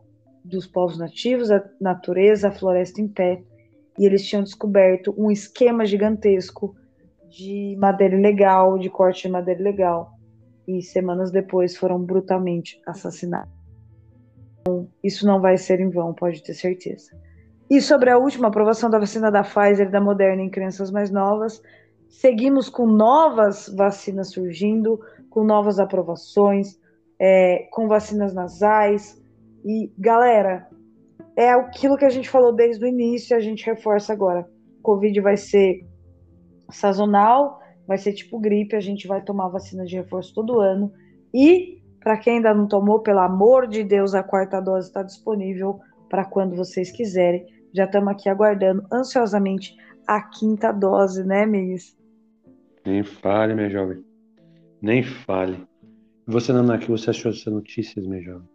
dos 0.43 0.65
povos 0.65 0.97
nativos, 0.97 1.51
a 1.51 1.63
natureza, 1.79 2.47
a 2.47 2.51
floresta 2.51 2.99
em 2.99 3.07
pé, 3.07 3.43
e 3.99 4.07
eles 4.07 4.25
tinham 4.25 4.43
descoberto 4.43 5.13
um 5.15 5.29
esquema 5.29 5.85
gigantesco 5.85 6.75
de 7.29 7.75
madeira 7.77 8.15
ilegal, 8.15 8.79
de 8.79 8.89
corte 8.89 9.27
de 9.27 9.29
madeira 9.29 9.61
ilegal, 9.61 10.13
e 10.67 10.81
semanas 10.81 11.29
depois 11.29 11.77
foram 11.77 12.01
brutalmente 12.01 12.81
assassinados. 12.87 13.56
Isso 15.03 15.25
não 15.25 15.39
vai 15.41 15.57
ser 15.57 15.79
em 15.79 15.89
vão, 15.89 16.13
pode 16.13 16.43
ter 16.43 16.53
certeza. 16.53 17.11
E 17.69 17.81
sobre 17.81 18.09
a 18.09 18.17
última 18.17 18.47
aprovação 18.47 18.89
da 18.89 18.99
vacina 18.99 19.29
da 19.29 19.43
Pfizer 19.43 19.87
e 19.87 19.91
da 19.91 19.99
Moderna 19.99 20.41
em 20.41 20.49
crianças 20.49 20.89
mais 20.89 21.11
novas, 21.11 21.61
seguimos 22.07 22.69
com 22.69 22.85
novas 22.87 23.67
vacinas 23.75 24.31
surgindo, 24.31 24.99
com 25.29 25.43
novas 25.43 25.79
aprovações, 25.79 26.79
é, 27.19 27.67
com 27.71 27.87
vacinas 27.87 28.33
nasais. 28.33 29.21
E, 29.65 29.91
galera, 29.97 30.67
é 31.35 31.51
aquilo 31.51 31.97
que 31.97 32.05
a 32.05 32.09
gente 32.09 32.29
falou 32.29 32.53
desde 32.53 32.83
o 32.83 32.87
início, 32.87 33.35
a 33.35 33.39
gente 33.39 33.65
reforça 33.65 34.13
agora. 34.13 34.49
Covid 34.81 35.19
vai 35.19 35.35
ser 35.35 35.85
sazonal, 36.71 37.59
vai 37.85 37.97
ser 37.97 38.13
tipo 38.13 38.39
gripe, 38.39 38.75
a 38.75 38.79
gente 38.79 39.07
vai 39.07 39.21
tomar 39.21 39.49
vacina 39.49 39.85
de 39.85 39.95
reforço 39.95 40.33
todo 40.33 40.59
ano. 40.59 40.91
E, 41.33 41.76
para 41.99 42.17
quem 42.17 42.37
ainda 42.37 42.53
não 42.53 42.67
tomou, 42.67 42.99
pelo 42.99 43.19
amor 43.19 43.67
de 43.67 43.83
Deus, 43.83 44.13
a 44.13 44.23
quarta 44.23 44.61
dose 44.61 44.87
está 44.87 45.03
disponível 45.03 45.79
para 46.09 46.25
quando 46.25 46.55
vocês 46.55 46.91
quiserem. 46.91 47.45
Já 47.73 47.85
estamos 47.85 48.09
aqui 48.09 48.29
aguardando 48.29 48.85
ansiosamente 48.91 49.75
a 50.07 50.21
quinta 50.21 50.71
dose, 50.71 51.23
né, 51.23 51.45
Miss? 51.45 51.97
Nem 52.85 53.03
fale, 53.03 53.53
minha 53.53 53.69
jovem. 53.69 54.03
Nem 54.81 55.03
fale. 55.03 55.67
Você, 56.25 56.53
Naná, 56.53 56.75
o 56.75 56.79
que 56.79 56.89
você 56.89 57.09
achou 57.09 57.31
dessas 57.31 57.51
notícias, 57.51 58.05
minha 58.05 58.21
jovem? 58.21 58.47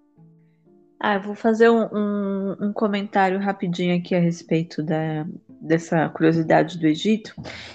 Ah, 1.04 1.16
eu 1.16 1.20
vou 1.20 1.34
fazer 1.34 1.68
um, 1.68 1.82
um, 1.92 2.56
um, 2.68 2.72
comentário 2.72 3.36
rapidinho 3.40 3.96
aqui 3.96 4.14
a 4.14 4.20
respeito 4.20 4.84
da, 4.84 5.26
dessa 5.60 6.08
curiosidade 6.10 6.78
do 6.78 6.86
Egito. 6.86 7.34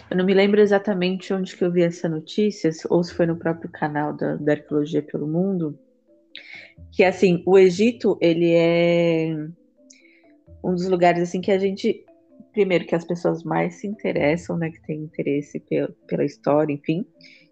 Eu 0.09 0.15
não 0.15 0.23
me 0.23 0.33
lembro 0.33 0.61
exatamente 0.61 1.33
onde 1.33 1.53
que 1.57 1.61
eu 1.61 1.69
vi 1.69 1.81
essa 1.81 2.07
notícia, 2.07 2.71
ou 2.89 3.03
se 3.03 3.13
foi 3.13 3.25
no 3.25 3.35
próprio 3.35 3.69
canal 3.69 4.13
da, 4.15 4.37
da 4.37 4.53
Arqueologia 4.53 5.01
pelo 5.01 5.27
Mundo, 5.27 5.77
que 6.89 7.03
assim, 7.03 7.43
o 7.45 7.59
Egito, 7.59 8.17
ele 8.21 8.53
é 8.53 9.35
um 10.63 10.73
dos 10.73 10.87
lugares 10.87 11.21
assim 11.21 11.41
que 11.41 11.51
a 11.51 11.59
gente, 11.59 12.05
primeiro 12.53 12.85
que 12.85 12.95
as 12.95 13.03
pessoas 13.03 13.43
mais 13.43 13.75
se 13.75 13.87
interessam, 13.87 14.57
né, 14.57 14.71
que 14.71 14.81
tem 14.83 15.01
interesse 15.01 15.59
pela, 15.59 15.93
pela 16.07 16.23
história, 16.23 16.71
enfim, 16.71 17.05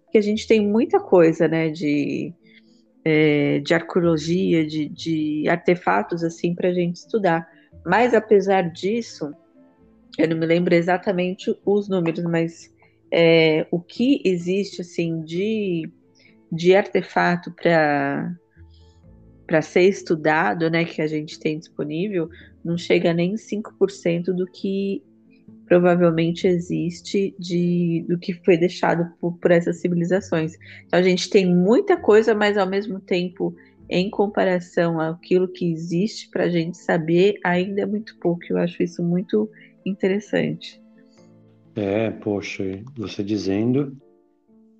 que 0.09 0.17
a 0.17 0.21
gente 0.21 0.47
tem 0.47 0.65
muita 0.65 1.01
coisa, 1.01 1.49
né, 1.49 1.69
de 1.69 2.34
é, 3.05 3.59
de 3.59 3.73
arqueologia, 3.75 4.65
de, 4.65 4.89
de 4.89 5.47
artefatos 5.47 6.23
assim 6.23 6.55
para 6.55 6.69
a 6.69 6.73
gente 6.73 6.95
estudar. 6.95 7.47
Mas 7.85 8.15
apesar 8.15 8.63
disso, 8.71 9.31
eu 10.17 10.27
não 10.27 10.37
me 10.37 10.45
lembro 10.45 10.73
exatamente 10.73 11.55
os 11.63 11.87
números, 11.87 12.23
mas 12.23 12.73
é, 13.11 13.67
o 13.69 13.79
que 13.79 14.21
existe 14.25 14.81
assim 14.81 15.21
de, 15.21 15.87
de 16.51 16.75
artefato 16.75 17.51
para 17.51 18.35
para 19.47 19.61
ser 19.61 19.83
estudado, 19.83 20.71
né, 20.71 20.85
que 20.85 20.99
a 21.03 21.05
gente 21.05 21.39
tem 21.39 21.59
disponível, 21.59 22.27
não 22.63 22.75
chega 22.75 23.13
nem 23.13 23.35
5% 23.35 24.33
do 24.33 24.47
que 24.47 25.03
provavelmente 25.66 26.47
existe 26.47 27.36
de, 27.39 28.05
do 28.07 28.18
que 28.18 28.34
foi 28.34 28.57
deixado 28.57 29.11
por, 29.20 29.38
por 29.38 29.51
essas 29.51 29.82
civilizações. 29.82 30.53
Então 30.86 30.99
a 30.99 31.03
gente 31.03 31.30
tem 31.30 31.45
muita 31.45 31.97
coisa, 31.97 32.34
mas 32.34 32.57
ao 32.57 32.68
mesmo 32.68 32.99
tempo, 32.99 33.55
em 33.89 34.09
comparação 34.09 34.99
àquilo 34.99 35.47
que 35.47 35.72
existe 35.72 36.30
para 36.30 36.45
a 36.45 36.49
gente 36.49 36.78
saber, 36.78 37.36
ainda 37.43 37.82
é 37.82 37.86
muito 37.86 38.18
pouco. 38.20 38.41
Eu 38.49 38.57
acho 38.57 38.82
isso 38.82 39.03
muito 39.03 39.49
interessante. 39.86 40.82
É, 41.76 42.09
poxa, 42.09 42.63
você 42.95 43.24
dizendo, 43.24 43.97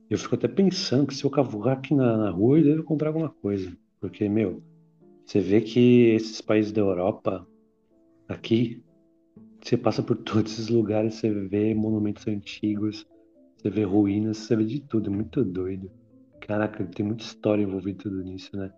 eu 0.10 0.18
fico 0.18 0.36
até 0.36 0.48
pensando 0.48 1.08
que 1.08 1.16
se 1.16 1.24
eu 1.24 1.30
cavucar 1.30 1.74
aqui 1.74 1.94
na, 1.94 2.18
na 2.18 2.30
rua, 2.30 2.60
eu 2.60 2.64
devo 2.64 2.84
comprar 2.84 3.10
alguma 3.10 3.30
coisa. 3.30 3.76
Porque, 4.00 4.30
meu, 4.30 4.64
você 5.26 5.40
vê 5.40 5.62
que 5.62 6.10
esses 6.16 6.40
países 6.42 6.72
da 6.72 6.82
Europa, 6.82 7.46
aqui, 8.28 8.84
você 9.66 9.76
passa 9.76 10.04
por 10.04 10.16
todos 10.24 10.54
esses 10.54 10.70
lugares, 10.70 11.16
você 11.16 11.30
vê 11.30 11.74
monumentos 11.74 12.28
antigos, 12.28 13.06
você 13.58 13.70
vê 13.70 13.84
ruínas, 13.84 14.38
você 14.38 14.56
vê 14.56 14.64
de 14.64 14.80
tudo, 14.80 15.10
é 15.10 15.14
muito 15.14 15.44
doido. 15.44 15.90
Caraca, 16.40 16.86
tem 16.86 17.06
muita 17.06 17.24
história 17.24 17.64
envolvida 17.64 18.04
tudo 18.04 18.22
nisso, 18.24 18.56
né? 18.56 18.72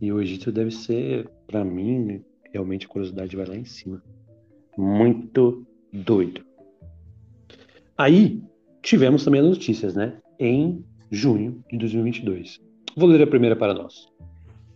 E 0.00 0.12
o 0.12 0.20
Egito 0.20 0.52
deve 0.52 0.70
ser, 0.70 1.28
para 1.46 1.64
mim, 1.64 2.22
realmente 2.52 2.84
a 2.84 2.88
curiosidade 2.88 3.34
vai 3.34 3.46
lá 3.46 3.56
em 3.56 3.64
cima. 3.64 4.02
Muito 4.76 5.66
doido. 5.90 6.44
Aí, 7.96 8.42
tivemos 8.82 9.24
também 9.24 9.40
as 9.40 9.46
notícias, 9.46 9.94
né? 9.94 10.18
Em 10.38 10.84
junho 11.10 11.64
de 11.70 11.78
2022. 11.78 12.60
Vou 12.96 13.08
ler 13.08 13.22
a 13.22 13.26
primeira 13.26 13.56
para 13.56 13.72
nós. 13.72 14.06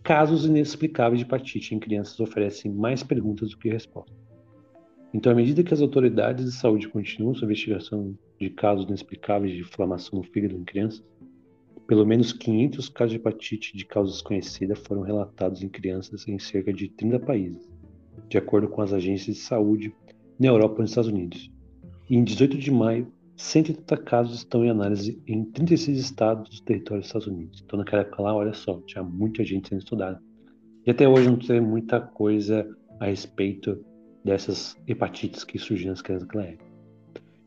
Casos 0.03 0.45
inexplicáveis 0.45 1.19
de 1.19 1.25
hepatite 1.25 1.75
em 1.75 1.79
crianças 1.79 2.19
oferecem 2.19 2.71
mais 2.71 3.03
perguntas 3.03 3.49
do 3.51 3.57
que 3.57 3.69
respostas. 3.69 4.24
Então, 5.15 5.31
à 5.31 5.35
medida 5.35 5.63
que 5.63 5.73
as 5.73 5.79
autoridades 5.79 6.43
de 6.43 6.51
saúde 6.51 6.89
continuam 6.89 7.33
sua 7.33 7.45
investigação 7.45 8.17
de 8.37 8.49
casos 8.49 8.85
inexplicáveis 8.85 9.53
de 9.53 9.61
inflamação 9.61 10.19
no 10.19 10.25
fígado 10.25 10.57
em 10.57 10.65
crianças, 10.65 11.01
pelo 11.87 12.05
menos 12.05 12.33
500 12.33 12.89
casos 12.89 13.11
de 13.11 13.15
hepatite 13.15 13.77
de 13.77 13.85
causa 13.85 14.11
desconhecida 14.11 14.75
foram 14.75 15.03
relatados 15.03 15.63
em 15.63 15.69
crianças 15.69 16.27
em 16.27 16.37
cerca 16.37 16.73
de 16.73 16.89
30 16.89 17.17
países, 17.21 17.65
de 18.27 18.37
acordo 18.37 18.67
com 18.67 18.81
as 18.81 18.91
agências 18.91 19.37
de 19.37 19.41
saúde 19.41 19.95
na 20.37 20.47
Europa 20.47 20.79
e 20.79 20.81
nos 20.81 20.91
Estados 20.91 21.09
Unidos. 21.09 21.49
E 22.09 22.17
em 22.17 22.21
18 22.21 22.57
de 22.57 22.69
maio, 22.69 23.09
130 23.37 23.95
casos 23.95 24.39
estão 24.39 24.65
em 24.65 24.69
análise 24.69 25.23
em 25.25 25.45
36 25.45 25.97
estados 25.97 26.49
dos 26.49 26.59
territórios 26.59 27.05
dos 27.05 27.07
Estados 27.07 27.27
Unidos. 27.27 27.63
Então, 27.65 27.79
naquela 27.79 28.01
época 28.01 28.21
lá, 28.21 28.35
olha 28.35 28.53
só, 28.53 28.81
tinha 28.81 29.01
muita 29.01 29.45
gente 29.45 29.69
sendo 29.69 29.79
estudada. 29.79 30.21
E 30.85 30.91
até 30.91 31.07
hoje 31.07 31.29
não 31.29 31.39
tem 31.39 31.61
muita 31.61 32.01
coisa 32.01 32.67
a 32.99 33.05
respeito 33.05 33.81
dessas 34.25 34.75
hepatites 34.87 35.43
que 35.43 35.59
surgiram 35.59 35.91
nas 35.91 36.01
crianças 36.01 36.27
naquela 36.27 36.45
época. 36.45 36.65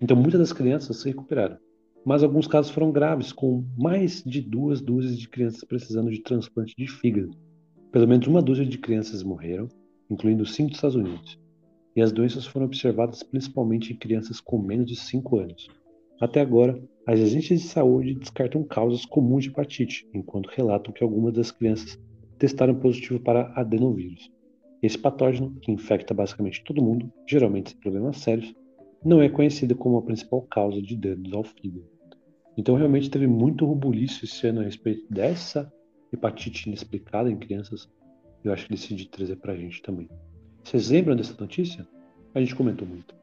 Então, 0.00 0.16
muitas 0.16 0.38
das 0.38 0.52
crianças 0.52 0.98
se 0.98 1.08
recuperaram, 1.08 1.58
mas 2.04 2.22
alguns 2.22 2.46
casos 2.46 2.70
foram 2.70 2.92
graves, 2.92 3.32
com 3.32 3.64
mais 3.76 4.22
de 4.22 4.40
duas 4.40 4.80
dúzias 4.80 5.18
de 5.18 5.28
crianças 5.28 5.64
precisando 5.64 6.08
de 6.08 6.20
transplante 6.22 6.74
de 6.78 6.86
fígado. 6.86 7.32
Pelo 7.90 8.06
menos 8.06 8.28
uma 8.28 8.40
dúzia 8.40 8.64
de 8.64 8.78
crianças 8.78 9.24
morreram, 9.24 9.66
incluindo 10.08 10.46
cinco 10.46 10.68
dos 10.68 10.78
Estados 10.78 10.96
Unidos. 10.96 11.38
E 11.96 12.00
as 12.00 12.12
doenças 12.12 12.46
foram 12.46 12.66
observadas 12.66 13.24
principalmente 13.24 13.92
em 13.92 13.96
crianças 13.96 14.40
com 14.40 14.56
menos 14.62 14.86
de 14.86 14.94
5 14.94 15.36
anos. 15.36 15.68
Até 16.20 16.40
agora, 16.40 16.80
as 17.04 17.18
agências 17.18 17.60
de 17.60 17.66
saúde 17.66 18.14
descartam 18.14 18.62
causas 18.62 19.04
comuns 19.04 19.42
de 19.42 19.50
hepatite, 19.50 20.08
enquanto 20.14 20.46
relatam 20.46 20.92
que 20.92 21.02
algumas 21.02 21.34
das 21.34 21.50
crianças 21.50 21.98
testaram 22.38 22.74
positivo 22.76 23.18
para 23.18 23.52
adenovírus. 23.56 24.30
Esse 24.82 24.98
patógeno, 24.98 25.54
que 25.60 25.72
infecta 25.72 26.14
basicamente 26.14 26.62
todo 26.64 26.82
mundo, 26.82 27.12
geralmente 27.26 27.70
sem 27.70 27.80
problemas 27.80 28.18
sérios, 28.18 28.54
não 29.04 29.20
é 29.20 29.28
conhecido 29.28 29.74
como 29.74 29.98
a 29.98 30.02
principal 30.02 30.42
causa 30.42 30.80
de 30.80 30.96
danos 30.96 31.32
ao 31.32 31.44
fígado. 31.44 31.86
Então 32.56 32.74
realmente 32.74 33.10
teve 33.10 33.26
muito 33.26 33.64
rubuliço 33.64 34.24
esse 34.24 34.46
ano 34.46 34.60
a 34.60 34.64
respeito 34.64 35.04
dessa 35.12 35.72
hepatite 36.12 36.68
inexplicada 36.68 37.30
em 37.30 37.36
crianças. 37.36 37.88
Eu 38.42 38.52
acho 38.52 38.66
que 38.66 38.72
decidi 38.72 39.08
trazer 39.08 39.36
pra 39.36 39.56
gente 39.56 39.82
também. 39.82 40.08
Vocês 40.64 40.90
lembram 40.90 41.16
dessa 41.16 41.34
notícia? 41.40 41.86
A 42.34 42.40
gente 42.40 42.54
comentou 42.54 42.86
muito. 42.86 43.14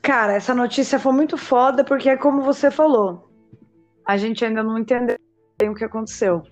Cara, 0.00 0.34
essa 0.34 0.54
notícia 0.54 0.98
foi 0.98 1.12
muito 1.12 1.36
foda 1.36 1.84
porque 1.84 2.08
é 2.10 2.16
como 2.16 2.42
você 2.42 2.70
falou. 2.70 3.30
A 4.04 4.16
gente 4.16 4.44
ainda 4.44 4.62
não 4.62 4.78
entendeu 4.78 5.16
o 5.64 5.74
que 5.74 5.84
aconteceu, 5.84 6.42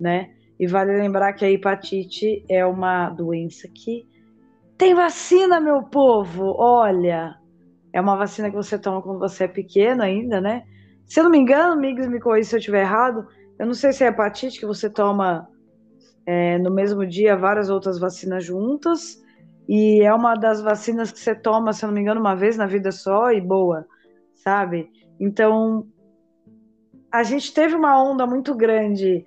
né? 0.00 0.33
E 0.58 0.66
vale 0.66 0.96
lembrar 0.96 1.32
que 1.32 1.44
a 1.44 1.50
hepatite 1.50 2.44
é 2.48 2.64
uma 2.64 3.10
doença 3.10 3.68
que 3.68 4.06
tem 4.78 4.94
vacina, 4.94 5.60
meu 5.60 5.82
povo. 5.82 6.54
Olha, 6.56 7.36
é 7.92 8.00
uma 8.00 8.16
vacina 8.16 8.50
que 8.50 8.56
você 8.56 8.78
toma 8.78 9.02
quando 9.02 9.18
você 9.18 9.44
é 9.44 9.48
pequeno 9.48 10.02
ainda, 10.02 10.40
né? 10.40 10.64
Se 11.06 11.20
eu 11.20 11.24
não 11.24 11.30
me 11.30 11.38
engano, 11.38 11.80
Migs 11.80 12.08
me 12.08 12.20
corrija 12.20 12.50
se 12.50 12.54
eu 12.56 12.58
estiver 12.58 12.82
errado. 12.82 13.26
Eu 13.58 13.66
não 13.66 13.74
sei 13.74 13.92
se 13.92 14.04
é 14.04 14.08
hepatite 14.08 14.58
que 14.58 14.66
você 14.66 14.88
toma 14.88 15.48
é, 16.26 16.58
no 16.58 16.72
mesmo 16.72 17.06
dia 17.06 17.36
várias 17.36 17.68
outras 17.68 17.98
vacinas 17.98 18.44
juntas. 18.44 19.22
E 19.68 20.02
é 20.02 20.12
uma 20.12 20.34
das 20.34 20.60
vacinas 20.60 21.10
que 21.10 21.18
você 21.18 21.34
toma, 21.34 21.72
se 21.72 21.84
eu 21.84 21.88
não 21.88 21.94
me 21.94 22.00
engano, 22.00 22.20
uma 22.20 22.34
vez 22.34 22.56
na 22.56 22.66
vida 22.66 22.92
só 22.92 23.30
e 23.30 23.40
boa, 23.40 23.86
sabe? 24.34 24.90
Então, 25.18 25.86
a 27.10 27.22
gente 27.22 27.54
teve 27.54 27.74
uma 27.74 28.02
onda 28.02 28.26
muito 28.26 28.54
grande 28.54 29.24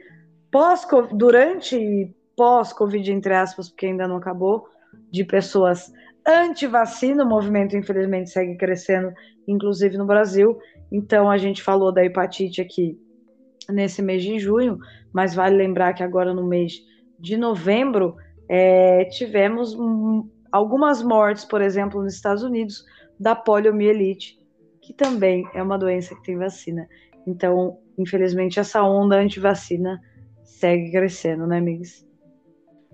pós 0.58 0.88
durante 1.14 2.12
pós-Covid, 2.36 3.12
entre 3.12 3.34
aspas, 3.36 3.70
porque 3.70 3.86
ainda 3.86 4.08
não 4.08 4.18
acabou, 4.18 4.68
de 5.12 5.24
pessoas 5.24 5.94
anti-vacina. 6.28 7.24
O 7.24 7.30
movimento, 7.30 7.78
infelizmente, 7.78 8.32
segue 8.32 8.58
crescendo, 8.58 9.14
inclusive 9.48 9.98
no 9.98 10.06
Brasil. 10.06 10.58
Então, 10.92 11.30
a 11.30 11.38
gente 11.38 11.62
falou 11.62 11.92
da 11.92 12.04
hepatite 12.04 12.60
aqui 12.60 13.00
nesse 13.70 14.02
mês 14.02 14.24
de 14.24 14.40
junho, 14.40 14.80
mas 15.14 15.36
vale 15.36 15.56
lembrar 15.56 15.94
que 15.94 16.02
agora 16.02 16.34
no 16.34 16.48
mês 16.48 16.74
de 17.20 17.38
novembro 17.38 18.16
é, 18.50 19.06
tivemos 19.06 19.78
algumas 20.52 21.04
mortes, 21.04 21.46
por 21.46 21.62
exemplo, 21.62 22.02
nos 22.02 22.16
Estados 22.16 22.42
Unidos, 22.42 22.84
da 23.20 23.36
poliomielite, 23.36 24.40
que 24.82 24.92
também 24.92 25.48
é 25.54 25.62
uma 25.62 25.78
doença 25.78 26.16
que 26.16 26.24
tem 26.24 26.36
vacina. 26.36 26.88
Então, 27.28 27.78
infelizmente, 27.96 28.60
essa 28.60 28.82
onda 28.82 29.18
anti-vacina 29.18 30.02
segue 30.58 30.92
crescendo, 30.92 31.46
né, 31.46 31.58
amigos? 31.58 32.06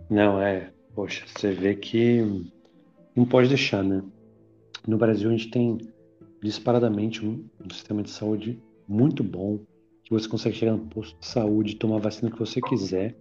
Não, 0.09 0.41
é. 0.41 0.71
Poxa, 0.93 1.23
você 1.25 1.51
vê 1.51 1.75
que 1.75 2.21
não 3.15 3.25
pode 3.25 3.47
deixar, 3.47 3.83
né? 3.83 4.03
No 4.87 4.97
Brasil, 4.97 5.29
a 5.29 5.31
gente 5.31 5.49
tem 5.49 5.77
disparadamente 6.41 7.25
um, 7.25 7.45
um 7.63 7.69
sistema 7.69 8.03
de 8.03 8.09
saúde 8.09 8.61
muito 8.87 9.23
bom, 9.23 9.59
que 10.03 10.11
você 10.11 10.27
consegue 10.27 10.57
chegar 10.57 10.73
no 10.73 10.87
posto 10.87 11.17
de 11.19 11.25
saúde, 11.25 11.77
tomar 11.77 11.95
a 11.95 11.99
vacina 11.99 12.29
que 12.29 12.37
você 12.37 12.59
quiser. 12.59 13.15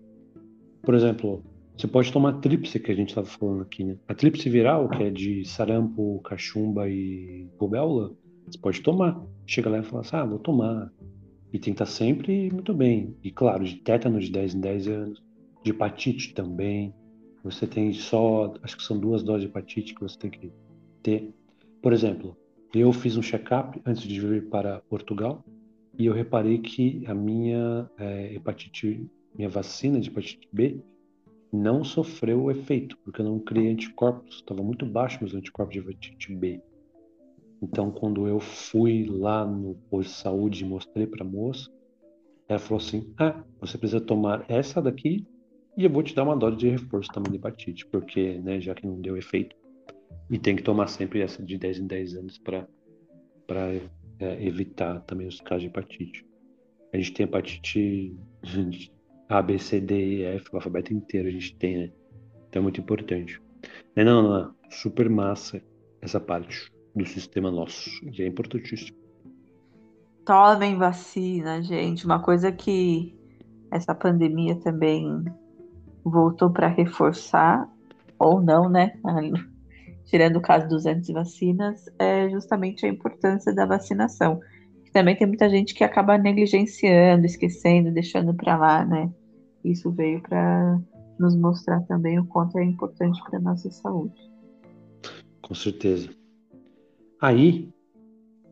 Por 0.82 0.94
exemplo, 0.94 1.44
você 1.77 1.86
pode 1.86 2.12
tomar 2.12 2.31
a 2.31 2.39
tríplice 2.39 2.81
que 2.81 2.90
a 2.90 2.94
gente 2.94 3.10
estava 3.10 3.27
falando 3.27 3.62
aqui, 3.62 3.85
né? 3.85 3.97
A 4.09 4.14
tríplice 4.14 4.51
viral, 4.51 4.89
que 4.89 5.05
é 5.05 5.10
de 5.10 5.44
sarampo, 5.44 6.20
cachumba 6.24 6.89
e 6.89 7.48
rubéola, 7.59 8.12
você 8.47 8.59
pode 8.59 8.82
tomar. 8.82 9.24
Chega 9.47 9.70
lá 9.70 9.78
e 9.78 9.85
fala 9.85 10.01
assim, 10.01 10.16
ah, 10.16 10.24
vou 10.24 10.40
tomar. 10.40 10.93
E 11.52 11.58
tem 11.58 11.74
que 11.74 11.82
estar 11.82 11.86
sempre 11.86 12.50
muito 12.50 12.72
bem. 12.72 13.14
E 13.22 13.30
claro, 13.30 13.64
de 13.64 13.76
tétano 13.76 14.18
de 14.18 14.30
10 14.30 14.54
em 14.54 14.60
10 14.60 14.88
anos, 14.88 15.22
de 15.62 15.70
hepatite 15.70 16.32
também. 16.34 16.94
Você 17.44 17.66
tem 17.66 17.92
só, 17.92 18.54
acho 18.62 18.76
que 18.76 18.82
são 18.82 18.98
duas 18.98 19.22
doses 19.22 19.42
de 19.42 19.48
hepatite 19.48 19.94
que 19.94 20.00
você 20.00 20.18
tem 20.18 20.30
que 20.30 20.50
ter. 21.02 21.32
Por 21.82 21.92
exemplo, 21.92 22.36
eu 22.74 22.92
fiz 22.92 23.16
um 23.16 23.22
check-up 23.22 23.80
antes 23.84 24.02
de 24.02 24.20
vir 24.20 24.48
para 24.48 24.80
Portugal 24.88 25.44
e 25.98 26.06
eu 26.06 26.14
reparei 26.14 26.58
que 26.58 27.04
a 27.06 27.14
minha 27.14 27.90
é, 27.98 28.34
hepatite, 28.34 29.06
minha 29.36 29.48
vacina 29.48 30.00
de 30.00 30.08
hepatite 30.08 30.48
B 30.52 30.80
não 31.52 31.84
sofreu 31.84 32.44
o 32.44 32.50
efeito, 32.50 32.96
porque 33.04 33.20
eu 33.20 33.26
não 33.26 33.38
criei 33.38 33.70
anticorpos, 33.70 34.36
estava 34.36 34.62
muito 34.62 34.86
baixo 34.86 35.18
meus 35.20 35.34
anticorpos 35.34 35.74
de 35.74 35.80
hepatite 35.80 36.34
B. 36.34 36.62
Então, 37.62 37.93
quando 37.93 38.26
eu 38.26 38.40
fui 38.40 39.06
lá 39.06 39.47
no 39.47 39.76
posto 39.89 40.10
de 40.10 40.16
saúde 40.16 40.64
e 40.64 40.68
mostrei 40.68 41.06
para 41.06 41.24
a 41.24 41.28
moça, 41.28 41.70
ela 42.48 42.59
falou 42.59 42.82
assim: 42.82 43.14
Ah, 43.16 43.44
você 43.60 43.78
precisa 43.78 44.01
tomar 44.01 44.44
essa 44.48 44.82
daqui 44.82 45.24
e 45.76 45.84
eu 45.84 45.90
vou 45.90 46.02
te 46.02 46.12
dar 46.12 46.24
uma 46.24 46.36
dose 46.36 46.56
de 46.56 46.68
reforço 46.68 47.10
também 47.12 47.30
de 47.30 47.39
hepatite, 47.39 47.86
porque, 47.86 48.39
né, 48.40 48.60
já 48.60 48.74
que 48.74 48.84
não 48.84 49.01
deu 49.01 49.16
efeito, 49.16 49.56
e 50.28 50.39
tem 50.39 50.56
que 50.56 50.62
tomar 50.62 50.89
sempre 50.89 51.20
essa 51.20 51.43
de 51.43 51.56
10 51.56 51.78
em 51.78 51.86
10 51.86 52.14
anos 52.16 52.39
para 52.39 52.66
é, 54.18 54.44
evitar 54.44 55.01
também 55.02 55.28
os 55.28 55.40
casos 55.40 55.62
de 55.62 55.68
hepatite. 55.68 56.26
A 56.93 56.97
gente 56.97 57.12
tem 57.12 57.24
hepatite 57.24 58.16
A, 59.28 59.40
B, 59.40 59.59
C, 59.59 59.80
D, 59.80 60.16
E, 60.16 60.22
F, 60.24 60.51
o 60.52 60.56
alfabeto 60.56 60.93
inteiro 60.93 61.28
a 61.28 61.30
gente 61.30 61.56
tem, 61.56 61.78
né? 61.78 61.93
Então 62.48 62.60
é 62.60 62.62
muito 62.62 62.80
importante. 62.80 63.40
Não, 63.97 64.05
não, 64.05 64.22
não, 64.22 64.55
super 64.68 65.09
massa 65.09 65.62
essa 66.02 66.20
parte 66.20 66.70
do 66.94 67.06
sistema 67.06 67.51
nosso, 67.51 67.90
e 68.05 68.23
é 68.23 68.27
importantíssimo. 68.27 68.97
Tomem 70.24 70.77
vacina, 70.77 71.62
gente. 71.62 72.05
Uma 72.05 72.20
coisa 72.20 72.52
que 72.52 73.16
essa 73.70 73.94
pandemia 73.94 74.55
também 74.56 75.24
voltou 76.05 76.51
para 76.51 76.69
reforçar, 76.69 77.69
ou 78.19 78.40
não, 78.40 78.69
né? 78.69 78.93
Tirando 80.05 80.36
o 80.36 80.43
caso 80.43 80.69
dos 80.69 80.85
antivacinas, 80.86 81.86
é 81.98 82.28
justamente 82.28 82.85
a 82.85 82.89
importância 82.89 83.55
da 83.55 83.64
vacinação. 83.64 84.40
Também 84.93 85.16
tem 85.16 85.27
muita 85.27 85.48
gente 85.48 85.74
que 85.74 85.82
acaba 85.82 86.19
negligenciando, 86.19 87.24
esquecendo, 87.24 87.90
deixando 87.90 88.35
para 88.35 88.56
lá, 88.56 88.85
né? 88.85 89.10
Isso 89.64 89.90
veio 89.90 90.20
para 90.20 90.78
nos 91.19 91.35
mostrar 91.35 91.81
também 91.82 92.19
o 92.19 92.27
quanto 92.27 92.59
é 92.59 92.64
importante 92.64 93.23
para 93.24 93.40
nossa 93.40 93.70
saúde. 93.70 94.14
Com 95.40 95.55
certeza. 95.55 96.10
Aí, 97.23 97.69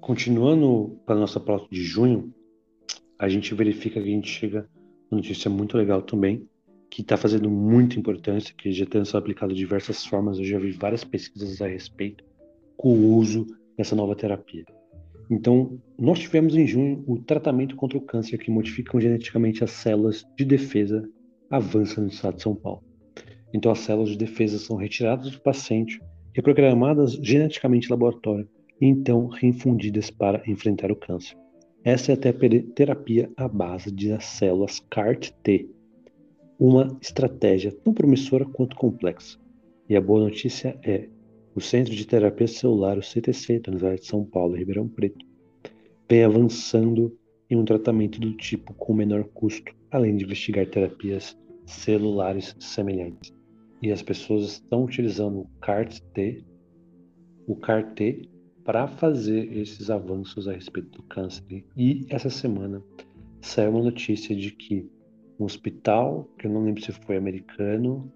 continuando 0.01 0.97
para 1.05 1.17
a 1.17 1.19
nossa 1.19 1.41
pauta 1.41 1.67
de 1.73 1.83
junho, 1.83 2.33
a 3.19 3.29
gente 3.29 3.53
verifica 3.53 4.01
que 4.01 4.09
a 4.09 4.13
gente 4.13 4.29
chega 4.29 4.69
uma 5.11 5.21
notícia 5.21 5.51
muito 5.51 5.77
legal 5.77 6.01
também, 6.03 6.49
que 6.89 7.03
está 7.03 7.17
fazendo 7.17 7.51
muita 7.51 7.99
importância, 7.99 8.55
que 8.57 8.71
já 8.71 8.87
tem 8.87 9.05
sido 9.05 9.19
aplicado 9.19 9.53
de 9.53 9.59
diversas 9.59 10.07
formas. 10.07 10.39
Eu 10.39 10.45
já 10.45 10.57
vi 10.61 10.71
várias 10.71 11.03
pesquisas 11.03 11.61
a 11.61 11.67
respeito 11.67 12.23
com 12.77 12.91
o 12.91 13.17
uso 13.17 13.45
dessa 13.77 13.97
nova 13.97 14.15
terapia. 14.15 14.65
Então, 15.29 15.77
nós 15.99 16.21
tivemos 16.21 16.55
em 16.55 16.65
junho 16.65 17.03
o 17.09 17.19
tratamento 17.19 17.75
contra 17.75 17.99
o 17.99 18.01
câncer 18.01 18.39
que 18.39 18.53
modificam 18.53 19.01
geneticamente 19.01 19.65
as 19.65 19.73
células 19.73 20.25
de 20.39 20.45
defesa 20.45 21.03
avança 21.51 22.01
no 22.01 22.07
estado 22.07 22.37
de 22.37 22.43
São 22.45 22.55
Paulo. 22.55 22.85
Então, 23.53 23.73
as 23.73 23.81
células 23.81 24.11
de 24.11 24.17
defesa 24.17 24.61
são 24.61 24.77
retiradas 24.77 25.29
do 25.29 25.41
paciente, 25.41 26.01
reprogramadas 26.33 27.15
geneticamente 27.15 27.89
em 27.89 27.91
laboratório 27.91 28.49
e 28.81 28.86
então 28.86 29.27
reinfundidas 29.27 30.11
para 30.11 30.43
enfrentar 30.47 30.90
o 30.90 30.97
câncer. 30.97 31.36
Essa 31.85 32.12
é 32.12 32.15
a 32.15 32.65
terapia 32.74 33.31
à 33.36 33.48
base 33.48 33.90
de 33.90 34.19
células 34.23 34.81
CAR-T, 34.90 35.69
uma 36.59 36.97
estratégia 37.01 37.73
tão 37.73 37.93
promissora 37.93 38.44
quanto 38.44 38.77
complexa. 38.77 39.39
E 39.89 39.97
a 39.97 40.01
boa 40.01 40.20
notícia 40.20 40.78
é: 40.82 41.09
o 41.55 41.61
Centro 41.61 41.94
de 41.94 42.07
Terapia 42.07 42.47
Celular, 42.47 42.98
o 42.98 43.02
CTC, 43.02 43.61
da 43.61 43.70
Universidade 43.70 44.02
de 44.02 44.07
São 44.07 44.24
Paulo, 44.24 44.57
Ribeirão 44.57 44.89
Preto, 44.89 45.24
vem 46.09 46.23
avançando 46.23 47.16
em 47.48 47.57
um 47.57 47.65
tratamento 47.65 48.20
do 48.20 48.35
tipo 48.36 48.74
com 48.74 48.93
menor 48.93 49.24
custo, 49.24 49.74
além 49.90 50.16
de 50.16 50.24
investigar 50.24 50.66
terapias 50.66 51.36
celulares 51.65 52.55
semelhantes. 52.61 53.32
E 53.82 53.90
as 53.90 54.02
pessoas 54.02 54.52
estão 54.52 54.85
utilizando 54.85 55.40
o 55.40 55.48
CAR-T, 55.61 56.44
o 57.47 57.57
CAR-T 57.57 58.28
para 58.65 58.87
fazer 58.87 59.57
esses 59.57 59.91
avanços 59.91 60.47
a 60.47 60.53
respeito 60.53 60.91
do 60.91 61.03
câncer. 61.05 61.65
E 61.77 62.07
essa 62.09 62.31
semana 62.31 62.82
saiu 63.41 63.70
uma 63.70 63.82
notícia 63.82 64.35
de 64.35 64.51
que 64.51 64.89
um 65.39 65.45
hospital, 65.45 66.28
que 66.39 66.47
eu 66.47 66.51
não 66.51 66.65
lembro 66.65 66.82
se 66.82 66.93
foi 66.93 67.16
americano, 67.16 68.12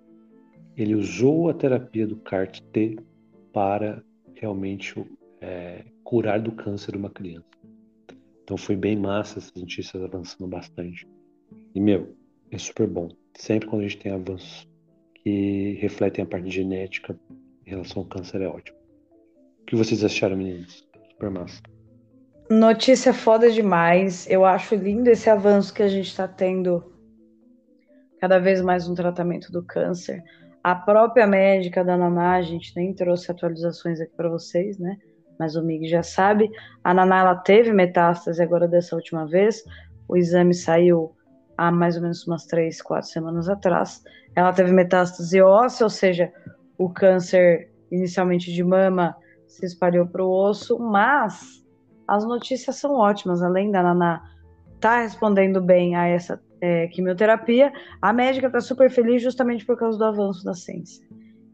ele 0.77 0.95
usou 0.95 1.49
a 1.49 1.55
terapia 1.55 2.07
do 2.07 2.16
CAR-T 2.16 2.99
para 3.53 4.05
realmente 4.35 4.95
é, 5.41 5.85
curar 6.03 6.41
do 6.41 6.53
câncer 6.53 6.97
uma 6.97 7.09
criança. 7.09 7.47
Então 8.43 8.57
foi 8.59 8.77
bem 8.77 8.97
massa 8.97 9.39
essas 9.39 9.55
notícias 9.55 10.03
avançando 10.03 10.47
bastante. 10.47 11.09
E, 11.75 11.81
meu, 11.81 12.15
é 12.51 12.59
super 12.59 12.87
bom. 12.87 13.09
Sempre 13.35 13.69
quando 13.69 13.83
a 13.83 13.89
gente 13.89 13.99
tem 13.99 14.12
avanços 14.12 14.69
que 15.15 15.79
refletem 15.81 16.25
a 16.25 16.29
parte 16.29 16.51
genética 16.51 17.19
em 17.66 17.71
relação 17.71 18.03
ao 18.03 18.09
câncer, 18.09 18.43
é 18.43 18.47
ótimo. 18.47 18.84
O 19.65 19.66
que 19.66 19.77
vocês 19.77 20.05
acharam, 20.05 20.36
meninas? 20.36 20.85
Super 21.11 21.31
massa. 21.31 21.62
Notícia 22.51 23.15
foda 23.15 23.51
demais. 23.51 24.28
Eu 24.28 24.45
acho 24.45 24.74
lindo 24.74 25.09
esse 25.09 25.31
avanço 25.31 25.73
que 25.73 25.82
a 25.82 25.89
gente 25.89 26.09
está 26.09 26.28
tendo 26.28 26.93
cada 28.20 28.39
vez 28.39 28.61
mais 28.61 28.86
no 28.86 28.95
tratamento 28.95 29.51
do 29.51 29.65
câncer. 29.65 30.23
A 30.62 30.74
própria 30.74 31.27
médica 31.27 31.82
da 31.82 31.97
Naná, 31.97 32.35
a 32.35 32.43
gente 32.43 32.77
nem 32.77 32.95
trouxe 32.95 33.31
atualizações 33.31 33.99
aqui 34.03 34.12
para 34.15 34.28
vocês, 34.28 34.78
né? 34.78 34.99
Mas 35.39 35.57
o 35.57 35.65
Mig 35.65 35.89
já 35.89 36.03
sabe. 36.03 36.51
A 36.85 36.93
Naná 36.93 37.20
ela 37.20 37.36
teve 37.36 37.73
metástase 37.73 38.43
agora 38.43 38.69
dessa 38.69 38.95
última 38.95 39.27
vez. 39.27 39.65
O 40.07 40.15
exame 40.15 40.53
saiu 40.53 41.16
há 41.57 41.73
mais 41.73 41.97
ou 41.97 42.03
menos 42.03 42.27
umas 42.27 42.45
três, 42.45 42.82
quatro 42.82 43.09
semanas 43.09 43.49
atrás. 43.49 44.03
Ela 44.36 44.53
teve 44.53 44.73
metástase 44.73 45.41
óssea, 45.41 45.86
ou 45.86 45.91
seja, 45.91 46.31
o 46.77 46.91
câncer 46.91 47.70
inicialmente 47.91 48.53
de 48.53 48.62
mama 48.62 49.16
se 49.55 49.67
espalhou 49.67 50.07
para 50.07 50.25
o 50.25 50.31
osso, 50.31 50.79
mas 50.79 51.65
as 52.07 52.25
notícias 52.25 52.77
são 52.77 52.95
ótimas. 52.95 53.43
Além 53.43 53.71
da 53.71 53.83
Naná 53.83 54.23
tá 54.81 55.01
respondendo 55.01 55.63
bem 55.63 55.97
a 55.97 56.07
essa 56.07 56.41
é, 56.61 56.87
quimioterapia, 56.89 57.73
a 58.03 58.13
médica 58.13 58.49
está 58.49 58.61
super 58.61 58.91
feliz 58.91 59.23
justamente 59.23 59.65
por 59.65 59.79
causa 59.79 59.97
do 59.97 60.05
avanço 60.05 60.45
da 60.45 60.55
ciência. 60.55 61.07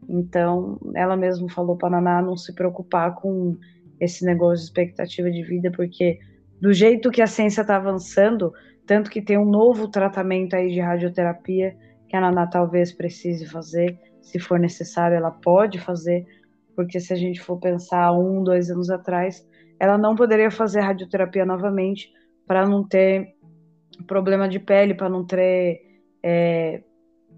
Então, 0.09 0.77
ela 0.95 1.15
mesma 1.15 1.49
falou 1.49 1.77
para 1.77 1.89
Naná 1.89 2.21
não 2.21 2.35
se 2.35 2.53
preocupar 2.53 3.15
com 3.15 3.57
esse 3.99 4.25
negócio 4.25 4.57
de 4.57 4.63
expectativa 4.63 5.29
de 5.29 5.43
vida, 5.43 5.71
porque 5.71 6.19
do 6.59 6.73
jeito 6.73 7.11
que 7.11 7.21
a 7.21 7.27
ciência 7.27 7.61
está 7.61 7.77
avançando, 7.77 8.51
tanto 8.85 9.09
que 9.09 9.21
tem 9.21 9.37
um 9.37 9.45
novo 9.45 9.87
tratamento 9.87 10.55
aí 10.55 10.71
de 10.71 10.79
radioterapia 10.79 11.75
que 12.09 12.15
a 12.15 12.21
Naná 12.21 12.47
talvez 12.47 12.91
precise 12.91 13.45
fazer, 13.45 13.97
se 14.21 14.39
for 14.39 14.59
necessário, 14.59 15.15
ela 15.15 15.31
pode 15.31 15.79
fazer, 15.79 16.25
porque 16.83 16.99
se 16.99 17.13
a 17.13 17.15
gente 17.15 17.39
for 17.39 17.59
pensar 17.59 18.11
um, 18.11 18.43
dois 18.43 18.69
anos 18.71 18.89
atrás, 18.89 19.47
ela 19.79 19.97
não 19.97 20.15
poderia 20.15 20.49
fazer 20.49 20.79
radioterapia 20.79 21.45
novamente 21.45 22.11
para 22.47 22.67
não 22.67 22.83
ter 22.83 23.35
problema 24.07 24.49
de 24.49 24.59
pele, 24.59 24.95
para 24.95 25.09
não 25.09 25.25
ter 25.25 25.79
é, 26.23 26.81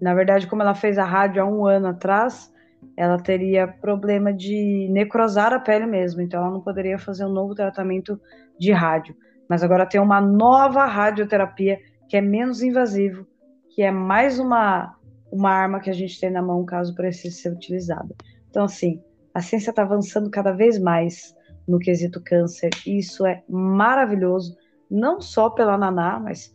Na 0.00 0.14
verdade, 0.14 0.46
como 0.46 0.62
ela 0.62 0.74
fez 0.74 0.98
a 0.98 1.04
rádio 1.04 1.42
há 1.42 1.46
um 1.46 1.66
ano 1.66 1.88
atrás, 1.88 2.52
ela 2.96 3.18
teria 3.18 3.68
problema 3.68 4.32
de 4.32 4.88
necrosar 4.90 5.52
a 5.52 5.60
pele 5.60 5.86
mesmo, 5.86 6.20
então 6.20 6.40
ela 6.40 6.50
não 6.50 6.60
poderia 6.60 6.98
fazer 6.98 7.24
um 7.26 7.32
novo 7.32 7.54
tratamento 7.54 8.20
de 8.58 8.72
rádio. 8.72 9.14
Mas 9.48 9.62
agora 9.62 9.86
tem 9.86 10.00
uma 10.00 10.20
nova 10.20 10.86
radioterapia 10.86 11.78
que 12.08 12.16
é 12.16 12.20
menos 12.20 12.62
invasivo, 12.62 13.26
que 13.74 13.82
é 13.82 13.90
mais 13.90 14.38
uma, 14.38 14.94
uma 15.30 15.50
arma 15.50 15.80
que 15.80 15.90
a 15.90 15.94
gente 15.94 16.18
tem 16.18 16.30
na 16.30 16.42
mão 16.42 16.64
caso 16.64 16.94
precise 16.94 17.36
ser 17.36 17.52
utilizada. 17.52 18.14
Então, 18.54 18.64
assim, 18.64 19.02
a 19.34 19.42
ciência 19.42 19.70
está 19.70 19.82
avançando 19.82 20.30
cada 20.30 20.52
vez 20.52 20.78
mais 20.78 21.34
no 21.66 21.78
quesito 21.78 22.22
câncer, 22.22 22.70
e 22.86 22.98
isso 22.98 23.26
é 23.26 23.42
maravilhoso, 23.48 24.56
não 24.88 25.20
só 25.20 25.50
pela 25.50 25.76
Naná, 25.76 26.20
mas 26.20 26.54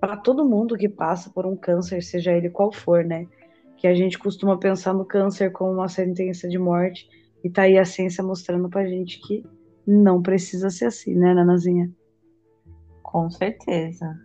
para 0.00 0.16
todo 0.16 0.48
mundo 0.48 0.76
que 0.76 0.88
passa 0.88 1.30
por 1.30 1.46
um 1.46 1.56
câncer, 1.56 2.02
seja 2.02 2.32
ele 2.32 2.50
qual 2.50 2.70
for, 2.70 3.04
né? 3.04 3.26
Que 3.76 3.86
a 3.86 3.94
gente 3.94 4.18
costuma 4.18 4.58
pensar 4.58 4.92
no 4.92 5.04
câncer 5.04 5.50
como 5.52 5.72
uma 5.72 5.88
sentença 5.88 6.48
de 6.48 6.58
morte, 6.58 7.08
e 7.42 7.48
tá 7.48 7.62
aí 7.62 7.78
a 7.78 7.84
ciência 7.84 8.22
mostrando 8.22 8.68
pra 8.68 8.84
gente 8.84 9.20
que 9.26 9.44
não 9.86 10.20
precisa 10.20 10.68
ser 10.68 10.86
assim, 10.86 11.14
né, 11.14 11.32
Nanazinha? 11.32 11.90
Com 13.02 13.30
certeza. 13.30 14.20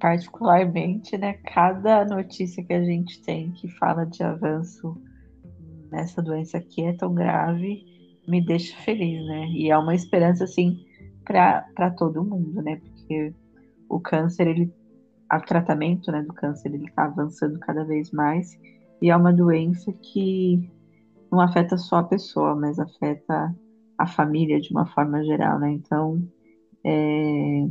Particularmente, 0.00 1.16
né, 1.16 1.34
cada 1.44 2.04
notícia 2.04 2.64
que 2.64 2.72
a 2.72 2.82
gente 2.82 3.22
tem 3.22 3.52
que 3.52 3.68
fala 3.68 4.04
de 4.04 4.22
avanço 4.24 5.00
nessa 5.92 6.22
doença 6.22 6.58
que 6.58 6.82
é 6.82 6.94
tão 6.94 7.14
grave, 7.14 7.84
me 8.26 8.44
deixa 8.44 8.74
feliz, 8.78 9.24
né? 9.26 9.46
E 9.50 9.70
é 9.70 9.76
uma 9.76 9.94
esperança, 9.94 10.44
assim, 10.44 10.84
para 11.24 11.90
todo 11.96 12.24
mundo, 12.24 12.62
né? 12.62 12.76
Porque 12.76 13.34
o 13.88 14.00
câncer, 14.00 14.48
ele, 14.48 14.72
o 15.32 15.40
tratamento 15.40 16.10
né, 16.10 16.22
do 16.22 16.32
câncer, 16.32 16.72
ele 16.72 16.86
está 16.86 17.04
avançando 17.04 17.58
cada 17.60 17.84
vez 17.84 18.10
mais 18.10 18.58
e 19.00 19.10
é 19.10 19.16
uma 19.16 19.32
doença 19.32 19.92
que 19.92 20.70
não 21.30 21.40
afeta 21.40 21.76
só 21.76 21.96
a 21.96 22.04
pessoa, 22.04 22.54
mas 22.54 22.78
afeta 22.78 23.54
a 23.98 24.06
família 24.06 24.60
de 24.60 24.70
uma 24.70 24.86
forma 24.86 25.22
geral, 25.24 25.58
né? 25.58 25.72
Então, 25.72 26.22
é, 26.84 27.66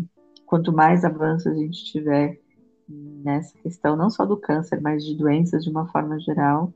quanto 0.45 0.71
mais 0.71 1.03
avanços 1.03 1.47
a 1.47 1.55
gente 1.55 1.85
tiver 1.85 2.39
nessa 2.87 3.57
questão, 3.59 3.95
não 3.95 4.09
só 4.09 4.25
do 4.25 4.37
câncer, 4.37 4.81
mas 4.81 5.03
de 5.05 5.15
doenças 5.15 5.63
de 5.63 5.69
uma 5.69 5.87
forma 5.87 6.19
geral, 6.19 6.73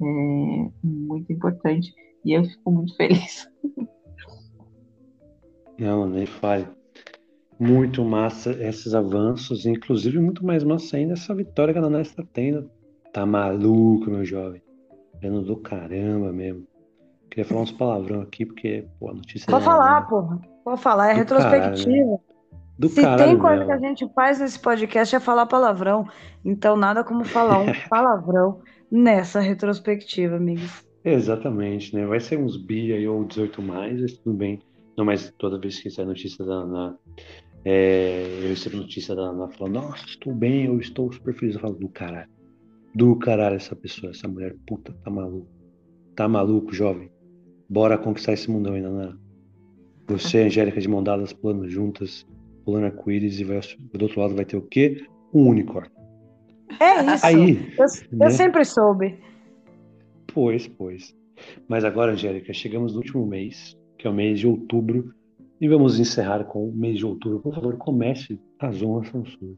é 0.00 0.70
muito 0.82 1.32
importante 1.32 1.94
e 2.24 2.32
eu 2.32 2.44
fico 2.44 2.70
muito 2.70 2.96
feliz. 2.96 3.48
Não, 5.78 6.06
nem 6.08 6.24
fale. 6.26 6.66
Muito 7.58 8.04
massa 8.04 8.50
esses 8.52 8.94
avanços, 8.94 9.66
inclusive 9.66 10.18
muito 10.18 10.44
mais 10.44 10.64
massa 10.64 10.96
ainda 10.96 11.14
essa 11.14 11.34
vitória 11.34 11.72
que 11.72 11.78
a 11.78 11.82
Naná 11.82 12.00
está 12.00 12.22
tendo. 12.32 12.70
Tá 13.12 13.24
maluco, 13.24 14.10
meu 14.10 14.24
jovem. 14.24 14.62
Vendo 15.20 15.42
do 15.42 15.56
caramba 15.56 16.32
mesmo. 16.32 16.66
Queria 17.30 17.44
falar 17.44 17.62
uns 17.62 17.72
palavrão 17.72 18.20
aqui, 18.22 18.44
porque, 18.46 18.86
pô, 18.98 19.10
a 19.10 19.14
notícia. 19.14 19.50
Pode 19.50 19.64
falar, 19.64 20.06
porra. 20.08 20.40
Pode 20.64 20.80
falar, 20.80 21.10
é 21.10 21.14
do 21.14 21.18
retrospectiva. 21.18 21.84
Caralho, 21.84 22.20
né? 22.78 22.88
Se 22.88 23.16
tem 23.16 23.38
coisa 23.38 23.56
mesmo. 23.56 23.66
que 23.66 23.72
a 23.72 23.78
gente 23.78 24.08
faz 24.14 24.38
nesse 24.38 24.58
podcast 24.58 25.16
é 25.16 25.20
falar 25.20 25.46
palavrão. 25.46 26.06
Então, 26.44 26.76
nada 26.76 27.02
como 27.02 27.24
falar 27.24 27.58
um 27.58 27.66
palavrão 27.88 28.60
nessa 28.90 29.40
retrospectiva, 29.40 30.36
amigos. 30.36 30.86
Exatamente, 31.04 31.94
né? 31.94 32.04
Vai 32.04 32.20
ser 32.20 32.38
uns 32.38 32.56
bi 32.56 32.92
aí 32.92 33.06
ou 33.06 33.24
18 33.24 33.62
mais, 33.62 34.00
mas 34.00 34.12
tudo 34.18 34.36
bem. 34.36 34.60
Não, 34.96 35.04
mas 35.04 35.32
toda 35.38 35.58
vez 35.58 35.78
que 35.78 35.90
sai 35.90 36.04
notícia 36.04 36.44
da 36.44 36.54
Ana, 36.54 36.98
é, 37.64 38.40
eu 38.42 38.48
recebo 38.48 38.78
notícia 38.78 39.14
da 39.14 39.22
Ana 39.22 39.48
falando, 39.48 39.74
nossa, 39.74 40.04
estou 40.06 40.34
bem, 40.34 40.64
eu 40.64 40.80
estou 40.80 41.12
super 41.12 41.34
feliz. 41.34 41.54
Eu 41.54 41.60
falo, 41.60 41.74
do 41.74 41.88
caralho. 41.88 42.28
Do 42.94 43.14
caralho 43.16 43.56
essa 43.56 43.76
pessoa, 43.76 44.10
essa 44.10 44.26
mulher, 44.26 44.56
puta, 44.66 44.92
tá 45.04 45.10
maluco. 45.10 45.48
Tá 46.14 46.26
maluco, 46.26 46.74
jovem. 46.74 47.10
Bora 47.68 47.98
conquistar 47.98 48.32
esse 48.32 48.50
mundão 48.50 48.74
ainda, 48.74 48.88
Ana. 48.88 49.20
Você, 50.08 50.42
Angélica, 50.42 50.80
de 50.80 50.88
mão 50.88 51.02
dadas, 51.02 51.32
pulando 51.32 51.68
juntas, 51.68 52.26
pulando 52.64 52.84
arco-íris, 52.86 53.38
e 53.40 53.44
vai, 53.44 53.60
do 53.94 54.02
outro 54.02 54.20
lado 54.20 54.34
vai 54.34 54.44
ter 54.44 54.56
o 54.56 54.62
quê? 54.62 55.04
Um 55.34 55.48
unicórnio. 55.48 55.95
É 56.80 57.14
isso. 57.14 57.26
Aí, 57.26 57.72
eu, 57.78 57.84
né? 58.18 58.26
eu 58.26 58.30
sempre 58.30 58.64
soube. 58.64 59.18
Pois, 60.32 60.66
pois. 60.66 61.14
Mas 61.68 61.84
agora, 61.84 62.12
Angélica, 62.12 62.52
chegamos 62.52 62.92
no 62.92 62.98
último 62.98 63.26
mês, 63.26 63.76
que 63.98 64.06
é 64.06 64.10
o 64.10 64.12
mês 64.12 64.40
de 64.40 64.46
outubro, 64.46 65.14
e 65.60 65.68
vamos 65.68 65.98
encerrar 65.98 66.44
com 66.44 66.68
o 66.68 66.72
mês 66.72 66.98
de 66.98 67.06
outubro. 67.06 67.40
Por 67.40 67.54
favor, 67.54 67.76
comece 67.76 68.38
as 68.58 68.82
honras 68.82 69.08
são 69.08 69.24
suas. 69.24 69.56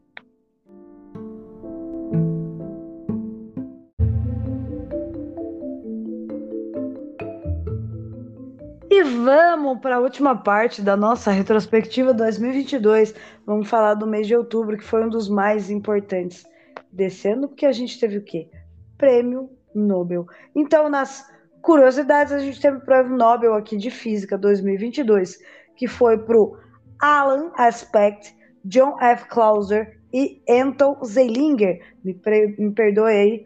E 8.91 9.03
vamos 9.03 9.79
para 9.79 9.97
a 9.97 9.99
última 9.99 10.35
parte 10.35 10.81
da 10.81 10.97
nossa 10.97 11.31
retrospectiva 11.31 12.13
2022. 12.13 13.13
Vamos 13.45 13.69
falar 13.69 13.93
do 13.93 14.07
mês 14.07 14.27
de 14.27 14.35
outubro, 14.35 14.77
que 14.77 14.83
foi 14.83 15.05
um 15.05 15.09
dos 15.09 15.29
mais 15.29 15.69
importantes 15.69 16.45
desse 16.91 17.27
ano, 17.27 17.47
porque 17.47 17.65
a 17.65 17.71
gente 17.71 17.99
teve 17.99 18.17
o 18.17 18.23
quê? 18.23 18.49
Prêmio 18.97 19.49
Nobel. 19.73 20.25
Então, 20.55 20.89
nas 20.89 21.25
curiosidades, 21.61 22.33
a 22.33 22.39
gente 22.39 22.59
teve 22.59 22.77
o 22.77 22.81
prêmio 22.81 23.15
Nobel 23.15 23.53
aqui 23.53 23.77
de 23.77 23.91
Física 23.91 24.37
2022, 24.37 25.39
que 25.75 25.87
foi 25.87 26.17
para 26.17 26.37
o 26.37 26.57
Alan 26.99 27.51
Aspect, 27.55 28.35
John 28.65 28.97
F. 28.99 29.27
Clauser 29.27 29.99
e 30.13 30.41
Anton 30.49 31.03
Zeilinger. 31.03 31.79
Me, 32.03 32.19
me 32.57 32.71
perdoe 32.71 33.11
aí, 33.11 33.45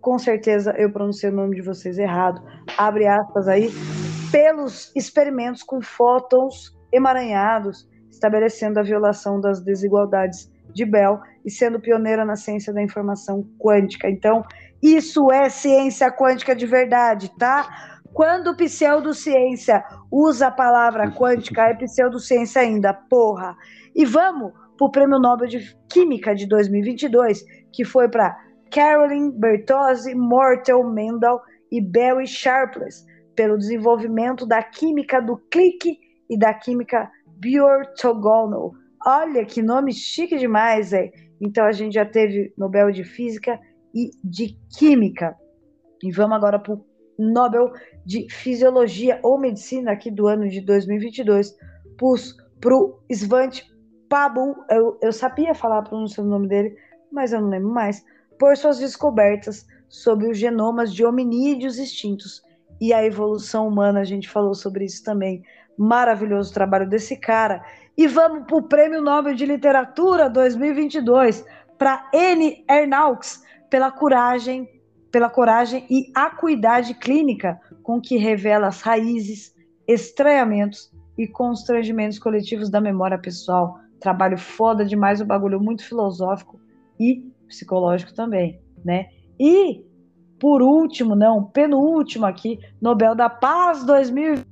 com 0.00 0.18
certeza 0.18 0.74
eu 0.76 0.90
pronunciei 0.90 1.30
o 1.30 1.34
nome 1.34 1.56
de 1.56 1.62
vocês 1.62 1.98
errado. 1.98 2.42
Abre 2.78 3.06
aspas 3.06 3.48
aí. 3.48 3.70
Pelos 4.30 4.90
experimentos 4.96 5.62
com 5.62 5.80
fótons 5.80 6.76
emaranhados, 6.92 7.88
estabelecendo 8.10 8.78
a 8.78 8.82
violação 8.82 9.40
das 9.40 9.60
desigualdades 9.60 10.50
de 10.72 10.84
Bell 10.84 11.20
e 11.44 11.50
sendo 11.50 11.80
pioneira 11.80 12.24
na 12.24 12.36
ciência 12.36 12.72
da 12.72 12.82
informação 12.82 13.44
quântica. 13.58 14.08
Então, 14.08 14.42
isso 14.82 15.30
é 15.30 15.48
ciência 15.48 16.10
quântica 16.10 16.54
de 16.54 16.66
verdade, 16.66 17.30
tá? 17.38 17.94
Quando 18.12 18.56
pseudociência 18.56 19.84
usa 20.10 20.46
a 20.46 20.50
palavra 20.50 21.10
quântica, 21.10 21.62
é 21.62 21.74
pseudociência 21.74 22.62
ainda, 22.62 22.94
porra. 22.94 23.56
E 23.94 24.04
vamos 24.04 24.52
pro 24.78 24.90
Prêmio 24.90 25.18
Nobel 25.18 25.48
de 25.48 25.76
Química 25.88 26.34
de 26.34 26.46
2022, 26.46 27.44
que 27.72 27.84
foi 27.84 28.08
para 28.08 28.36
Carolyn 28.70 29.30
Bertozzi, 29.30 30.14
Mortel 30.14 30.84
Mendel 30.84 31.40
e 31.70 31.80
Barry 31.80 32.26
Sharpless, 32.26 33.04
pelo 33.34 33.58
desenvolvimento 33.58 34.46
da 34.46 34.62
química 34.62 35.20
do 35.20 35.36
clique 35.50 35.98
e 36.30 36.38
da 36.38 36.54
química 36.54 37.10
biortogonal. 37.38 38.72
Olha 39.06 39.44
que 39.44 39.60
nome 39.60 39.92
chique 39.92 40.36
demais, 40.38 40.92
é. 40.92 41.10
Então 41.44 41.66
a 41.66 41.72
gente 41.72 41.94
já 41.94 42.06
teve 42.06 42.54
Nobel 42.56 42.90
de 42.90 43.04
Física 43.04 43.60
e 43.94 44.10
de 44.24 44.58
Química. 44.78 45.36
E 46.02 46.10
vamos 46.10 46.36
agora 46.36 46.58
para 46.58 46.74
o 46.74 46.84
Nobel 47.18 47.72
de 48.04 48.26
Fisiologia 48.30 49.20
ou 49.22 49.38
Medicina 49.38 49.92
aqui 49.92 50.10
do 50.10 50.26
ano 50.26 50.48
de 50.48 50.60
2022, 50.60 51.54
para 52.60 52.74
o 52.74 52.98
Svante 53.10 53.70
Pablo, 54.08 54.54
eu, 54.70 54.98
eu 55.02 55.12
sabia 55.12 55.54
falar 55.54 55.78
a 55.78 55.82
pronúncia 55.82 56.22
do 56.22 56.28
nome 56.28 56.48
dele, 56.48 56.76
mas 57.12 57.32
eu 57.32 57.40
não 57.40 57.48
lembro 57.48 57.70
mais, 57.70 58.04
por 58.38 58.56
suas 58.56 58.78
descobertas 58.78 59.66
sobre 59.88 60.28
os 60.28 60.38
genomas 60.38 60.92
de 60.92 61.04
hominídeos 61.04 61.78
extintos 61.78 62.42
e 62.80 62.92
a 62.92 63.04
evolução 63.04 63.68
humana, 63.68 64.00
a 64.00 64.04
gente 64.04 64.28
falou 64.28 64.54
sobre 64.54 64.84
isso 64.84 65.02
também. 65.04 65.42
Maravilhoso 65.76 66.52
trabalho 66.52 66.88
desse 66.88 67.16
cara. 67.16 67.64
E 67.96 68.08
vamos 68.08 68.44
para 68.46 68.56
o 68.56 68.62
Prêmio 68.62 69.00
Nobel 69.00 69.34
de 69.34 69.46
Literatura 69.46 70.28
2022 70.28 71.44
para 71.78 72.08
N. 72.12 72.64
Ernaux, 72.68 73.42
pela 73.70 73.90
coragem, 73.92 74.68
pela 75.12 75.30
coragem 75.30 75.86
e 75.88 76.10
acuidade 76.14 76.94
clínica 76.94 77.60
com 77.82 78.00
que 78.00 78.16
revela 78.16 78.66
as 78.66 78.80
raízes, 78.80 79.54
estranhamentos 79.86 80.90
e 81.16 81.28
constrangimentos 81.28 82.18
coletivos 82.18 82.68
da 82.68 82.80
memória 82.80 83.18
pessoal. 83.18 83.78
Trabalho 84.00 84.38
foda 84.38 84.84
demais, 84.84 85.20
um 85.20 85.26
bagulho 85.26 85.60
muito 85.60 85.84
filosófico 85.84 86.60
e 86.98 87.30
psicológico 87.46 88.12
também, 88.12 88.60
né? 88.84 89.06
E 89.38 89.84
por 90.40 90.62
último, 90.62 91.14
não, 91.14 91.44
penúltimo 91.44 92.26
aqui, 92.26 92.58
Nobel 92.80 93.14
da 93.14 93.30
Paz 93.30 93.84
2000, 93.84 94.44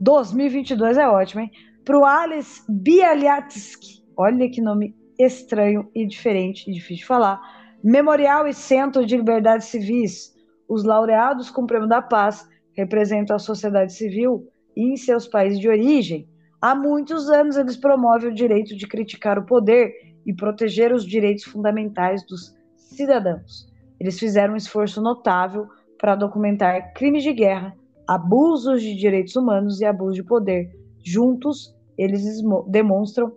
2022 0.00 0.96
é 0.96 1.06
ótimo, 1.06 1.42
hein? 1.42 1.50
Para 1.90 1.98
o 1.98 2.42
Bialyatsky, 2.68 4.04
olha 4.16 4.48
que 4.48 4.62
nome 4.62 4.94
estranho 5.18 5.90
e 5.92 6.06
diferente 6.06 6.70
e 6.70 6.72
difícil 6.72 6.98
de 6.98 7.04
falar 7.04 7.40
Memorial 7.82 8.46
e 8.46 8.54
Centro 8.54 9.04
de 9.04 9.16
Liberdades 9.16 9.66
Civis. 9.66 10.32
Os 10.68 10.84
laureados 10.84 11.50
com 11.50 11.62
o 11.62 11.66
Prêmio 11.66 11.88
da 11.88 12.00
Paz 12.00 12.48
representam 12.76 13.34
a 13.34 13.40
sociedade 13.40 13.92
civil 13.92 14.46
em 14.76 14.96
seus 14.96 15.26
países 15.26 15.58
de 15.58 15.68
origem. 15.68 16.28
Há 16.62 16.76
muitos 16.76 17.28
anos 17.28 17.56
eles 17.56 17.76
promovem 17.76 18.30
o 18.30 18.34
direito 18.34 18.76
de 18.76 18.86
criticar 18.86 19.36
o 19.36 19.44
poder 19.44 19.92
e 20.24 20.32
proteger 20.32 20.92
os 20.92 21.04
direitos 21.04 21.42
fundamentais 21.42 22.24
dos 22.24 22.54
cidadãos. 22.76 23.66
Eles 23.98 24.16
fizeram 24.16 24.54
um 24.54 24.56
esforço 24.56 25.02
notável 25.02 25.66
para 25.98 26.14
documentar 26.14 26.92
crimes 26.92 27.24
de 27.24 27.32
guerra, 27.32 27.76
abusos 28.06 28.80
de 28.80 28.94
direitos 28.94 29.34
humanos 29.34 29.80
e 29.80 29.84
abuso 29.84 30.14
de 30.14 30.22
poder. 30.22 30.70
Juntos, 31.04 31.74
eles 32.02 32.42
demonstram 32.66 33.32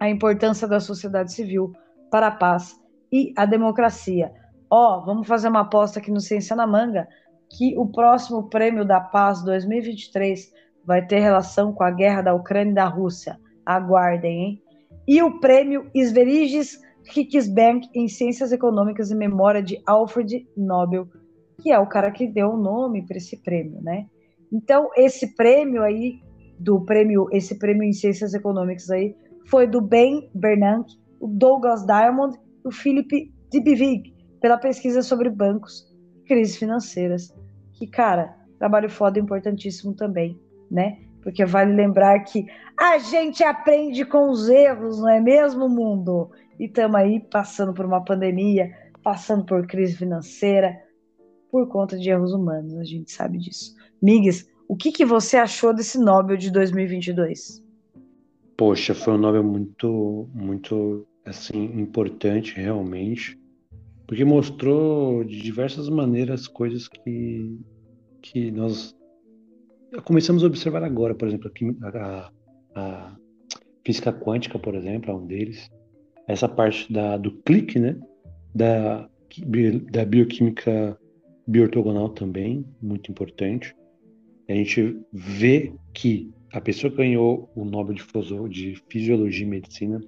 a 0.00 0.08
importância 0.08 0.66
da 0.66 0.80
sociedade 0.80 1.32
civil 1.32 1.72
para 2.10 2.28
a 2.28 2.30
paz 2.30 2.80
e 3.12 3.32
a 3.36 3.46
democracia. 3.46 4.32
Ó, 4.70 4.98
oh, 4.98 5.04
vamos 5.04 5.28
fazer 5.28 5.48
uma 5.48 5.60
aposta 5.60 5.98
aqui 5.98 6.10
no 6.10 6.20
Ciência 6.20 6.56
na 6.56 6.66
Manga 6.66 7.06
que 7.48 7.78
o 7.78 7.86
próximo 7.86 8.48
prêmio 8.48 8.84
da 8.84 9.00
paz 9.00 9.42
2023 9.44 10.52
vai 10.84 11.06
ter 11.06 11.20
relação 11.20 11.72
com 11.72 11.84
a 11.84 11.90
guerra 11.90 12.22
da 12.22 12.34
Ucrânia 12.34 12.72
e 12.72 12.74
da 12.74 12.86
Rússia. 12.86 13.38
Aguardem, 13.64 14.40
hein? 14.40 14.62
E 15.06 15.22
o 15.22 15.38
prêmio 15.38 15.88
Sveriges 15.94 16.80
Riksbank 17.04 17.88
em 17.94 18.08
Ciências 18.08 18.52
Econômicas 18.52 19.10
e 19.10 19.14
Memória 19.14 19.62
de 19.62 19.80
Alfred 19.86 20.46
Nobel, 20.56 21.06
que 21.62 21.70
é 21.70 21.78
o 21.78 21.86
cara 21.86 22.10
que 22.10 22.26
deu 22.26 22.50
o 22.50 22.56
nome 22.56 23.06
para 23.06 23.18
esse 23.18 23.36
prêmio, 23.36 23.80
né? 23.82 24.06
Então, 24.52 24.90
esse 24.96 25.34
prêmio 25.34 25.82
aí, 25.82 26.20
do 26.58 26.80
prêmio, 26.84 27.28
esse 27.32 27.58
prêmio 27.58 27.82
em 27.82 27.92
Ciências 27.92 28.34
Econômicas 28.34 28.90
aí, 28.90 29.16
foi 29.46 29.66
do 29.66 29.80
Ben 29.80 30.30
Bernanke, 30.34 30.96
o 31.20 31.26
Douglas 31.26 31.84
Diamond 31.84 32.36
e 32.64 32.68
o 32.68 32.70
Philip 32.70 33.32
Dybvig, 33.50 34.14
pela 34.40 34.58
pesquisa 34.58 35.02
sobre 35.02 35.30
bancos 35.30 35.86
e 36.16 36.26
crises 36.26 36.56
financeiras. 36.56 37.34
Que, 37.72 37.86
cara, 37.86 38.36
trabalho 38.58 38.88
foda 38.88 39.18
importantíssimo 39.18 39.94
também, 39.94 40.38
né? 40.70 40.98
Porque 41.22 41.44
vale 41.44 41.74
lembrar 41.74 42.20
que 42.20 42.46
a 42.78 42.98
gente 42.98 43.42
aprende 43.42 44.04
com 44.04 44.30
os 44.30 44.48
erros, 44.48 45.00
não 45.00 45.08
é 45.08 45.20
mesmo, 45.20 45.68
mundo? 45.68 46.30
E 46.58 46.66
estamos 46.66 46.96
aí 46.96 47.20
passando 47.20 47.72
por 47.72 47.84
uma 47.84 48.04
pandemia, 48.04 48.70
passando 49.02 49.44
por 49.44 49.66
crise 49.66 49.96
financeira, 49.96 50.78
por 51.50 51.68
conta 51.68 51.96
de 51.96 52.10
erros 52.10 52.32
humanos, 52.32 52.74
a 52.74 52.84
gente 52.84 53.12
sabe 53.12 53.38
disso. 53.38 53.74
Migues, 54.02 54.48
o 54.68 54.76
que, 54.76 54.92
que 54.92 55.04
você 55.04 55.36
achou 55.36 55.74
desse 55.74 55.98
Nobel 55.98 56.36
de 56.36 56.50
2022? 56.50 57.62
Poxa, 58.56 58.94
foi 58.94 59.14
um 59.14 59.18
Nobel 59.18 59.42
muito, 59.42 60.28
muito, 60.32 61.06
assim, 61.24 61.64
importante 61.78 62.54
realmente, 62.56 63.38
porque 64.06 64.24
mostrou 64.24 65.24
de 65.24 65.40
diversas 65.40 65.88
maneiras 65.88 66.46
coisas 66.46 66.88
que, 66.88 67.58
que 68.22 68.50
nós 68.50 68.94
começamos 70.04 70.44
a 70.44 70.46
observar 70.46 70.82
agora, 70.82 71.14
por 71.14 71.28
exemplo, 71.28 71.50
a, 71.82 72.30
a 72.74 73.16
física 73.84 74.12
quântica, 74.12 74.58
por 74.58 74.74
exemplo, 74.74 75.10
é 75.10 75.14
um 75.14 75.26
deles, 75.26 75.70
essa 76.26 76.48
parte 76.48 76.92
da, 76.92 77.16
do 77.16 77.32
clique, 77.42 77.78
né, 77.78 77.98
da, 78.54 79.08
da 79.90 80.04
bioquímica 80.04 80.98
bioortogonal 81.46 82.08
também, 82.10 82.64
muito 82.80 83.10
importante. 83.10 83.74
A 84.48 84.52
gente 84.52 84.98
vê 85.12 85.72
que 85.92 86.32
a 86.52 86.60
pessoa 86.60 86.90
que 86.90 86.98
ganhou 86.98 87.50
o 87.54 87.64
Nobel 87.64 87.94
de, 88.48 88.76
Fisiologia 88.88 89.46
e 89.46 89.48
Medicina 89.48 90.00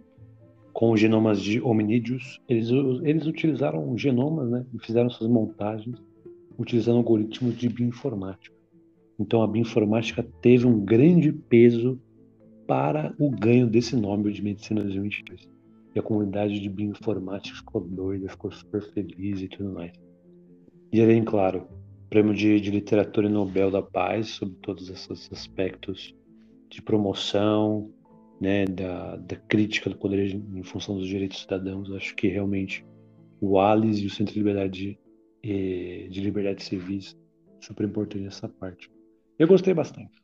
com 0.72 0.94
genomas 0.94 1.40
de 1.40 1.60
hominídeos, 1.60 2.38
eles, 2.48 2.68
eles 3.02 3.26
utilizaram 3.26 3.96
genomas 3.96 4.50
né, 4.50 4.66
e 4.74 4.78
fizeram 4.78 5.08
suas 5.08 5.30
montagens 5.30 5.96
utilizando 6.58 6.98
algoritmos 6.98 7.56
de 7.56 7.68
bioinformática. 7.68 8.54
Então 9.18 9.42
a 9.42 9.46
bioinformática 9.46 10.22
teve 10.42 10.66
um 10.66 10.84
grande 10.84 11.32
peso 11.32 11.98
para 12.66 13.14
o 13.18 13.30
ganho 13.30 13.66
desse 13.66 13.96
Nobel 13.96 14.30
de 14.30 14.42
Medicina 14.42 14.82
2022. 14.82 15.48
E 15.94 15.98
a 15.98 16.02
comunidade 16.02 16.60
de 16.60 16.68
bioinformática 16.68 17.56
ficou 17.56 17.80
doida, 17.80 18.28
ficou 18.28 18.52
super 18.52 18.82
feliz 18.92 19.40
e 19.40 19.48
tudo 19.48 19.72
mais. 19.72 19.92
E 20.92 21.00
além, 21.00 21.24
claro, 21.24 21.66
prêmio 22.08 22.34
de, 22.34 22.60
de 22.60 22.70
literatura 22.70 23.26
e 23.26 23.30
Nobel 23.30 23.70
da 23.70 23.82
Paz 23.82 24.28
sobre 24.28 24.56
todos 24.56 24.88
esses 24.88 25.30
aspectos 25.32 26.14
de 26.68 26.82
promoção, 26.82 27.90
né, 28.40 28.64
da, 28.66 29.16
da 29.16 29.36
crítica 29.36 29.90
do 29.90 29.96
poder 29.96 30.34
em 30.34 30.62
função 30.62 30.96
dos 30.96 31.08
direitos 31.08 31.40
cidadãos. 31.40 31.90
Acho 31.92 32.14
que 32.14 32.28
realmente 32.28 32.84
o 33.40 33.58
ALIS 33.58 33.98
e 33.98 34.06
o 34.06 34.10
Centro 34.10 34.34
de 34.34 34.40
Liberdade 34.40 34.98
e, 35.42 36.08
de 36.10 36.20
Liberdade 36.20 36.62
Civis 36.62 37.16
super 37.60 37.86
importante 37.86 38.24
nessa 38.24 38.48
parte. 38.48 38.90
Eu 39.38 39.48
gostei 39.48 39.74
bastante. 39.74 40.22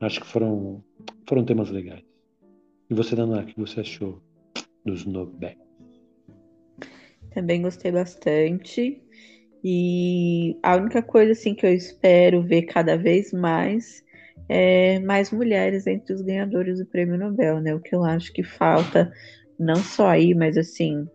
Acho 0.00 0.20
que 0.20 0.26
foram 0.26 0.82
foram 1.28 1.44
temas 1.44 1.70
legais. 1.70 2.04
E 2.90 2.94
você, 2.94 3.14
Dana, 3.14 3.42
o 3.42 3.46
que 3.46 3.58
você 3.58 3.80
achou 3.80 4.20
dos 4.84 5.04
Nobel? 5.06 5.56
Também 7.32 7.62
gostei 7.62 7.90
bastante. 7.90 9.01
E 9.64 10.58
a 10.62 10.76
única 10.76 11.02
coisa 11.02 11.32
assim 11.32 11.54
que 11.54 11.64
eu 11.64 11.72
espero 11.72 12.42
ver 12.42 12.62
cada 12.62 12.96
vez 12.96 13.32
mais 13.32 14.02
é, 14.48 14.98
mais 15.00 15.30
mulheres 15.30 15.86
entre 15.86 16.12
os 16.12 16.20
ganhadores 16.20 16.78
do 16.78 16.86
Prêmio 16.86 17.18
Nobel, 17.18 17.60
né? 17.60 17.74
O 17.74 17.80
que 17.80 17.94
eu 17.94 18.04
acho 18.04 18.32
que 18.32 18.42
falta, 18.42 19.12
não 19.58 19.76
só 19.76 20.08
aí, 20.08 20.34
mas 20.34 20.58
assim, 20.58 21.08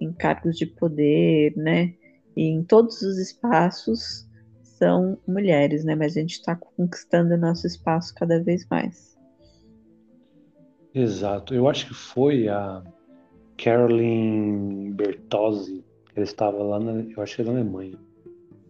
em 0.00 0.12
cargos 0.12 0.56
de 0.56 0.66
poder, 0.66 1.56
né? 1.56 1.94
E 2.36 2.44
em 2.44 2.62
todos 2.62 3.02
os 3.02 3.18
espaços 3.18 4.28
são 4.62 5.18
mulheres, 5.26 5.84
né? 5.84 5.94
Mas 5.94 6.16
a 6.16 6.20
gente 6.20 6.34
está 6.34 6.54
conquistando 6.54 7.36
nosso 7.36 7.66
espaço 7.66 8.14
cada 8.14 8.42
vez 8.42 8.66
mais. 8.70 9.16
Exato. 10.94 11.54
Eu 11.54 11.68
acho 11.68 11.88
que 11.88 11.94
foi 11.94 12.48
a 12.48 12.82
Caroline 13.56 14.92
Bertozzi. 14.92 15.84
Ela 16.14 16.24
estava 16.24 16.62
lá, 16.62 16.78
na, 16.80 17.02
eu 17.02 17.22
acho 17.22 17.36
que 17.36 17.42
é 17.42 17.44
na 17.44 17.52
Alemanha. 17.52 17.98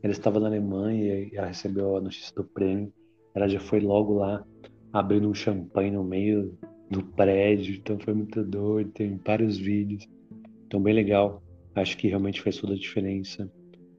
Ela 0.02 0.12
estava 0.12 0.40
na 0.40 0.46
Alemanha 0.46 1.20
e 1.20 1.30
ela 1.34 1.48
recebeu 1.48 1.96
a 1.96 2.00
notícia 2.00 2.34
do 2.34 2.44
prêmio 2.44 2.92
ela 3.34 3.48
já 3.48 3.58
foi 3.58 3.80
logo 3.80 4.14
lá 4.14 4.44
abrindo 4.92 5.28
um 5.28 5.34
champanhe 5.34 5.90
no 5.90 6.04
meio 6.04 6.56
do 6.88 7.02
prédio, 7.02 7.74
então 7.74 7.98
foi 7.98 8.14
muito 8.14 8.44
doido, 8.44 8.92
tem 8.92 9.20
vários 9.24 9.58
vídeos. 9.58 10.06
Então 10.66 10.80
bem 10.80 10.94
legal. 10.94 11.42
Acho 11.74 11.96
que 11.98 12.06
realmente 12.06 12.40
faz 12.40 12.56
toda 12.58 12.74
a 12.74 12.78
diferença. 12.78 13.50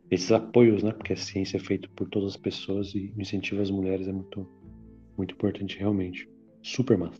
Esses 0.09 0.31
apoios, 0.31 0.81
né? 0.81 0.93
Porque 0.93 1.11
a 1.11 1.17
ciência 1.17 1.57
é 1.57 1.59
feita 1.59 1.89
por 1.93 2.07
todas 2.07 2.29
as 2.29 2.37
pessoas 2.37 2.95
e 2.95 3.13
incentiva 3.17 3.61
as 3.61 3.69
mulheres 3.69 4.07
é 4.07 4.13
muito, 4.13 4.47
muito 5.17 5.33
importante 5.33 5.77
realmente. 5.77 6.29
Super 6.63 6.97
massa. 6.97 7.19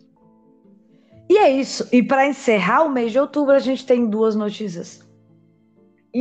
E 1.29 1.37
é 1.37 1.49
isso. 1.59 1.85
E 1.91 2.01
para 2.01 2.27
encerrar 2.27 2.83
o 2.83 2.89
mês 2.89 3.11
de 3.11 3.19
outubro, 3.19 3.53
a 3.53 3.59
gente 3.59 3.85
tem 3.85 4.09
duas 4.09 4.35
notícias 4.35 5.04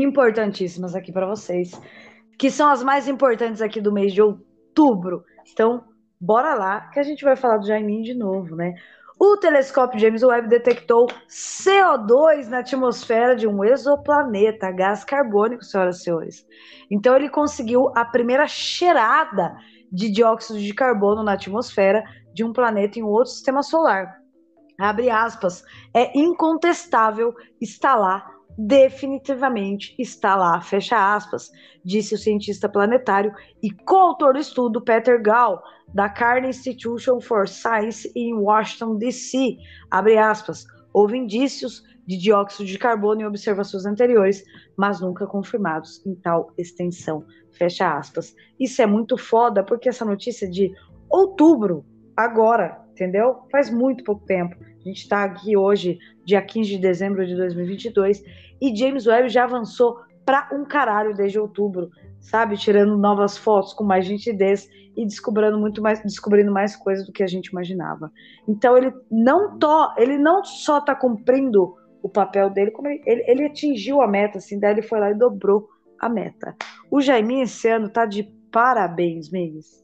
importantíssimas 0.03 0.95
aqui 0.95 1.13
para 1.13 1.27
vocês, 1.27 1.81
que 2.39 2.51
são 2.51 2.69
as 2.69 2.83
mais 2.83 3.07
importantes 3.07 3.63
aqui 3.63 3.81
do 3.81 3.93
mês 3.93 4.13
de 4.13 4.21
outubro. 4.21 5.25
Então, 5.53 5.85
bora 6.21 6.55
lá, 6.55 6.81
que 6.89 6.99
a 6.99 7.03
gente 7.03 7.25
vai 7.25 7.37
falar 7.37 7.59
do 7.59 7.67
Jaimin 7.67 8.03
de 8.03 8.15
novo, 8.15 8.57
né? 8.57 8.75
O 9.19 9.37
telescópio 9.37 10.01
James 10.01 10.25
Webb 10.25 10.49
detectou 10.49 11.07
CO2 11.29 12.49
na 12.49 12.59
atmosfera 12.59 13.37
de 13.37 13.47
um 13.47 13.65
exoplaneta, 13.65 14.73
gás 14.73 15.05
carbônico, 15.05 15.65
senhoras 15.65 16.01
e 16.01 16.03
senhores. 16.03 16.47
Então, 16.91 17.15
ele 17.15 17.29
conseguiu 17.29 17.93
a 17.95 18.05
primeira 18.05 18.49
cheirada 18.49 19.57
de 19.93 20.11
dióxido 20.11 20.59
de 20.59 20.75
carbono 20.75 21.23
na 21.23 21.35
atmosfera 21.35 22.03
de 22.35 22.43
um 22.43 22.53
planeta 22.53 22.99
em 22.99 23.03
outro 23.03 23.31
sistema 23.31 23.63
solar. 23.63 24.21
Abre 24.77 25.09
aspas, 25.09 25.63
é 25.95 26.19
incontestável, 26.19 27.33
está 27.61 27.95
lá 27.95 28.34
definitivamente 28.57 29.95
está 29.99 30.37
lá, 30.37 30.61
fecha 30.61 31.15
aspas, 31.15 31.51
disse 31.85 32.15
o 32.15 32.19
cientista 32.19 32.69
planetário 32.69 33.33
e 33.63 33.71
coautor 33.71 34.35
do 34.35 34.39
estudo 34.39 34.81
Peter 34.81 35.21
Gall, 35.23 35.61
da 35.93 36.09
Carnegie 36.09 36.51
Institution 36.51 37.21
for 37.21 37.49
Science 37.49 38.11
em 38.15 38.35
Washington, 38.35 38.97
D.C., 38.97 39.57
abre 39.91 40.17
aspas, 40.17 40.65
houve 40.93 41.19
indícios 41.19 41.83
de 42.07 42.19
dióxido 42.19 42.67
de 42.67 42.79
carbono 42.79 43.23
em 43.23 43.27
observações 43.27 43.87
anteriores, 43.87 44.45
mas 44.77 45.01
nunca 45.01 45.27
confirmados 45.27 46.05
em 46.07 46.15
tal 46.15 46.53
extensão, 46.59 47.25
fecha 47.53 47.97
aspas. 47.97 48.35
Isso 48.61 48.81
é 48.83 48.87
muito 48.87 49.17
foda, 49.17 49.65
porque 49.65 49.89
essa 49.89 50.05
notícia 50.05 50.49
de 50.49 50.73
outubro, 51.09 51.85
agora, 52.17 52.84
entendeu? 52.95 53.41
Faz 53.51 53.69
muito 53.71 54.05
pouco 54.05 54.25
tempo. 54.25 54.57
A 54.61 54.89
gente 54.89 55.03
está 55.03 55.25
aqui 55.25 55.57
hoje, 55.57 55.99
dia 56.25 56.41
15 56.41 56.71
de 56.71 56.79
dezembro 56.79 57.27
de 57.27 57.35
2022, 57.37 58.23
e 58.63 58.75
James 58.75 59.07
Webb 59.07 59.29
já 59.29 59.45
avançou 59.45 59.99
para 60.25 60.49
um 60.53 60.65
caralho 60.65 61.15
desde 61.15 61.39
outubro, 61.39 61.91
sabe? 62.21 62.57
Tirando 62.57 62.97
novas 62.97 63.37
fotos 63.37 63.75
com 63.75 63.85
mais 63.85 64.09
nitidez 64.09 64.69
e 64.97 65.05
descobrindo 65.05 65.59
muito 65.59 65.83
mais, 65.83 66.03
descobrindo 66.03 66.53
mais 66.53 66.77
coisas 66.77 67.05
do 67.05 67.13
que 67.13 67.23
a 67.23 67.27
gente 67.27 67.49
imaginava. 67.49 68.11
Então 68.49 68.77
ele 68.77 68.93
não 69.11 69.59
to, 69.59 69.93
ele 69.99 70.17
não 70.17 70.43
só 70.45 70.79
está 70.79 70.95
cumprindo 70.95 71.75
o 72.03 72.09
papel 72.09 72.49
dele, 72.49 72.71
como 72.71 72.89
ele, 72.89 73.03
ele, 73.07 73.25
ele, 73.27 73.45
atingiu 73.47 74.01
a 74.03 74.07
meta, 74.07 74.39
assim, 74.39 74.59
daí 74.59 74.73
ele 74.73 74.83
foi 74.83 75.01
lá 75.01 75.11
e 75.11 75.15
dobrou 75.15 75.69
a 75.99 76.09
meta. 76.09 76.55
O 76.91 77.01
Jaiminho 77.01 77.45
esse 77.45 77.67
ano 77.69 77.89
tá 77.89 78.05
de 78.05 78.25
parabéns, 78.53 79.31
Migs. 79.31 79.84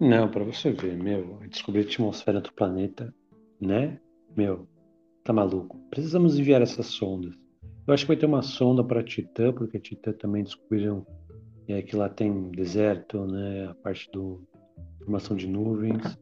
Não, 0.00 0.30
para 0.30 0.44
você 0.44 0.70
ver, 0.70 0.96
meu, 0.96 1.40
descobrir 1.48 1.80
a 1.80 1.84
atmosfera 1.84 2.40
do 2.40 2.52
planeta, 2.52 3.12
né? 3.60 3.98
Meu, 4.36 4.68
tá 5.24 5.32
maluco. 5.32 5.76
Precisamos 5.90 6.38
enviar 6.38 6.62
essas 6.62 6.86
sondas. 6.86 7.34
Eu 7.86 7.94
acho 7.94 8.04
que 8.04 8.08
vai 8.08 8.16
ter 8.16 8.26
uma 8.26 8.42
sonda 8.42 8.84
para 8.84 9.02
Titã, 9.02 9.52
porque 9.52 9.80
Titã 9.80 10.12
também 10.12 10.44
descobriram 10.44 11.04
é, 11.66 11.82
que 11.82 11.96
lá 11.96 12.08
tem 12.08 12.50
deserto, 12.50 13.26
né? 13.26 13.66
A 13.70 13.74
parte 13.74 14.08
do 14.12 14.46
formação 14.98 15.36
de 15.36 15.46
nuvens 15.46 16.18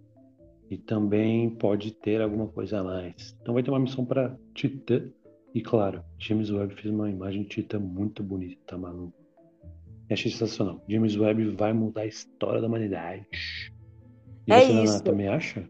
e 0.71 0.77
também 0.77 1.51
pode 1.51 1.93
ter 1.93 2.21
alguma 2.21 2.47
coisa 2.49 2.81
a 2.81 2.85
mais. 2.85 3.37
Então 3.41 3.55
vai 3.55 3.63
ter 3.63 3.71
uma 3.71 3.81
missão 3.81 4.05
para 4.05 4.37
Titã 4.55 5.09
e 5.55 5.61
claro, 5.61 6.05
James 6.19 6.51
Webb 6.51 6.75
fez 6.75 6.93
uma 6.93 7.11
imagem 7.11 7.43
de 7.43 7.49
Titã 7.49 7.79
muito 7.79 8.23
bonita, 8.23 8.61
tá 8.67 8.79
maluco? 8.79 9.16
Eu 10.09 10.15
achei 10.15 10.31
sensacional. 10.31 10.81
James 10.89 11.17
Webb 11.17 11.57
vai 11.57 11.73
mudar 11.73 12.03
a 12.03 12.07
história 12.07 12.61
da 12.61 12.67
humanidade. 12.69 13.27
E 14.47 14.53
É 14.53 14.61
você, 14.61 14.73
Naná, 14.73 14.85
isso. 14.85 15.03
também 15.05 15.29
acha? 15.29 15.69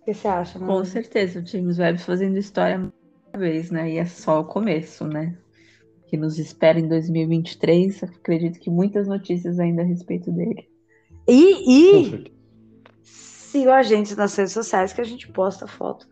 O 0.00 0.04
que 0.04 0.14
você 0.14 0.28
acha, 0.28 0.58
Com 0.58 0.64
mano? 0.66 0.84
certeza, 0.84 1.40
o 1.40 1.46
James 1.46 1.78
Webb 1.78 1.98
fazendo 2.00 2.36
história 2.38 2.78
mais 2.78 2.92
uma 3.32 3.40
vez, 3.40 3.70
né? 3.70 3.90
E 3.92 3.98
é 3.98 4.04
só 4.04 4.40
o 4.40 4.44
começo, 4.44 5.06
né? 5.06 5.38
Que 6.08 6.16
nos 6.16 6.38
espera 6.38 6.80
em 6.80 6.88
2023. 6.88 8.02
Acredito 8.02 8.58
que 8.58 8.68
muitas 8.70 9.06
notícias 9.06 9.60
ainda 9.60 9.82
a 9.82 9.84
respeito 9.84 10.32
dele. 10.32 10.68
E, 11.28 11.54
Com 11.54 12.16
e 12.16 12.32
sigam 13.04 13.72
a 13.74 13.82
gente 13.82 14.16
nas 14.16 14.34
redes 14.34 14.52
sociais 14.52 14.92
que 14.92 15.00
a 15.00 15.04
gente 15.04 15.28
posta 15.30 15.66
foto 15.68 16.08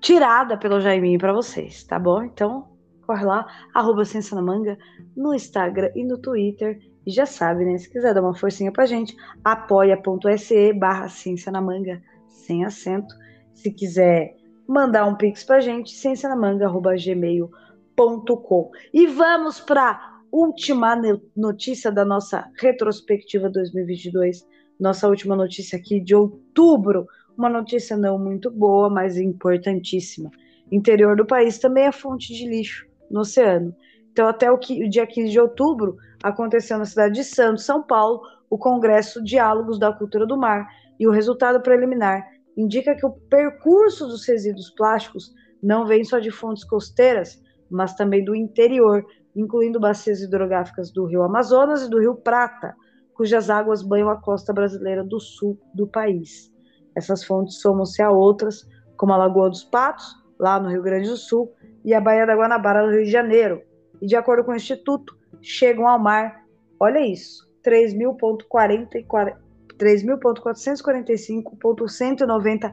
tirada 0.00 0.56
pelo 0.56 0.80
Jaiminho 0.80 1.18
pra 1.18 1.32
vocês, 1.32 1.84
tá 1.84 1.98
bom? 1.98 2.22
Então, 2.24 2.71
corre 3.02 3.24
lá, 3.24 3.46
arroba 3.74 4.04
Ciência 4.04 4.34
na 4.34 4.42
Manga, 4.42 4.78
no 5.16 5.34
Instagram 5.34 5.90
e 5.94 6.04
no 6.04 6.18
Twitter. 6.18 6.78
E 7.06 7.10
já 7.10 7.26
sabe, 7.26 7.64
né? 7.64 7.78
Se 7.78 7.90
quiser 7.90 8.14
dar 8.14 8.22
uma 8.22 8.34
forcinha 8.34 8.72
pra 8.72 8.86
gente, 8.86 9.16
apoia.se 9.44 10.72
barra 10.72 11.08
Ciência 11.08 11.50
na 11.50 11.60
Manga, 11.60 12.00
sem 12.28 12.64
acento. 12.64 13.12
Se 13.54 13.72
quiser 13.72 14.36
mandar 14.66 15.06
um 15.06 15.16
pix 15.16 15.44
pra 15.44 15.60
gente, 15.60 15.92
ciencianamanga.gmail.com. 15.92 18.70
E 18.94 19.06
vamos 19.06 19.60
pra 19.60 20.20
última 20.30 20.96
notícia 21.36 21.90
da 21.90 22.04
nossa 22.04 22.48
retrospectiva 22.58 23.50
2022. 23.50 24.46
Nossa 24.78 25.08
última 25.08 25.34
notícia 25.36 25.78
aqui 25.78 26.00
de 26.00 26.14
outubro. 26.14 27.06
Uma 27.36 27.48
notícia 27.48 27.96
não 27.96 28.18
muito 28.18 28.50
boa, 28.50 28.88
mas 28.88 29.18
importantíssima. 29.18 30.30
Interior 30.70 31.16
do 31.16 31.26
país 31.26 31.58
também 31.58 31.84
é 31.84 31.92
fonte 31.92 32.32
de 32.32 32.48
lixo 32.48 32.86
no 33.12 33.20
oceano. 33.20 33.74
Então, 34.10 34.26
até 34.26 34.50
o, 34.50 34.58
que, 34.58 34.84
o 34.84 34.90
dia 34.90 35.06
15 35.06 35.30
de 35.30 35.40
outubro, 35.40 35.96
aconteceu 36.22 36.78
na 36.78 36.84
cidade 36.84 37.14
de 37.14 37.24
Santos, 37.24 37.64
São 37.64 37.82
Paulo, 37.82 38.22
o 38.50 38.58
Congresso 38.58 39.22
Diálogos 39.22 39.78
da 39.78 39.92
Cultura 39.92 40.26
do 40.26 40.36
Mar. 40.36 40.66
E 40.98 41.06
o 41.06 41.10
resultado 41.10 41.60
preliminar 41.62 42.24
indica 42.56 42.94
que 42.94 43.06
o 43.06 43.10
percurso 43.10 44.06
dos 44.06 44.26
resíduos 44.26 44.70
plásticos 44.70 45.32
não 45.62 45.86
vem 45.86 46.04
só 46.04 46.18
de 46.18 46.30
fontes 46.30 46.64
costeiras, 46.64 47.40
mas 47.70 47.94
também 47.94 48.24
do 48.24 48.34
interior, 48.34 49.04
incluindo 49.34 49.80
bacias 49.80 50.20
hidrográficas 50.20 50.90
do 50.90 51.06
Rio 51.06 51.22
Amazonas 51.22 51.82
e 51.82 51.90
do 51.90 51.98
Rio 51.98 52.14
Prata, 52.14 52.74
cujas 53.14 53.48
águas 53.48 53.82
banham 53.82 54.10
a 54.10 54.20
costa 54.20 54.52
brasileira 54.52 55.02
do 55.02 55.18
sul 55.18 55.58
do 55.74 55.86
país. 55.86 56.52
Essas 56.94 57.24
fontes 57.24 57.60
somam-se 57.60 58.02
a 58.02 58.10
outras, 58.10 58.68
como 58.96 59.12
a 59.12 59.16
Lagoa 59.16 59.48
dos 59.48 59.64
Patos, 59.64 60.14
lá 60.38 60.60
no 60.60 60.68
Rio 60.68 60.82
Grande 60.82 61.08
do 61.08 61.16
Sul, 61.16 61.52
e 61.84 61.94
a 61.94 62.00
Baía 62.00 62.26
da 62.26 62.34
Guanabara, 62.34 62.84
no 62.84 62.92
Rio 62.92 63.04
de 63.04 63.10
Janeiro. 63.10 63.62
E 64.00 64.06
de 64.06 64.16
acordo 64.16 64.44
com 64.44 64.52
o 64.52 64.56
Instituto, 64.56 65.16
chegam 65.40 65.86
ao 65.86 65.98
mar, 65.98 66.44
olha 66.78 67.00
isso, 67.00 67.48
3.040 67.64 69.36
3.445.190 69.82 72.72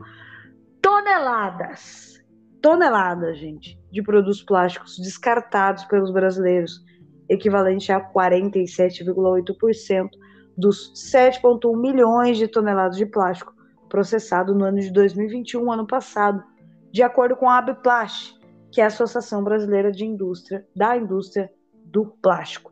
toneladas. 0.81 2.17
Toneladas, 2.61 3.37
gente, 3.37 3.77
de 3.91 4.01
produtos 4.03 4.43
plásticos 4.43 4.99
descartados 4.99 5.85
pelos 5.85 6.11
brasileiros, 6.11 6.83
equivalente 7.27 7.91
a 7.91 7.99
47,8% 8.01 10.09
dos 10.57 10.93
7,1 10.93 11.79
milhões 11.79 12.37
de 12.37 12.47
toneladas 12.47 12.97
de 12.97 13.05
plástico 13.05 13.53
processado 13.87 14.53
no 14.53 14.65
ano 14.65 14.79
de 14.79 14.91
2021, 14.91 15.71
ano 15.71 15.87
passado, 15.87 16.43
de 16.91 17.01
acordo 17.01 17.35
com 17.35 17.49
a 17.49 17.57
Abplast, 17.57 18.38
que 18.71 18.81
é 18.81 18.83
a 18.83 18.87
Associação 18.87 19.43
Brasileira 19.43 19.91
de 19.91 20.05
Indústria 20.05 20.65
da 20.75 20.95
Indústria 20.95 21.51
do 21.85 22.05
Plástico. 22.21 22.71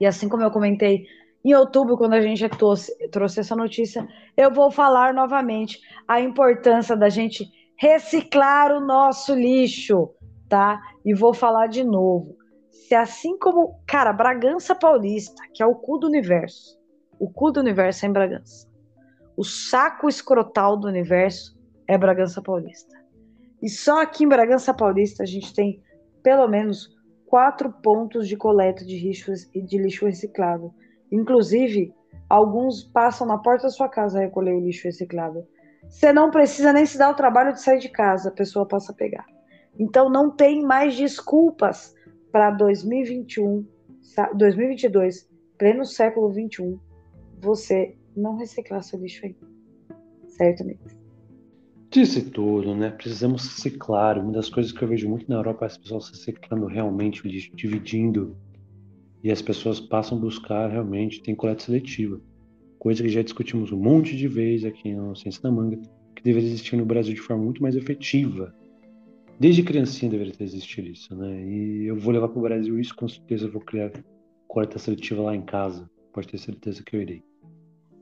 E 0.00 0.06
assim 0.06 0.28
como 0.28 0.42
eu 0.42 0.50
comentei 0.50 1.04
em 1.44 1.54
outubro, 1.54 1.96
quando 1.96 2.14
a 2.14 2.20
gente 2.20 2.48
trouxe, 2.48 2.92
trouxe 3.08 3.40
essa 3.40 3.56
notícia, 3.56 4.06
eu 4.36 4.52
vou 4.52 4.70
falar 4.70 5.12
novamente 5.12 5.80
a 6.06 6.20
importância 6.20 6.96
da 6.96 7.08
gente 7.08 7.44
reciclar 7.76 8.72
o 8.72 8.80
nosso 8.80 9.34
lixo, 9.34 10.10
tá? 10.48 10.80
E 11.04 11.12
vou 11.14 11.34
falar 11.34 11.66
de 11.66 11.82
novo. 11.82 12.36
Se 12.70 12.94
assim 12.94 13.36
como, 13.38 13.80
cara, 13.86 14.12
Bragança 14.12 14.74
Paulista, 14.74 15.42
que 15.52 15.62
é 15.62 15.66
o 15.66 15.74
cu 15.74 15.98
do 15.98 16.06
universo, 16.06 16.78
o 17.18 17.28
cu 17.28 17.50
do 17.50 17.60
universo 17.60 18.04
é 18.04 18.08
em 18.08 18.12
Bragança. 18.12 18.68
O 19.36 19.42
saco 19.42 20.08
escrotal 20.08 20.76
do 20.76 20.86
universo 20.86 21.58
é 21.88 21.98
Bragança 21.98 22.40
Paulista. 22.40 23.01
E 23.62 23.68
só 23.68 24.02
aqui 24.02 24.24
em 24.24 24.28
Bragança 24.28 24.74
Paulista 24.74 25.22
a 25.22 25.26
gente 25.26 25.54
tem 25.54 25.80
pelo 26.22 26.48
menos 26.48 26.90
quatro 27.26 27.72
pontos 27.72 28.26
de 28.26 28.36
coleta 28.36 28.84
de 28.84 28.98
lixo, 28.98 29.32
de 29.54 29.78
lixo 29.78 30.04
reciclável. 30.04 30.74
Inclusive, 31.10 31.94
alguns 32.28 32.82
passam 32.82 33.26
na 33.26 33.38
porta 33.38 33.64
da 33.64 33.70
sua 33.70 33.88
casa 33.88 34.18
a 34.18 34.22
recolher 34.22 34.52
o 34.52 34.60
lixo 34.60 34.84
reciclável. 34.84 35.46
Você 35.88 36.12
não 36.12 36.30
precisa 36.30 36.72
nem 36.72 36.84
se 36.84 36.98
dar 36.98 37.10
o 37.10 37.14
trabalho 37.14 37.52
de 37.52 37.62
sair 37.62 37.78
de 37.78 37.88
casa, 37.88 38.28
a 38.28 38.32
pessoa 38.32 38.66
passa 38.66 38.92
pegar. 38.92 39.26
Então 39.78 40.10
não 40.10 40.30
tem 40.30 40.62
mais 40.62 40.96
desculpas 40.96 41.94
para 42.30 42.50
2021, 42.50 43.66
2022, 44.34 45.28
pleno 45.56 45.84
século 45.84 46.30
21, 46.30 46.78
você 47.40 47.96
não 48.16 48.36
reciclar 48.36 48.82
seu 48.82 48.98
lixo 48.98 49.26
aí. 49.26 49.36
Certo, 50.28 50.62
amigo? 50.62 51.01
Disse 51.92 52.22
tudo, 52.22 52.74
né? 52.74 52.88
Precisamos 52.88 53.46
reciclar. 53.46 54.18
Uma 54.18 54.32
das 54.32 54.48
coisas 54.48 54.72
que 54.72 54.82
eu 54.82 54.88
vejo 54.88 55.06
muito 55.10 55.28
na 55.28 55.36
Europa 55.36 55.66
é 55.66 55.68
as 55.68 55.76
pessoas 55.76 56.08
reciclando 56.08 56.64
realmente 56.64 57.22
o 57.22 57.28
lixo, 57.28 57.54
dividindo. 57.54 58.34
E 59.22 59.30
as 59.30 59.42
pessoas 59.42 59.78
passam 59.78 60.16
a 60.16 60.20
buscar 60.22 60.70
realmente, 60.70 61.22
tem 61.22 61.34
coleta 61.34 61.62
seletiva. 61.62 62.18
Coisa 62.78 63.02
que 63.02 63.10
já 63.10 63.20
discutimos 63.20 63.72
um 63.72 63.76
monte 63.76 64.16
de 64.16 64.26
vezes 64.26 64.64
aqui 64.64 64.94
no 64.94 65.14
Ciência 65.14 65.42
da 65.42 65.50
Manga, 65.50 65.78
que 66.16 66.22
deveria 66.22 66.48
existir 66.48 66.76
no 66.76 66.86
Brasil 66.86 67.12
de 67.12 67.20
forma 67.20 67.44
muito 67.44 67.62
mais 67.62 67.76
efetiva. 67.76 68.54
Desde 69.38 69.62
criancinha 69.62 70.10
deveria 70.10 70.32
ter 70.32 70.44
existido 70.44 70.88
isso, 70.88 71.14
né? 71.14 71.46
E 71.46 71.84
eu 71.84 71.96
vou 71.96 72.14
levar 72.14 72.28
para 72.28 72.38
o 72.38 72.42
Brasil 72.42 72.80
isso, 72.80 72.96
com 72.96 73.06
certeza 73.06 73.44
eu 73.44 73.52
vou 73.52 73.60
criar 73.60 73.92
coleta 74.48 74.78
seletiva 74.78 75.24
lá 75.24 75.36
em 75.36 75.42
casa. 75.42 75.90
Pode 76.10 76.28
ter 76.28 76.38
certeza 76.38 76.82
que 76.82 76.96
eu 76.96 77.02
irei. 77.02 77.22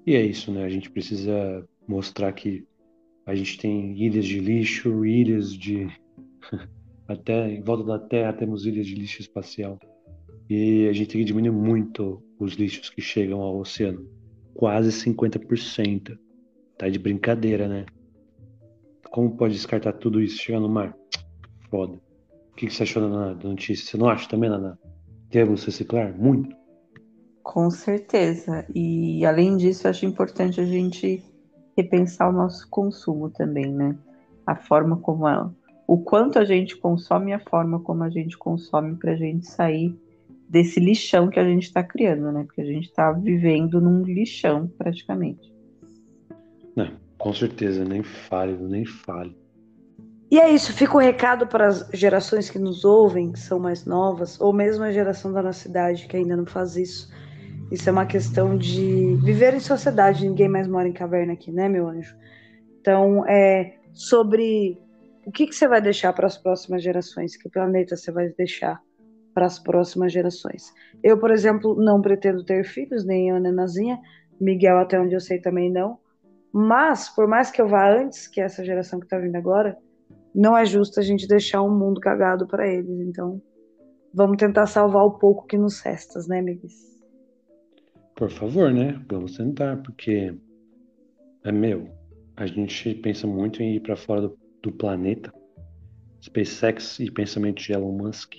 E 0.06 0.14
é 0.14 0.24
isso, 0.24 0.52
né? 0.52 0.64
A 0.64 0.70
gente 0.70 0.88
precisa 0.88 1.68
mostrar 1.88 2.32
que 2.32 2.69
a 3.30 3.34
gente 3.34 3.58
tem 3.58 3.96
ilhas 3.96 4.24
de 4.24 4.40
lixo, 4.40 5.04
ilhas 5.06 5.54
de. 5.54 5.86
Até 7.06 7.52
em 7.52 7.62
volta 7.62 7.84
da 7.84 7.98
Terra 7.98 8.32
temos 8.32 8.66
ilhas 8.66 8.86
de 8.86 8.96
lixo 8.96 9.20
espacial. 9.20 9.78
E 10.48 10.88
a 10.88 10.92
gente 10.92 11.10
tem 11.10 11.20
que 11.20 11.24
diminuir 11.24 11.52
muito 11.52 12.20
os 12.40 12.54
lixos 12.54 12.90
que 12.90 13.00
chegam 13.00 13.40
ao 13.40 13.58
oceano. 13.58 14.04
Quase 14.52 14.90
50%. 14.90 16.18
Tá 16.76 16.88
de 16.88 16.98
brincadeira, 16.98 17.68
né? 17.68 17.86
Como 19.10 19.36
pode 19.36 19.54
descartar 19.54 19.92
tudo 19.92 20.20
isso 20.20 20.42
chegar 20.42 20.58
no 20.58 20.68
mar? 20.68 20.96
Foda. 21.70 22.00
O 22.50 22.56
que 22.56 22.68
você 22.68 22.82
achou 22.82 23.08
da 23.08 23.34
notícia? 23.48 23.86
Você 23.86 23.96
não 23.96 24.08
acha 24.08 24.28
também, 24.28 24.50
Naná? 24.50 24.76
Devemos 25.30 25.64
reciclar 25.64 26.16
muito? 26.18 26.56
Com 27.44 27.70
certeza. 27.70 28.66
E 28.74 29.24
além 29.24 29.56
disso, 29.56 29.86
acho 29.86 30.04
importante 30.04 30.60
a 30.60 30.64
gente 30.64 31.22
repensar 31.76 32.28
o 32.28 32.32
nosso 32.32 32.68
consumo 32.68 33.30
também, 33.30 33.72
né? 33.72 33.96
A 34.46 34.56
forma 34.56 34.96
como 34.96 35.28
ela, 35.28 35.54
o 35.86 35.98
quanto 35.98 36.38
a 36.38 36.44
gente 36.44 36.76
consome 36.76 37.30
e 37.30 37.34
a 37.34 37.40
forma 37.40 37.80
como 37.80 38.04
a 38.04 38.10
gente 38.10 38.38
consome 38.38 38.96
para 38.96 39.12
a 39.12 39.16
gente 39.16 39.46
sair 39.46 39.98
desse 40.48 40.80
lixão 40.80 41.28
que 41.28 41.38
a 41.38 41.44
gente 41.44 41.64
está 41.64 41.82
criando, 41.82 42.32
né? 42.32 42.44
Porque 42.44 42.60
a 42.60 42.64
gente 42.64 42.88
está 42.88 43.12
vivendo 43.12 43.80
num 43.80 44.02
lixão 44.02 44.66
praticamente. 44.78 45.52
Não, 46.74 46.90
com 47.18 47.32
certeza, 47.32 47.84
nem 47.84 48.02
fale, 48.02 48.52
nem 48.52 48.84
fale. 48.84 49.36
E 50.30 50.38
é 50.38 50.48
isso, 50.48 50.72
fica 50.72 50.94
o 50.94 51.00
recado 51.00 51.46
para 51.48 51.66
as 51.66 51.88
gerações 51.92 52.48
que 52.48 52.58
nos 52.58 52.84
ouvem, 52.84 53.32
que 53.32 53.40
são 53.40 53.58
mais 53.58 53.84
novas, 53.84 54.40
ou 54.40 54.52
mesmo 54.52 54.84
a 54.84 54.92
geração 54.92 55.32
da 55.32 55.42
nossa 55.42 55.58
cidade 55.58 56.06
que 56.06 56.16
ainda 56.16 56.36
não 56.36 56.46
faz 56.46 56.76
isso. 56.76 57.10
Isso 57.70 57.88
é 57.88 57.92
uma 57.92 58.06
questão 58.06 58.58
de 58.58 59.14
viver 59.22 59.54
em 59.54 59.60
sociedade, 59.60 60.28
ninguém 60.28 60.48
mais 60.48 60.66
mora 60.66 60.88
em 60.88 60.92
caverna 60.92 61.34
aqui, 61.34 61.52
né, 61.52 61.68
meu 61.68 61.88
anjo? 61.88 62.16
Então, 62.80 63.24
é 63.28 63.76
sobre 63.92 64.76
o 65.24 65.30
que, 65.30 65.46
que 65.46 65.54
você 65.54 65.68
vai 65.68 65.80
deixar 65.80 66.12
para 66.12 66.26
as 66.26 66.36
próximas 66.36 66.82
gerações, 66.82 67.36
que 67.36 67.48
planeta 67.48 67.96
você 67.96 68.10
vai 68.10 68.28
deixar 68.30 68.80
para 69.32 69.46
as 69.46 69.58
próximas 69.60 70.12
gerações. 70.12 70.72
Eu, 71.02 71.18
por 71.18 71.30
exemplo, 71.30 71.76
não 71.76 72.00
pretendo 72.00 72.44
ter 72.44 72.64
filhos, 72.64 73.04
nem 73.04 73.28
eu, 73.28 73.38
nem 73.38 73.52
Nazinha, 73.52 74.00
Miguel, 74.40 74.78
até 74.78 74.98
onde 74.98 75.14
eu 75.14 75.20
sei, 75.20 75.40
também 75.40 75.70
não. 75.70 75.98
Mas, 76.52 77.08
por 77.08 77.28
mais 77.28 77.52
que 77.52 77.62
eu 77.62 77.68
vá 77.68 77.88
antes 77.88 78.26
que 78.26 78.40
essa 78.40 78.64
geração 78.64 78.98
que 78.98 79.06
está 79.06 79.18
vindo 79.18 79.36
agora, 79.36 79.78
não 80.34 80.56
é 80.56 80.64
justo 80.64 80.98
a 80.98 81.02
gente 81.02 81.28
deixar 81.28 81.62
um 81.62 81.70
mundo 81.78 82.00
cagado 82.00 82.48
para 82.48 82.66
eles. 82.66 82.98
Então, 83.00 83.40
vamos 84.12 84.36
tentar 84.38 84.66
salvar 84.66 85.04
o 85.04 85.12
pouco 85.12 85.46
que 85.46 85.56
nos 85.56 85.80
resta, 85.80 86.18
né, 86.26 86.40
amigos? 86.40 86.89
Por 88.20 88.30
favor, 88.30 88.70
né? 88.70 89.00
Vamos 89.08 89.34
tentar, 89.34 89.78
porque 89.78 90.34
é 91.42 91.50
meu. 91.50 91.88
A 92.36 92.44
gente 92.44 92.94
pensa 92.96 93.26
muito 93.26 93.62
em 93.62 93.76
ir 93.76 93.80
para 93.80 93.96
fora 93.96 94.20
do, 94.20 94.38
do 94.62 94.70
planeta, 94.70 95.32
SpaceX 96.22 97.00
e 97.00 97.10
pensamento 97.10 97.62
de 97.62 97.72
Elon 97.72 97.92
Musk, 97.92 98.34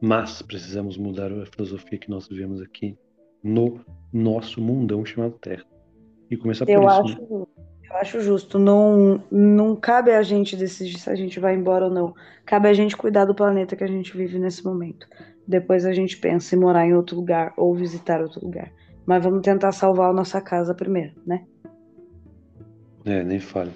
mas 0.00 0.40
precisamos 0.40 0.96
mudar 0.96 1.30
a 1.30 1.44
filosofia 1.44 1.98
que 1.98 2.08
nós 2.08 2.26
vivemos 2.26 2.62
aqui 2.62 2.96
no 3.44 3.84
nosso 4.10 4.62
mundão 4.62 5.04
chamado 5.04 5.34
Terra 5.34 5.66
e 6.30 6.36
começar 6.38 6.64
por 6.64 6.72
eu 6.72 6.80
isso. 6.80 6.88
Acho, 6.88 7.20
né? 7.20 7.46
Eu 7.90 7.96
acho 7.96 8.20
justo. 8.22 8.58
Não, 8.58 9.22
não 9.30 9.76
cabe 9.76 10.10
a 10.12 10.22
gente 10.22 10.56
decidir 10.56 10.98
se 10.98 11.10
a 11.10 11.14
gente 11.14 11.38
vai 11.38 11.54
embora 11.54 11.84
ou 11.84 11.90
não. 11.90 12.14
Cabe 12.46 12.66
a 12.66 12.72
gente 12.72 12.96
cuidar 12.96 13.26
do 13.26 13.34
planeta 13.34 13.76
que 13.76 13.84
a 13.84 13.88
gente 13.88 14.16
vive 14.16 14.38
nesse 14.38 14.64
momento. 14.64 15.06
Depois 15.46 15.84
a 15.84 15.92
gente 15.92 16.16
pensa 16.16 16.56
em 16.56 16.58
morar 16.58 16.86
em 16.86 16.94
outro 16.94 17.14
lugar 17.14 17.52
ou 17.58 17.74
visitar 17.74 18.22
outro 18.22 18.42
lugar. 18.42 18.72
Mas 19.06 19.22
vamos 19.22 19.42
tentar 19.42 19.72
salvar 19.72 20.10
a 20.10 20.12
nossa 20.12 20.40
casa 20.40 20.74
primeiro, 20.74 21.12
né? 21.26 21.44
É, 23.04 23.22
nem 23.24 23.40
fale. 23.40 23.72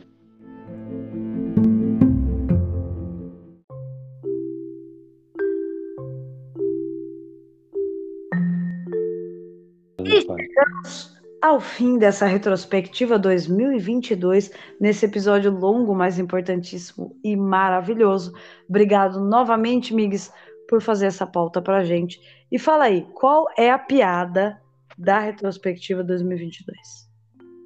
E 10.04 10.20
chegamos 10.20 11.16
ao 11.42 11.60
fim 11.60 11.98
dessa 11.98 12.26
retrospectiva 12.26 13.18
2022, 13.18 14.50
nesse 14.80 15.06
episódio 15.06 15.50
longo, 15.50 15.94
mas 15.94 16.18
importantíssimo 16.18 17.16
e 17.22 17.36
maravilhoso. 17.36 18.32
Obrigado 18.68 19.20
novamente, 19.20 19.94
Migs, 19.94 20.32
por 20.68 20.80
fazer 20.80 21.06
essa 21.06 21.26
pauta 21.26 21.60
pra 21.60 21.84
gente. 21.84 22.20
E 22.50 22.58
fala 22.58 22.84
aí, 22.84 23.06
qual 23.14 23.46
é 23.56 23.70
a 23.70 23.78
piada 23.78 24.60
da 24.96 25.20
retrospectiva 25.20 26.02
2022? 26.02 26.78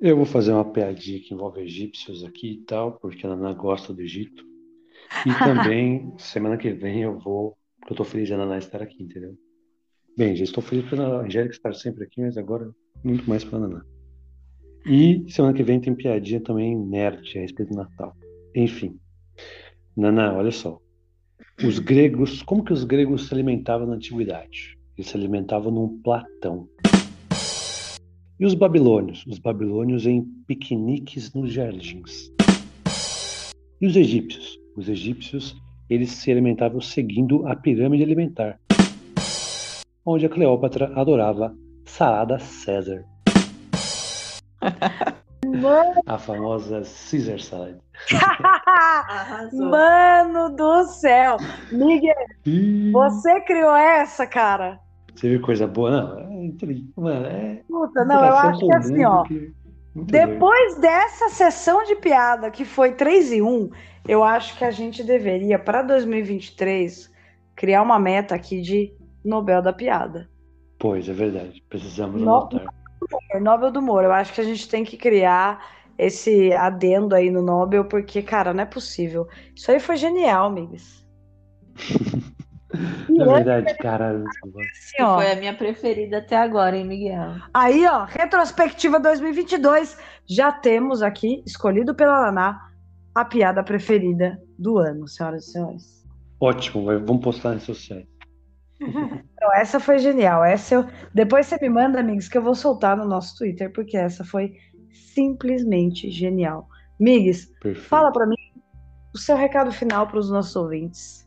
Eu 0.00 0.16
vou 0.16 0.24
fazer 0.24 0.52
uma 0.52 0.64
piadinha 0.64 1.20
que 1.20 1.34
envolve 1.34 1.60
egípcios 1.60 2.24
aqui 2.24 2.52
e 2.52 2.64
tal, 2.64 2.92
porque 2.92 3.26
a 3.26 3.30
Naná 3.30 3.52
gosta 3.52 3.92
do 3.92 4.00
Egito. 4.00 4.42
E 5.26 5.32
também, 5.44 6.14
semana 6.18 6.56
que 6.56 6.72
vem 6.72 7.02
eu 7.02 7.18
vou, 7.18 7.56
porque 7.78 7.92
eu 7.92 7.96
tô 7.96 8.04
feliz 8.04 8.28
de 8.28 8.34
a 8.34 8.38
Naná 8.38 8.58
estar 8.58 8.82
aqui, 8.82 9.02
entendeu? 9.02 9.36
Bem, 10.16 10.34
já 10.34 10.44
estou 10.44 10.62
feliz 10.62 10.88
pela 10.88 11.22
Angélica 11.22 11.54
estar 11.54 11.74
sempre 11.74 12.04
aqui, 12.04 12.20
mas 12.22 12.36
agora 12.36 12.70
muito 13.04 13.28
mais 13.28 13.44
pela 13.44 13.68
Naná. 13.68 13.84
E 14.86 15.24
semana 15.28 15.54
que 15.54 15.62
vem 15.62 15.80
tem 15.80 15.94
piadinha 15.94 16.40
também 16.40 16.76
nerd 16.76 17.36
a 17.36 17.42
respeito 17.42 17.70
do 17.70 17.76
Natal. 17.76 18.16
Enfim. 18.54 18.98
Naná, 19.96 20.32
olha 20.32 20.50
só. 20.50 20.80
Os 21.62 21.78
gregos, 21.78 22.42
como 22.42 22.64
que 22.64 22.72
os 22.72 22.84
gregos 22.84 23.28
se 23.28 23.34
alimentavam 23.34 23.86
na 23.86 23.96
antiguidade? 23.96 24.78
Eles 24.96 25.10
se 25.10 25.16
alimentavam 25.16 25.70
num 25.70 26.00
platão. 26.02 26.66
E 28.40 28.46
os 28.46 28.54
babilônios? 28.54 29.26
Os 29.26 29.38
babilônios 29.38 30.06
em 30.06 30.22
piqueniques 30.46 31.34
nos 31.34 31.52
jardins. 31.52 32.32
E 33.78 33.86
os 33.86 33.94
egípcios? 33.94 34.58
Os 34.74 34.88
egípcios, 34.88 35.54
eles 35.90 36.10
se 36.10 36.32
alimentavam 36.32 36.80
seguindo 36.80 37.46
a 37.46 37.54
pirâmide 37.54 38.02
alimentar, 38.02 38.58
onde 40.06 40.24
a 40.24 40.28
Cleópatra 40.30 40.90
adorava 40.98 41.54
Saada 41.84 42.38
César. 42.38 43.04
A 46.06 46.16
famosa 46.16 46.82
Caesar 47.10 47.40
salad. 47.40 47.76
Mano 49.52 50.54
do 50.54 50.84
céu! 50.84 51.38
Miguel, 51.72 52.14
você 52.92 53.40
criou 53.40 53.74
essa, 53.74 54.26
cara? 54.26 54.78
Você 55.20 55.28
viu 55.28 55.42
coisa 55.42 55.66
boa? 55.66 55.90
Não, 55.90 56.18
é, 56.18 56.50
mano, 56.96 57.26
é 57.26 57.62
Puta, 57.68 58.06
não, 58.06 58.24
eu 58.24 58.32
acho 58.32 58.60
que 58.60 58.72
assim, 58.72 59.04
ó. 59.04 59.22
Que... 59.24 59.52
Depois 59.94 60.70
doido. 60.70 60.80
dessa 60.80 61.28
sessão 61.28 61.84
de 61.84 61.96
piada, 61.96 62.50
que 62.50 62.64
foi 62.64 62.92
3 62.92 63.32
e 63.32 63.42
1, 63.42 63.70
eu 64.08 64.24
acho 64.24 64.56
que 64.56 64.64
a 64.64 64.70
gente 64.70 65.04
deveria, 65.04 65.58
para 65.58 65.82
2023, 65.82 67.12
criar 67.54 67.82
uma 67.82 67.98
meta 67.98 68.34
aqui 68.34 68.62
de 68.62 68.94
Nobel 69.22 69.60
da 69.60 69.74
Piada. 69.74 70.26
Pois, 70.78 71.06
é 71.06 71.12
verdade. 71.12 71.62
Precisamos 71.68 72.22
no... 72.22 72.36
anotar. 72.36 72.64
Nobel 73.42 73.70
do 73.70 73.80
Humor. 73.80 74.04
Eu 74.04 74.12
acho 74.12 74.32
que 74.32 74.40
a 74.40 74.44
gente 74.44 74.70
tem 74.70 74.84
que 74.84 74.96
criar 74.96 75.62
esse 75.98 76.50
adendo 76.54 77.14
aí 77.14 77.30
no 77.30 77.42
Nobel, 77.42 77.84
porque, 77.84 78.22
cara, 78.22 78.54
não 78.54 78.62
é 78.62 78.66
possível. 78.66 79.28
Isso 79.54 79.70
aí 79.70 79.80
foi 79.80 79.96
genial, 79.96 80.46
amigos. 80.46 81.06
É 82.72 83.24
verdade, 83.24 83.74
cara. 83.78 84.22
Assim, 84.22 85.02
ó, 85.02 85.16
foi 85.16 85.32
a 85.32 85.36
minha 85.36 85.54
preferida 85.54 86.18
até 86.18 86.36
agora, 86.36 86.76
hein, 86.76 86.86
Miguel? 86.86 87.34
Aí, 87.52 87.84
ó, 87.86 88.04
retrospectiva 88.04 89.00
2022, 89.00 89.98
já 90.26 90.52
temos 90.52 91.02
aqui, 91.02 91.42
escolhido 91.44 91.94
pela 91.94 92.20
Laná, 92.20 92.70
a 93.14 93.24
piada 93.24 93.62
preferida 93.64 94.40
do 94.58 94.78
ano, 94.78 95.08
senhoras 95.08 95.48
e 95.48 95.52
senhores. 95.52 96.06
Ótimo, 96.40 96.84
vamos 96.84 97.22
postar 97.22 97.54
nas 97.54 97.62
sociais. 97.64 98.06
Então, 99.40 99.54
essa 99.54 99.80
foi 99.80 99.98
genial. 99.98 100.44
Essa 100.44 100.74
eu... 100.74 100.86
Depois 101.14 101.46
você 101.46 101.56
me 101.62 101.70
manda, 101.70 101.98
amigos, 101.98 102.28
que 102.28 102.36
eu 102.36 102.42
vou 102.42 102.54
soltar 102.54 102.94
no 102.94 103.06
nosso 103.06 103.38
Twitter, 103.38 103.72
porque 103.72 103.96
essa 103.96 104.22
foi 104.22 104.54
simplesmente 104.92 106.10
genial. 106.10 106.68
Migs, 106.98 107.50
fala 107.88 108.12
para 108.12 108.26
mim 108.26 108.36
o 109.14 109.18
seu 109.18 109.36
recado 109.36 109.72
final 109.72 110.06
para 110.06 110.18
os 110.18 110.30
nossos 110.30 110.54
ouvintes. 110.56 111.26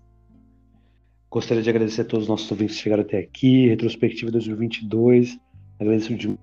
Gostaria 1.34 1.64
de 1.64 1.69
agradecer 1.72 2.01
a 2.01 2.05
todos 2.05 2.26
os 2.26 2.30
nossos 2.30 2.51
ouvintes 2.51 2.76
que 2.76 2.84
chegaram 2.84 3.01
até 3.01 3.18
aqui. 3.18 3.68
Retrospectiva 3.68 4.30
2022. 4.30 5.39
Agradeço 5.80 6.14
de 6.14 6.38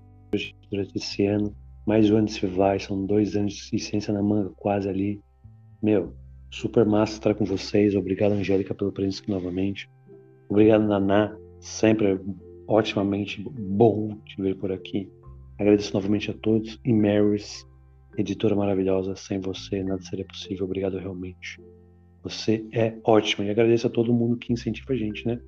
durante 0.68 0.96
esse 0.96 1.26
ano. 1.26 1.54
Mais 1.86 2.10
um 2.10 2.16
ano 2.16 2.26
se 2.26 2.44
vai, 2.44 2.80
são 2.80 3.06
dois 3.06 3.36
anos 3.36 3.54
de 3.54 3.78
ciência 3.78 4.12
na 4.12 4.20
manga, 4.20 4.50
quase 4.56 4.88
ali. 4.88 5.20
Meu, 5.80 6.12
super 6.50 6.84
massa 6.84 7.12
estar 7.12 7.36
com 7.36 7.44
vocês. 7.44 7.94
Obrigado, 7.94 8.32
Angélica, 8.32 8.74
pelo 8.74 8.90
presença 8.90 9.22
aqui 9.22 9.30
novamente. 9.30 9.88
Obrigado, 10.48 10.82
Naná. 10.82 11.36
Sempre 11.60 12.20
otimamente 12.66 13.40
bom 13.48 14.18
te 14.26 14.42
ver 14.42 14.56
por 14.56 14.72
aqui. 14.72 15.08
Agradeço 15.56 15.94
novamente 15.94 16.32
a 16.32 16.34
todos. 16.34 16.80
E 16.84 16.92
Marys, 16.92 17.64
editora 18.18 18.56
maravilhosa. 18.56 19.14
Sem 19.14 19.38
você, 19.38 19.84
nada 19.84 20.02
seria 20.02 20.24
possível. 20.24 20.64
Obrigado 20.64 20.98
realmente. 20.98 21.60
Você 22.22 22.64
é 22.72 22.94
ótima. 23.04 23.44
E 23.44 23.50
agradeço 23.50 23.86
a 23.86 23.90
todo 23.90 24.12
mundo 24.12 24.36
que 24.36 24.52
incentiva 24.52 24.92
a 24.92 24.96
gente, 24.96 25.26
né? 25.26 25.38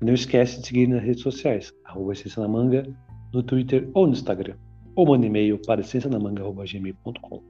Não 0.00 0.14
esquece 0.14 0.60
de 0.60 0.66
seguir 0.66 0.86
nas 0.86 1.02
redes 1.02 1.22
sociais. 1.22 1.72
Arroba 1.84 2.12
Essência 2.12 2.40
na 2.42 2.48
Manga, 2.48 2.84
no 3.32 3.42
Twitter 3.42 3.88
ou 3.94 4.06
no 4.06 4.12
Instagram. 4.12 4.56
Ou 4.94 5.06
manda 5.06 5.26
e-mail 5.26 5.58
para 5.58 5.80
essencianamanga.gmail.com. 5.80 7.42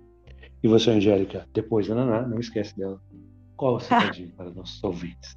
E 0.63 0.69
você, 0.69 0.91
Angélica, 0.91 1.47
depois 1.55 1.87
da 1.87 1.95
Naná, 1.95 2.27
não 2.27 2.39
esquece 2.41 2.77
dela. 2.77 3.01
Qual 3.57 3.77
o 3.77 3.81
seu 3.81 3.99
recadinho 3.99 4.33
para 4.37 4.49
os 4.49 4.55
nossos 4.55 4.83
ouvintes? 4.83 5.37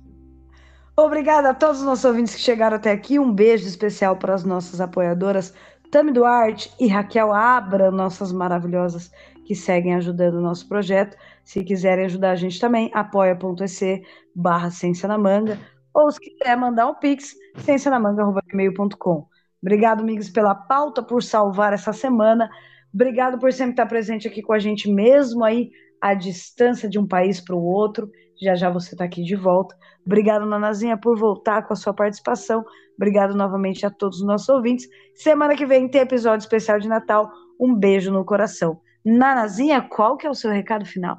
Obrigada 0.97 1.49
a 1.49 1.53
todos 1.53 1.79
os 1.79 1.85
nossos 1.85 2.05
ouvintes 2.05 2.35
que 2.35 2.41
chegaram 2.41 2.77
até 2.77 2.91
aqui. 2.91 3.17
Um 3.17 3.33
beijo 3.33 3.67
especial 3.67 4.17
para 4.17 4.33
as 4.33 4.43
nossas 4.43 4.81
apoiadoras, 4.81 5.53
Tami 5.89 6.11
Duarte 6.11 6.71
e 6.79 6.87
Raquel 6.87 7.33
Abra, 7.33 7.91
nossas 7.91 8.31
maravilhosas 8.31 9.11
que 9.45 9.55
seguem 9.55 9.95
ajudando 9.95 10.35
o 10.35 10.41
nosso 10.41 10.67
projeto. 10.67 11.17
Se 11.51 11.65
quiserem 11.65 12.05
ajudar 12.05 12.31
a 12.31 12.35
gente 12.35 12.57
também, 12.61 12.89
apoia.se 12.93 14.01
barra 14.33 14.71
Ciência 14.71 15.05
na 15.05 15.17
Manga, 15.17 15.59
ou 15.93 16.09
se 16.09 16.17
quiser 16.17 16.55
mandar 16.55 16.87
um 16.87 16.95
pix, 16.95 17.35
ciencianamanga.com. 17.57 19.27
Obrigado, 19.61 19.99
amigos, 19.99 20.29
pela 20.29 20.55
pauta, 20.55 21.03
por 21.03 21.21
salvar 21.21 21.73
essa 21.73 21.91
semana. 21.91 22.49
Obrigado 22.93 23.37
por 23.37 23.51
sempre 23.51 23.73
estar 23.73 23.85
presente 23.85 24.29
aqui 24.29 24.41
com 24.41 24.53
a 24.53 24.59
gente, 24.59 24.89
mesmo 24.89 25.43
aí 25.43 25.71
à 25.99 26.13
distância 26.13 26.87
de 26.87 26.97
um 26.97 27.05
país 27.05 27.41
para 27.41 27.53
o 27.53 27.61
outro. 27.61 28.09
Já 28.41 28.55
já 28.55 28.69
você 28.69 28.95
está 28.95 29.03
aqui 29.03 29.21
de 29.21 29.35
volta. 29.35 29.75
Obrigado, 30.05 30.45
Nanazinha, 30.45 30.97
por 30.97 31.19
voltar 31.19 31.67
com 31.67 31.73
a 31.73 31.75
sua 31.75 31.93
participação. 31.93 32.63
Obrigado 32.95 33.35
novamente 33.35 33.85
a 33.85 33.91
todos 33.91 34.21
os 34.21 34.25
nossos 34.25 34.47
ouvintes. 34.47 34.87
Semana 35.15 35.53
que 35.57 35.65
vem 35.65 35.89
tem 35.89 35.99
episódio 35.99 36.45
especial 36.45 36.79
de 36.79 36.87
Natal. 36.87 37.29
Um 37.59 37.75
beijo 37.75 38.09
no 38.09 38.23
coração. 38.23 38.79
Nanazinha, 39.03 39.81
qual 39.81 40.15
que 40.15 40.25
é 40.25 40.29
o 40.29 40.33
seu 40.33 40.49
recado 40.49 40.85
final? 40.85 41.17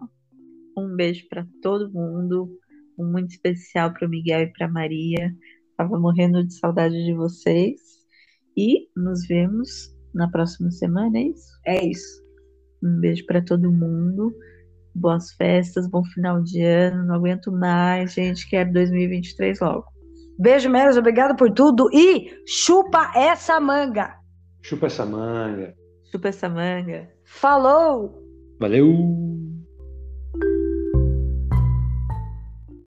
Um 0.77 0.95
beijo 0.95 1.27
para 1.29 1.47
todo 1.63 1.93
mundo. 1.93 2.51
Um 2.99 3.11
muito 3.11 3.31
especial 3.31 3.93
para 3.93 4.07
o 4.07 4.11
Miguel 4.11 4.43
e 4.43 4.53
para 4.53 4.69
Maria. 4.69 5.35
Tava 5.77 5.99
morrendo 5.99 6.45
de 6.45 6.55
saudade 6.55 7.05
de 7.05 7.15
vocês. 7.15 7.81
E 8.57 8.89
nos 8.97 9.27
vemos 9.27 9.95
na 10.15 10.29
próxima 10.31 10.71
semana, 10.71 11.19
é 11.19 11.23
isso? 11.23 11.61
É 11.67 11.85
isso. 11.87 12.23
Um 12.83 13.01
beijo 13.01 13.25
para 13.27 13.43
todo 13.43 13.73
mundo 13.73 14.35
boas 14.95 15.33
festas, 15.33 15.87
bom 15.89 16.05
final 16.05 16.43
de 16.43 16.63
ano. 16.63 17.05
Não 17.05 17.15
aguento 17.15 17.51
mais, 17.51 18.15
gente. 18.15 18.49
Quero 18.49 18.73
2023 18.73 19.61
logo. 19.61 19.85
Beijo, 20.39 20.69
Meros. 20.71 20.97
Obrigado 20.97 21.37
por 21.37 21.51
tudo. 21.51 21.89
E 21.93 22.31
chupa 22.47 23.13
essa 23.15 23.61
manga. 23.61 24.17
Chupa 24.63 24.87
essa 24.87 25.05
manga. 25.05 25.75
Chupa 26.11 26.29
essa 26.29 26.49
manga. 26.49 27.09
Falou. 27.25 28.23
Valeu. 28.61 29.52